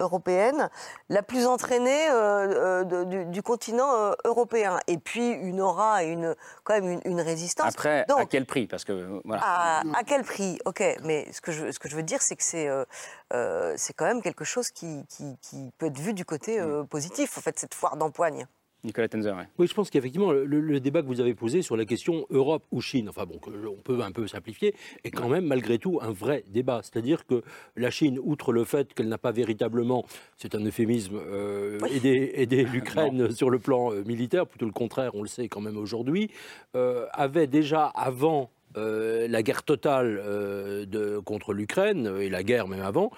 européenne 0.00 0.70
la 1.08 1.22
plus 1.22 1.46
entraînée 1.46 2.08
du, 3.26 3.42
continent 3.42 4.14
européen. 4.24 4.78
Et 4.86 4.98
puis, 4.98 5.30
une 5.30 5.60
aura 5.60 6.04
et 6.04 6.08
une, 6.08 6.34
quand 6.64 6.74
même 6.74 7.00
une, 7.04 7.20
résistance. 7.20 7.74
Après, 7.74 8.04
à 8.08 8.26
quel 8.26 8.46
prix? 8.46 8.66
Parce 8.66 8.84
que, 8.84 9.20
voilà. 9.24 9.42
à, 9.42 10.04
quel 10.06 10.22
prix? 10.22 10.58
Ok, 10.64 10.82
mais 11.04 11.30
ce 11.32 11.40
que 11.40 11.52
je, 11.52 11.70
ce 11.70 11.78
que 11.78 11.88
je 11.88 11.96
veux 11.96 12.02
dire, 12.02 12.22
c'est 12.22 12.36
que 12.36 12.42
c'est 12.42 12.68
c'est 13.76 13.92
quand 13.94 14.06
même 14.06 14.22
quelque 14.22 14.44
chose 14.44 14.70
qui, 14.70 15.04
qui, 15.08 15.36
qui, 15.42 15.72
peut 15.78 15.86
être 15.86 15.98
vu 15.98 16.14
du 16.14 16.24
côté 16.24 16.60
positif, 16.90 17.36
en 17.38 17.40
fait, 17.40 17.58
cette 17.58 17.74
foire 17.74 17.96
d'empoigne. 17.96 18.46
Nicolas 18.84 19.08
Tenzer. 19.08 19.34
Oui, 19.58 19.66
je 19.66 19.74
pense 19.74 19.90
qu'effectivement, 19.90 20.30
le, 20.32 20.80
débat 20.80 21.02
que 21.02 21.06
vous 21.06 21.20
avez 21.20 21.34
posé 21.34 21.62
sur 21.62 21.76
la 21.76 21.84
question 21.84 22.26
Europe 22.30 22.64
ou 22.70 22.80
Chine, 22.80 23.08
enfin 23.08 23.24
bon, 23.26 23.40
on 23.66 23.82
peut 23.82 24.00
un 24.02 24.12
peu 24.12 24.26
simplifier, 24.28 24.74
est 25.04 25.10
quand 25.10 25.28
même 25.28 25.46
malgré 25.46 25.78
tout 25.78 25.98
un 26.00 26.12
vrai 26.12 26.44
débat. 26.48 26.80
C'est-à-dire 26.82 27.26
que 27.26 27.42
la 27.76 27.90
Chine, 27.90 28.18
outre 28.22 28.52
le 28.52 28.64
fait 28.64 28.94
qu'elle 28.94 29.08
n'a 29.08 29.18
pas 29.18 29.32
véritablement, 29.32 30.04
c'est 30.36 30.54
un 30.54 30.64
euphémisme, 30.64 31.16
euh, 31.16 31.80
aidé, 31.90 32.64
l'Ukraine 32.72 33.32
sur 33.32 33.50
le 33.50 33.58
plan 33.58 33.92
euh, 33.92 34.04
militaire, 34.04 34.46
plutôt 34.46 34.66
le 34.66 34.72
contraire, 34.72 35.14
on 35.14 35.22
le 35.22 35.28
sait 35.28 35.48
quand 35.48 35.60
même 35.60 35.76
aujourd'hui, 35.76 36.30
euh, 36.76 37.06
avait 37.12 37.48
déjà 37.48 37.86
avant 37.86 38.50
la 38.76 39.42
guerre 39.42 39.62
totale 39.62 40.16
de, 40.86 41.18
contre 41.18 41.52
l'Ukraine, 41.52 42.12
et 42.20 42.28
la 42.28 42.42
guerre 42.42 42.68
même 42.68 42.82
avant, 42.82 43.10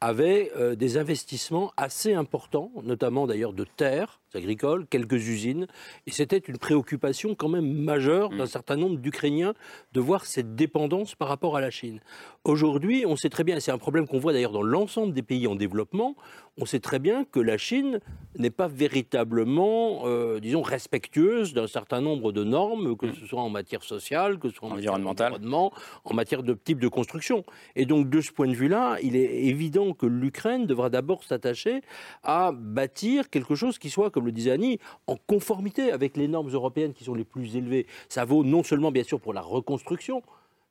avait 0.00 0.52
des 0.76 0.96
investissements 0.96 1.72
assez 1.76 2.14
importants, 2.14 2.70
notamment 2.84 3.26
d'ailleurs 3.26 3.52
de 3.52 3.64
terres, 3.64 4.20
agricoles, 4.34 4.86
quelques 4.86 5.28
usines. 5.28 5.66
Et 6.06 6.10
c'était 6.10 6.38
une 6.38 6.58
préoccupation 6.58 7.34
quand 7.34 7.48
même 7.48 7.70
majeure 7.72 8.30
d'un 8.30 8.44
mm. 8.44 8.48
certain 8.48 8.76
nombre 8.76 8.98
d'Ukrainiens 8.98 9.54
de 9.92 10.00
voir 10.00 10.26
cette 10.26 10.54
dépendance 10.54 11.14
par 11.14 11.28
rapport 11.28 11.56
à 11.56 11.60
la 11.60 11.70
Chine. 11.70 12.00
Aujourd'hui, 12.44 13.04
on 13.06 13.16
sait 13.16 13.30
très 13.30 13.44
bien, 13.44 13.56
et 13.56 13.60
c'est 13.60 13.72
un 13.72 13.78
problème 13.78 14.06
qu'on 14.06 14.18
voit 14.18 14.32
d'ailleurs 14.32 14.52
dans 14.52 14.62
l'ensemble 14.62 15.12
des 15.12 15.22
pays 15.22 15.46
en 15.46 15.54
développement, 15.54 16.16
on 16.60 16.66
sait 16.66 16.80
très 16.80 16.98
bien 16.98 17.24
que 17.24 17.40
la 17.40 17.56
Chine 17.56 18.00
n'est 18.36 18.50
pas 18.50 18.68
véritablement, 18.68 20.02
euh, 20.06 20.40
disons, 20.40 20.62
respectueuse 20.62 21.54
d'un 21.54 21.66
certain 21.66 22.00
nombre 22.00 22.32
de 22.32 22.44
normes, 22.44 22.96
que 22.96 23.12
ce 23.12 23.26
soit 23.26 23.40
en 23.40 23.48
matière 23.48 23.82
sociale, 23.82 24.38
que 24.38 24.48
ce 24.48 24.56
soit 24.56 24.68
en 24.68 24.72
environnemental, 24.72 25.38
en 25.44 26.14
matière 26.14 26.42
de 26.42 26.54
type 26.54 26.80
de 26.80 26.88
construction. 26.88 27.44
Et 27.76 27.86
donc, 27.86 28.10
de 28.10 28.20
ce 28.20 28.32
point 28.32 28.48
de 28.48 28.54
vue-là, 28.54 28.98
il 29.02 29.16
est 29.16 29.46
évident 29.46 29.92
que 29.92 30.06
l'Ukraine 30.06 30.66
devra 30.66 30.90
d'abord 30.90 31.24
s'attacher 31.24 31.80
à 32.22 32.52
bâtir 32.52 33.30
quelque 33.30 33.54
chose 33.54 33.78
qui 33.78 33.90
soit 33.90 34.10
comme 34.10 34.26
le 34.26 34.32
disait 34.32 34.50
Annie, 34.50 34.78
en 35.06 35.16
conformité 35.16 35.92
avec 35.92 36.16
les 36.16 36.28
normes 36.28 36.50
européennes 36.50 36.92
qui 36.92 37.04
sont 37.04 37.14
les 37.14 37.24
plus 37.24 37.56
élevées. 37.56 37.86
Ça 38.08 38.24
vaut 38.24 38.44
non 38.44 38.62
seulement, 38.62 38.90
bien 38.90 39.04
sûr, 39.04 39.20
pour 39.20 39.32
la 39.32 39.42
reconstruction, 39.42 40.22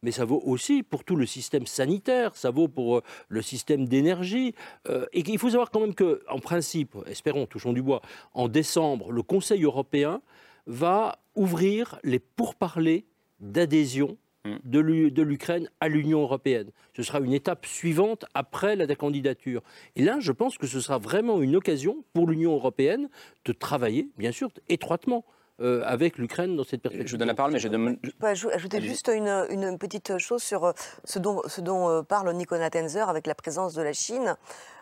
mais 0.04 0.12
ça 0.12 0.26
vaut 0.26 0.42
aussi 0.46 0.84
pour 0.84 1.04
tout 1.04 1.16
le 1.16 1.26
système 1.26 1.66
sanitaire, 1.66 2.36
ça 2.36 2.52
vaut 2.52 2.68
pour 2.68 2.98
euh, 2.98 3.04
le 3.30 3.42
système 3.42 3.88
d'énergie. 3.88 4.54
Euh, 4.90 5.06
et 5.14 5.24
il 5.26 5.40
faut 5.40 5.50
savoir 5.50 5.72
quand 5.72 5.80
même 5.80 5.96
que, 5.96 6.24
en 6.30 6.40
principe, 6.40 6.96
espérons, 7.08 7.46
touchons 7.46 7.74
du 7.74 7.82
bois, 7.82 8.02
en 8.34 8.48
décembre, 8.48 9.12
le 9.12 9.24
Conseil 9.24 9.64
européen 9.64 10.22
va 10.66 11.20
ouvrir 11.36 12.00
les 12.04 12.20
pourparlers 12.20 13.06
d'adhésion 13.40 14.18
Mm. 14.48 14.58
de 14.64 15.22
l'Ukraine 15.22 15.70
à 15.80 15.88
l'Union 15.88 16.22
européenne. 16.22 16.72
Ce 16.96 17.04
sera 17.04 17.20
une 17.20 17.34
étape 17.34 17.66
suivante 17.66 18.26
après 18.34 18.76
la 18.76 18.88
candidature. 18.96 19.62
Et 19.96 20.04
là, 20.04 20.20
je 20.20 20.32
pense 20.32 20.58
que 20.58 20.68
ce 20.68 20.80
sera 20.80 20.98
vraiment 20.98 21.42
une 21.42 21.56
occasion 21.56 22.04
pour 22.14 22.28
l'Union 22.28 22.54
européenne 22.54 23.10
de 23.46 23.52
travailler, 23.52 24.10
bien 24.18 24.32
sûr, 24.32 24.50
étroitement. 24.70 25.26
Euh, 25.60 25.82
avec 25.86 26.20
l'Ukraine 26.20 26.56
dans 26.56 26.64
cette 26.64 26.84
perspective. 26.84 27.08
Je 27.08 27.14
vous 27.14 27.18
donne 27.18 27.28
la 27.28 27.34
parole, 27.34 27.52
mais 27.52 27.58
je 27.58 27.68
demande. 27.68 27.98
Je 28.04 28.12
peux 28.12 28.28
ajouter 28.28 28.80
juste 28.80 29.10
une, 29.12 29.78
petite 29.80 30.20
chose 30.20 30.44
sur 30.44 30.66
euh, 30.66 30.74
ce 31.04 31.18
dont, 31.18 31.42
ce 31.48 31.62
dont 31.62 31.90
euh, 31.90 32.04
parle 32.04 32.32
Nicolas 32.34 32.70
Tenzer 32.70 33.10
avec 33.10 33.26
la 33.26 33.34
présence 33.34 33.74
de 33.74 33.82
la 33.82 33.92
Chine. 33.92 34.36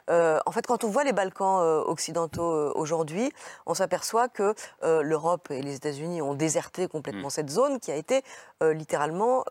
Euh, 0.09 0.39
en 0.45 0.51
fait, 0.51 0.65
quand 0.67 0.84
on 0.84 0.89
voit 0.89 1.03
les 1.03 1.13
Balkans 1.13 1.61
euh, 1.61 1.82
occidentaux 1.84 2.51
euh, 2.51 2.71
aujourd'hui, 2.76 3.32
on 3.65 3.73
s'aperçoit 3.73 4.28
que 4.30 4.53
l'Europe 4.84 5.49
et 5.51 5.61
les 5.61 5.76
États-Unis 5.76 6.21
ont 6.21 6.36
déserté 6.36 6.88
complètement 6.88 7.28
mm. 7.28 7.32
cette 7.32 7.49
zone 7.49 7.80
qui 7.80 7.91
a 7.91 7.95
été 7.95 8.21
littéralement 8.61 9.43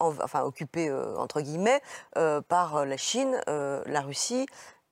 enfin, 0.00 0.42
occupée, 0.42 0.92
entre 1.16 1.40
guillemets, 1.40 1.80
par 2.48 2.84
la 2.84 2.96
Chine, 2.96 3.40
la 3.46 4.00
Russie 4.00 4.46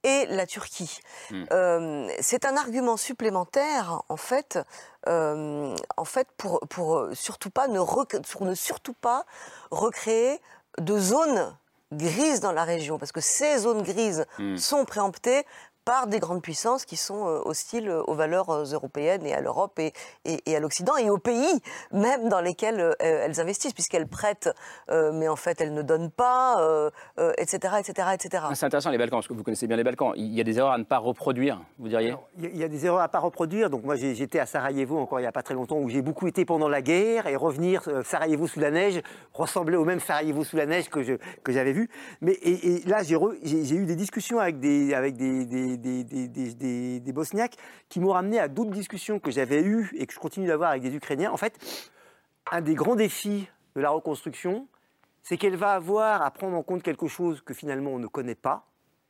et 0.04 0.26
la 0.26 0.46
Turquie. 0.46 1.00
Mm. 1.30 2.08
c'est 2.20 2.44
un 2.44 2.56
argument 2.56 2.96
supplémentaire, 2.96 4.02
en 4.08 4.16
fait, 4.16 4.58
en 5.06 6.04
fait 6.04 6.28
pour, 6.36 6.60
pour, 6.68 7.08
surtout 7.14 7.50
pas 7.50 7.66
ne, 7.68 7.80
pour 8.22 8.46
ne 8.46 8.54
surtout 8.54 8.94
pas 8.94 9.24
recréer 9.70 10.40
de 10.78 10.98
zones 10.98 11.54
grises 11.92 12.40
dans 12.40 12.52
la 12.52 12.64
région, 12.64 12.98
parce 12.98 13.12
que 13.12 13.20
ces 13.20 13.58
zones 13.58 13.82
grises 13.82 14.26
hmm. 14.38 14.56
sont 14.56 14.84
préemptées 14.84 15.44
par 15.84 16.06
des 16.06 16.18
grandes 16.18 16.42
puissances 16.42 16.84
qui 16.84 16.96
sont 16.96 17.26
euh, 17.26 17.40
hostiles 17.44 17.90
aux 17.90 18.14
valeurs 18.14 18.50
euh, 18.50 18.64
européennes 18.72 19.26
et 19.26 19.34
à 19.34 19.40
l'Europe 19.40 19.78
et, 19.78 19.92
et, 20.24 20.56
à 20.56 20.60
l'Occident 20.60 20.96
et 20.96 21.10
aux 21.10 21.18
pays 21.18 21.60
même 21.92 22.28
dans 22.28 22.40
lesquels 22.40 22.80
euh, 22.80 22.94
elles 22.98 23.40
investissent, 23.40 23.72
puisqu'elles 23.72 24.06
prêtent, 24.06 24.50
mais 24.90 25.28
en 25.28 25.36
fait 25.36 25.60
elles 25.60 25.74
ne 25.74 25.82
donnent 25.82 26.10
pas, 26.10 26.90
etc., 27.38 27.74
etc., 27.78 28.08
etc. 28.14 28.44
C'est 28.54 28.66
intéressant 28.66 28.90
les 28.90 28.98
Balkans, 28.98 29.18
parce 29.18 29.28
que 29.28 29.34
vous 29.34 29.42
connaissez 29.42 29.66
bien 29.66 29.76
les 29.76 29.84
Balkans. 29.84 30.12
Il 30.16 30.34
y 30.34 30.40
a 30.40 30.44
des 30.44 30.58
erreurs 30.58 30.72
à 30.72 30.78
ne 30.78 30.84
pas 30.84 30.98
reproduire, 30.98 31.60
vous 31.78 31.88
diriez? 31.88 32.14
Il 32.38 32.56
y 32.56 32.64
a 32.64 32.68
des 32.68 32.86
erreurs 32.86 33.00
à 33.00 33.06
ne 33.06 33.08
pas 33.08 33.18
reproduire. 33.18 33.70
Donc 33.70 33.84
moi 33.84 33.96
j'étais 33.96 34.38
à 34.38 34.46
Sarajevo 34.46 34.98
encore 34.98 35.18
il 35.20 35.22
n'y 35.22 35.28
a 35.28 35.32
pas 35.32 35.42
très 35.42 35.54
longtemps, 35.54 35.78
où 35.78 35.88
j'ai 35.88 36.02
beaucoup 36.02 36.26
été 36.26 36.44
pendant 36.44 36.68
la 36.68 36.82
guerre, 36.82 37.26
et 37.26 37.36
revenir 37.36 37.82
Sarajevo 38.04 38.46
sous 38.46 38.60
la 38.60 38.70
neige 38.70 39.00
ressemblait 39.32 39.76
au 39.76 39.84
même 39.84 40.00
Sarajevo 40.00 40.44
sous 40.44 40.56
la 40.56 40.66
neige 40.66 40.88
que, 40.88 41.02
je, 41.02 41.14
que 41.42 41.52
j'avais 41.52 41.72
vu. 41.72 41.88
Mais 42.20 42.32
et, 42.42 42.82
là 42.86 43.02
j'ai, 43.02 43.18
j'ai, 43.42 43.76
eu 43.76 43.86
des 43.86 43.96
discussions 43.96 44.38
avec 44.38 44.58
des, 44.58 44.94
avec 44.94 45.16
des, 45.16 45.44
des 45.44 45.73
des, 45.76 46.04
des, 46.04 47.12
Bosniaques 47.12 47.56
qui 47.88 48.00
m'ont 48.00 48.12
ramené 48.12 48.38
à 48.38 48.48
d'autres 48.48 48.70
discussions 48.70 49.18
que 49.18 49.30
j'avais 49.30 49.62
eues 49.62 49.90
et 49.96 50.06
que 50.06 50.12
je 50.12 50.18
continue 50.18 50.46
d'avoir 50.46 50.70
avec 50.70 50.82
des 50.82 50.94
Ukrainiens. 50.94 51.32
En 51.32 51.36
fait, 51.36 51.58
un 52.50 52.60
des 52.60 52.74
grands 52.74 52.96
défis 52.96 53.48
de 53.76 53.80
la 53.80 53.90
reconstruction, 53.90 54.68
c'est 55.22 55.36
qu'elle 55.36 55.56
va 55.56 55.72
avoir 55.72 56.22
à 56.22 56.30
prendre 56.30 56.56
en 56.56 56.62
compte 56.62 56.82
quelque 56.82 57.08
chose 57.08 57.40
que 57.40 57.54
finalement 57.54 57.90
on 57.90 57.98
ne 57.98 58.06
connaît 58.06 58.34
pas, 58.34 58.66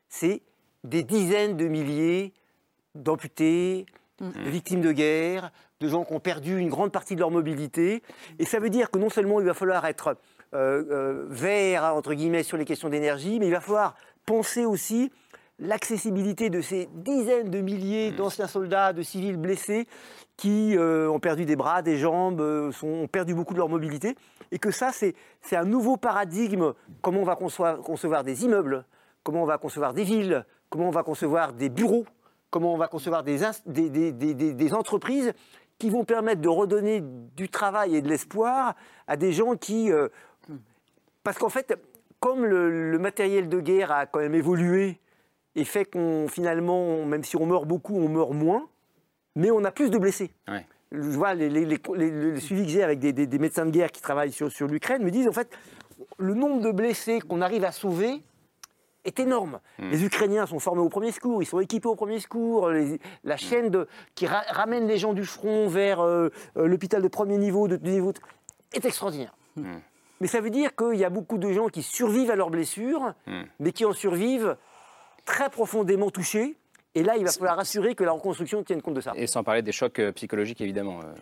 c'est 0.08 0.42
des 0.84 1.02
dizaines 1.02 1.56
de 1.56 1.66
milliers 1.66 2.32
d'amputés, 2.94 3.86
de 4.20 4.26
mm. 4.26 4.50
victimes 4.50 4.80
de 4.80 4.92
guerre, 4.92 5.50
de 5.80 5.88
gens 5.88 6.04
qui 6.04 6.12
ont 6.12 6.20
perdu 6.20 6.58
une 6.58 6.68
grande 6.68 6.92
partie 6.92 7.14
de 7.14 7.20
leur 7.20 7.30
mobilité. 7.30 8.02
Et 8.38 8.44
ça 8.44 8.58
veut 8.58 8.70
dire 8.70 8.90
que 8.90 8.98
non 8.98 9.10
seulement 9.10 9.40
il 9.40 9.46
va 9.46 9.54
falloir 9.54 9.84
être 9.86 10.16
euh, 10.54 10.84
euh, 10.90 11.26
vert, 11.28 11.84
entre 11.84 12.14
guillemets, 12.14 12.42
sur 12.42 12.56
les 12.56 12.64
questions 12.64 12.88
d'énergie, 12.88 13.40
mais 13.40 13.46
il 13.46 13.52
va 13.52 13.60
falloir 13.60 13.96
penser 14.24 14.64
aussi 14.64 15.10
l'accessibilité 15.59 16.50
de 16.50 16.61
ces 16.61 16.88
dizaines 16.92 17.50
de 17.50 17.61
milliers 17.61 18.11
mmh. 18.11 18.16
d'anciens 18.16 18.46
soldats, 18.46 18.92
de 18.92 19.02
civils 19.02 19.36
blessés 19.36 19.86
qui 20.36 20.76
euh, 20.76 21.09
ont 21.09 21.20
perdu 21.20 21.44
des 21.44 21.57
bras, 21.57 21.82
des 21.82 21.96
jambes, 21.96 22.40
euh, 22.40 22.72
ont 22.82 23.07
perdu 23.07 23.34
beaucoup 23.34 23.55
de 23.55 23.59
leur 23.59 23.68
mobilité, 23.68 24.16
et 24.50 24.59
que 24.59 24.70
ça, 24.70 24.90
c'est 24.92 25.14
un 25.52 25.64
nouveau 25.64 25.96
paradigme, 25.96 26.74
comment 27.02 27.20
on 27.20 27.24
va 27.24 27.36
concevoir, 27.36 28.24
des 28.24 28.44
immeubles, 28.44 28.84
comment 29.22 29.42
on 29.42 29.46
va 29.46 29.59
concevoir 29.59 29.94
des 29.94 30.05
villes, 30.05 30.44
comment 30.70 30.88
on 30.88 30.92
va 30.92 31.02
concevoir 31.02 31.52
des 31.52 31.68
bureaux, 31.68 32.05
comment 32.50 32.74
on 32.74 32.76
va 32.76 32.88
concevoir 32.88 33.22
des, 33.22 33.38
des, 33.66 34.74
entreprises 34.74 35.32
qui 35.78 35.90
vont 35.90 36.05
permettre 36.05 36.40
de 36.40 36.48
redonner 36.48 37.02
du 37.36 37.48
travail 37.48 37.96
et 37.96 38.02
de 38.02 38.09
l'espoir 38.09 38.74
à 39.07 39.16
des 39.16 39.32
gens 39.32 39.57
qui... 39.57 39.90
Euh, 39.90 40.09
parce 41.22 41.38
qu'en 41.38 41.48
fait, 41.48 41.74
comme 42.20 42.44
le, 42.44 42.98
matériel 42.98 43.48
de 43.48 43.61
guerre 43.61 43.92
a 43.92 44.07
quand 44.07 44.20
même 44.20 44.34
évolué 44.34 45.00
et 45.57 45.64
fait 45.64 45.84
qu'on 45.84 46.26
finalement, 46.28 47.05
même 47.05 47.24
si 47.24 47.36
on 47.36 47.46
meurt 47.46 47.66
beaucoup, 47.66 47.96
on 47.96 48.09
meurt 48.09 48.32
moins, 48.32 48.68
mais 49.36 49.50
on 49.50 49.64
a 49.64 49.70
plus 49.70 49.90
de 49.90 49.98
blessés. 49.98 50.30
Je 50.92 51.00
vois 51.00 51.34
les, 51.34 51.48
les, 51.48 51.64
les, 51.64 52.40
suivis 52.40 52.62
que 52.64 52.68
j'ai 52.68 52.82
avec 52.82 53.00
des, 53.00 53.38
médecins 53.38 53.66
de 53.66 53.70
guerre 53.70 53.90
qui 53.90 54.00
travaillent 54.00 54.32
sur, 54.32 54.50
sur 54.50 54.68
l'Ukraine 54.68 55.02
me 55.02 55.11
disent 55.11 55.26
en 55.26 55.32
fait 55.32 55.50
le 56.18 56.34
nombre 56.34 56.61
de 56.61 56.70
blessés 56.70 57.20
qu'on 57.20 57.40
arrive 57.40 57.64
à 57.64 57.72
sauver 57.72 58.22
est 59.05 59.18
énorme. 59.20 59.61
Hmm. 59.78 59.90
Les 59.90 60.05
Ukrainiens 60.05 60.46
sont 60.46 60.59
formés 60.59 60.80
au 60.80 60.88
premier 60.88 61.12
secours, 61.12 61.42
ils 61.42 61.46
sont 61.46 61.61
équipés 61.61 61.88
au 61.88 61.94
premier 61.94 62.20
secours. 62.20 62.70
la 63.24 63.36
chaîne 63.36 63.70
de, 63.70 63.86
qui 64.14 64.26
ramène 64.26 64.86
les 64.86 64.98
gens 64.98 65.12
du 65.12 65.24
front 65.24 65.68
vers 65.68 66.00
euh, 66.00 66.30
euh, 66.57 66.66
l'hôpital 66.66 67.02
de 67.02 67.09
premier 67.09 67.38
niveau, 67.38 67.68
de, 67.68 67.76
niveau, 67.76 68.12
est 68.72 68.84
extraordinaire. 68.84 69.34
Hmm. 69.57 69.78
Mais 70.20 70.26
ça 70.26 70.40
veut 70.40 70.50
dire 70.50 70.74
qu'il 70.74 70.96
y 70.96 71.05
a 71.05 71.11
beaucoup 71.11 71.38
de 71.38 71.52
gens 71.52 71.68
qui 71.68 71.82
survivent 71.82 72.30
à 72.30 72.36
leurs 72.36 72.50
blessures, 72.50 73.14
hmm. 73.26 73.42
mais 73.61 73.72
qui 73.72 73.84
en 73.84 73.92
survivent 73.92 74.57
très 75.25 75.51
profondément 75.51 76.11
touchés. 76.11 76.57
Et 76.97 77.03
là, 77.03 77.16
il 77.16 77.25
va 77.25 77.33
falloir 77.33 77.59
assurer 77.59 77.97
que 77.97 78.05
la 78.05 78.12
reconstruction 78.12 78.62
tienne 78.62 78.81
compte 78.81 78.95
de 78.95 79.01
ça. 79.01 79.12
Et 79.16 79.27
sans 79.27 79.43
parler 79.43 79.62
des 79.62 79.72
chocs 79.72 79.99
euh, 79.99 80.12
psychologiques, 80.12 80.61
évidemment. 80.61 81.01
Euh, 81.01 81.14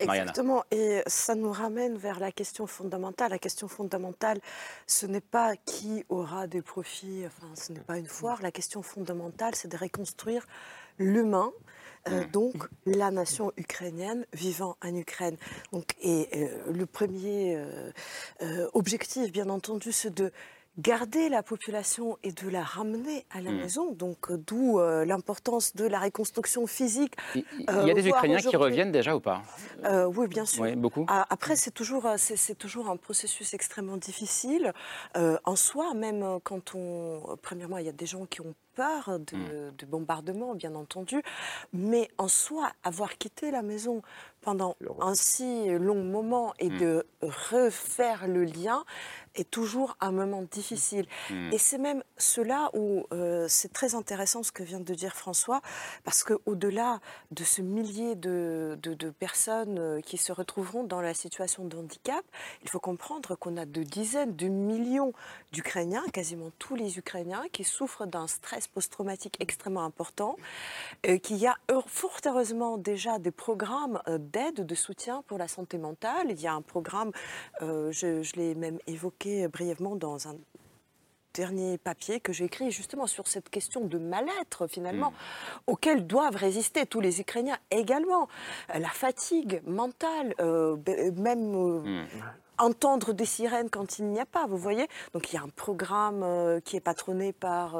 Exactement. 0.00 0.64
Et 0.72 1.00
ça 1.06 1.36
nous 1.36 1.52
ramène 1.52 1.96
vers 1.96 2.18
la 2.18 2.32
question 2.32 2.66
fondamentale. 2.66 3.30
La 3.30 3.38
question 3.38 3.68
fondamentale, 3.68 4.40
ce 4.88 5.06
n'est 5.06 5.20
pas 5.20 5.54
qui 5.64 6.04
aura 6.08 6.48
des 6.48 6.60
profits, 6.60 7.22
enfin, 7.24 7.46
ce 7.54 7.72
n'est 7.72 7.80
pas 7.80 7.98
une 7.98 8.08
foire. 8.08 8.42
La 8.42 8.50
question 8.50 8.82
fondamentale, 8.82 9.54
c'est 9.54 9.68
de 9.68 9.76
reconstruire 9.76 10.44
l'humain. 10.98 11.52
Euh, 12.08 12.24
mm. 12.24 12.30
donc 12.32 12.54
la 12.84 13.12
nation 13.12 13.52
ukrainienne 13.56 14.26
vivant 14.32 14.76
en 14.82 14.92
Ukraine. 14.92 15.36
Donc, 15.70 15.94
et 16.02 16.28
le 16.68 16.84
premier 16.84 17.64
objectif, 18.72 19.30
bien 19.30 19.48
entendu, 19.48 19.92
c'est 19.92 20.12
de 20.12 20.32
garder 20.78 21.28
la 21.28 21.42
population 21.42 22.16
et 22.22 22.32
de 22.32 22.48
la 22.48 22.62
ramener 22.62 23.26
à 23.30 23.40
la 23.40 23.50
hmm. 23.50 23.56
maison. 23.56 23.92
Donc, 23.92 24.30
euh, 24.30 24.38
d'où 24.38 24.78
euh, 24.78 25.04
l'importance 25.04 25.76
de 25.76 25.84
la 25.84 26.00
reconstruction 26.00 26.66
physique. 26.66 27.14
Il, 27.34 27.44
y 27.60 27.70
a 27.70 27.76
euh, 27.76 27.94
des 27.94 28.08
Ukrainiens 28.08 28.38
qui 28.38 28.56
reviennent 28.56 28.92
déjà 28.92 29.14
ou 29.14 29.20
pas? 29.20 29.42
Oui, 29.84 30.28
bien 30.28 30.46
sûr. 30.46 30.64
beaucoup. 30.76 31.04
Ah, 31.08 31.26
après, 31.28 31.56
c'est 31.56 31.72
toujours, 31.72 32.06
c'est, 32.16 32.56
toujours 32.56 32.88
un 32.88 32.96
processus 32.96 33.52
extrêmement 33.54 33.96
difficile. 33.96 34.72
en 35.14 35.56
soi, 35.56 35.94
même 35.94 36.38
quand 36.42 36.74
on. 36.74 37.36
Premièrement, 37.42 37.78
il 37.78 37.86
y 37.86 37.88
a 37.88 37.92
des 37.92 38.06
gens 38.06 38.26
qui 38.26 38.40
ont 38.40 38.54
peur 38.74 39.18
de, 39.18 39.36
hmm. 39.36 39.76
de 39.76 39.86
bombardements, 39.86 40.54
bien 40.54 40.74
entendu. 40.74 41.22
Mais 41.72 42.08
en 42.16 42.28
soi, 42.28 42.70
avoir 42.84 43.18
quitté 43.18 43.50
la 43.50 43.62
maison 43.62 44.02
pendant 44.42 44.76
un 45.00 45.14
si 45.14 45.68
long 45.70 46.02
moment 46.02 46.52
et 46.58 46.68
hmm. 46.68 46.78
de 46.78 47.06
refaire 47.22 48.26
le 48.26 48.44
lien, 48.44 48.84
est 49.34 49.50
toujours 49.50 49.96
un 50.00 50.12
moment 50.12 50.42
difficile. 50.42 51.06
Mm. 51.30 51.52
Et 51.52 51.58
c'est 51.58 51.78
même 51.78 52.02
cela 52.18 52.70
où 52.74 53.06
euh, 53.12 53.46
c'est 53.48 53.72
très 53.72 53.94
intéressant 53.94 54.42
ce 54.42 54.52
que 54.52 54.62
vient 54.62 54.80
de 54.80 54.94
dire 54.94 55.14
François, 55.14 55.60
parce 56.04 56.24
qu'au-delà 56.24 57.00
de 57.30 57.44
ce 57.44 57.62
millier 57.62 58.14
de, 58.14 58.78
de, 58.82 59.10
personnes 59.10 59.78
euh, 59.78 60.00
qui 60.00 60.16
se 60.16 60.32
retrouveront 60.32 60.84
dans 60.84 61.00
la 61.00 61.14
situation 61.14 61.64
de 61.64 61.76
handicap, 61.76 62.24
il 62.62 62.68
faut 62.68 62.80
comprendre 62.80 63.34
qu'on 63.36 63.56
a 63.56 63.64
de 63.64 63.82
dizaines 63.82 64.36
de 64.36 64.48
millions 64.48 65.12
d'Ukrainiens, 65.52 66.04
quasiment 66.12 66.50
tous 66.58 66.74
les 66.74 66.98
Ukrainiens, 66.98 67.44
qui 67.52 67.64
souffrent 67.64 68.06
d'un 68.06 68.26
stress 68.26 68.68
post-traumatique 68.68 69.36
extrêmement 69.40 69.84
important, 69.84 70.36
euh, 71.06 71.18
qu'il 71.18 71.36
y 71.36 71.46
a 71.46 71.56
fort 71.86 72.12
heureusement 72.26 72.76
déjà 72.76 73.18
des 73.18 73.30
programmes 73.30 74.00
d'aide, 74.32 74.66
de 74.66 74.74
soutien 74.74 75.22
pour 75.26 75.38
la 75.38 75.48
santé 75.48 75.78
mentale. 75.78 76.30
Il 76.30 76.40
y 76.40 76.46
a 76.46 76.54
un 76.54 76.62
programme, 76.62 77.12
je, 77.60 78.22
je 78.22 78.36
l'ai 78.36 78.54
même 78.54 78.78
évoqué, 78.86 79.48
brièvement 79.48 79.96
dans 79.96 80.28
un 80.28 80.36
dernier 81.32 81.78
papier 81.78 82.20
que 82.20 82.32
j'ai 82.32 82.44
écrit 82.44 82.70
justement 82.70 83.06
sur 83.06 83.26
cette 83.26 83.48
question 83.48 83.84
de 83.84 83.98
mal-être 83.98 84.66
finalement, 84.66 85.10
mm. 85.10 85.14
auquel 85.66 86.06
doivent 86.06 86.36
résister 86.36 86.86
tous 86.86 87.00
les 87.00 87.20
Ukrainiens 87.20 87.58
également. 87.70 88.28
Euh, 88.74 88.78
la 88.78 88.88
fatigue 88.88 89.62
mentale, 89.66 90.34
euh, 90.40 90.76
même 91.16 91.54
euh, 91.54 91.80
mm. 91.80 92.06
Entendre 92.62 93.12
des 93.12 93.24
sirènes 93.24 93.70
quand 93.70 93.98
il 93.98 94.06
n'y 94.06 94.20
a 94.20 94.26
pas, 94.26 94.46
vous 94.46 94.56
voyez. 94.56 94.86
Donc 95.12 95.32
il 95.32 95.36
y 95.36 95.38
a 95.38 95.42
un 95.42 95.48
programme 95.48 96.60
qui 96.64 96.76
est 96.76 96.80
patronné 96.80 97.32
par 97.32 97.76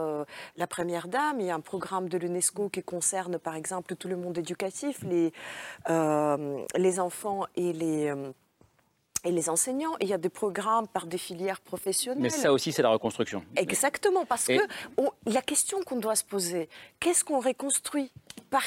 la 0.57 0.67
Première 0.67 1.09
Dame, 1.09 1.41
il 1.41 1.47
y 1.47 1.51
a 1.51 1.55
un 1.55 1.61
programme 1.61 2.09
de 2.09 2.19
l'UNESCO 2.19 2.69
qui 2.69 2.83
concerne 2.83 3.39
par 3.39 3.55
exemple 3.55 3.97
tout 3.97 4.09
le 4.09 4.17
monde 4.17 4.39
éducatif, 4.39 5.03
les, 5.03 5.33
les 5.89 7.01
enfants 7.01 7.47
et 7.57 7.73
les 7.73 8.13
et 9.25 9.31
les 9.31 9.49
enseignants. 9.49 9.95
il 10.01 10.09
y 10.09 10.13
a 10.13 10.19
des 10.19 10.29
programmes 10.29 10.89
par 10.89 11.07
des 11.07 11.19
filières 11.19 11.61
professionnelles. 11.61 12.23
Mais 12.23 12.31
ça 12.31 12.53
aussi, 12.53 12.73
c'est 12.73 12.83
la 12.83 12.89
reconstruction. 12.91 13.45
Exactement, 13.57 14.25
parce 14.25 14.47
que 14.47 14.61
la 15.27 15.43
question 15.43 15.81
qu'on 15.83 15.99
doit 15.99 16.17
se 16.17 16.25
poser, 16.25 16.69
qu'est-ce 17.01 17.25
qu'on 17.25 17.41
reconstruit? 17.41 18.11
Par 18.51 18.63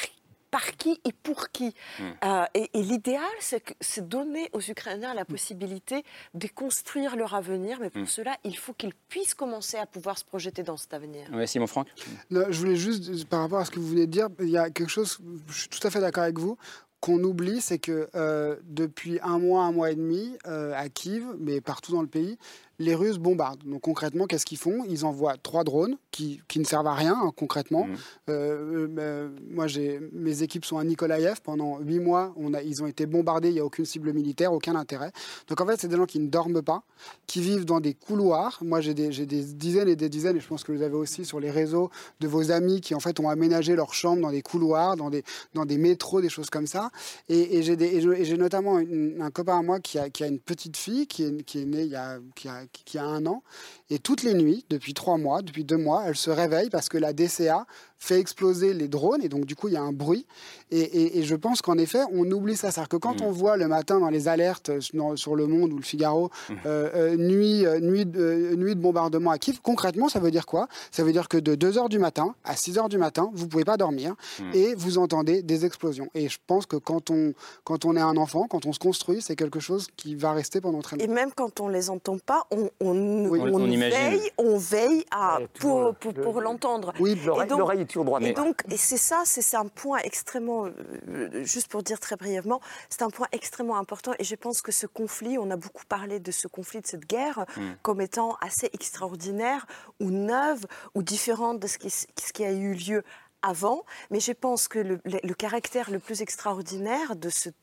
par 0.50 0.76
qui 0.76 1.00
et 1.04 1.12
pour 1.12 1.50
qui. 1.50 1.74
Hmm. 1.98 2.02
Euh, 2.24 2.44
et, 2.54 2.82
l'idéal, 2.82 3.22
c'est 3.40 4.08
donner 4.08 4.48
aux 4.52 4.60
Ukrainiens 4.60 5.14
la 5.14 5.24
possibilité 5.24 6.04
de 6.34 6.46
construire 6.48 7.16
leur 7.16 7.34
avenir, 7.34 7.78
mais 7.80 7.90
pour 7.90 8.02
hmm. 8.02 8.06
cela, 8.06 8.36
il 8.44 8.56
faut 8.56 8.72
qu'ils 8.72 8.94
puissent 9.08 9.34
commencer 9.34 9.76
à 9.76 9.86
pouvoir 9.86 10.18
se 10.18 10.24
projeter 10.24 10.62
dans 10.62 10.76
cet 10.76 10.94
avenir. 10.94 11.28
Oui, 11.32 11.46
Simon 11.46 11.66
Franck 11.66 11.88
Je 12.30 12.58
voulais 12.58 12.76
juste, 12.76 13.26
par 13.28 13.40
rapport 13.40 13.58
à 13.58 13.64
ce 13.64 13.70
que 13.70 13.78
vous 13.78 13.88
venez 13.88 14.06
de 14.06 14.12
dire, 14.12 14.28
il 14.40 14.50
y 14.50 14.58
a 14.58 14.70
quelque 14.70 14.90
chose, 14.90 15.18
je 15.48 15.60
suis 15.60 15.68
tout 15.68 15.86
à 15.86 15.90
fait 15.90 16.00
d'accord 16.00 16.24
avec 16.24 16.38
vous 16.38 16.56
qu'on 17.00 17.22
oublie, 17.22 17.60
c'est 17.60 17.78
que 17.78 18.08
euh, 18.14 18.56
depuis 18.64 19.20
un 19.22 19.38
mois, 19.38 19.64
un 19.64 19.72
mois 19.72 19.90
et 19.90 19.94
demi, 19.94 20.36
euh, 20.46 20.72
à 20.74 20.88
Kiev, 20.88 21.24
mais 21.38 21.60
partout 21.60 21.92
dans 21.92 22.02
le 22.02 22.08
pays, 22.08 22.38
les 22.78 22.94
Russes 22.94 23.18
bombardent. 23.18 23.62
Donc 23.64 23.82
concrètement, 23.82 24.26
qu'est-ce 24.26 24.46
qu'ils 24.46 24.58
font? 24.58 24.84
Ils 24.88 25.04
envoient 25.04 25.36
trois 25.42 25.64
drones 25.64 25.96
qui, 26.10 26.40
qui, 26.48 26.58
ne 26.58 26.64
servent 26.64 26.86
à 26.86 26.94
rien 26.94 27.16
hein, 27.20 27.32
concrètement. 27.34 27.86
Mmh. 27.86 27.94
Euh, 28.30 28.88
euh 28.98 29.28
moi, 29.50 29.66
mes 30.12 30.42
équipes 30.42 30.64
sont 30.64 30.78
à 30.78 30.84
Nikolaïev. 30.84 31.40
Pendant 31.42 31.78
huit 31.78 32.00
mois, 32.00 32.32
on 32.36 32.54
a, 32.54 32.62
ils 32.62 32.82
ont 32.82 32.86
été 32.86 33.06
bombardés. 33.06 33.48
Il 33.48 33.54
n'y 33.54 33.60
a 33.60 33.64
aucune 33.64 33.84
cible 33.84 34.12
militaire, 34.12 34.52
aucun 34.52 34.74
intérêt. 34.74 35.12
Donc 35.48 35.60
en 35.60 35.66
fait, 35.66 35.80
c'est 35.80 35.88
des 35.88 35.96
gens 35.96 36.06
qui 36.06 36.18
ne 36.18 36.28
dorment 36.28 36.62
pas, 36.62 36.82
qui 37.26 37.40
vivent 37.40 37.64
dans 37.64 37.80
des 37.80 37.94
couloirs. 37.94 38.58
Moi, 38.62 38.80
j'ai 38.80 38.94
des, 38.94 39.08
des, 39.08 39.44
dizaines 39.44 39.88
et 39.88 39.96
des 39.96 40.08
dizaines, 40.08 40.36
et 40.36 40.40
je 40.40 40.46
pense 40.46 40.64
que 40.64 40.72
vous 40.72 40.82
avez 40.82 40.94
aussi 40.94 41.24
sur 41.24 41.40
les 41.40 41.50
réseaux 41.50 41.90
de 42.20 42.28
vos 42.28 42.50
amis 42.50 42.80
qui 42.80 42.94
en 42.94 43.00
fait 43.00 43.18
ont 43.20 43.28
aménagé 43.28 43.74
leurs 43.74 43.94
chambres 43.94 44.22
dans 44.22 44.30
des 44.30 44.42
couloirs, 44.42 44.96
dans 44.96 45.10
des, 45.10 45.24
dans 45.54 45.64
des 45.64 45.78
métros, 45.78 46.20
des 46.20 46.28
choses 46.28 46.50
comme 46.50 46.66
ça. 46.66 46.90
Et, 47.28 47.58
et 47.58 47.62
j'ai 47.62 48.36
notamment 48.36 48.76
un 48.76 49.30
copain 49.30 49.58
à 49.58 49.62
moi 49.62 49.80
qui 49.80 49.98
a, 49.98 50.10
qui 50.10 50.24
a 50.24 50.26
une 50.26 50.38
petite 50.38 50.76
fille 50.76 51.06
qui 51.06 51.24
est, 51.24 51.42
qui 51.42 51.60
est 51.60 51.64
née 51.64 51.82
il 51.82 51.90
y 51.90 51.96
a, 51.96 52.18
qui 52.34 52.48
a 52.48 52.65
qui 52.72 52.98
a 52.98 53.04
un 53.04 53.26
an. 53.26 53.42
Et 53.90 53.98
toutes 53.98 54.22
les 54.22 54.34
nuits, 54.34 54.64
depuis 54.70 54.94
trois 54.94 55.18
mois, 55.18 55.42
depuis 55.42 55.64
deux 55.64 55.76
mois, 55.76 56.04
elle 56.06 56.16
se 56.16 56.30
réveille 56.30 56.70
parce 56.70 56.88
que 56.88 56.98
la 56.98 57.12
DCA 57.12 57.66
fait 57.98 58.18
exploser 58.18 58.72
les 58.74 58.88
drones 58.88 59.22
et 59.22 59.28
donc 59.28 59.46
du 59.46 59.56
coup 59.56 59.68
il 59.68 59.74
y 59.74 59.76
a 59.76 59.82
un 59.82 59.92
bruit. 59.92 60.26
Et, 60.70 61.22
je 61.22 61.34
pense 61.34 61.62
qu'en 61.62 61.78
effet 61.78 62.00
on 62.12 62.30
oublie 62.30 62.56
ça. 62.56 62.70
C'est-à-dire 62.70 62.88
que 62.88 62.96
quand 62.96 63.20
mm. 63.20 63.24
on 63.24 63.30
voit 63.30 63.56
le 63.56 63.68
matin 63.68 64.00
dans 64.00 64.10
les 64.10 64.28
alertes 64.28 64.70
sur 64.80 65.36
Le 65.36 65.46
Monde 65.46 65.72
ou 65.72 65.76
Le 65.76 65.82
Figaro, 65.82 66.30
mm. 66.48 66.54
euh, 66.66 66.90
euh, 66.94 67.16
nuit, 67.16 67.64
euh, 67.64 67.80
nuit, 67.80 68.06
de, 68.06 68.54
nuit 68.56 68.74
de 68.74 68.80
bombardement 68.80 69.30
à 69.30 69.38
Kiev, 69.38 69.60
concrètement 69.62 70.08
ça 70.08 70.20
veut 70.20 70.30
dire 70.30 70.46
quoi? 70.46 70.68
Ça 70.90 71.04
veut 71.04 71.12
dire 71.12 71.28
que 71.28 71.36
de 71.36 71.54
2h 71.54 71.88
du 71.88 71.98
matin 71.98 72.34
à 72.44 72.54
6h 72.54 72.88
du 72.88 72.98
matin, 72.98 73.30
vous 73.32 73.48
pouvez 73.48 73.64
pas 73.64 73.76
dormir 73.76 74.14
mm. 74.38 74.44
et 74.54 74.74
vous 74.74 74.98
entendez 74.98 75.42
des 75.42 75.64
explosions. 75.64 76.08
Et 76.14 76.28
je 76.28 76.38
pense 76.46 76.66
que 76.66 76.76
quand 76.76 77.10
on, 77.10 77.32
quand 77.64 77.84
on 77.84 77.96
est 77.96 78.00
un 78.00 78.16
enfant, 78.16 78.46
quand 78.48 78.66
on 78.66 78.72
se 78.72 78.78
construit, 78.78 79.22
c'est 79.22 79.36
quelque 79.36 79.60
chose 79.60 79.88
qui 79.96 80.14
va 80.14 80.32
rester 80.32 80.60
pendant 80.60 80.82
très 80.82 80.96
longtemps. 80.96 81.10
Et 81.10 81.14
même 81.14 81.30
quand 81.34 81.60
on 81.60 81.68
les 81.68 81.90
entend 81.90 82.18
pas, 82.18 82.44
on, 82.50 82.70
on, 82.80 82.90
on, 82.90 83.66
veille, 83.66 84.30
on 84.38 84.58
veille 84.58 85.04
à, 85.10 85.38
pour, 85.58 85.94
pour, 85.94 86.12
pour 86.12 86.40
l'entendre. 86.40 86.92
Oui, 87.00 87.18
l'oreille 87.24 87.85
et 88.20 88.32
donc, 88.32 88.62
et 88.70 88.76
c'est 88.76 88.96
ça, 88.96 89.22
c'est 89.24 89.56
un 89.56 89.66
point 89.66 89.98
extrêmement, 89.98 90.66
euh, 90.66 91.44
juste 91.44 91.68
pour 91.68 91.82
dire 91.82 92.00
très 92.00 92.16
brièvement, 92.16 92.60
c'est 92.90 93.02
un 93.02 93.10
point 93.10 93.26
extrêmement 93.32 93.76
important. 93.76 94.12
Et 94.18 94.24
je 94.24 94.34
pense 94.34 94.62
que 94.62 94.72
ce 94.72 94.86
conflit, 94.86 95.38
on 95.38 95.50
a 95.50 95.56
beaucoup 95.56 95.84
parlé 95.86 96.20
de 96.20 96.30
ce 96.30 96.48
conflit, 96.48 96.80
de 96.80 96.86
cette 96.86 97.06
guerre, 97.06 97.44
hmm. 97.56 97.74
comme 97.82 98.00
étant 98.00 98.36
assez 98.40 98.70
extraordinaire 98.72 99.66
ou 100.00 100.10
neuve 100.10 100.66
ou 100.94 101.02
différente 101.02 101.60
de 101.60 101.66
ce 101.66 101.78
qui, 101.78 101.90
ce 101.90 102.32
qui 102.32 102.44
a 102.44 102.52
eu 102.52 102.74
lieu 102.74 103.02
avant. 103.42 103.84
Mais 104.10 104.20
je 104.20 104.32
pense 104.32 104.68
que 104.68 104.78
le, 104.78 105.00
le, 105.04 105.34
caractère 105.34 105.90
le 105.90 105.98
plus 105.98 106.22
extraordinaire 106.22 107.16
de 107.16 107.28
cette 107.28 107.56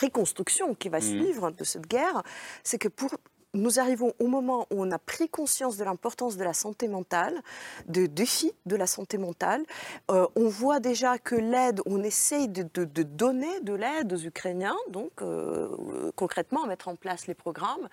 reconstruction 0.00 0.74
qui 0.74 0.88
va 0.88 0.98
hmm. 0.98 1.02
suivre 1.02 1.50
de 1.50 1.64
cette 1.64 1.86
guerre, 1.86 2.22
c'est 2.62 2.78
que 2.78 2.88
pour 2.88 3.10
nous 3.54 3.80
arrivons 3.80 4.12
au 4.18 4.26
moment 4.26 4.66
où 4.70 4.82
on 4.82 4.90
a 4.90 4.98
pris 4.98 5.28
conscience 5.28 5.76
de 5.76 5.84
l'importance 5.84 6.36
de 6.36 6.44
la 6.44 6.52
santé 6.52 6.88
mentale, 6.88 7.40
de 7.86 8.06
défis 8.06 8.52
de 8.66 8.76
la 8.76 8.86
santé 8.86 9.18
mentale. 9.18 9.64
Euh, 10.10 10.26
on 10.36 10.48
voit 10.48 10.80
déjà 10.80 11.18
que 11.18 11.34
l'aide, 11.34 11.80
on 11.86 12.02
essaye 12.02 12.48
de, 12.48 12.62
donner 12.84 13.60
de 13.60 13.74
l'aide 13.74 14.12
aux 14.12 14.18
Ukrainiens, 14.18 14.76
donc 14.88 15.22
euh, 15.22 16.10
concrètement 16.16 16.66
mettre 16.66 16.88
en 16.88 16.96
place 16.96 17.26
les 17.26 17.34
programmes. 17.34 17.88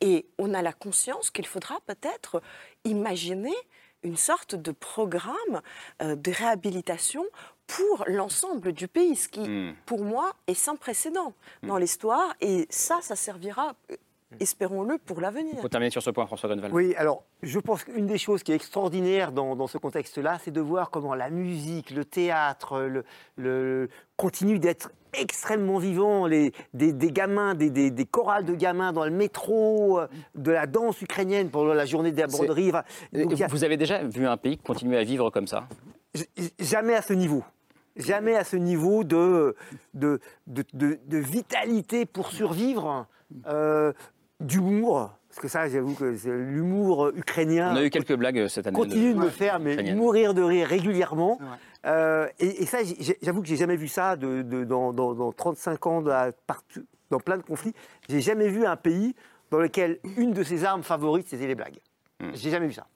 Et 0.00 0.26
on 0.38 0.54
a 0.54 0.62
la 0.62 0.72
conscience 0.72 1.30
qu'il 1.30 1.46
faudra 1.46 1.78
peut-être 1.86 2.42
imaginer 2.84 3.54
une 4.02 4.16
sorte 4.16 4.54
de 4.54 4.70
programme 4.70 5.62
euh, 6.02 6.16
de 6.16 6.30
réhabilitation 6.30 7.24
pour 7.66 8.04
l'ensemble 8.06 8.72
du 8.72 8.86
pays, 8.86 9.16
ce 9.16 9.28
qui, 9.28 9.40
hmm. 9.40 9.74
pour 9.86 10.04
moi, 10.04 10.34
est 10.46 10.54
sans 10.54 10.76
précédent 10.76 11.34
dans 11.62 11.76
hmm. 11.76 11.80
l'histoire. 11.80 12.34
Et 12.40 12.66
ça, 12.70 12.98
ça 13.02 13.16
servira 13.16 13.74
espérons-le, 14.40 14.98
pour 14.98 15.20
l'avenir. 15.20 15.56
Pour 15.60 15.70
terminer 15.70 15.90
sur 15.90 16.02
ce 16.02 16.10
point, 16.10 16.26
François 16.26 16.48
Gonval. 16.48 16.72
Oui, 16.72 16.94
alors 16.96 17.24
je 17.42 17.58
pense 17.58 17.84
qu'une 17.84 18.06
des 18.06 18.18
choses 18.18 18.42
qui 18.42 18.52
est 18.52 18.54
extraordinaire 18.54 19.32
dans, 19.32 19.66
ce 19.66 19.78
contexte-là, 19.78 20.38
c'est 20.42 20.50
de 20.50 20.60
voir 20.60 20.90
comment 20.90 21.14
la 21.14 21.30
musique, 21.30 21.90
le 21.90 22.04
théâtre, 22.04 22.80
le, 22.80 23.04
le 23.36 23.88
continuent 24.16 24.58
d'être 24.58 24.90
extrêmement 25.12 25.78
vivants. 25.78 26.26
Les, 26.26 26.52
des, 26.74 26.92
gamins, 27.12 27.54
des, 27.54 27.70
des, 27.70 28.06
chorales 28.06 28.44
de 28.44 28.54
gamins 28.54 28.92
dans 28.92 29.04
le 29.04 29.10
métro, 29.10 30.00
euh, 30.00 30.06
de 30.34 30.50
la 30.50 30.66
danse 30.66 31.00
ukrainienne 31.02 31.50
pendant 31.50 31.74
la 31.74 31.86
journée 31.86 32.12
des 32.12 32.26
broderies. 32.26 32.72
Vous 33.12 33.64
avez 33.64 33.76
déjà 33.76 34.02
vu 34.02 34.26
un 34.26 34.36
pays 34.36 34.58
continuer 34.58 34.98
à 34.98 35.04
vivre 35.04 35.30
comme 35.30 35.46
ça? 35.46 35.68
Jamais 36.58 36.94
à 36.94 37.02
ce 37.02 37.12
niveau 37.12 37.44
jamais 37.96 38.36
à 38.36 38.44
ce 38.44 38.56
niveau 38.56 39.04
de, 39.04 39.56
de, 39.94 40.20
de, 40.46 41.16
vitalité 41.16 42.04
pour 42.04 42.30
survivre. 42.30 43.06
Euh, 43.46 43.92
d'humour. 44.40 45.10
Parce 45.28 45.40
que 45.40 45.48
ça, 45.48 45.68
j'avoue 45.68 45.94
que 45.94 46.04
l'humour 46.30 47.10
ukrainien. 47.14 47.72
On 47.72 47.76
a 47.76 47.84
eu 47.84 47.90
quelques 47.90 48.14
blagues 48.14 48.48
cette 48.48 48.66
année. 48.66 48.76
Continue 48.76 49.12
de, 49.12 49.18
me 49.18 49.28
faire 49.28 49.60
mais 49.60 49.94
mourir 49.94 50.32
de 50.32 50.42
rire 50.42 50.66
régulièrement. 50.66 51.38
Euh, 51.84 52.26
et, 52.38 52.64
ça, 52.64 52.78
j'avoue 53.22 53.42
que 53.42 53.48
j'ai 53.48 53.56
jamais 53.56 53.76
vu 53.76 53.88
ça 53.88 54.16
de, 54.16 54.42
dans, 54.64 54.92
dans, 54.92 55.32
35 55.32 55.86
ans, 55.86 56.02
dans 56.02 57.20
plein 57.20 57.36
de 57.36 57.42
conflits. 57.42 57.74
J'ai 58.08 58.20
jamais 58.20 58.48
vu 58.48 58.64
un 58.64 58.76
pays 58.76 59.14
dans 59.50 59.58
lequel 59.58 59.98
une 60.16 60.32
de 60.32 60.42
ses 60.42 60.64
armes 60.64 60.82
favorites, 60.82 61.28
c'était 61.28 61.46
les 61.46 61.54
blagues. 61.54 61.78
Hmm. 62.20 62.30
J'ai 62.34 62.50
jamais 62.50 62.66
vu 62.66 62.72
ça. 62.72 62.86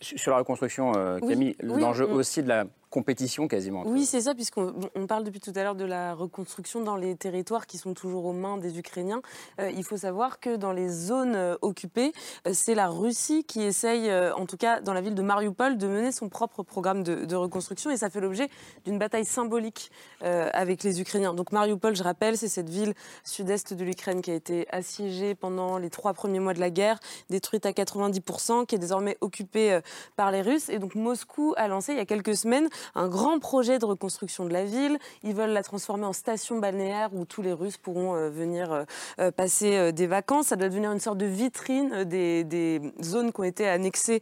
Sur 0.00 0.32
la 0.32 0.38
reconstruction, 0.38 0.92
euh, 0.96 1.18
Camille, 1.18 1.56
l'enjeu 1.60 2.06
aussi 2.06 2.42
de 2.42 2.48
la 2.48 2.66
compétition 2.90 3.48
quasiment. 3.48 3.84
Oui, 3.86 4.04
c'est 4.04 4.22
ça, 4.22 4.34
puisqu'on 4.34 4.74
on 4.96 5.06
parle 5.06 5.24
depuis 5.24 5.40
tout 5.40 5.52
à 5.54 5.62
l'heure 5.62 5.76
de 5.76 5.84
la 5.84 6.12
reconstruction 6.12 6.82
dans 6.82 6.96
les 6.96 7.16
territoires 7.16 7.66
qui 7.66 7.78
sont 7.78 7.94
toujours 7.94 8.24
aux 8.26 8.32
mains 8.32 8.58
des 8.58 8.78
Ukrainiens. 8.78 9.22
Euh, 9.60 9.70
il 9.70 9.84
faut 9.84 9.96
savoir 9.96 10.40
que 10.40 10.56
dans 10.56 10.72
les 10.72 10.88
zones 10.88 11.36
euh, 11.36 11.56
occupées, 11.62 12.12
euh, 12.46 12.50
c'est 12.52 12.74
la 12.74 12.88
Russie 12.88 13.44
qui 13.44 13.62
essaye, 13.62 14.10
en 14.36 14.44
tout 14.46 14.56
cas 14.56 14.80
dans 14.80 14.92
la 14.92 15.00
ville 15.00 15.14
de 15.14 15.22
Mariupol, 15.22 15.78
de 15.78 15.86
mener 15.86 16.10
son 16.10 16.28
propre 16.28 16.62
programme 16.62 17.02
de, 17.02 17.34
reconstruction 17.34 17.90
et 17.90 17.96
ça 17.96 18.10
fait 18.10 18.20
l'objet 18.20 18.48
d'une 18.84 18.98
bataille 18.98 19.24
symbolique 19.24 19.90
avec 20.20 20.82
les 20.82 21.00
Ukrainiens. 21.00 21.32
Donc 21.32 21.52
Mariupol, 21.52 21.94
je 21.94 22.02
rappelle, 22.02 22.36
c'est 22.36 22.48
cette 22.48 22.68
ville 22.68 22.92
sud-est 23.24 23.72
de 23.72 23.84
l'Ukraine 23.84 24.20
qui 24.20 24.30
a 24.30 24.34
été 24.34 24.66
assiégée 24.70 25.34
pendant 25.34 25.78
les 25.78 25.90
trois 25.90 26.12
premiers 26.12 26.40
mois 26.40 26.52
de 26.52 26.60
la 26.60 26.70
guerre, 26.70 26.98
détruite 27.30 27.66
à 27.66 27.70
90%, 27.70 28.66
qui 28.66 28.74
est 28.74 28.78
désormais 28.78 29.16
occupée 29.20 29.78
par 30.16 30.32
les 30.32 30.42
Russes. 30.42 30.68
Et 30.68 30.78
donc 30.78 30.96
Moscou 30.96 31.54
a 31.56 31.68
lancé 31.68 31.92
il 31.92 31.98
y 31.98 32.00
a 32.00 32.06
quelques 32.06 32.36
semaines 32.36 32.68
un 32.94 33.08
grand 33.08 33.38
projet 33.38 33.78
de 33.78 33.84
reconstruction 33.84 34.44
de 34.44 34.52
la 34.52 34.64
ville. 34.64 34.98
Ils 35.22 35.34
veulent 35.34 35.50
la 35.50 35.62
transformer 35.62 36.04
en 36.04 36.12
station 36.12 36.58
balnéaire 36.58 37.10
où 37.12 37.24
tous 37.24 37.42
les 37.42 37.52
Russes 37.52 37.76
pourront 37.76 38.14
euh, 38.14 38.30
venir 38.30 38.72
euh, 38.72 38.84
euh, 39.18 39.30
passer 39.30 39.92
des 39.92 40.06
vacances. 40.06 40.48
Ça 40.48 40.56
doit 40.56 40.68
devenir 40.68 40.92
une 40.92 41.00
sorte 41.00 41.18
de 41.18 41.26
vitrine 41.26 42.04
des, 42.04 42.80
zones 43.02 43.32
qui 43.32 43.40
ont 43.40 43.44
été 43.44 43.68
annexées 43.68 44.20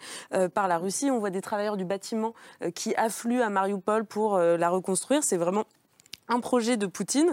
par 0.54 0.68
la 0.68 0.78
Russie. 0.78 1.10
On 1.10 1.18
voit 1.18 1.30
des 1.30 1.40
travailleurs 1.40 1.76
du 1.76 1.84
bâtiment 1.84 2.34
qui 2.74 2.94
affluent 2.96 3.42
à 3.42 3.50
Mariupol 3.50 4.04
pour 4.04 4.38
la 4.38 4.68
reconstruire. 4.68 5.22
C'est 5.22 5.36
vraiment 5.36 5.64
un 6.28 6.40
projet 6.40 6.76
de 6.76 6.86
Poutine. 6.86 7.32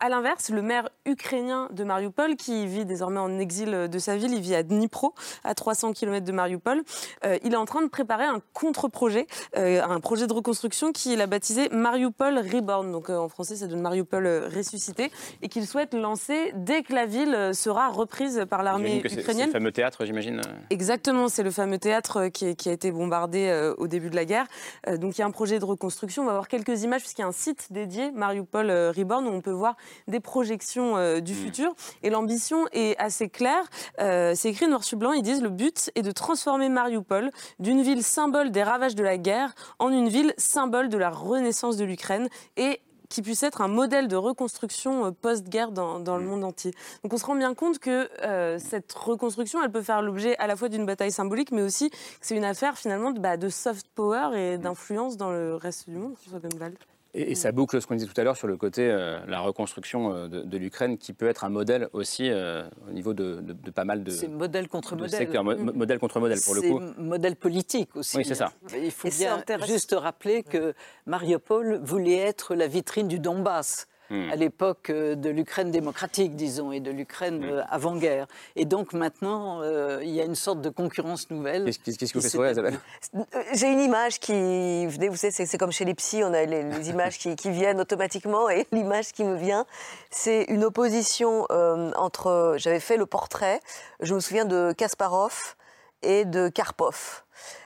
À 0.00 0.08
l'inverse, 0.08 0.50
le 0.50 0.62
maire 0.62 0.88
ukrainien 1.04 1.68
de 1.72 1.84
Mariupol, 1.84 2.36
qui 2.36 2.66
vit 2.66 2.86
désormais 2.86 3.20
en 3.20 3.38
exil 3.38 3.88
de 3.88 3.98
sa 3.98 4.16
ville, 4.16 4.32
il 4.32 4.40
vit 4.40 4.54
à 4.54 4.62
Dnipro, 4.62 5.14
à 5.44 5.54
300 5.54 5.92
km 5.92 6.24
de 6.24 6.32
Mariupol, 6.32 6.82
euh, 7.24 7.38
il 7.44 7.52
est 7.52 7.56
en 7.56 7.66
train 7.66 7.82
de 7.82 7.88
préparer 7.88 8.24
un 8.24 8.40
contre-projet, 8.54 9.26
euh, 9.56 9.82
un 9.82 10.00
projet 10.00 10.26
de 10.26 10.32
reconstruction 10.32 10.92
qu'il 10.92 11.20
a 11.20 11.26
baptisé 11.26 11.68
Mariupol 11.70 12.38
Reborn. 12.38 12.90
Donc 12.90 13.10
euh, 13.10 13.18
en 13.18 13.28
français, 13.28 13.56
ça 13.56 13.66
donne 13.66 13.82
Mariupol 13.82 14.26
ressuscité, 14.54 15.10
et 15.42 15.48
qu'il 15.48 15.66
souhaite 15.66 15.92
lancer 15.92 16.52
dès 16.54 16.82
que 16.82 16.94
la 16.94 17.04
ville 17.04 17.50
sera 17.54 17.88
reprise 17.88 18.46
par 18.48 18.62
l'armée 18.62 18.98
ukrainienne. 19.04 19.24
C'est 19.24 19.46
le 19.46 19.52
fameux 19.52 19.72
théâtre, 19.72 20.04
j'imagine 20.06 20.40
Exactement, 20.70 21.28
c'est 21.28 21.42
le 21.42 21.50
fameux 21.50 21.78
théâtre 21.78 22.28
qui, 22.28 22.56
qui, 22.56 22.68
a 22.70 22.72
été 22.72 22.90
bombardé 22.90 23.72
au 23.76 23.86
début 23.86 24.08
de 24.08 24.16
la 24.16 24.24
guerre. 24.24 24.46
donc 24.96 25.18
il 25.18 25.20
y 25.20 25.22
a 25.22 25.26
un 25.26 25.30
projet 25.30 25.58
de 25.58 25.64
reconstruction. 25.64 26.22
On 26.22 26.26
va 26.26 26.32
voir 26.32 26.48
quelques 26.48 26.82
images, 26.82 27.02
puisqu'il 27.02 27.22
y 27.22 27.24
a 27.24 27.28
un 27.28 27.32
site 27.32 27.68
dédié, 27.70 28.10
Mariupol 28.12 28.70
Reborn, 28.70 29.26
où 29.26 29.30
on 29.30 29.40
peut 29.40 29.50
voir 29.50 29.76
des 30.08 30.20
projections 30.20 30.96
euh, 30.96 31.20
du 31.20 31.32
mm. 31.32 31.36
futur. 31.36 31.74
Et 32.02 32.10
l'ambition 32.10 32.66
est 32.72 32.98
assez 32.98 33.28
claire. 33.28 33.64
Euh, 34.00 34.32
c'est 34.34 34.50
écrit 34.50 34.68
noir 34.68 34.84
sur 34.84 34.98
blanc. 34.98 35.12
Ils 35.12 35.22
disent 35.22 35.42
le 35.42 35.48
but 35.48 35.90
est 35.94 36.02
de 36.02 36.12
transformer 36.12 36.68
Mariupol 36.68 37.30
d'une 37.58 37.82
ville 37.82 38.02
symbole 38.02 38.50
des 38.50 38.62
ravages 38.62 38.94
de 38.94 39.02
la 39.02 39.18
guerre 39.18 39.54
en 39.78 39.90
une 39.90 40.08
ville 40.08 40.34
symbole 40.36 40.88
de 40.88 40.98
la 40.98 41.10
renaissance 41.10 41.76
de 41.76 41.84
l'Ukraine 41.84 42.28
et 42.56 42.80
qui 43.08 43.22
puisse 43.22 43.42
être 43.42 43.60
un 43.60 43.66
modèle 43.66 44.06
de 44.06 44.14
reconstruction 44.14 45.06
euh, 45.06 45.10
post-guerre 45.10 45.72
dans, 45.72 45.98
le 45.98 46.24
mm. 46.24 46.26
monde 46.26 46.44
entier. 46.44 46.72
Donc 47.02 47.12
on 47.12 47.16
se 47.16 47.26
rend 47.26 47.34
bien 47.34 47.54
compte 47.54 47.78
que 47.78 48.08
cette 48.58 48.92
reconstruction, 48.92 49.62
elle 49.62 49.72
peut 49.72 49.82
faire 49.82 50.02
l'objet 50.02 50.36
à 50.38 50.46
la 50.46 50.56
fois 50.56 50.68
d'une 50.68 50.86
bataille 50.86 51.12
symbolique, 51.12 51.50
mais 51.50 51.62
aussi 51.62 51.90
que 51.90 51.96
c'est 52.20 52.36
une 52.36 52.44
affaire 52.44 52.78
finalement 52.78 53.10
de, 53.10 53.18
bah, 53.18 53.36
de 53.36 53.48
soft 53.48 53.86
power 53.94 54.38
et 54.38 54.58
d'influence 54.58 55.16
dans 55.16 55.30
le 55.30 55.56
reste 55.56 55.88
du 55.88 55.96
monde. 55.96 56.14
Et, 57.12 57.34
ça 57.34 57.50
boucle 57.50 57.80
ce 57.80 57.86
qu'on 57.86 57.94
disait 57.94 58.08
tout 58.08 58.20
à 58.20 58.24
l'heure 58.24 58.36
sur 58.36 58.46
le 58.46 58.56
côté, 58.56 58.88
euh, 58.88 59.18
la 59.26 59.40
reconstruction 59.40 60.14
euh, 60.14 60.28
de, 60.28 60.58
l'Ukraine, 60.58 60.96
qui 60.96 61.12
peut 61.12 61.28
être 61.28 61.44
un 61.44 61.48
modèle 61.48 61.88
aussi 61.92 62.30
euh, 62.30 62.62
au 62.88 62.92
niveau 62.92 63.14
de, 63.14 63.42
pas 63.74 63.84
mal 63.84 64.04
de. 64.04 64.10
C'est 64.10 64.28
modèle 64.28 64.68
contre 64.68 64.94
modèle. 64.94 65.28
Mm. 65.28 65.72
modèle 65.74 65.98
contre 65.98 66.20
modèle, 66.20 66.38
pour 66.44 66.54
le 66.54 66.62
coup. 66.62 66.80
C'est 66.80 67.02
modèle 67.02 67.36
politique 67.36 67.96
aussi. 67.96 68.16
Oui, 68.16 68.24
c'est 68.24 68.36
ça. 68.36 68.52
Il 68.80 68.92
faut 68.92 69.08
bien 69.08 69.42
juste 69.66 69.94
rappeler 69.98 70.42
que 70.42 70.74
Mariupol 71.06 71.80
voulait 71.82 72.18
être 72.18 72.54
la 72.54 72.68
vitrine 72.68 73.08
du 73.08 73.18
Donbass. 73.18 73.88
Hmm. 74.10 74.28
à 74.28 74.34
l'époque 74.34 74.90
euh, 74.90 75.14
de 75.14 75.30
l'Ukraine 75.30 75.70
démocratique, 75.70 76.34
disons, 76.34 76.72
et 76.72 76.80
de 76.80 76.90
l'Ukraine 76.90 77.38
hmm. 77.38 77.50
euh, 77.50 77.62
avant-guerre. 77.70 78.26
Et 78.56 78.64
donc 78.64 78.92
maintenant, 78.92 79.62
euh, 79.62 80.00
il 80.02 80.10
y 80.10 80.20
a 80.20 80.24
une 80.24 80.34
sorte 80.34 80.60
de 80.60 80.68
concurrence 80.68 81.30
nouvelle. 81.30 81.64
Qu'est-ce 81.64 82.12
que 82.12 82.18
vous 82.18 82.28
faites 82.28 82.50
Isabelle 82.50 82.80
J'ai 83.54 83.68
une 83.68 83.78
image 83.78 84.18
qui, 84.18 84.84
vous 84.86 85.14
savez, 85.14 85.30
c'est 85.30 85.58
comme 85.58 85.70
chez 85.70 85.84
les 85.84 85.94
psys, 85.94 86.24
on 86.24 86.34
a 86.34 86.44
les, 86.44 86.88
images 86.90 87.18
qui, 87.18 87.36
viennent 87.50 87.80
automatiquement, 87.80 88.50
et 88.50 88.66
l'image 88.72 89.12
qui 89.12 89.22
me 89.22 89.36
vient, 89.36 89.64
c'est 90.10 90.42
une 90.48 90.64
opposition 90.64 91.46
entre. 91.96 92.56
J'avais 92.58 92.80
fait 92.80 92.96
le 92.96 93.06
portrait, 93.06 93.60
je 94.00 94.12
me 94.12 94.18
souviens 94.18 94.44
de 94.44 94.72
Kasparov 94.76 95.54
et 96.02 96.24
de 96.24 96.48
Karpov. 96.48 97.22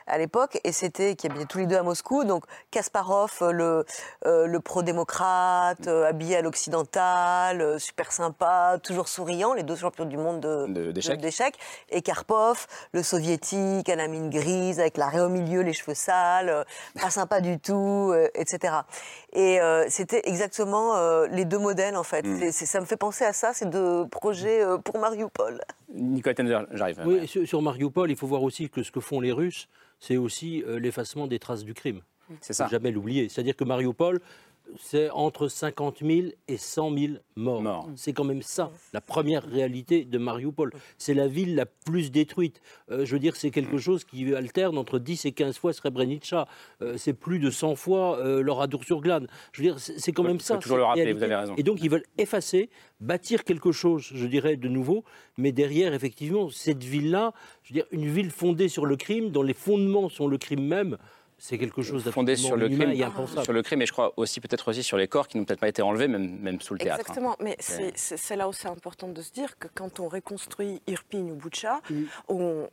À 0.07 0.18
l'époque, 0.18 0.61
et 0.64 0.72
c'était 0.72 1.16
qui 1.16 1.27
habitaient 1.27 1.47
tous 1.47 1.59
les 1.59 1.66
deux 1.66 1.77
à 1.77 1.83
Moscou. 1.83 2.25
Donc 2.25 2.45
Kasparov, 2.70 3.39
le, 3.51 3.85
le 4.25 4.59
pro-démocrate, 4.59 5.89
habillé 5.89 6.37
à 6.37 6.43
l'occidental, 6.43 7.81
super 7.81 8.12
sympa, 8.12 8.79
toujours 8.83 9.09
souriant, 9.09 9.55
les 9.55 9.62
deux 9.62 9.77
champions 9.77 10.05
du 10.05 10.16
monde 10.16 10.41
d'échecs. 10.93 11.20
De, 11.20 11.97
et 11.97 12.03
Karpov, 12.03 12.66
le 12.93 13.03
soviétique, 13.03 13.89
à 13.89 13.97
la 13.97 14.09
mine 14.09 14.31
grise, 14.31 14.81
avec 14.81 14.97
la 14.97 15.09
raie 15.09 15.20
au 15.20 15.29
milieu, 15.29 15.62
les 15.62 15.72
cheveux 15.72 15.95
sales, 15.95 16.64
pas 17.01 17.11
sympa 17.11 17.41
du 17.41 17.59
tout, 17.59 18.14
etc. 18.35 18.75
Et 19.33 19.59
c'était 19.89 20.22
exactement 20.25 21.25
les 21.27 21.45
deux 21.45 21.59
modèles, 21.59 21.97
en 21.97 22.05
fait. 22.05 22.27
Mm. 22.27 22.53
ça 22.53 22.81
me 22.81 22.87
fait 22.87 22.97
penser 22.97 23.25
à 23.25 23.33
ça, 23.33 23.53
ces 23.53 23.66
deux 23.66 24.07
projets 24.09 24.62
pour 24.85 24.99
Mariupol. 24.99 25.61
Nicolas 25.95 26.35
Tenzer, 26.35 26.66
j'arrive. 26.72 27.01
Oui, 27.05 27.27
sur, 27.27 27.62
Mariupol, 27.62 28.11
il 28.11 28.16
faut 28.16 28.27
voir 28.27 28.43
aussi 28.43 28.68
que 28.68 28.83
ce 28.83 28.91
que 28.91 29.01
font 29.01 29.20
les 29.20 29.33
Russes, 29.33 29.64
c'est 30.05 30.19
aussi 30.19 30.63
euh, 30.67 30.79
l'effacement 30.79 31.27
des 31.27 31.39
traces 31.39 31.65
du 31.65 31.73
crime. 31.73 32.03
C'est 32.41 32.53
ça. 32.53 32.69
jamais 32.69 32.91
l'oublier. 32.91 33.29
C'est-à-dire 33.29 33.57
que 33.57 33.65
Mariupol, 33.65 34.21
c'est 34.79 35.11
entre 35.11 35.49
50 35.49 35.99
000 36.03 36.29
et 36.49 36.57
100 36.57 36.97
000 36.97 37.12
morts. 37.37 37.89
C'est 37.97 38.12
quand 38.12 38.25
même 38.25 38.43
ça, 38.43 38.71
la 38.93 39.01
première 39.01 39.45
réalité 39.45 40.05
de 40.05 40.19
Mariupol. 40.19 40.73
C'est 40.99 41.15
la 41.15 41.29
ville 41.29 41.55
la 41.55 41.67
plus 41.67 42.11
détruite. 42.11 42.61
Euh, 42.91 43.05
je 43.05 43.12
veux 43.12 43.19
dire, 43.19 43.37
c'est 43.37 43.51
quelque 43.51 43.79
chose 43.79 44.05
qui 44.05 44.35
alterne 44.35 44.79
entre 44.79 44.99
10 44.99 45.27
et 45.27 45.33
15 45.33 45.59
fois 45.59 45.73
Srebrenica. 45.73 46.47
Euh, 46.83 46.97
c'est 46.97 47.12
plus 47.12 47.39
de 47.39 47.51
100 47.51 47.77
fois 47.77 48.19
euh, 48.19 48.43
sur 48.83 49.01
glane 49.01 49.27
Je 49.53 49.62
veux 49.62 49.69
dire, 49.69 49.79
c'est 49.79 50.12
quand 50.12 50.23
même 50.23 50.41
ça. 50.41 50.57
toujours 50.59 50.79
le 50.79 50.85
rappeler, 50.85 51.12
vous 51.12 51.23
avez 51.23 51.37
raison. 51.37 51.55
Et 51.57 51.62
donc, 51.62 51.83
ils 51.83 51.91
veulent 51.91 52.07
effacer, 52.19 52.71
bâtir 53.01 53.45
quelque 53.45 53.73
chose, 53.73 54.11
je 54.15 54.27
dirais, 54.27 54.57
de 54.57 54.69
nouveau. 54.69 55.05
Mais 55.37 55.53
derrière, 55.53 55.95
effectivement, 55.95 56.51
cette 56.51 56.83
ville-là, 56.83 57.33
je 57.62 57.73
veux 57.73 57.81
dire, 57.81 57.87
une 57.91 58.07
ville 58.07 58.31
fondée 58.31 58.69
sur 58.69 58.87
le 58.87 58.97
crime, 58.97 59.31
dont 59.31 59.43
les 59.43 59.55
fondements 59.55 60.09
sont 60.09 60.27
le 60.27 60.39
crime 60.39 60.67
même, 60.67 60.97
c'est 61.47 61.59
quelque 61.59 61.82
chose 61.82 62.11
fondé 62.11 62.36
sur 62.36 62.57
le 62.57 62.70
crime, 62.70 62.95
sur 63.42 63.53
le 63.53 63.62
crime, 63.62 63.82
et 63.82 63.86
je 63.86 63.92
crois 63.92 64.14
aussi 64.16 64.40
peut-être 64.40 64.66
aussi 64.66 64.82
sur 64.82 64.97
les 64.97 65.09
corps 65.09 65.28
qui 65.28 65.36
n'ont 65.36 65.45
peut-être 65.45 65.61
pas 65.61 65.68
été 65.68 65.82
enlevés, 65.82 66.09
même, 66.09 66.38
même 66.38 66.59
sous 66.62 66.72
le 66.72 66.80
théâtre. 66.80 67.01
Hein. 67.01 67.03
Exactement, 67.03 67.36
mais 67.38 67.59
c'est 67.61 68.36
là 68.36 68.49
où 68.49 68.55
c'est 68.55 68.68
important 68.68 69.09
de 69.09 69.20
se 69.20 69.30
dire 69.30 69.59
que 69.59 69.68
quand 69.74 70.01
on 70.01 70.09
reconstruit 70.09 70.80
Irpin 70.86 71.18
ou 71.18 71.34
Boucha, 71.34 71.82
on, 72.28 72.66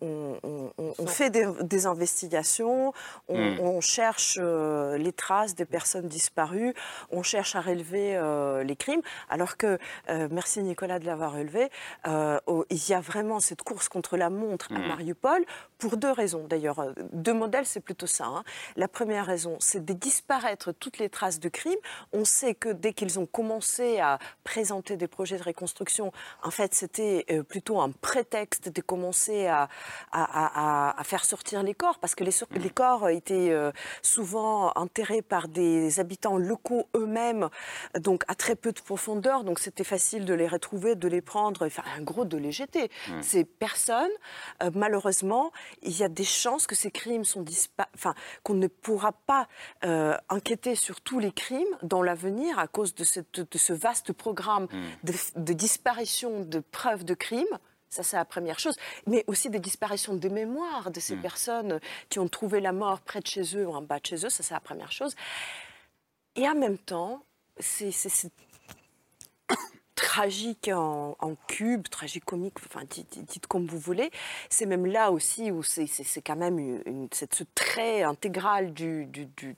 fait 1.05 1.29
des, 1.29 1.85
investigations, 1.85 2.93
on, 3.27 3.77
mm. 3.77 3.81
cherche 3.81 4.39
euh, 4.41 4.97
les 4.97 5.11
traces 5.11 5.53
des 5.53 5.65
personnes 5.65 6.07
disparues, 6.07 6.73
on 7.11 7.23
cherche 7.23 7.57
à 7.57 7.61
relever 7.61 8.15
euh, 8.15 8.63
les 8.63 8.77
crimes, 8.77 9.01
alors 9.29 9.57
que, 9.57 9.79
euh, 10.07 10.29
merci 10.31 10.63
Nicolas 10.63 10.99
de 10.99 11.05
l'avoir 11.05 11.33
relevé, 11.33 11.67
il 12.05 12.89
y 12.89 12.93
a 12.93 13.01
vraiment 13.01 13.41
cette 13.41 13.63
course 13.63 13.89
contre 13.89 14.15
la 14.15 14.29
montre 14.29 14.71
à 14.71 14.79
mm. 14.79 14.87
Mariupol 14.87 15.43
pour 15.77 15.97
deux 15.97 16.11
raisons 16.11 16.47
d'ailleurs. 16.47 16.93
Deux 17.11 17.33
modèles, 17.33 17.65
c'est 17.65 17.81
plutôt 17.81 18.07
ça. 18.07 18.27
Hein. 18.27 18.43
La 18.75 18.87
première 18.87 19.25
raison, 19.25 19.57
c'est 19.59 19.83
de 19.83 19.93
disparaître 19.93 20.71
toutes 20.71 20.97
les 20.97 21.09
traces 21.09 21.39
de 21.39 21.49
crimes. 21.49 21.79
On 22.13 22.25
sait 22.25 22.55
que 22.55 22.69
dès 22.69 22.93
qu'ils 22.93 23.19
ont 23.19 23.25
commencé 23.25 23.99
à 23.99 24.19
présenter 24.43 24.97
des 24.97 25.07
projets 25.07 25.37
de 25.37 25.43
reconstruction, 25.43 26.11
en 26.43 26.51
fait, 26.51 26.73
c'était 26.73 27.25
euh, 27.29 27.43
plutôt 27.43 27.81
un 27.81 27.91
prétexte 27.91 28.69
de 28.69 28.81
commencer 28.81 29.47
à, 29.47 29.69
à, 30.11 31.03
faire 31.03 31.25
sortir 31.25 31.63
les 31.63 31.73
corps, 31.73 31.99
parce 31.99 32.15
que 32.15 32.23
les, 32.23 32.31
les 32.55 32.69
corps 32.69 33.09
étaient 33.09 33.49
euh, 33.51 33.71
souvent 34.01 34.71
enterrés 34.75 35.21
par 35.21 35.47
des 35.47 35.99
habitants 35.99 36.37
locaux 36.37 36.87
eux-mêmes, 36.95 37.49
donc 37.99 38.23
à 38.27 38.35
très 38.35 38.55
peu 38.55 38.71
de 38.71 38.79
profondeur, 38.81 39.43
donc 39.43 39.59
c'était 39.59 39.83
facile 39.83 40.25
de 40.25 40.33
les 40.33 40.47
retrouver, 40.47 40.95
de 40.95 41.07
les 41.07 41.21
prendre, 41.21 41.65
enfin, 41.65 41.83
un 41.97 42.01
gros 42.01 42.25
de 42.25 42.37
les 42.37 42.51
jeter. 42.51 42.89
Mmh. 43.07 43.21
Ces 43.21 43.43
personnes, 43.43 44.11
euh, 44.63 44.71
malheureusement, 44.73 45.51
il 45.81 45.97
y 45.97 46.03
a 46.03 46.09
des 46.09 46.23
chances 46.23 46.67
que 46.67 46.75
ces 46.75 46.91
crimes 46.91 47.25
sont 47.25 47.43
enfin, 47.95 48.13
qu'on 48.43 48.53
ne 48.53 48.67
pourra 48.67 49.11
pas 49.11 49.47
euh, 49.83 50.17
enquêter 50.29 50.75
sur 50.75 51.01
tous 51.01 51.19
les 51.19 51.31
crimes 51.31 51.77
dans 51.83 52.01
l'avenir 52.01 52.57
à 52.59 52.67
cause 52.67 52.95
de, 52.95 53.03
ce 53.03 53.73
vaste 53.73 54.13
programme 54.13 54.67
hmm. 54.71 55.11
de, 55.35 55.53
disparition 55.53 56.41
de 56.41 56.59
preuves 56.59 57.03
de 57.03 57.13
crimes. 57.13 57.57
Ça, 57.89 58.03
c'est 58.03 58.15
la 58.15 58.25
première 58.25 58.59
chose. 58.59 58.75
Mais 59.05 59.23
aussi 59.27 59.49
des 59.49 59.59
disparitions 59.59 60.15
de 60.15 60.29
mémoire 60.29 60.91
de 60.91 60.99
ces 60.99 61.15
hmm. 61.15 61.21
personnes 61.21 61.79
qui 62.09 62.19
ont 62.19 62.27
trouvé 62.27 62.61
la 62.61 62.71
mort 62.71 63.01
près 63.01 63.19
de 63.19 63.27
chez 63.27 63.57
eux 63.57 63.67
ou 63.67 63.73
en 63.73 63.81
bas 63.81 63.99
de 63.99 64.05
chez 64.05 64.25
eux. 64.25 64.29
Ça, 64.29 64.43
c'est 64.43 64.53
la 64.53 64.59
première 64.59 64.91
chose. 64.91 65.15
Et 66.35 66.47
en 66.47 66.55
même 66.55 66.77
temps, 66.77 67.23
c'est 67.59 67.91
tragique 70.01 70.69
en, 70.73 71.15
cube, 71.47 71.87
tragique-comique, 71.87 72.55
enfin, 72.65 72.81
dites, 72.89 73.45
comme 73.45 73.67
vous 73.67 73.77
voulez. 73.77 74.09
C'est 74.49 74.65
même 74.65 74.87
là 74.87 75.11
aussi 75.11 75.51
où 75.51 75.61
c'est 75.61 75.87
quand 76.25 76.35
même 76.35 76.81
ce 77.13 77.43
trait 77.53 78.01
intégral 78.01 78.73
du, 78.73 79.05
du, 79.05 79.27
du, 79.27 79.55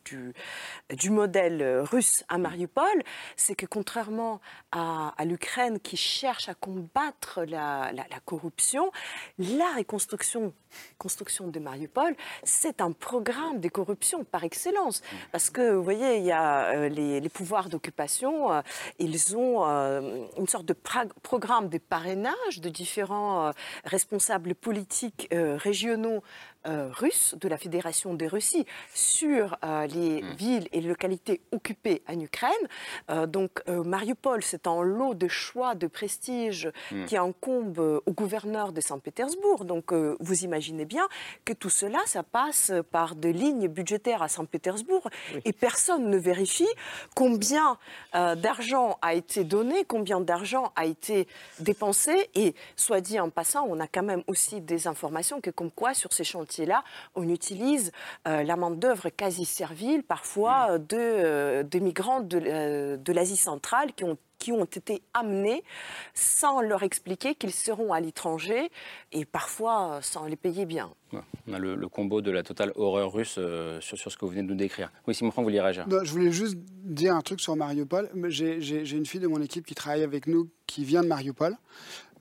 du, 0.90 1.10
modèle 1.10 1.80
russe 1.90 2.26
à 2.28 2.38
Mariupol, 2.38 3.04
c'est 3.38 3.56
que 3.56 3.66
contrairement 3.66 4.42
à, 4.74 5.14
l'Ukraine 5.24 5.80
qui 5.80 5.96
cherche 5.96 6.50
à 6.50 6.56
combattre 6.56 7.44
la, 7.48 7.94
la, 7.94 8.20
corruption, 8.26 8.92
la 9.40 9.72
reconstruction 9.78 10.54
construction 10.98 11.48
de 11.48 11.60
Mariupol, 11.60 12.16
c'est 12.44 12.82
un 12.82 12.92
programme 12.92 13.60
de 13.60 13.70
corruption 13.70 14.24
par 14.24 14.44
excellence. 14.44 15.02
Parce 15.32 15.50
que, 15.50 15.74
vous 15.74 15.84
voyez, 15.84 16.18
il 16.18 16.26
y 16.26 16.32
a 16.32 16.66
euh, 16.74 16.90
les, 16.90 17.20
les 17.20 17.30
pouvoirs 17.30 17.70
d'occupation, 17.70 18.52
euh, 18.52 18.62
ils 19.00 19.38
ont 19.38 19.68
euh, 19.68 20.26
une 20.38 20.48
sorte 20.48 20.66
de 20.66 20.76
programme 21.22 21.70
de 21.70 21.78
parrainage 21.78 22.60
de 22.60 22.70
différents 22.70 23.48
euh, 23.48 23.52
responsables 23.86 24.56
politiques 24.56 25.28
euh, 25.34 25.58
régionaux 25.58 26.24
euh, 26.66 26.88
russe 26.94 27.36
de 27.42 27.50
la 27.50 27.58
Fédération 27.58 28.14
de 28.14 28.26
Russie 28.26 28.66
sur 28.94 29.58
euh, 29.66 29.86
les 29.88 30.22
hmm. 30.22 30.34
villes 30.36 30.70
et 30.72 30.80
localités 30.80 31.42
occupées 31.52 32.02
en 32.08 32.18
Ukraine. 32.18 32.52
Euh, 33.10 33.28
donc 33.28 33.68
Mariupol, 33.68 34.42
c'est 34.44 34.66
un 34.66 34.82
lot 34.82 35.14
de 35.14 35.28
choix, 35.28 35.76
de 35.76 35.88
prestige 35.88 36.72
hmm. 36.92 37.04
qui 37.04 37.18
incombe 37.18 37.80
au 38.06 38.12
gouverneur 38.14 38.72
de 38.72 38.80
Saint-Pétersbourg. 38.80 39.66
Donc 39.66 39.92
vous 39.92 40.44
imaginez 40.46 40.86
bien 40.86 41.06
que 41.44 41.52
tout 41.52 41.70
cela, 41.70 42.00
ça 42.06 42.24
passe 42.24 42.72
par 42.92 43.16
des 43.16 43.34
lignes 43.34 43.68
budgétaires 43.68 44.22
à 44.22 44.30
Saint-Pétersbourg 44.30 45.10
et 45.44 45.52
personne 45.52 46.10
ne 46.10 46.18
vérifie 46.18 46.68
combien 47.14 47.78
d'argent 48.14 48.98
a 49.02 49.14
été 49.14 49.44
donné, 49.44 49.84
combien 49.86 50.22
d'argent 50.22 50.72
a 50.76 50.86
été 50.86 51.28
dépensé. 51.60 52.30
Et 52.36 52.56
soit 52.78 53.02
dit 53.02 53.20
en 53.20 53.30
passant, 53.30 53.66
on 53.68 53.80
a 53.80 53.88
quand 53.88 54.04
même 54.04 54.24
aussi 54.28 54.62
des 54.62 54.88
informations 54.88 55.42
que 55.42 55.50
comme 55.50 55.72
quoi 55.72 55.94
sur 55.94 56.14
ces 56.14 56.24
chantiers 56.24 56.53
là 56.60 56.84
on 57.16 57.28
utilise 57.30 57.92
euh, 58.28 58.44
la 58.44 58.56
main-d'œuvre 58.56 59.10
quasi 59.10 59.46
servile, 59.46 60.04
parfois, 60.04 60.78
mm. 60.78 60.88
euh, 60.94 61.64
de, 61.64 61.80
migrants 61.80 62.22
de, 62.22 62.42
euh, 62.46 62.98
de 62.98 63.14
l'Asie 63.14 63.38
centrale 63.38 63.94
qui 63.94 64.04
ont 64.04 64.18
qui 64.40 64.52
ont 64.52 64.66
été 64.66 65.02
amenés 65.14 65.64
sans 66.14 66.60
leur 66.60 66.84
expliquer 66.84 67.34
qu'ils 67.34 67.54
seront 67.54 67.94
à 67.94 68.02
l'étranger 68.02 68.72
et 69.14 69.24
parfois 69.24 70.00
sans 70.02 70.26
les 70.26 70.36
payer 70.36 70.66
bien. 70.66 70.92
on 71.48 71.54
a 71.54 71.60
le, 71.60 71.88
combo 71.88 72.20
de 72.20 72.30
la 72.30 72.44
totale 72.44 72.74
horreur 72.76 73.14
russe 73.14 73.40
sur, 73.80 73.98
sur, 73.98 74.12
ce 74.12 74.18
que 74.18 74.26
vous 74.26 74.32
venez 74.32 74.44
de 74.44 74.50
nous 74.50 74.56
décrire. 74.56 74.92
Oui, 75.08 75.16
Simon 75.16 75.32
Franck, 75.32 75.44
vous 75.44 75.50
voulez 75.50 75.62
réagir 75.62 75.86
Je 75.90 76.12
voulais 76.12 76.34
juste 76.34 76.58
dire 76.58 77.16
un 77.16 77.22
truc 77.22 77.40
sur 77.40 77.56
Mariupol. 77.56 78.10
J'ai 78.28 78.98
une 78.98 79.06
fille 79.06 79.22
de 79.22 79.28
mon 79.28 79.42
équipe 79.42 79.66
qui 79.66 79.76
travaille 79.76 80.04
avec 80.04 80.28
nous 80.28 80.50
qui 80.68 80.84
vient 80.84 81.04
de 81.04 81.08
Mariupol. 81.08 81.56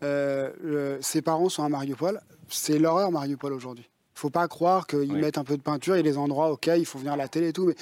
ses 0.01 1.23
parents 1.23 1.49
sont 1.49 1.65
à 1.65 1.69
Mariupol. 1.69 2.21
C'est 2.47 2.79
l'horreur 2.79 3.11
Mariupol 3.11 3.53
aujourd'hui 3.53 3.89
faut 4.23 4.31
pas 4.31 4.47
croire 4.47 4.87
qu'ils 4.87 5.13
mettent 5.13 5.39
un 5.39 5.45
peu 5.45 5.57
de 5.57 5.63
peinture. 5.63 5.95
Il 5.95 5.99
y 5.99 6.01
a 6.01 6.05
des 6.05 6.17
endroits, 6.17 6.53
ok, 6.53 6.71
il 6.77 6.87
faut 6.87 6.99
venir 6.99 7.13
à 7.13 7.17
la 7.17 7.27
télé 7.27 7.49
et 7.49 7.53
tout. 7.53 7.67
Mais 7.67 7.75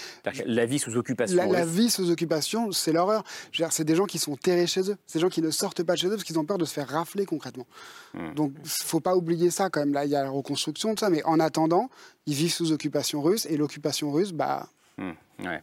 la 0.46 0.64
vie 0.64 0.78
sous 0.78 0.96
occupation. 0.96 1.36
La, 1.36 1.66
vie 1.66 1.90
sous 1.90 2.10
occupation, 2.10 2.72
c'est 2.72 2.92
l'horreur. 2.92 3.24
C'est 3.70 3.84
des 3.84 3.94
gens 3.94 4.06
qui 4.06 4.18
sont 4.18 4.36
terrés 4.36 4.66
chez 4.66 4.90
eux. 4.90 4.96
C'est 5.06 5.18
des 5.18 5.22
gens 5.22 5.28
qui 5.28 5.42
ne 5.42 5.50
sortent 5.50 5.82
pas 5.82 5.92
de 5.92 5.98
chez 5.98 6.06
eux 6.06 6.12
parce 6.12 6.24
qu'ils 6.24 6.38
ont 6.38 6.44
peur 6.46 6.56
de 6.56 6.64
se 6.64 6.72
faire 6.72 6.88
rafler 6.88 7.26
concrètement. 7.26 7.66
Hmm. 8.14 8.32
Donc, 8.34 8.52
faut 8.64 9.00
pas 9.00 9.16
oublier 9.16 9.50
ça 9.50 9.68
quand 9.68 9.80
même. 9.80 9.92
Là, 9.92 10.06
il 10.06 10.10
y 10.10 10.16
a 10.16 10.22
la 10.22 10.30
reconstruction, 10.30 10.94
tout 10.94 11.00
ça. 11.00 11.10
Mais 11.10 11.22
en 11.24 11.38
attendant, 11.40 11.90
ils 12.26 12.34
vivent 12.34 12.52
sous 12.52 12.72
occupation 12.72 13.20
russe 13.20 13.46
et 13.50 13.58
l'occupation 13.58 14.10
russe, 14.10 14.32
bah, 14.32 14.68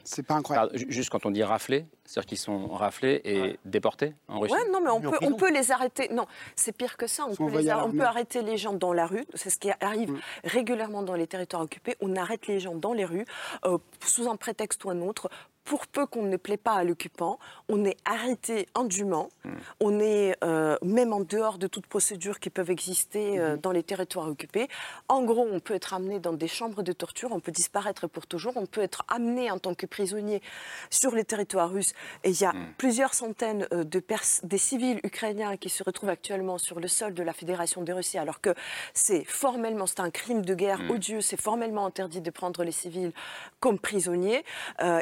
C'est 0.03 0.25
pas 0.25 0.35
incroyable. 0.35 0.71
juste 0.73 1.09
quand 1.09 1.25
on 1.25 1.31
dit 1.31 1.43
rafler, 1.43 1.85
c'est-à-dire 2.05 2.27
qu'ils 2.27 2.37
sont 2.37 2.67
raflés 2.67 3.21
et 3.23 3.59
déportés 3.65 4.13
en 4.27 4.39
Russie 4.39 4.53
Ouais, 4.53 4.69
non, 4.71 4.81
mais 4.81 4.89
on 4.89 5.01
peut, 5.01 5.17
on 5.21 5.33
peut 5.33 5.51
les 5.51 5.71
arrêter. 5.71 6.09
Non, 6.11 6.25
c'est 6.55 6.75
pire 6.75 6.97
que 6.97 7.07
ça. 7.07 7.25
On, 7.27 7.35
peut, 7.35 7.43
on 7.43 7.91
peut, 7.91 8.01
arrêter 8.01 8.41
les 8.41 8.57
gens 8.57 8.73
dans 8.73 8.93
la 8.93 9.05
rue. 9.05 9.25
C'est 9.33 9.49
ce 9.49 9.57
qui 9.57 9.69
arrive 9.81 10.11
hmm. 10.11 10.19
régulièrement 10.43 11.03
dans 11.03 11.15
les 11.15 11.27
territoires 11.27 11.61
occupés. 11.61 11.95
On 12.01 12.15
arrête 12.15 12.47
les 12.47 12.59
gens 12.59 12.75
dans 12.75 12.93
les 12.93 13.05
rues, 13.05 13.25
euh, 13.65 13.77
sous 14.05 14.29
un 14.29 14.35
prétexte 14.35 14.83
ou 14.85 14.89
un 14.89 15.01
autre, 15.01 15.29
pour 15.67 15.85
peu 15.85 16.05
qu'on 16.05 16.23
ne 16.23 16.37
plaît 16.37 16.55
pas 16.55 16.75
à 16.75 16.83
l'occupant, 16.85 17.39
on 17.67 17.83
est 17.83 17.97
arrêté 18.05 18.67
indûment, 18.73 19.29
hmm. 19.43 19.49
on 19.81 19.99
est 19.99 20.37
euh, 20.41 20.77
même 20.81 21.11
en 21.11 21.19
dehors 21.19 21.57
de 21.57 21.67
toute 21.67 21.87
procédure 21.87 22.39
qui 22.39 22.49
peuvent 22.49 22.71
exister 22.71 23.37
euh, 23.37 23.55
hmm. 23.55 23.59
dans 23.59 23.71
les 23.71 23.83
territoires 23.83 24.29
occupés. 24.29 24.69
En 25.09 25.23
gros, 25.23 25.45
on 25.51 25.59
peut 25.59 25.73
être 25.73 25.93
amené 25.93 26.19
dans 26.19 26.31
des 26.31 26.47
chambres 26.47 26.83
de 26.83 26.93
torture, 26.93 27.33
on 27.33 27.41
peut 27.41 27.51
disparaître 27.51 28.07
pour 28.07 28.27
toujours, 28.27 28.55
on 28.55 28.65
peut 28.65 28.81
être 28.81 29.03
amené 29.09 29.51
en 29.51 29.59
tant 29.59 29.73
que 29.73 29.85
prisonnier 29.85 30.41
sur 30.89 31.13
les 31.13 31.25
territoires 31.25 31.69
russes. 31.69 31.93
Et 32.23 32.29
il 32.29 32.39
y 32.39 32.45
a 32.45 32.53
hmm. 32.53 32.73
plusieurs 32.77 33.13
centaines 33.13 33.67
euh, 33.73 33.83
de 33.83 34.01
des 34.43 34.57
civils 34.57 35.01
ukrainiens 35.03 35.57
qui 35.57 35.67
se 35.67 35.83
retrouvent 35.83 36.09
actuellement 36.09 36.57
sur 36.57 36.79
le 36.79 36.87
sol 36.87 37.13
de 37.13 37.23
la 37.23 37.33
Fédération 37.33 37.81
de 37.81 37.91
Russie, 37.91 38.17
alors 38.17 38.39
que 38.39 38.55
c'est 38.93 39.25
formellement, 39.25 39.85
c'est 39.85 39.99
un 39.99 40.11
crime 40.11 40.45
de 40.45 40.55
guerre 40.55 40.79
odieux, 40.89 41.19
c'est 41.19 41.39
formellement 41.39 41.85
interdit 41.85 42.21
de 42.21 42.31
prendre 42.31 42.63
les 42.63 42.71
civils 42.71 43.11
comme 43.59 43.77
prisonniers. 43.77 44.45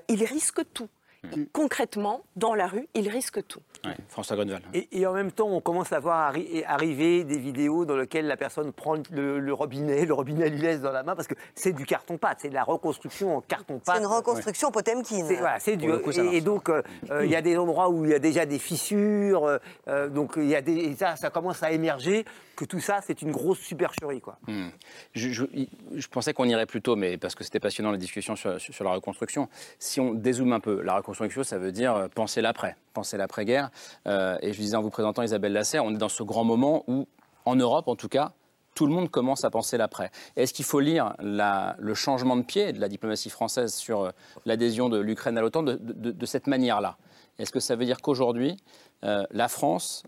ils 0.09 0.25
risquent 0.25 0.54
tout. 0.63 0.89
Mm. 1.35 1.43
Concrètement, 1.51 2.23
dans 2.35 2.55
la 2.55 2.67
rue, 2.67 2.87
il 2.93 3.09
risque 3.09 3.45
tout. 3.47 3.61
François 4.09 4.35
Grunewald. 4.35 4.63
Et, 4.73 5.05
en 5.05 5.13
même 5.13 5.31
temps, 5.31 5.47
on 5.47 5.61
commence 5.61 5.91
à 5.93 5.99
voir 5.99 6.33
arriver 6.65 7.23
des 7.23 7.37
vidéos 7.37 7.85
dans 7.85 7.95
lesquelles 7.95 8.25
la 8.25 8.37
personne 8.37 8.71
prend 8.71 8.95
le, 9.11 9.53
robinet, 9.53 10.05
le 10.05 10.13
robinet 10.13 10.49
lui 10.49 10.59
laisse 10.59 10.81
dans 10.81 10.91
la 10.91 11.03
main, 11.03 11.15
parce 11.15 11.27
que 11.27 11.35
c'est 11.53 11.73
du 11.73 11.85
carton-pâte, 11.85 12.39
c'est 12.41 12.49
de 12.49 12.53
la 12.53 12.63
reconstruction 12.63 13.37
en 13.37 13.41
carton-pâte. 13.41 13.95
C'est 13.95 14.01
une 14.01 14.07
reconstruction 14.07 14.71
Potemkin. 14.71 15.23
Voilà, 15.23 15.59
c'est 15.59 15.77
du, 15.77 15.91
et, 16.31 16.41
donc, 16.41 16.69
euh, 16.69 16.81
euh, 17.11 17.25
il 17.25 17.31
y 17.31 17.35
a 17.35 17.41
des 17.41 17.57
endroits 17.57 17.89
où 17.89 18.05
il 18.05 18.11
y 18.11 18.13
a 18.13 18.19
déjà 18.19 18.45
des 18.45 18.59
fissures, 18.59 19.59
euh, 19.87 20.09
donc 20.09 20.33
il 20.37 20.47
y 20.47 20.55
a 20.55 20.61
des, 20.61 20.95
ça, 20.95 21.15
ça 21.15 21.29
commence 21.29 21.61
à 21.63 21.71
émerger 21.71 22.25
que 22.55 22.65
tout 22.65 22.79
ça, 22.79 22.99
c'est 23.05 23.21
une 23.21 23.31
grosse 23.31 23.59
supercherie. 23.59 24.21
Quoi. 24.21 24.37
Hmm. 24.47 24.69
Je, 25.13 26.07
pensais 26.09 26.33
qu'on 26.33 26.45
irait 26.45 26.65
plus 26.65 26.81
tôt, 26.81 26.95
mais 26.95 27.17
parce 27.17 27.35
que 27.35 27.43
c'était 27.43 27.59
passionnant 27.59 27.91
la 27.91 27.97
discussion 27.97 28.35
sur, 28.35 28.49
la 28.49 28.91
reconstruction. 28.91 29.49
Si 29.77 29.99
on 29.99 30.13
dézoome 30.13 30.53
un 30.53 30.59
peu, 30.59 30.81
la 30.81 30.95
reconstruction, 30.95 31.14
ça 31.43 31.57
veut 31.57 31.71
dire 31.71 31.95
euh, 31.95 32.07
penser 32.07 32.41
l'après, 32.41 32.75
penser 32.93 33.17
l'après-guerre. 33.17 33.69
Euh, 34.07 34.37
et 34.41 34.53
je 34.53 34.59
disais 34.59 34.75
en 34.75 34.81
vous 34.81 34.89
présentant 34.89 35.23
Isabelle 35.23 35.53
Lasserre, 35.53 35.83
on 35.83 35.93
est 35.93 35.97
dans 35.97 36.09
ce 36.09 36.23
grand 36.23 36.43
moment 36.43 36.83
où, 36.87 37.07
en 37.45 37.55
Europe 37.55 37.87
en 37.87 37.95
tout 37.95 38.09
cas, 38.09 38.33
tout 38.73 38.85
le 38.85 38.93
monde 38.93 39.09
commence 39.09 39.45
à 39.45 39.49
penser 39.49 39.77
l'après. 39.77 40.11
Est-ce 40.35 40.53
qu'il 40.53 40.65
faut 40.65 40.81
lire 40.81 41.15
le 41.19 41.93
changement 41.93 42.35
de 42.35 42.41
pied 42.41 42.73
de 42.73 42.81
la 42.81 42.89
diplomatie 42.89 43.29
française 43.29 43.73
sur 43.73 44.01
euh, 44.01 44.11
l'adhésion 44.45 44.89
de 44.89 44.99
l'Ukraine 44.99 45.37
à 45.37 45.41
l'OTAN 45.41 45.63
de, 45.63 46.25
cette 46.25 46.47
manière-là? 46.47 46.97
Est-ce 47.39 47.51
que 47.51 47.61
ça 47.61 47.75
veut 47.75 47.85
dire 47.85 48.01
qu'aujourd'hui, 48.01 48.57
la 49.03 49.47
France 49.49 50.03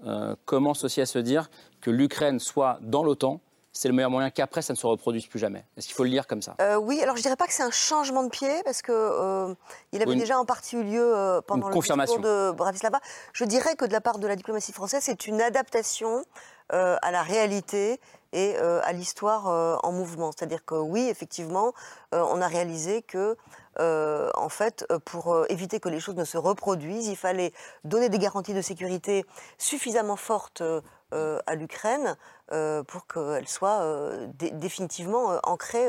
commence 0.45 0.85
aussi 0.85 1.01
à 1.01 1.05
se 1.05 1.19
dire 1.19 1.49
que 1.81 1.91
l'Ukraine 1.91 2.39
soit 2.39 2.79
dans 2.81 3.03
l'OTAN, 3.03 3.41
c'est 3.77 3.87
le 3.87 3.93
meilleur 3.93 4.09
moyen 4.09 4.31
qu'après 4.31 4.63
ça 4.63 4.73
ne 4.73 4.77
se 4.77 4.87
reproduise 4.87 5.27
plus 5.27 5.39
jamais. 5.39 5.63
Est-ce 5.77 5.87
qu'il 5.87 5.95
faut 5.95 6.03
le 6.03 6.09
lire 6.09 6.25
comme 6.25 6.41
ça? 6.41 6.55
Euh, 6.61 6.77
Oui, 6.77 6.99
alors 7.01 7.15
je 7.15 7.21
dirais 7.21 7.35
pas 7.35 7.45
que 7.45 7.53
c'est 7.53 7.63
un 7.63 7.71
changement 7.71 8.23
de 8.23 8.29
pied 8.29 8.63
parce 8.65 8.81
que 8.81 8.91
euh, 8.91 9.53
il 9.91 10.01
avait 10.01 10.15
déjà 10.15 10.39
en 10.39 10.45
partie 10.45 10.75
eu 10.75 10.83
lieu 10.83 11.15
euh, 11.15 11.41
pendant 11.41 11.69
le 11.69 11.73
discours 11.73 12.19
de 12.19 12.51
Bratislava. 12.51 12.99
Je 13.33 13.45
dirais 13.45 13.75
que 13.75 13.85
de 13.85 13.93
la 13.93 14.01
part 14.01 14.17
de 14.17 14.27
la 14.27 14.35
diplomatie 14.35 14.73
française, 14.73 15.03
c'est 15.03 15.27
une 15.27 15.41
adaptation 15.41 16.23
à 16.69 17.11
la 17.11 17.21
réalité 17.21 18.01
et 18.33 18.57
à 18.57 18.91
l'histoire 18.91 19.79
en 19.85 19.91
mouvement. 19.93 20.31
C'est-à-dire 20.35 20.65
que 20.65 20.75
oui, 20.75 21.07
effectivement, 21.07 21.71
on 22.11 22.41
a 22.41 22.47
réalisé 22.47 23.03
que 23.03 23.37
en 23.79 24.49
fait, 24.49 24.85
pour 25.05 25.45
éviter 25.49 25.79
que 25.79 25.87
les 25.87 26.01
choses 26.01 26.15
ne 26.15 26.25
se 26.25 26.37
reproduisent, 26.37 27.07
il 27.07 27.15
fallait 27.15 27.53
donner 27.85 28.09
des 28.09 28.19
garanties 28.19 28.53
de 28.53 28.61
sécurité 28.61 29.23
suffisamment 29.57 30.17
fortes 30.17 30.63
euh, 31.13 31.39
à 31.47 31.55
l'Ukraine 31.55 32.17
pour 32.49 33.07
qu'elle 33.07 33.47
soit 33.47 33.81
euh, 33.81 34.27
définitivement 34.53 35.39
ancrée 35.43 35.87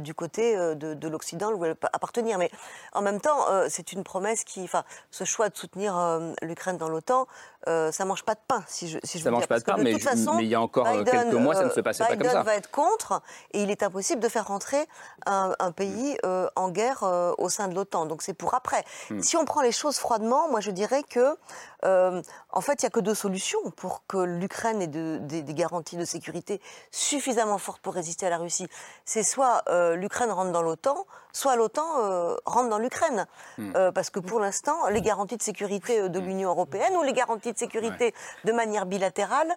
du 0.00 0.14
côté 0.14 0.56
de, 0.56 1.08
l'Occident 1.08 1.52
où 1.52 1.64
elle 1.64 1.74
peut 1.74 1.88
appartenir. 1.92 2.38
Mais 2.38 2.50
en 2.92 3.02
même 3.02 3.20
temps, 3.20 3.46
c'est 3.68 3.92
une 3.92 4.04
promesse 4.04 4.44
qui, 4.44 4.62
enfin, 4.62 4.84
ce 5.10 5.24
choix 5.24 5.48
de 5.48 5.56
soutenir 5.56 6.20
l'Ukraine 6.42 6.76
dans 6.76 6.88
l'OTAN, 6.88 7.26
ça 7.66 8.04
mange 8.04 8.24
pas 8.24 8.34
de 8.34 8.40
pain, 8.46 8.62
si 8.66 8.88
je, 8.88 8.98
si 9.02 9.18
je 9.18 9.24
ça 9.24 9.30
mange 9.30 9.46
pas 9.46 9.58
de 9.58 9.64
pain, 9.64 9.76
mais, 9.78 9.92
il 9.92 10.46
y 10.46 10.54
a 10.54 10.60
encore 10.60 10.86
quelques 11.04 11.34
mois, 11.34 11.54
ça 11.54 11.64
ne 11.64 11.70
se 11.70 11.80
passait 11.80 12.04
pas 12.04 12.16
comme 12.16 12.24
ça. 12.24 12.28
Biden 12.28 12.42
va 12.42 12.54
être 12.54 12.70
contre, 12.70 13.22
et 13.52 13.62
il 13.62 13.70
est 13.70 13.82
impossible 13.82 14.22
de 14.22 14.28
faire 14.28 14.46
rentrer 14.48 14.86
un, 15.26 15.72
pays 15.72 16.18
en 16.56 16.68
guerre 16.70 17.02
au 17.38 17.48
sein 17.48 17.68
de 17.68 17.74
l'OTAN. 17.74 18.06
Donc 18.06 18.22
c'est 18.22 18.34
pour 18.34 18.54
après. 18.54 18.84
Hmm. 19.10 19.20
Si 19.20 19.36
on 19.36 19.44
prend 19.44 19.60
les 19.60 19.72
choses 19.72 19.98
froidement, 19.98 20.48
moi 20.50 20.60
je 20.60 20.70
dirais 20.70 21.02
que, 21.02 21.36
en 21.84 22.60
fait, 22.60 22.82
il 22.82 22.84
n'y 22.84 22.88
a 22.88 22.90
que 22.90 23.00
deux 23.00 23.14
solutions 23.14 23.70
pour 23.76 24.06
que 24.06 24.18
l'Ukraine 24.18 24.82
ait 24.82 24.86
des, 24.86 25.54
garanties 25.54 25.96
de 25.96 26.04
sécurité 26.04 26.60
suffisamment 26.90 27.58
fortes 27.58 27.80
pour 27.82 27.94
résister 27.94 28.26
à 28.26 28.30
la 28.30 28.38
Russie, 28.38 28.68
c'est 29.04 29.22
soit 29.22 29.62
euh, 29.68 29.77
l'Ukraine 29.96 30.30
rentre 30.30 30.52
dans 30.52 30.62
l'OTAN, 30.62 31.06
soit 31.32 31.56
l'OTAN 31.56 31.86
euh, 31.98 32.36
rentre 32.44 32.68
dans 32.68 32.78
l'Ukraine. 32.78 33.26
Hmm. 33.58 33.72
Euh, 33.76 33.92
parce 33.92 34.10
que 34.10 34.20
pour 34.20 34.40
l'instant, 34.40 34.88
les 34.88 35.02
garanties 35.02 35.36
de 35.36 35.42
sécurité 35.42 36.08
de 36.08 36.20
l'Union 36.20 36.50
européenne 36.50 36.96
ou 36.96 37.02
les 37.02 37.12
garanties 37.12 37.52
de 37.52 37.58
sécurité 37.58 38.14
de 38.44 38.52
manière 38.52 38.86
bilatérale 38.86 39.54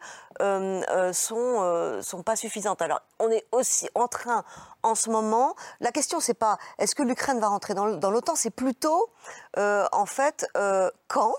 sont, 1.14 2.02
sont 2.02 2.24
pas 2.24 2.36
suffisantes. 2.36 2.82
Alors, 2.82 3.02
on 3.20 3.30
est 3.30 3.46
aussi 3.52 3.90
en 3.96 4.08
train, 4.08 4.44
en 4.84 4.96
ce 4.96 5.10
moment, 5.10 5.56
la 5.80 5.92
question 5.92 6.20
c'est 6.20 6.34
pas 6.34 6.58
est-ce 6.80 6.96
que 6.96 7.04
l'Ukraine 7.04 7.40
va 7.40 7.48
rentrer 7.48 7.74
dans 7.74 8.12
l'OTAN, 8.12 8.36
c'est 8.36 8.52
plutôt, 8.52 9.10
en 9.58 10.06
fait, 10.06 10.48
quand 11.08 11.36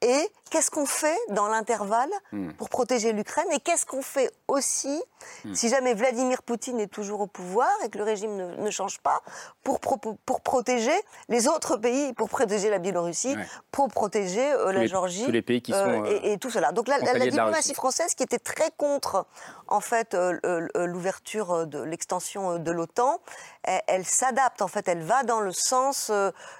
et 0.00 0.30
qu'est-ce 0.50 0.70
qu'on 0.70 0.86
fait 0.86 1.18
dans 1.30 1.48
l'intervalle 1.48 2.10
hmm. 2.32 2.52
pour 2.52 2.68
protéger 2.68 3.12
l'Ukraine 3.12 3.48
Et 3.52 3.58
qu'est-ce 3.58 3.84
qu'on 3.84 4.02
fait 4.02 4.30
aussi, 4.46 5.02
hmm. 5.44 5.54
si 5.54 5.68
jamais 5.68 5.94
Vladimir 5.94 6.42
Poutine 6.42 6.78
est 6.78 6.86
toujours 6.86 7.20
au 7.20 7.26
pouvoir 7.26 7.70
et 7.84 7.88
que 7.88 7.98
le 7.98 8.04
régime 8.04 8.36
ne, 8.36 8.70
change 8.70 9.00
pas, 9.00 9.22
pour, 9.64 9.80
pour, 9.80 10.40
protéger 10.40 10.94
les 11.28 11.48
autres 11.48 11.76
pays, 11.76 12.12
pour 12.12 12.28
protéger 12.28 12.70
la 12.70 12.78
Biélorussie, 12.78 13.34
pour 13.72 13.88
protéger 13.88 14.52
euh, 14.52 14.72
la 14.72 14.86
Géorgie 14.86 15.24
tous 15.24 15.32
les 15.32 15.42
pays 15.42 15.62
qui 15.62 15.72
sont, 15.72 16.04
euh, 16.04 16.20
et, 16.22 16.38
tout 16.38 16.50
cela. 16.50 16.70
Donc 16.70 16.86
la, 16.86 17.00
diplomatie 17.18 17.74
française, 17.74 18.14
qui 18.14 18.22
était 18.22 18.38
très 18.38 18.70
contre 18.76 19.26
en 19.66 19.80
fait 19.80 20.14
euh, 20.14 20.68
l'ouverture 20.86 21.66
de 21.66 21.82
l'extension 21.82 22.58
de 22.58 22.70
l'OTAN, 22.70 23.20
elle, 23.64 24.04
s'adapte 24.04 24.62
en 24.62 24.68
fait, 24.68 24.86
elle 24.86 25.02
va 25.02 25.24
dans 25.24 25.40
le 25.40 25.52
sens, 25.52 26.12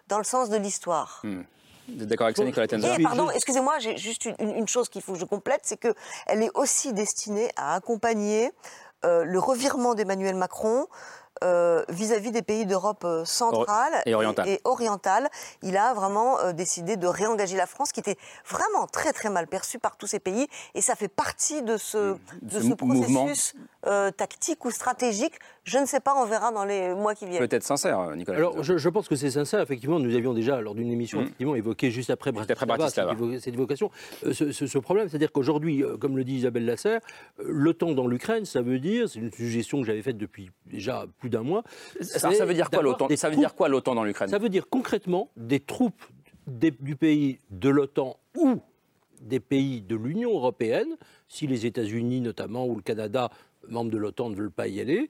dans 0.09 0.19
le 0.19 0.25
sens 0.25 0.51
de 0.51 0.57
l'histoire. 0.57 1.21
Hmm. 1.23 1.43
D'accord 1.89 2.27
avec 2.27 2.37
ça, 2.37 2.45
Nicolas 2.45 2.67
Et, 2.67 3.03
pardon, 3.03 3.31
excusez-moi, 3.31 3.79
j'ai 3.79 3.97
juste 3.97 4.29
une, 4.39 4.69
chose 4.69 4.89
qu'il 4.89 5.03
faut 5.03 5.15
que 5.15 5.19
je 5.19 5.25
complète, 5.25 5.61
c'est 5.65 5.79
qu'elle 5.79 6.43
est 6.43 6.51
aussi 6.55 6.93
destinée 6.93 7.51
à 7.57 7.75
accompagner 7.75 8.53
euh, 9.05 9.25
le 9.25 9.39
revirement 9.39 9.95
d'Emmanuel 9.95 10.35
Macron 10.35 10.87
euh, 11.45 11.85
vis-à-vis 11.89 12.33
des 12.33 12.43
pays 12.43 12.67
d'Europe 12.67 13.05
euh, 13.05 13.25
centrale 13.25 14.03
et 14.07 14.15
orientale. 14.65 15.29
Il 15.63 15.77
a 15.77 15.95
vraiment 15.95 16.41
euh, 16.41 16.53
décidé 16.53 16.97
de 16.97 17.07
réengager 17.07 17.57
la 17.57 17.67
France, 17.67 17.93
qui 17.93 18.01
était 18.01 18.17
vraiment 18.49 18.87
très 18.87 19.13
très 19.13 19.31
mal 19.31 19.47
perçue 19.47 19.79
par 19.79 19.97
tous 19.97 20.09
ces 20.09 20.19
pays, 20.19 20.49
et 20.75 20.81
ça 20.81 20.97
fait 20.97 21.09
partie 21.09 21.63
de 21.63 21.77
ce, 21.77 22.17
de 22.43 22.61
ce, 22.61 22.75
processus 22.75 23.55
tactique 24.17 24.65
ou 24.65 24.71
stratégique. 24.71 25.35
Je 25.65 25.79
ne 25.79 25.87
sais 25.87 26.01
pas, 26.01 26.15
on 26.17 26.27
verra 26.27 26.51
dans 26.51 26.65
les 26.65 26.95
mois 26.95 27.15
qui 27.15 27.27
viennent. 27.27 27.47
Peut-être 27.47 27.63
sincère, 27.63 28.15
Nicolas. 28.17 28.39
Alors, 28.39 28.63
je, 28.63 28.89
pense 28.89 29.09
que 29.09 29.17
c'est 29.17 29.31
sincère. 29.31 29.61
Effectivement, 29.61 29.99
nous 29.99 30.15
avions 30.15 30.35
déjà, 30.35 30.61
lors 30.61 30.75
d'une 30.75 30.91
émission, 30.91 31.21
mm. 31.21 31.23
effectivement, 31.25 31.55
évoqué 31.55 31.91
juste 31.91 32.11
après 32.11 32.33
Bratislava, 32.33 32.89
cette 33.41 33.55
évocation, 33.55 33.91
ce, 34.33 34.53
ce, 34.53 34.79
problème. 34.79 35.09
C'est-à-dire 35.09 35.33
qu'aujourd'hui, 35.33 35.85
comme 36.01 36.17
le 36.17 36.25
dit 36.25 36.37
Isabelle 36.37 36.65
Lasserre, 36.65 37.01
l'OTAN 37.39 37.93
dans 37.93 38.07
l'Ukraine, 38.07 38.45
ça 38.45 38.63
veut 38.63 38.79
dire, 38.79 39.09
c'est 39.09 39.19
une 39.21 39.33
suggestion 39.33 39.81
que 39.81 39.87
j'avais 39.87 40.03
faite 40.03 40.19
depuis 40.19 40.51
déjà 40.67 41.07
plus 41.19 41.31
d'un 41.31 41.43
mois. 41.43 41.63
Ça, 42.01 42.29
veut 42.45 42.55
dire 42.55 42.71
quoi 42.71 42.83
l'OTAN 42.83 43.09
Ça 43.17 43.31
veut 43.31 43.37
dire 43.37 43.55
quoi 43.55 43.69
l'OTAN 43.69 43.95
dans 43.95 44.05
l'Ukraine? 44.05 44.29
Ça 44.29 44.39
veut 44.39 44.49
dire 44.49 44.69
concrètement 44.69 45.31
des 45.37 45.61
troupes 45.61 46.03
du 46.47 46.97
pays 46.97 47.41
de 47.51 47.69
l'OTAN 47.69 48.17
ou 48.37 48.61
des 49.21 49.41
pays 49.41 49.83
de 49.83 49.97
l'Union 49.97 50.33
européenne, 50.33 50.97
si 51.29 51.47
les 51.47 51.67
États-Unis 51.67 52.21
notamment 52.21 52.67
ou 52.67 52.77
le 52.77 52.83
Canada, 52.83 53.31
membres 53.69 53.91
de 53.91 53.99
l'OTAN, 53.99 54.31
ne 54.31 54.37
veulent 54.37 54.51
pas 54.51 54.69
y 54.69 54.81
aller, 54.81 55.09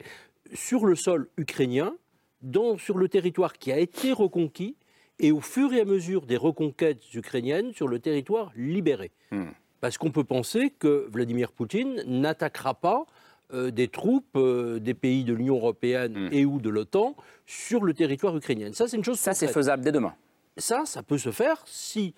sur 0.54 0.86
le 0.86 0.94
sol 0.94 1.28
ukrainien, 1.36 1.94
sur 2.78 2.98
le 2.98 3.08
territoire 3.08 3.54
qui 3.54 3.72
a 3.72 3.78
été 3.78 4.12
reconquis, 4.12 4.76
et 5.18 5.32
au 5.32 5.40
fur 5.40 5.72
et 5.72 5.80
à 5.80 5.84
mesure 5.84 6.26
des 6.26 6.36
reconquêtes 6.36 7.12
ukrainiennes 7.14 7.72
sur 7.72 7.88
le 7.88 7.98
territoire 7.98 8.52
libéré. 8.56 9.10
Hmm. 9.30 9.48
Parce 9.80 9.98
qu'on 9.98 10.10
peut 10.10 10.24
penser 10.24 10.70
que 10.70 11.08
Vladimir 11.10 11.52
Poutine 11.52 12.02
n'attaquera 12.06 12.74
pas 12.74 13.06
euh, 13.52 13.70
des 13.70 13.88
troupes 13.88 14.36
euh, 14.36 14.78
des 14.78 14.94
pays 14.94 15.24
de 15.24 15.32
l'Union 15.32 15.56
européenne 15.56 16.28
hmm. 16.28 16.32
et 16.32 16.44
ou 16.44 16.60
de 16.60 16.68
l'OTAN 16.68 17.16
sur 17.46 17.82
le 17.84 17.94
territoire 17.94 18.36
ukrainien. 18.36 18.72
Ça, 18.72 18.86
c'est 18.86 18.96
une 18.96 19.04
chose. 19.04 19.18
Ça, 19.18 19.34
c'est 19.34 19.48
faisable 19.48 19.82
dès 19.82 19.92
demain. 19.92 20.14
Ça, 20.56 20.84
ça 20.84 21.02
peut 21.02 21.18
se 21.18 21.30
faire 21.30 21.62
si 21.66 22.14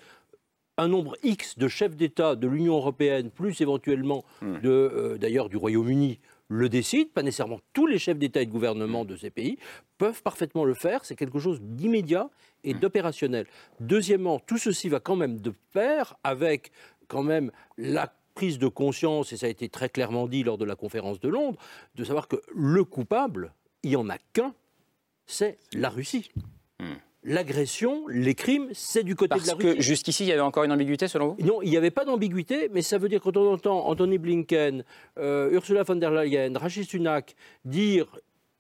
un 0.80 0.88
nombre 0.88 1.16
X 1.22 1.58
de 1.58 1.68
chefs 1.68 1.94
d'État 1.94 2.36
de 2.36 2.48
l'Union 2.48 2.76
européenne, 2.76 3.30
plus 3.30 3.60
éventuellement 3.60 4.24
hmm. 4.40 4.56
euh, 4.64 5.18
d'ailleurs 5.18 5.50
du 5.50 5.56
Royaume-Uni, 5.56 6.18
le 6.48 6.68
décident. 6.68 7.10
Pas 7.12 7.22
nécessairement 7.22 7.60
tous 7.72 7.86
les 7.86 7.98
chefs 7.98 8.18
d'État 8.18 8.40
et 8.40 8.46
de 8.46 8.50
gouvernement 8.50 9.04
de 9.04 9.14
ces 9.16 9.30
pays 9.30 9.58
peuvent 9.98 10.22
parfaitement 10.22 10.64
le 10.64 10.74
faire. 10.74 11.04
C'est 11.04 11.16
quelque 11.16 11.38
chose 11.38 11.60
d'immédiat 11.60 12.30
et 12.64 12.74
hmm. 12.74 12.78
d'opérationnel. 12.78 13.46
Deuxièmement, 13.78 14.40
tout 14.40 14.58
ceci 14.58 14.88
va 14.88 15.00
quand 15.00 15.16
même 15.16 15.40
de 15.40 15.52
pair 15.72 16.16
avec 16.24 16.72
quand 17.08 17.22
même 17.22 17.52
la 17.76 18.12
prise 18.34 18.58
de 18.58 18.68
conscience, 18.68 19.32
et 19.32 19.36
ça 19.36 19.46
a 19.46 19.48
été 19.50 19.68
très 19.68 19.90
clairement 19.90 20.28
dit 20.28 20.44
lors 20.44 20.56
de 20.56 20.64
la 20.64 20.76
conférence 20.76 21.20
de 21.20 21.28
Londres, 21.28 21.60
de 21.96 22.04
savoir 22.04 22.26
que 22.26 22.36
le 22.54 22.84
coupable, 22.84 23.52
il 23.82 23.90
n'y 23.90 23.96
en 23.96 24.08
a 24.08 24.16
qu'un, 24.32 24.54
c'est 25.26 25.58
la 25.74 25.90
Russie. 25.90 26.30
Hmm. 26.78 26.94
L'agression, 27.22 28.06
les 28.08 28.34
crimes, 28.34 28.68
c'est 28.72 29.02
du 29.02 29.14
côté 29.14 29.34
de 29.34 29.46
la 29.46 29.54
Russie. 29.54 29.66
Parce 29.66 29.76
que 29.76 29.82
jusqu'ici, 29.82 30.24
il 30.24 30.28
y 30.28 30.32
avait 30.32 30.40
encore 30.40 30.64
une 30.64 30.72
ambiguïté, 30.72 31.08
selon 31.08 31.28
vous? 31.28 31.44
Non, 31.44 31.62
il 31.62 31.70
n'y 31.70 31.76
avait 31.76 31.90
pas 31.90 32.04
d'ambiguïté, 32.04 32.68
mais 32.72 32.82
ça 32.82 32.98
veut 32.98 33.08
dire 33.08 33.20
que 33.20 33.24
quand 33.24 33.36
on 33.36 33.52
entend 33.52 33.86
Anthony 33.86 34.18
Blinken, 34.18 34.84
euh, 35.18 35.50
Ursula 35.52 35.82
von 35.82 35.96
der 35.96 36.10
Leyen, 36.10 36.56
Rachid 36.56 36.88
Sunak 36.88 37.34
dire 37.64 38.06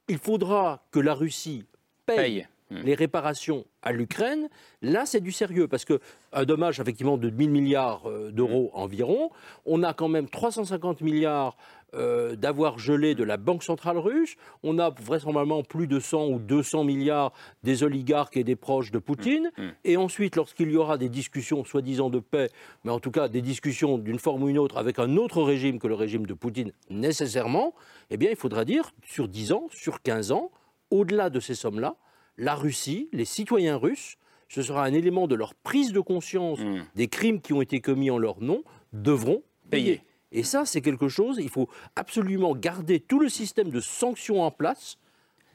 il 0.08 0.18
faudra 0.18 0.84
que 0.90 1.00
la 1.00 1.14
Russie 1.14 1.64
paye. 2.04 2.40
Hmm. 2.40 2.59
Les 2.70 2.94
réparations 2.94 3.64
à 3.82 3.92
l'Ukraine, 3.92 4.48
là 4.82 5.06
c'est 5.06 5.20
du 5.20 5.32
sérieux 5.32 5.68
parce 5.68 5.84
que 5.84 6.00
un 6.32 6.44
dommage 6.44 6.80
effectivement 6.80 7.16
de 7.16 7.30
1000 7.30 7.50
milliards 7.50 8.08
euh, 8.08 8.30
d'euros 8.30 8.70
environ, 8.74 9.30
on 9.66 9.82
a 9.82 9.94
quand 9.94 10.08
même 10.08 10.28
350 10.28 11.00
milliards 11.00 11.56
euh, 11.94 12.36
d'avoir 12.36 12.78
gelé 12.78 13.16
de 13.16 13.24
la 13.24 13.36
Banque 13.36 13.64
centrale 13.64 13.98
russe. 13.98 14.36
On 14.62 14.78
a 14.78 14.90
vraisemblablement 14.90 15.64
plus 15.64 15.88
de 15.88 15.98
100 15.98 16.28
ou 16.28 16.38
200 16.38 16.84
milliards 16.84 17.32
des 17.64 17.82
oligarques 17.82 18.36
et 18.36 18.44
des 18.44 18.54
proches 18.54 18.92
de 18.92 19.00
Poutine. 19.00 19.50
Mm, 19.58 19.62
mm. 19.62 19.72
Et 19.84 19.96
ensuite, 19.96 20.36
lorsqu'il 20.36 20.70
y 20.70 20.76
aura 20.76 20.98
des 20.98 21.08
discussions 21.08 21.64
soi-disant 21.64 22.08
de 22.08 22.20
paix, 22.20 22.48
mais 22.84 22.92
en 22.92 23.00
tout 23.00 23.10
cas 23.10 23.26
des 23.26 23.42
discussions 23.42 23.98
d'une 23.98 24.20
forme 24.20 24.44
ou 24.44 24.48
une 24.48 24.58
autre 24.58 24.76
avec 24.76 25.00
un 25.00 25.16
autre 25.16 25.42
régime 25.42 25.80
que 25.80 25.88
le 25.88 25.96
régime 25.96 26.26
de 26.26 26.34
Poutine 26.34 26.70
nécessairement, 26.90 27.74
eh 28.10 28.16
bien 28.16 28.30
il 28.30 28.36
faudra 28.36 28.64
dire 28.64 28.92
sur 29.04 29.26
10 29.26 29.50
ans, 29.50 29.66
sur 29.72 30.00
15 30.00 30.30
ans, 30.30 30.52
au-delà 30.92 31.28
de 31.28 31.40
ces 31.40 31.56
sommes-là, 31.56 31.96
la 32.40 32.54
Russie, 32.54 33.08
les 33.12 33.26
citoyens 33.26 33.76
russes, 33.76 34.16
ce 34.48 34.62
sera 34.62 34.84
un 34.84 34.92
élément 34.92 35.28
de 35.28 35.36
leur 35.36 35.54
prise 35.54 35.92
de 35.92 36.00
conscience 36.00 36.58
mm. 36.58 36.86
des 36.96 37.06
crimes 37.06 37.40
qui 37.40 37.52
ont 37.52 37.62
été 37.62 37.80
commis 37.80 38.10
en 38.10 38.18
leur 38.18 38.40
nom, 38.40 38.64
devront 38.92 39.42
payer. 39.70 40.02
Et 40.32 40.42
ça, 40.42 40.64
c'est 40.64 40.80
quelque 40.80 41.08
chose, 41.08 41.38
il 41.40 41.48
faut 41.48 41.68
absolument 41.96 42.56
garder 42.56 42.98
tout 42.98 43.20
le 43.20 43.28
système 43.28 43.70
de 43.70 43.80
sanctions 43.80 44.42
en 44.42 44.50
place 44.50 44.98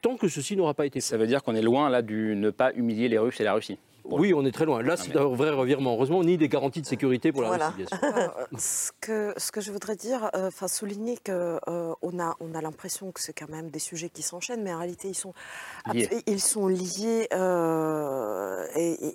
tant 0.01 0.15
que 0.15 0.27
ceci 0.27 0.55
n'aura 0.55 0.75
pas 0.75 0.86
été 0.86 0.99
fait. 0.99 1.07
Ça 1.07 1.17
veut 1.17 1.27
dire 1.27 1.41
qu'on 1.43 1.55
est 1.55 1.61
loin 1.61 1.89
là 1.89 2.01
du 2.01 2.36
ne 2.36 2.51
pas 2.51 2.71
humilier 2.73 3.09
les 3.09 3.17
Russes 3.17 3.39
et 3.41 3.43
la 3.43 3.53
Russie 3.53 3.79
oui, 4.09 4.33
on 4.33 4.45
est 4.45 4.51
très 4.51 4.65
loin. 4.65 4.81
Là, 4.81 4.97
c'est 4.97 5.15
un 5.15 5.25
vrai 5.25 5.49
revirement. 5.51 5.93
Heureusement, 5.93 6.23
ni 6.23 6.37
des 6.37 6.47
garanties 6.47 6.81
de 6.81 6.85
sécurité 6.85 7.31
pour 7.31 7.41
la 7.41 7.71
sûr. 7.71 7.87
Euh, 8.03 8.27
ce, 8.57 8.91
que, 9.01 9.33
ce 9.37 9.51
que 9.51 9.61
je 9.61 9.71
voudrais 9.71 9.95
dire, 9.95 10.29
euh, 10.35 10.47
enfin 10.47 10.67
souligner 10.67 11.17
qu'on 11.17 11.31
euh, 11.67 11.93
on 12.01 12.19
a, 12.19 12.35
on 12.39 12.53
a 12.53 12.61
l'impression 12.61 13.11
que 13.11 13.21
c'est 13.21 13.33
quand 13.33 13.49
même 13.49 13.69
des 13.69 13.79
sujets 13.79 14.09
qui 14.09 14.21
s'enchaînent, 14.21 14.63
mais 14.63 14.73
en 14.73 14.79
réalité, 14.79 15.09
ils 15.09 15.15
sont 15.15 15.33
liés, 15.91 16.09
ils 16.27 16.41
sont 16.41 16.67
liés 16.67 17.27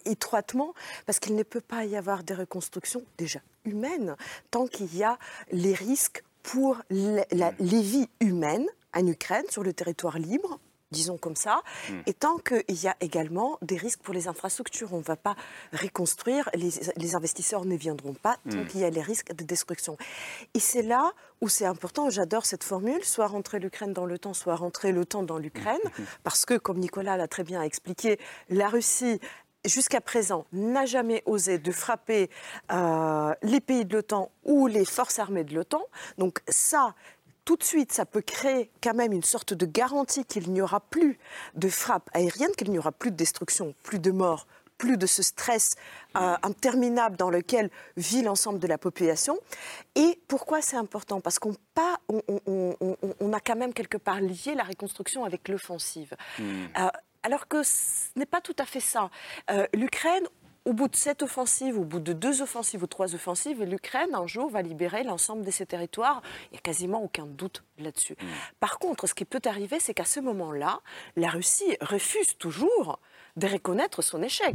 étroitement, 0.04 0.74
parce 1.06 1.18
qu'il 1.20 1.36
ne 1.36 1.42
peut 1.42 1.60
pas 1.60 1.84
y 1.84 1.96
avoir 1.96 2.22
des 2.24 2.34
reconstructions 2.34 3.02
déjà 3.18 3.40
humaines 3.64 4.16
tant 4.50 4.66
qu'il 4.66 4.94
y 4.96 5.04
a 5.04 5.18
les 5.52 5.74
risques 5.74 6.22
pour 6.42 6.78
les 6.90 7.24
vies 7.60 8.08
humaines 8.20 8.66
en 8.94 9.06
Ukraine, 9.06 9.44
sur 9.50 9.62
le 9.62 9.72
territoire 9.72 10.18
libre, 10.18 10.58
disons 10.90 11.16
comme 11.16 11.36
ça, 11.36 11.62
hmm. 11.88 12.00
et 12.06 12.14
tant 12.14 12.38
qu'il 12.38 12.82
y 12.82 12.88
a 12.88 12.96
également 13.00 13.58
des 13.62 13.76
risques 13.76 14.00
pour 14.00 14.14
les 14.14 14.28
infrastructures. 14.28 14.92
On 14.92 14.98
ne 14.98 15.02
va 15.02 15.16
pas 15.16 15.36
reconstruire, 15.72 16.48
les, 16.54 17.14
investisseurs 17.14 17.64
ne 17.64 17.76
viendront 17.76 18.14
pas 18.14 18.36
tant 18.48 18.58
hmm. 18.58 18.66
qu'il 18.66 18.80
y 18.80 18.84
a 18.84 18.90
les 18.90 19.02
risques 19.02 19.32
de 19.32 19.44
destruction. 19.44 19.96
Et 20.54 20.60
c'est 20.60 20.82
là 20.82 21.12
où 21.40 21.48
c'est 21.48 21.64
important, 21.64 22.10
j'adore 22.10 22.44
cette 22.44 22.64
formule, 22.64 23.02
soit 23.04 23.26
rentrer 23.26 23.58
l'Ukraine 23.58 23.92
dans 23.92 24.06
le 24.06 24.18
temps, 24.18 24.34
soit 24.34 24.56
rentrer 24.56 24.92
le 24.92 25.04
temps 25.04 25.22
dans 25.22 25.38
l'Ukraine, 25.38 25.80
hmm. 25.98 26.02
parce 26.24 26.44
que, 26.44 26.54
comme 26.54 26.78
Nicolas 26.78 27.16
l'a 27.16 27.28
très 27.28 27.44
bien 27.44 27.62
expliqué, 27.62 28.18
la 28.48 28.68
Russie 28.68 29.20
jusqu'à 29.64 30.00
présent, 30.00 30.46
n'a 30.52 30.86
jamais 30.86 31.22
osé 31.26 31.58
de 31.58 31.72
frapper 31.72 32.30
euh, 32.72 33.34
les 33.42 33.60
pays 33.60 33.84
de 33.84 33.94
l'OTAN 33.94 34.30
ou 34.44 34.66
les 34.66 34.84
forces 34.84 35.18
armées 35.18 35.44
de 35.44 35.54
l'OTAN. 35.54 35.82
Donc 36.18 36.40
ça, 36.48 36.94
tout 37.50 37.56
de 37.56 37.64
suite, 37.64 37.90
ça 37.90 38.06
peut 38.06 38.20
créer 38.20 38.70
quand 38.80 38.94
même 38.94 39.12
une 39.12 39.24
sorte 39.24 39.54
de 39.54 39.66
garantie 39.66 40.24
qu'il 40.24 40.52
n'y 40.52 40.62
aura 40.62 40.78
plus 40.78 41.18
de 41.56 41.68
frappe 41.68 42.08
aérienne, 42.12 42.52
qu'il 42.56 42.70
n'y 42.70 42.78
aura 42.78 42.92
plus 42.92 43.10
de 43.10 43.16
destruction, 43.16 43.74
plus 43.82 43.98
de 43.98 44.12
morts, 44.12 44.46
plus 44.78 44.96
de 44.96 45.04
ce 45.04 45.20
stress 45.24 45.74
euh, 46.16 46.36
interminable 46.44 47.16
dans 47.16 47.28
lequel 47.28 47.68
vit 47.96 48.22
l'ensemble 48.22 48.60
de 48.60 48.68
la 48.68 48.78
population. 48.78 49.36
Et 49.96 50.20
pourquoi 50.28 50.62
c'est 50.62 50.76
important? 50.76 51.20
Parce 51.20 51.40
qu'on 51.40 51.56
on, 52.06 53.32
a 53.32 53.40
quand 53.40 53.56
même 53.56 53.72
quelque 53.72 53.98
part 53.98 54.20
lié 54.20 54.54
la 54.54 54.62
reconstruction 54.62 55.24
avec 55.24 55.48
l'offensive. 55.48 56.14
Hmm. 56.38 56.66
Euh, 56.78 56.88
alors 57.24 57.48
que 57.48 57.64
ce 57.64 58.10
n'est 58.14 58.26
pas 58.26 58.40
tout 58.40 58.56
à 58.60 58.64
fait 58.64 58.78
ça. 58.78 59.10
Euh, 59.50 59.66
L'Ukraine, 59.74 60.24
au 60.64 60.72
bout 60.72 60.88
de 60.88 60.96
cette 60.96 61.22
offensive, 61.22 61.78
au 61.78 61.84
bout 61.84 62.00
de 62.00 62.12
deux 62.12 62.42
offensives 62.42 62.82
ou 62.82 62.86
trois 62.86 63.14
offensives, 63.14 63.62
l'Ukraine, 63.62 64.14
un 64.14 64.26
jour, 64.26 64.50
va 64.50 64.62
libérer 64.62 65.02
l'ensemble 65.04 65.44
de 65.44 65.50
ses 65.50 65.66
territoires. 65.66 66.22
Il 66.46 66.52
n'y 66.52 66.58
a 66.58 66.60
quasiment 66.60 67.02
aucun 67.02 67.26
doute 67.26 67.64
là-dessus. 67.78 68.14
Mm. 68.20 68.26
Par 68.60 68.78
contre, 68.78 69.06
ce 69.06 69.14
qui 69.14 69.24
peut 69.24 69.40
arriver, 69.46 69.78
c'est 69.80 69.94
qu'à 69.94 70.04
ce 70.04 70.20
moment-là, 70.20 70.80
la 71.16 71.28
Russie 71.28 71.76
refuse 71.80 72.36
toujours 72.36 73.00
de 73.36 73.46
reconnaître 73.46 74.02
son 74.02 74.22
échec. 74.22 74.54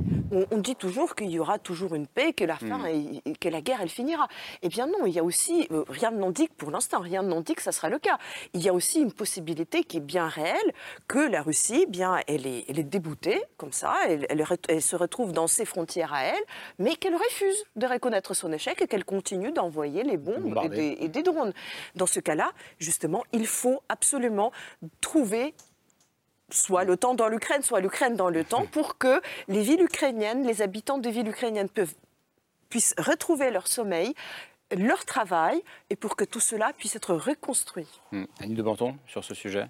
On, 0.51 0.57
dit 0.57 0.75
toujours 0.75 1.15
qu'il 1.15 1.29
y 1.29 1.39
aura 1.39 1.59
toujours 1.59 1.95
une 1.95 2.07
paix, 2.07 2.33
que 2.33 2.43
la 2.43 2.55
fin, 2.55 2.85
et, 2.85 3.21
que 3.39 3.49
la 3.49 3.61
guerre, 3.61 3.79
elle 3.81 3.89
finira. 3.89 4.27
Eh 4.61 4.69
bien 4.69 4.87
non, 4.87 5.05
il 5.05 5.13
y 5.13 5.19
a 5.19 5.23
aussi, 5.23 5.67
euh, 5.71 5.83
rien 5.87 6.11
n'en 6.11 6.31
dit 6.31 6.47
pour 6.57 6.71
l'instant, 6.71 6.99
rien 6.99 7.21
n'en 7.21 7.41
dit 7.41 7.53
que 7.53 7.61
ça 7.61 7.71
sera 7.71 7.89
le 7.89 7.99
cas. 7.99 8.17
Il 8.53 8.63
y 8.63 8.69
a 8.69 8.73
aussi 8.73 9.01
une 9.01 9.11
possibilité 9.11 9.83
qui 9.83 9.97
est 9.97 10.01
bien 10.01 10.27
réelle, 10.27 10.73
que 11.07 11.19
la 11.19 11.41
Russie, 11.41 11.85
bien, 11.87 12.19
elle 12.27 12.47
est, 12.47 12.65
elle 12.67 12.79
est 12.79 12.83
déboutée, 12.83 13.41
comme 13.57 13.71
ça, 13.71 13.95
elle, 14.07 14.27
elle, 14.29 14.81
se 14.81 14.95
retrouve 14.95 15.31
dans 15.31 15.47
ses 15.47 15.65
frontières 15.65 16.13
à 16.13 16.23
elle, 16.23 16.43
mais 16.79 16.95
qu'elle 16.95 17.15
refuse 17.15 17.63
de 17.75 17.87
reconnaître 17.87 18.33
son 18.33 18.51
échec 18.51 18.81
et 18.81 18.87
qu'elle 18.87 19.05
continue 19.05 19.51
d'envoyer 19.51 20.03
les 20.03 20.17
bombes 20.17 20.57
et 20.73 21.07
des 21.07 21.23
drones. 21.23 21.53
Dans 21.95 22.07
ce 22.07 22.19
cas-là, 22.19 22.51
justement, 22.79 23.23
il 23.31 23.47
faut 23.47 23.81
absolument 23.89 24.51
trouver 25.01 25.53
soit 26.49 26.85
temps 26.97 27.15
dans 27.15 27.27
l'Ukraine, 27.27 27.61
soit 27.61 27.79
l'Ukraine 27.79 28.15
dans 28.15 28.29
temps, 28.43 28.65
pour 28.65 28.97
que 28.97 29.21
les 29.47 29.61
villes 29.61 29.81
ukrainiennes, 29.81 30.45
les 30.45 30.61
habitants 30.61 30.97
des 30.97 31.11
villes 31.11 31.27
ukrainiennes 31.27 31.69
puissent 32.69 32.95
retrouver 32.97 33.51
leur 33.51 33.67
sommeil, 33.67 34.13
leur 34.75 35.05
travail, 35.05 35.61
et 35.89 35.95
pour 35.95 36.15
que 36.15 36.23
tout 36.23 36.39
cela 36.39 36.73
puisse 36.73 36.95
être 36.95 37.15
reconstruit. 37.15 37.87
Mmh. 38.11 38.25
Annie 38.39 38.55
de 38.55 38.63
Banton, 38.63 38.97
sur 39.07 39.23
ce 39.23 39.33
sujet 39.33 39.69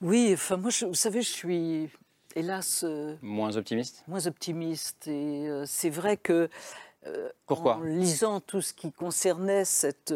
Oui, 0.00 0.30
enfin 0.34 0.56
moi, 0.56 0.70
vous 0.82 0.94
savez, 0.94 1.22
je 1.22 1.30
suis 1.30 1.90
hélas... 2.34 2.84
Euh, 2.84 3.16
moins 3.22 3.56
optimiste 3.56 4.04
Moins 4.08 4.26
optimiste, 4.26 5.06
et 5.06 5.48
euh, 5.48 5.64
c'est 5.66 5.90
vrai 5.90 6.16
que... 6.16 6.48
Euh, 7.06 7.28
Pourquoi 7.46 7.76
En 7.76 7.82
lisant 7.82 8.40
tout 8.40 8.62
ce 8.62 8.72
qui 8.72 8.90
concernait 8.92 9.64
cette 9.64 10.14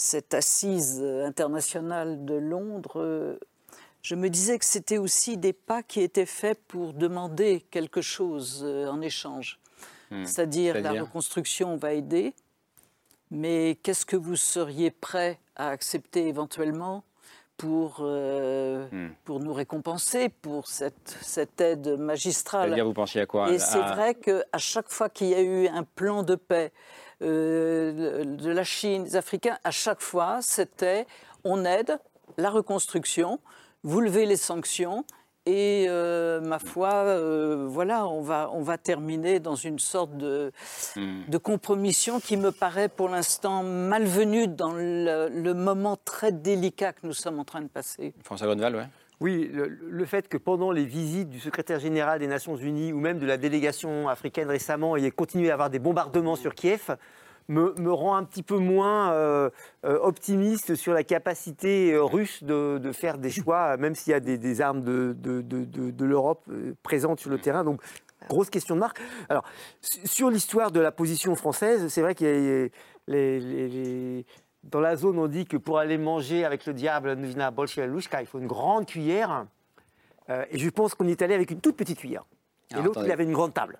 cette 0.00 0.32
assise 0.32 1.02
internationale 1.02 2.24
de 2.24 2.34
Londres, 2.34 3.36
je 4.08 4.14
me 4.14 4.30
disais 4.30 4.58
que 4.58 4.64
c'était 4.64 4.96
aussi 4.96 5.36
des 5.36 5.52
pas 5.52 5.82
qui 5.82 6.00
étaient 6.00 6.24
faits 6.24 6.58
pour 6.66 6.94
demander 6.94 7.66
quelque 7.70 8.00
chose 8.00 8.62
euh, 8.64 8.88
en 8.88 9.02
échange. 9.02 9.60
Hmm. 10.10 10.24
C'est-à-dire 10.24 10.80
la 10.80 10.92
reconstruction 10.92 11.76
va 11.76 11.92
aider, 11.92 12.32
mais 13.30 13.78
qu'est-ce 13.82 14.06
que 14.06 14.16
vous 14.16 14.36
seriez 14.36 14.90
prêt 14.90 15.38
à 15.56 15.68
accepter 15.68 16.26
éventuellement 16.26 17.04
pour, 17.58 17.98
euh, 18.00 18.88
hmm. 18.90 19.10
pour 19.24 19.40
nous 19.40 19.52
récompenser 19.52 20.30
pour 20.30 20.68
cette, 20.68 21.18
cette 21.20 21.60
aide 21.60 21.98
magistrale? 21.98 22.68
C'est-à-dire, 22.70 22.86
vous 22.86 22.94
pensiez 22.94 23.20
à 23.20 23.26
quoi? 23.26 23.52
Et 23.52 23.58
c'est 23.58 23.76
vrai 23.76 24.14
qu'à 24.14 24.56
chaque 24.56 24.88
fois 24.88 25.10
qu'il 25.10 25.26
y 25.26 25.34
a 25.34 25.42
eu 25.42 25.68
un 25.68 25.84
plan 25.84 26.22
de 26.22 26.34
paix 26.34 26.72
euh, 27.20 28.24
de 28.24 28.50
la 28.50 28.64
Chine, 28.64 29.04
des 29.04 29.16
Africains, 29.16 29.58
à 29.64 29.70
chaque 29.70 30.00
fois, 30.00 30.38
c'était 30.40 31.06
on 31.44 31.66
aide 31.66 31.98
la 32.38 32.48
reconstruction, 32.48 33.38
vous 33.84 34.00
levez 34.00 34.26
les 34.26 34.36
sanctions 34.36 35.04
et 35.48 35.86
euh, 35.88 36.42
ma 36.42 36.58
foi, 36.58 36.92
euh, 36.92 37.66
voilà, 37.70 38.06
on 38.06 38.20
va, 38.20 38.50
on 38.52 38.60
va 38.60 38.76
terminer 38.76 39.40
dans 39.40 39.54
une 39.54 39.78
sorte 39.78 40.14
de, 40.18 40.52
hmm. 40.94 41.22
de 41.26 41.38
compromission 41.38 42.20
qui 42.20 42.36
me 42.36 42.52
paraît 42.52 42.90
pour 42.90 43.08
l'instant 43.08 43.62
malvenue 43.62 44.46
dans 44.46 44.72
le, 44.74 45.52
moment 45.54 45.96
très 46.04 46.32
délicat 46.32 46.92
que 46.92 47.06
nous 47.06 47.14
sommes 47.14 47.38
en 47.38 47.44
train 47.44 47.62
de 47.62 47.68
passer. 47.68 48.12
François 48.22 48.46
Gonval, 48.46 48.76
oui. 48.76 48.82
Oui, 49.20 49.50
le, 49.52 50.04
fait 50.04 50.28
que 50.28 50.36
pendant 50.36 50.70
les 50.70 50.84
visites 50.84 51.30
du 51.30 51.40
secrétaire 51.40 51.80
général 51.80 52.20
des 52.20 52.28
Nations 52.28 52.56
Unies 52.56 52.92
ou 52.92 53.00
même 53.00 53.18
de 53.18 53.26
la 53.26 53.36
délégation 53.36 54.08
africaine 54.08 54.48
récemment, 54.48 54.96
il 54.96 55.02
y 55.02 55.06
ait 55.06 55.10
continué 55.10 55.50
à 55.50 55.54
avoir 55.54 55.70
des 55.70 55.80
bombardements 55.80 56.36
sur 56.36 56.54
Kiev, 56.54 56.96
me, 57.48 57.92
rend 57.92 58.16
un 58.16 58.24
petit 58.24 58.42
peu 58.42 58.58
moins 58.58 59.12
euh, 59.12 59.50
euh, 59.84 59.98
optimiste 60.00 60.74
sur 60.74 60.92
la 60.92 61.02
capacité 61.02 61.92
euh, 61.92 62.02
russe 62.02 62.42
de, 62.44 62.92
faire 62.92 63.18
des 63.18 63.30
choix, 63.30 63.76
même 63.76 63.94
s'il 63.94 64.12
y 64.12 64.14
a 64.14 64.20
des, 64.20 64.60
armes 64.60 64.82
de, 64.82 65.16
de, 65.18 66.04
l'Europe 66.04 66.44
présentes 66.82 67.20
sur 67.20 67.30
le 67.30 67.38
terrain. 67.38 67.64
Donc, 67.64 67.80
grosse 68.28 68.50
question 68.50 68.74
de 68.74 68.80
marque. 68.80 69.00
Alors, 69.28 69.44
sur 69.80 70.30
l'histoire 70.30 70.70
de 70.70 70.80
la 70.80 70.92
position 70.92 71.34
française, 71.34 71.88
c'est 71.88 72.02
vrai 72.02 72.14
qu'il 72.14 72.26
y 72.26 72.64
a 72.64 72.68
les, 73.06 74.26
dans 74.64 74.80
la 74.80 74.96
zone, 74.96 75.18
on 75.18 75.28
dit 75.28 75.46
que 75.46 75.56
pour 75.56 75.78
aller 75.78 75.96
manger 75.96 76.44
avec 76.44 76.66
le 76.66 76.74
diable, 76.74 77.16
il 77.18 78.26
faut 78.26 78.38
une 78.38 78.46
grande 78.46 78.86
cuillère. 78.86 79.46
et 80.28 80.58
je 80.58 80.68
pense 80.68 80.94
qu'on 80.94 81.08
est 81.08 81.22
allé 81.22 81.34
avec 81.34 81.50
une 81.50 81.60
toute 81.60 81.76
petite 81.76 81.98
cuillère. 81.98 82.24
Et 82.76 82.82
l'autre, 82.82 83.02
il 83.02 83.10
avait 83.10 83.24
une 83.24 83.32
grande 83.32 83.54
table. 83.54 83.78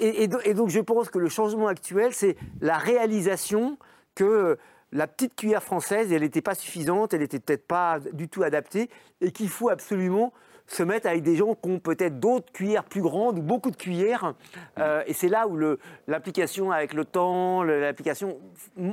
Et, 0.00 0.28
donc 0.28 0.68
je 0.68 0.80
pense 0.80 1.08
que 1.08 1.18
le 1.18 1.28
changement 1.28 1.68
actuel, 1.68 2.12
c'est 2.12 2.36
la 2.60 2.78
réalisation 2.78 3.78
que 4.14 4.58
la 4.92 5.06
petite 5.06 5.36
cuillère 5.36 5.62
française, 5.62 6.12
elle 6.12 6.22
n'était 6.22 6.42
pas 6.42 6.54
suffisante, 6.54 7.14
elle 7.14 7.20
n'était 7.20 7.38
peut-être 7.38 7.66
pas 7.66 8.00
du 8.12 8.28
tout 8.28 8.42
adaptée, 8.42 8.90
et 9.20 9.30
qu'il 9.30 9.48
faut 9.48 9.68
absolument 9.68 10.32
se 10.70 10.84
mettent 10.84 11.06
avec 11.06 11.22
des 11.22 11.34
gens 11.34 11.54
qui 11.54 11.68
ont 11.68 11.80
peut-être 11.80 12.20
d'autres 12.20 12.52
cuillères 12.52 12.84
plus 12.84 13.02
grandes 13.02 13.38
ou 13.38 13.42
beaucoup 13.42 13.70
de 13.72 13.76
cuillères. 13.76 14.34
Euh, 14.78 15.02
et 15.06 15.12
c'est 15.12 15.28
là 15.28 15.48
où 15.48 15.58
l'application 16.06 16.70
avec 16.70 16.94
le 16.94 17.04
temps, 17.04 17.64
l'application 17.64 18.38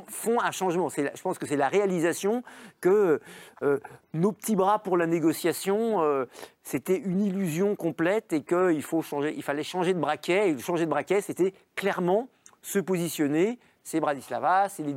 font 0.07 0.41
un 0.41 0.51
changement. 0.51 0.89
Je 0.89 1.21
pense 1.21 1.38
que 1.38 1.45
c'est 1.45 1.55
la 1.55 1.69
réalisation 1.69 2.43
que 2.82 3.21
euh, 3.61 3.80
nos 4.13 4.32
petits 4.32 4.55
bras 4.55 4.80
pour 4.80 4.97
la 4.97 5.05
négociation, 5.05 6.01
euh, 6.01 6.25
c'était 6.63 6.97
une 6.97 7.21
illusion 7.21 7.75
complète 7.75 8.34
et 8.34 8.41
qu'il 8.41 8.84
faut 8.84 9.03
changer, 9.03 9.34
il 9.38 9.43
fallait 9.43 9.63
changer 9.63 9.93
de 9.93 9.99
braquet. 9.99 10.49
Et 10.49 10.57
changer 10.57 10.86
de 10.86 10.89
braquet, 10.89 11.21
c'était 11.21 11.53
clairement 11.75 12.28
se 12.63 12.80
positionner. 12.80 13.59
C'est 13.84 14.01
Bratislava, 14.01 14.67
c'est 14.67 14.84
les 14.84 14.93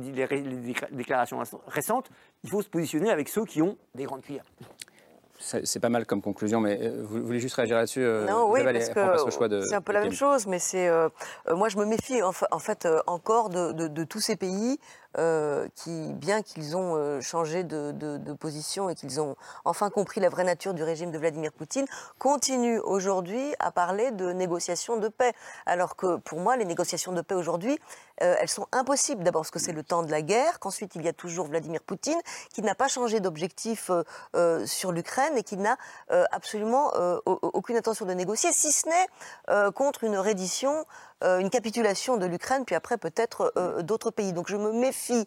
déclarations 0.91 1.41
récentes. 1.67 2.09
Il 2.43 2.49
faut 2.49 2.61
se 2.61 2.67
positionner 2.67 3.09
avec 3.09 3.29
ceux 3.29 3.45
qui 3.45 3.61
ont 3.61 3.77
des 3.95 4.03
grandes 4.03 4.21
cuillères 4.21 4.43
c'est 5.41 5.79
pas 5.79 5.89
mal 5.89 6.05
comme 6.05 6.21
conclusion, 6.21 6.59
mais 6.59 6.79
euh, 6.81 7.03
vous, 7.03 7.21
voulez 7.21 7.39
juste 7.39 7.55
réagir 7.55 7.77
là-dessus 7.77 8.01
euh, 8.01 8.25
Non, 8.27 8.49
oui, 8.49 8.61
parce 8.63 8.89
que 8.89 9.61
c'est 9.63 9.75
un 9.75 9.81
peu 9.81 9.91
la 9.93 10.01
même 10.01 10.13
chose, 10.13 10.47
mais 10.47 10.59
c'est 10.59 10.87
euh, 10.87 11.09
moi 11.49 11.69
je 11.69 11.77
me 11.77 11.85
méfie 11.85 12.21
en, 12.21 12.31
fait 12.31 12.87
encore 13.07 13.49
de, 13.49 14.03
tous 14.03 14.19
ces 14.19 14.35
pays 14.35 14.79
euh, 15.17 15.67
qui, 15.75 16.13
bien 16.13 16.41
qu'ils 16.41 16.77
ont 16.77 16.95
euh, 16.95 17.19
changé 17.19 17.65
de, 17.65 17.91
position 18.39 18.89
et 18.89 18.95
qu'ils 18.95 19.19
ont 19.19 19.35
enfin 19.65 19.89
compris 19.89 20.21
la 20.21 20.29
vraie 20.29 20.45
nature 20.45 20.73
du 20.73 20.83
régime 20.83 21.11
de 21.11 21.17
Vladimir 21.17 21.51
Poutine, 21.51 21.85
continuent 22.17 22.79
aujourd'hui 22.81 23.53
à 23.59 23.71
parler 23.71 24.11
de 24.11 24.31
négociations 24.31 24.97
de 24.97 25.09
paix. 25.09 25.33
Alors 25.65 25.97
que 25.97 26.15
pour 26.15 26.39
moi, 26.39 26.55
les 26.55 26.63
négociations 26.63 27.11
de 27.11 27.21
paix 27.21 27.35
aujourd'hui, 27.35 27.77
euh, 28.21 28.35
elles 28.39 28.49
sont 28.49 28.67
impossibles. 28.71 29.23
D'abord 29.23 29.41
parce 29.41 29.51
que 29.51 29.59
c'est 29.59 29.73
le 29.73 29.83
temps 29.83 30.03
de 30.03 30.11
la 30.11 30.21
guerre, 30.21 30.59
qu'ensuite 30.59 30.95
il 30.95 31.01
y 31.01 31.09
a 31.09 31.13
toujours 31.13 31.47
Vladimir 31.47 31.81
Poutine, 31.81 32.19
qui 32.53 32.61
n'a 32.61 32.75
pas 32.75 32.87
changé 32.87 33.19
d'objectif 33.19 33.91
sur 34.65 34.91
l'Ukraine 34.91 35.37
et 35.37 35.43
qui 35.43 35.57
n'a 35.57 35.77
absolument 36.31 36.91
aucune 37.25 37.75
intention 37.75 38.05
de 38.05 38.13
négocier, 38.13 38.51
si 38.53 38.71
ce 38.71 38.87
n'est 38.87 39.71
contre 39.73 40.03
une 40.03 40.17
reddition 40.17 40.85
une 41.21 41.49
capitulation 41.49 42.17
de 42.17 42.25
l'Ukraine, 42.25 42.65
puis 42.65 42.75
après 42.75 42.97
peut-être 42.97 43.53
euh, 43.57 43.81
d'autres 43.81 44.11
pays. 44.11 44.33
Donc 44.33 44.49
je 44.49 44.57
me 44.57 44.71
méfie 44.71 45.25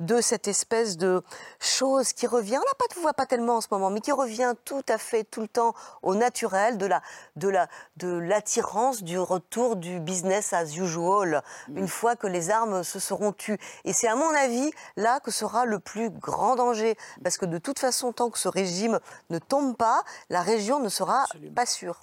de 0.00 0.20
cette 0.20 0.48
espèce 0.48 0.96
de 0.96 1.22
chose 1.60 2.12
qui 2.12 2.26
revient, 2.26 2.56
on 2.56 2.60
n'a 2.60 2.74
pas 2.78 2.94
de 2.94 3.00
voix 3.00 3.12
pas 3.12 3.26
tellement 3.26 3.56
en 3.56 3.60
ce 3.60 3.68
moment, 3.70 3.90
mais 3.90 4.00
qui 4.00 4.12
revient 4.12 4.54
tout 4.64 4.82
à 4.88 4.98
fait 4.98 5.24
tout 5.24 5.40
le 5.40 5.48
temps 5.48 5.74
au 6.02 6.14
naturel, 6.14 6.78
de 6.78 6.86
la 6.86 7.02
de 7.36 7.48
la 7.48 7.68
de 7.96 8.08
l'attirance 8.08 9.02
du 9.02 9.18
retour 9.18 9.76
du 9.76 10.00
business 10.00 10.52
as 10.52 10.76
usual, 10.76 11.42
mm. 11.68 11.78
une 11.78 11.88
fois 11.88 12.16
que 12.16 12.26
les 12.26 12.50
armes 12.50 12.82
se 12.82 12.98
seront 12.98 13.32
tues. 13.32 13.58
Et 13.84 13.92
c'est 13.92 14.08
à 14.08 14.16
mon 14.16 14.34
avis 14.34 14.70
là 14.96 15.20
que 15.20 15.30
sera 15.30 15.64
le 15.64 15.78
plus 15.78 16.10
grand 16.10 16.56
danger, 16.56 16.96
parce 17.22 17.38
que 17.38 17.46
de 17.46 17.58
toute 17.58 17.78
façon, 17.78 18.12
tant 18.12 18.30
que 18.30 18.38
ce 18.38 18.48
régime 18.48 19.00
ne 19.30 19.38
tombe 19.38 19.76
pas, 19.76 20.02
la 20.30 20.42
région 20.42 20.80
ne 20.80 20.88
sera 20.88 21.24
pas 21.54 21.66
sûre. 21.66 22.00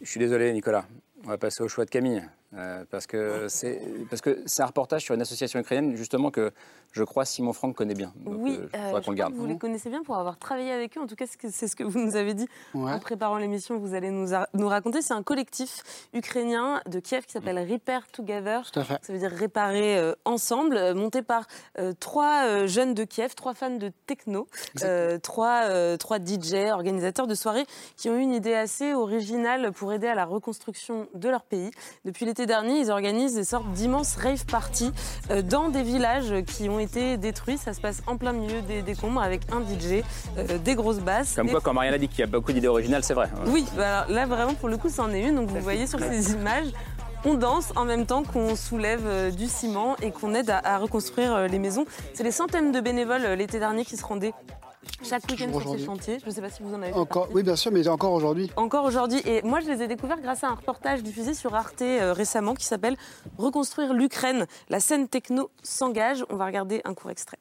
Je 0.00 0.10
suis 0.10 0.20
désolé, 0.20 0.52
Nicolas. 0.52 0.84
On 1.24 1.28
va 1.28 1.38
passer 1.38 1.62
au 1.62 1.68
choix 1.68 1.84
de 1.84 1.90
Camille. 1.90 2.22
Euh, 2.54 2.84
parce 2.90 3.08
que 3.08 3.48
c'est 3.48 3.82
parce 4.08 4.22
que 4.22 4.40
c'est 4.46 4.62
un 4.62 4.66
reportage 4.66 5.02
sur 5.02 5.14
une 5.14 5.20
association 5.20 5.58
ukrainienne 5.58 5.96
justement 5.96 6.30
que 6.30 6.52
je 6.92 7.02
crois 7.02 7.24
Simon 7.24 7.52
Franck 7.52 7.74
connaît 7.74 7.94
bien. 7.94 8.14
oui, 8.24 8.56
euh, 8.56 8.68
euh, 8.76 9.00
je 9.04 9.34
vous 9.34 9.46
les 9.46 9.58
connaissez 9.58 9.90
bien 9.90 10.02
pour 10.04 10.16
avoir 10.16 10.38
travaillé 10.38 10.70
avec 10.70 10.96
eux. 10.96 11.00
En 11.00 11.06
tout 11.06 11.16
cas, 11.16 11.26
c'est 11.26 11.66
ce 11.66 11.76
que 11.76 11.82
vous 11.82 11.98
nous 11.98 12.14
avez 12.14 12.34
dit 12.34 12.48
en 12.72 12.98
préparant 13.00 13.36
l'émission. 13.36 13.78
Vous 13.78 13.94
allez 13.94 14.10
nous, 14.10 14.28
nous 14.54 14.68
raconter. 14.68 15.02
C'est 15.02 15.12
un 15.12 15.24
collectif 15.24 15.82
ukrainien 16.14 16.80
de 16.86 17.00
Kiev 17.00 17.26
qui 17.26 17.32
s'appelle 17.32 17.58
Repair 17.58 18.06
Together. 18.12 18.70
Tout 18.70 18.80
à 18.80 18.84
fait. 18.84 18.98
Ça 19.02 19.12
veut 19.12 19.18
dire 19.18 19.32
réparer 19.32 20.14
ensemble, 20.24 20.94
monté 20.94 21.22
par 21.22 21.46
trois 21.98 22.66
jeunes 22.66 22.94
de 22.94 23.04
Kiev, 23.04 23.34
trois 23.34 23.54
fans 23.54 23.76
de 23.76 23.90
techno, 24.06 24.46
trois 25.22 25.96
trois 25.98 26.18
DJ, 26.18 26.70
organisateurs 26.70 27.26
de 27.26 27.34
soirées 27.34 27.66
qui 27.96 28.08
ont 28.08 28.16
eu 28.16 28.22
une 28.22 28.32
idée 28.32 28.54
assez 28.54 28.94
originale 28.94 29.72
pour 29.72 29.92
aider 29.92 30.06
à 30.06 30.14
la 30.14 30.24
reconstruction 30.24 31.08
de 31.14 31.28
leur 31.28 31.42
pays. 31.42 31.70
Depuis 32.04 32.24
les 32.24 32.34
l'été 32.36 32.46
dernier, 32.46 32.80
ils 32.80 32.90
organisent 32.90 33.34
des 33.34 33.44
sortes 33.44 33.70
d'immenses 33.72 34.16
rave 34.16 34.44
parties 34.44 34.92
euh, 35.30 35.40
dans 35.40 35.70
des 35.70 35.82
villages 35.82 36.34
qui 36.46 36.68
ont 36.68 36.78
été 36.78 37.16
détruits. 37.16 37.56
Ça 37.56 37.72
se 37.72 37.80
passe 37.80 38.02
en 38.06 38.18
plein 38.18 38.32
milieu 38.32 38.60
des 38.60 38.82
décombres 38.82 39.22
avec 39.22 39.40
un 39.50 39.60
DJ, 39.60 40.02
euh, 40.36 40.58
des 40.58 40.74
grosses 40.74 40.98
basses. 40.98 41.34
Comme 41.34 41.48
quoi, 41.48 41.62
quand 41.62 41.72
Marianne 41.72 41.94
a 41.94 41.98
dit 41.98 42.08
qu'il 42.08 42.20
y 42.20 42.22
a 42.24 42.26
beaucoup 42.26 42.52
d'idées 42.52 42.68
originales, 42.68 43.04
c'est 43.04 43.14
vrai. 43.14 43.30
Oui, 43.46 43.64
bah 43.74 44.04
là 44.10 44.26
vraiment 44.26 44.52
pour 44.52 44.68
le 44.68 44.76
coup, 44.76 44.90
c'en 44.90 45.12
est 45.12 45.22
une. 45.22 45.36
Donc 45.36 45.48
vous 45.48 45.60
voyez 45.60 45.86
sur 45.86 45.98
ces 45.98 46.32
images, 46.34 46.68
on 47.24 47.34
danse 47.34 47.72
en 47.74 47.86
même 47.86 48.04
temps 48.04 48.22
qu'on 48.22 48.54
soulève 48.54 49.06
euh, 49.06 49.30
du 49.30 49.46
ciment 49.46 49.96
et 50.02 50.10
qu'on 50.10 50.34
aide 50.34 50.50
à, 50.50 50.76
reconstruire 50.76 51.48
les 51.48 51.58
maisons. 51.58 51.86
C'est 52.12 52.24
des 52.24 52.32
centaines 52.32 52.70
de 52.70 52.80
bénévoles 52.80 53.26
l'été 53.38 53.58
dernier 53.58 53.86
qui 53.86 53.96
se 53.96 54.04
rendaient 54.04 54.34
chaque 55.02 55.24
week-end 55.30 55.50
sur 55.60 55.72
ces 55.78 55.84
chantiers. 55.84 56.18
Je 56.20 56.26
ne 56.26 56.30
sais 56.30 56.40
pas 56.40 56.50
si 56.50 56.62
vous 56.62 56.74
en 56.74 56.82
avez 56.82 56.92
encore, 56.92 57.28
Oui, 57.32 57.42
bien 57.42 57.56
sûr, 57.56 57.72
mais 57.72 57.86
encore 57.88 58.12
aujourd'hui. 58.12 58.50
Encore 58.56 58.84
aujourd'hui. 58.84 59.20
Et 59.24 59.42
moi, 59.42 59.60
je 59.60 59.66
les 59.66 59.82
ai 59.82 59.88
découverts 59.88 60.20
grâce 60.20 60.44
à 60.44 60.48
un 60.48 60.54
reportage 60.54 61.02
diffusé 61.02 61.34
sur 61.34 61.54
Arte 61.54 61.82
euh, 61.82 62.12
récemment 62.12 62.54
qui 62.54 62.64
s'appelle 62.64 62.96
Reconstruire 63.38 63.92
l'Ukraine. 63.92 64.46
La 64.68 64.80
scène 64.80 65.08
techno 65.08 65.50
s'engage. 65.62 66.24
On 66.30 66.36
va 66.36 66.46
regarder 66.46 66.80
un 66.84 66.94
court 66.94 67.10
extrait. 67.10 67.38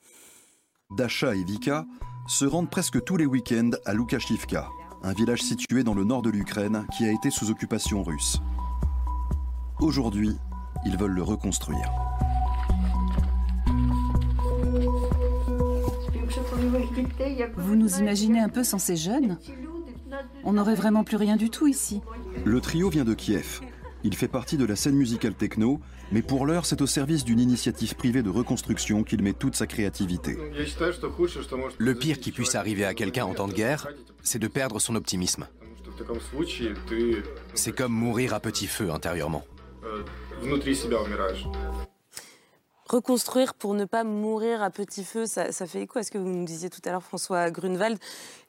Dasha 0.97 1.35
et 1.35 1.43
Vika 1.43 1.85
se 2.27 2.45
rendent 2.45 2.69
presque 2.69 3.03
tous 3.03 3.17
les 3.17 3.25
week-ends 3.25 3.71
à 3.85 3.93
Lukashivka, 3.93 4.67
un 5.03 5.13
village 5.13 5.41
situé 5.41 5.83
dans 5.83 5.93
le 5.93 6.03
nord 6.03 6.21
de 6.21 6.29
l'Ukraine 6.29 6.85
qui 6.97 7.05
a 7.05 7.11
été 7.11 7.29
sous 7.29 7.49
occupation 7.51 8.03
russe. 8.03 8.39
Aujourd'hui, 9.79 10.35
ils 10.85 10.97
veulent 10.97 11.11
le 11.11 11.23
reconstruire. 11.23 11.91
Vous 17.55 17.75
nous 17.75 17.99
imaginez 17.99 18.39
un 18.39 18.49
peu 18.49 18.63
sans 18.63 18.79
ces 18.79 18.95
jeunes? 18.95 19.37
On 20.43 20.53
n'aurait 20.53 20.75
vraiment 20.75 21.03
plus 21.03 21.17
rien 21.17 21.35
du 21.35 21.49
tout 21.49 21.67
ici. 21.67 22.01
Le 22.43 22.61
trio 22.61 22.89
vient 22.89 23.05
de 23.05 23.13
Kiev. 23.13 23.61
Il 24.03 24.15
fait 24.15 24.27
partie 24.27 24.57
de 24.57 24.65
la 24.65 24.75
scène 24.75 24.95
musicale 24.95 25.33
techno, 25.33 25.79
mais 26.11 26.21
pour 26.21 26.45
l'heure, 26.45 26.65
c'est 26.67 26.81
au 26.81 26.85
service 26.85 27.23
d'une 27.23 27.39
initiative 27.39 27.95
privée 27.95 28.21
de 28.21 28.29
reconstruction 28.29 29.03
qu'il 29.03 29.23
met 29.23 29.33
toute 29.33 29.55
sa 29.55 29.65
créativité. 29.65 30.37
Le 31.79 31.95
pire 31.95 32.19
qui 32.19 32.31
puisse 32.31 32.53
arriver 32.53 32.85
à 32.85 32.93
quelqu'un 32.93 33.25
en 33.25 33.33
temps 33.33 33.47
de 33.47 33.53
guerre, 33.53 33.87
c'est 34.21 34.37
de 34.37 34.47
perdre 34.47 34.79
son 34.79 34.95
optimisme. 34.95 35.47
C'est 37.55 37.75
comme 37.75 37.93
mourir 37.93 38.33
à 38.33 38.39
petit 38.39 38.67
feu 38.67 38.91
intérieurement 38.91 39.43
reconstruire 42.85 43.53
pour 43.53 43.73
ne 43.73 43.85
pas 43.85 44.03
mourir 44.03 44.61
à 44.61 44.69
petit 44.69 45.03
feu, 45.03 45.25
ça, 45.25 45.51
fait 45.51 45.81
écho 45.81 45.99
à 45.99 46.03
ce 46.03 46.11
que 46.11 46.17
vous 46.17 46.27
nous 46.27 46.45
disiez 46.45 46.69
tout 46.69 46.81
à 46.85 46.91
l'heure, 46.91 47.03
François 47.03 47.49
Grunewald. 47.51 47.97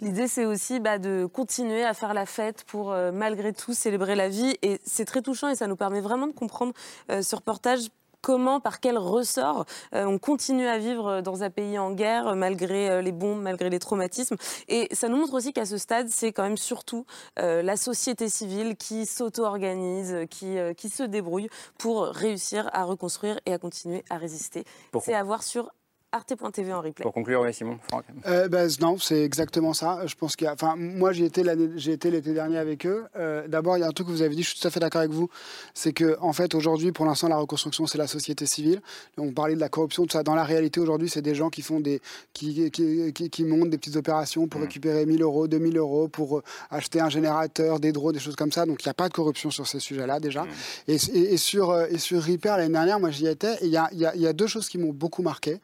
L'idée, 0.00 0.28
c'est 0.28 0.44
aussi 0.44 0.80
bah, 0.80 0.98
de 0.98 1.26
continuer 1.26 1.84
à 1.84 1.94
faire 1.94 2.14
la 2.14 2.26
fête 2.26 2.64
pour, 2.64 2.92
euh, 2.92 3.12
malgré 3.12 3.52
tout, 3.52 3.74
célébrer 3.74 4.14
la 4.14 4.28
vie. 4.28 4.56
Et 4.62 4.80
c'est 4.84 5.04
très 5.04 5.22
touchant 5.22 5.48
et 5.48 5.56
ça 5.56 5.66
nous 5.66 5.76
permet 5.76 6.00
vraiment 6.00 6.26
de 6.26 6.32
comprendre 6.32 6.72
euh, 7.10 7.22
ce 7.22 7.36
reportage 7.36 7.88
comment, 8.26 8.58
par 8.58 8.80
quel 8.80 8.98
ressort 8.98 9.66
euh, 9.94 10.04
on 10.04 10.18
continue 10.18 10.66
à 10.66 10.78
vivre 10.78 11.20
dans 11.20 11.44
un 11.44 11.50
pays 11.50 11.78
en 11.78 11.92
guerre 11.92 12.34
malgré 12.34 12.90
euh, 12.90 13.00
les 13.00 13.12
bombes, 13.12 13.40
malgré 13.40 13.70
les 13.70 13.78
traumatismes. 13.78 14.34
Et 14.66 14.88
ça 14.90 15.08
nous 15.08 15.16
montre 15.16 15.34
aussi 15.34 15.52
qu'à 15.52 15.64
ce 15.64 15.78
stade, 15.78 16.08
c'est 16.08 16.32
quand 16.32 16.42
même 16.42 16.56
surtout 16.56 17.06
euh, 17.38 17.62
la 17.62 17.76
société 17.76 18.28
civile 18.28 18.74
qui 18.74 19.06
s'auto-organise, 19.06 20.26
qui, 20.28 20.56
qui 20.76 20.88
se 20.88 21.04
débrouille 21.04 21.48
pour 21.78 22.06
réussir 22.06 22.68
à 22.72 22.82
reconstruire 22.82 23.38
et 23.46 23.52
à 23.52 23.58
continuer 23.58 24.02
à 24.10 24.16
résister. 24.16 24.64
C'est 25.00 25.14
à 25.14 25.22
voir 25.22 25.44
sur 25.44 25.70
arte.tv 26.16 26.72
en 26.72 26.80
replay. 26.80 27.02
Pour 27.02 27.12
conclure, 27.12 27.42
oui, 27.42 27.54
Simon, 27.54 27.78
Franck. 27.88 28.04
Euh, 28.26 28.48
ben, 28.48 28.68
non, 28.80 28.98
c'est 28.98 29.22
exactement 29.22 29.72
ça. 29.72 30.06
Je 30.06 30.14
pense 30.14 30.34
qu'il 30.34 30.48
enfin, 30.48 30.74
moi, 30.76 31.12
j'ai 31.12 31.26
été 31.26 31.44
j'ai 31.76 31.92
été 31.92 32.10
l'été 32.10 32.32
dernier 32.32 32.58
avec 32.58 32.86
eux. 32.86 33.04
Euh, 33.16 33.46
d'abord, 33.46 33.76
il 33.76 33.80
y 33.80 33.84
a 33.84 33.86
un 33.86 33.92
truc 33.92 34.08
que 34.08 34.12
vous 34.12 34.22
avez 34.22 34.34
dit, 34.34 34.42
je 34.42 34.50
suis 34.50 34.60
tout 34.60 34.66
à 34.66 34.70
fait 34.70 34.80
d'accord 34.80 35.00
avec 35.00 35.12
vous, 35.12 35.28
c'est 35.74 35.92
que 35.92 36.16
en 36.20 36.32
fait, 36.32 36.54
aujourd'hui, 36.54 36.92
pour 36.92 37.04
l'instant, 37.06 37.28
la 37.28 37.36
reconstruction, 37.36 37.86
c'est 37.86 37.98
la 37.98 38.06
société 38.06 38.46
civile. 38.46 38.80
On 39.18 39.32
parlait 39.32 39.54
de 39.54 39.60
la 39.60 39.68
corruption, 39.68 40.04
tout 40.04 40.12
ça. 40.12 40.22
Dans 40.22 40.34
la 40.34 40.44
réalité, 40.44 40.80
aujourd'hui, 40.80 41.08
c'est 41.08 41.22
des 41.22 41.34
gens 41.34 41.50
qui 41.50 41.62
font 41.62 41.80
des, 41.80 42.00
qui, 42.32 42.70
qui, 42.70 43.12
qui, 43.12 43.44
montent 43.44 43.70
des 43.70 43.78
petites 43.78 43.96
opérations 43.96 44.48
pour 44.48 44.60
mmh. 44.60 44.64
récupérer 44.64 45.06
1000 45.06 45.22
euros, 45.22 45.46
2000 45.46 45.76
euros, 45.76 46.08
pour 46.08 46.38
euh, 46.38 46.42
acheter 46.70 47.00
un 47.00 47.10
générateur, 47.10 47.78
des 47.78 47.92
drones, 47.92 48.14
des 48.14 48.20
choses 48.20 48.36
comme 48.36 48.52
ça. 48.52 48.66
Donc, 48.66 48.82
il 48.84 48.88
n'y 48.88 48.90
a 48.90 48.94
pas 48.94 49.08
de 49.08 49.14
corruption 49.14 49.50
sur 49.50 49.66
ces 49.66 49.80
sujets-là 49.80 50.18
déjà. 50.20 50.44
Mmh. 50.44 50.48
Et, 50.88 50.94
et, 50.94 51.36
sur 51.36 51.78
et 51.78 51.98
sur 51.98 52.24
Repair 52.24 52.56
l'année 52.56 52.72
dernière, 52.72 52.98
moi, 52.98 53.10
j'y 53.10 53.26
étais. 53.26 53.54
Et 53.56 53.66
il 53.66 53.70
y 53.70 53.76
a, 53.76 53.88
y, 53.92 54.06
a, 54.06 54.16
y 54.16 54.26
a 54.26 54.32
deux 54.32 54.46
choses 54.46 54.68
qui 54.68 54.78
m'ont 54.78 54.92
beaucoup 54.92 55.22
marqué. 55.22 55.60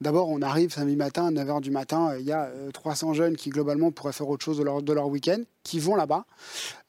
D'abord, 0.00 0.28
on 0.28 0.42
arrive 0.42 0.72
samedi 0.72 0.96
matin, 0.96 1.26
à 1.26 1.30
9h 1.30 1.60
du 1.60 1.70
matin, 1.70 2.16
il 2.18 2.26
y 2.26 2.32
a 2.32 2.50
300 2.72 3.10
euh, 3.10 3.14
jeunes 3.14 3.36
qui, 3.36 3.50
globalement, 3.50 3.90
pourraient 3.92 4.12
faire 4.12 4.28
autre 4.28 4.44
chose 4.44 4.58
de 4.58 4.64
leur, 4.64 4.82
de 4.82 4.92
leur 4.92 5.08
week-end, 5.08 5.40
qui 5.62 5.78
vont 5.78 5.94
là-bas. 5.94 6.26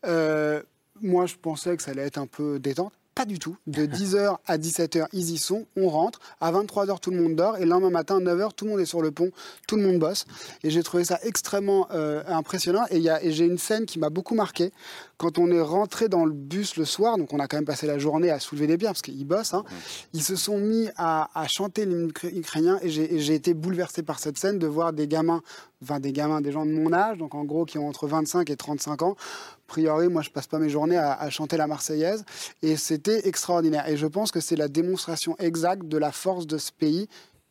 Euh, 0.06 0.62
moi, 1.02 1.26
je 1.26 1.36
pensais 1.36 1.78
que 1.78 1.84
ça 1.84 1.92
allait 1.92 2.04
être 2.06 2.18
un 2.18 2.28
peu 2.28 2.60
détente. 2.60 2.94
Pas 3.16 3.24
du 3.24 3.40
tout. 3.40 3.56
De 3.66 3.86
10h 3.86 4.40
à 4.46 4.58
17h, 4.58 5.06
ils 5.14 5.32
y 5.32 5.38
sont, 5.38 5.66
on 5.78 5.88
rentre. 5.88 6.20
À 6.42 6.52
23h, 6.52 7.00
tout 7.00 7.12
le 7.12 7.22
monde 7.22 7.38
dort. 7.38 7.56
Et 7.56 7.62
le 7.62 7.70
lendemain 7.70 7.90
matin, 7.90 8.20
9h, 8.20 8.50
tout 8.58 8.66
le 8.66 8.72
monde 8.72 8.82
est 8.82 8.86
sur 8.86 9.02
le 9.02 9.12
pont, 9.12 9.32
tout 9.70 9.78
le 9.78 9.84
monde 9.84 10.00
bosse. 10.00 10.26
Et 10.64 10.70
j'ai 10.70 10.84
trouvé 10.84 11.06
ça 11.06 11.18
extrêmement 11.24 11.88
euh, 11.94 12.24
impressionnant. 12.28 12.84
Et, 12.92 13.02
j'ai 13.32 13.46
une 13.46 13.58
scène 13.58 13.86
qui 13.86 14.00
m'a 14.00 14.10
beaucoup 14.10 14.36
marqué. 14.36 14.74
Quand 15.16 15.38
on 15.38 15.50
est 15.50 15.62
rentré 15.62 16.10
dans 16.10 16.26
le 16.26 16.34
bus 16.34 16.76
le 16.76 16.84
soir, 16.84 17.18
donc 17.18 17.32
on 17.32 17.40
a 17.40 17.48
quand 17.48 17.56
même 17.56 17.64
passé 17.64 17.88
la 17.88 17.98
journée 17.98 18.32
à 18.32 18.40
soulever 18.42 18.68
des 18.68 18.76
bières, 18.76 18.92
parce 18.92 19.02
qu'ils 19.02 19.26
bossent, 19.26 19.54
hein, 19.54 19.64
ils 20.12 20.22
se 20.22 20.36
sont 20.36 20.58
mis 20.58 20.90
à, 20.98 21.30
à 21.40 21.48
chanter 21.48 21.86
l'hymne 21.86 22.12
ukrainien. 22.34 22.80
Et 22.82 22.90
j'ai 22.90 23.34
été 23.34 23.54
bouleversé 23.54 24.04
par 24.04 24.20
cette 24.20 24.38
scène 24.38 24.60
de 24.60 24.68
voir 24.68 24.92
des 24.92 25.08
gamins 25.08 25.42
enfin 25.84 26.00
des 26.00 26.12
gamins, 26.12 26.42
des 26.42 26.52
gens 26.52 26.66
de 26.66 26.72
mon 26.72 26.94
âge, 26.94 27.18
donc 27.18 27.36
en 27.36 27.44
gros 27.44 27.66
qui 27.66 27.78
ont 27.78 27.88
entre 27.88 28.08
25 28.08 28.50
et 28.50 28.56
35 28.56 29.02
ans. 29.02 29.16
A 29.18 29.68
priori, 29.68 30.08
moi, 30.08 30.22
je 30.22 30.30
passe 30.30 30.48
pas 30.48 30.60
mes 30.60 30.70
journées 30.70 30.98
à, 30.98 31.30
chanter 31.30 31.58
la 31.58 31.68
Marseillaise, 31.68 32.24
et 32.62 32.78
c'était 32.78 33.28
extraordinaire. 33.28 33.88
Et 33.90 33.98
je 33.98 34.08
pense 34.08 34.32
que 34.32 34.40
c'est 34.40 34.56
la 34.56 34.68
démonstration 34.68 35.36
exacte 35.38 35.88
de 35.88 35.98
la 35.98 36.12
force 36.12 36.48
de 36.48 36.58
ce 36.58 36.72
pays. 36.72 37.08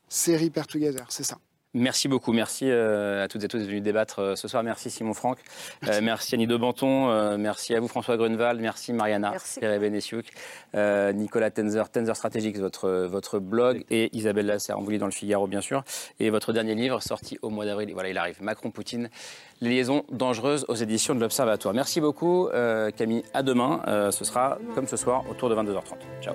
Série 0.09 0.51
Pair 0.51 0.67
Together, 0.67 1.07
c'est 1.09 1.25
ça. 1.25 1.39
Merci 1.75 2.07
beaucoup. 2.07 2.33
Merci 2.33 2.67
euh, 2.71 3.25
à 3.25 3.29
toutes 3.29 3.43
et 3.43 3.49
tous 3.49 3.59
d'être 3.59 3.67
venus 3.67 3.83
débattre 3.83 4.21
euh, 4.21 4.37
ce 4.37 4.47
soir. 4.47 4.63
Merci 4.63 4.91
Simon 4.91 5.13
Franck. 5.13 5.39
Merci, 5.83 5.99
euh, 5.99 6.03
merci 6.05 6.35
Annie 6.37 6.47
de 6.47 6.57
Banton. 6.57 7.37
merci 7.37 7.75
à 7.75 7.81
vous 7.81 7.89
François 7.89 8.17
Grunewald. 8.17 8.61
Merci 8.61 8.93
Mariana 8.93 9.33
Pierre-Benessiuk. 9.59 10.27
Nicolas 11.15 11.51
Tenzer, 11.51 11.91
Tenzer 11.91 12.15
Strategics, 12.15 12.59
votre, 12.59 12.89
votre 13.11 13.41
blog. 13.41 13.85
Et 13.91 14.17
Isabelle 14.17 14.47
Lasserre, 14.47 14.79
on 14.79 14.83
vous 14.83 14.91
lit 14.91 14.99
dans 14.99 15.07
le 15.07 15.13
Figaro, 15.13 15.49
bien 15.49 15.61
sûr. 15.61 15.83
Et 16.21 16.31
votre 16.31 16.53
dernier 16.53 16.77
livre, 16.77 17.03
sorti 17.03 17.39
au 17.43 17.51
mois 17.51 17.65
d'avril. 17.65 17.91
Voilà, 17.93 18.09
il 18.09 18.19
arrive. 18.19 18.41
Macron-Poutine, 18.41 19.11
les 19.61 19.71
liaisons 19.71 20.05
dangereuses 20.13 20.65
aux 20.69 20.77
éditions 20.77 21.15
de 21.15 21.21
l'Observatoire. 21.21 21.75
Merci 21.75 22.01
beaucoup, 22.01 22.49
Camille. 22.97 23.25
À 23.35 23.43
demain. 23.43 23.83
ce 24.13 24.25
sera, 24.25 24.59
comme 24.77 24.87
ce 24.87 24.97
soir, 24.97 25.25
autour 25.29 25.49
de 25.51 25.57
22h30. 25.57 26.23
Ciao. 26.23 26.35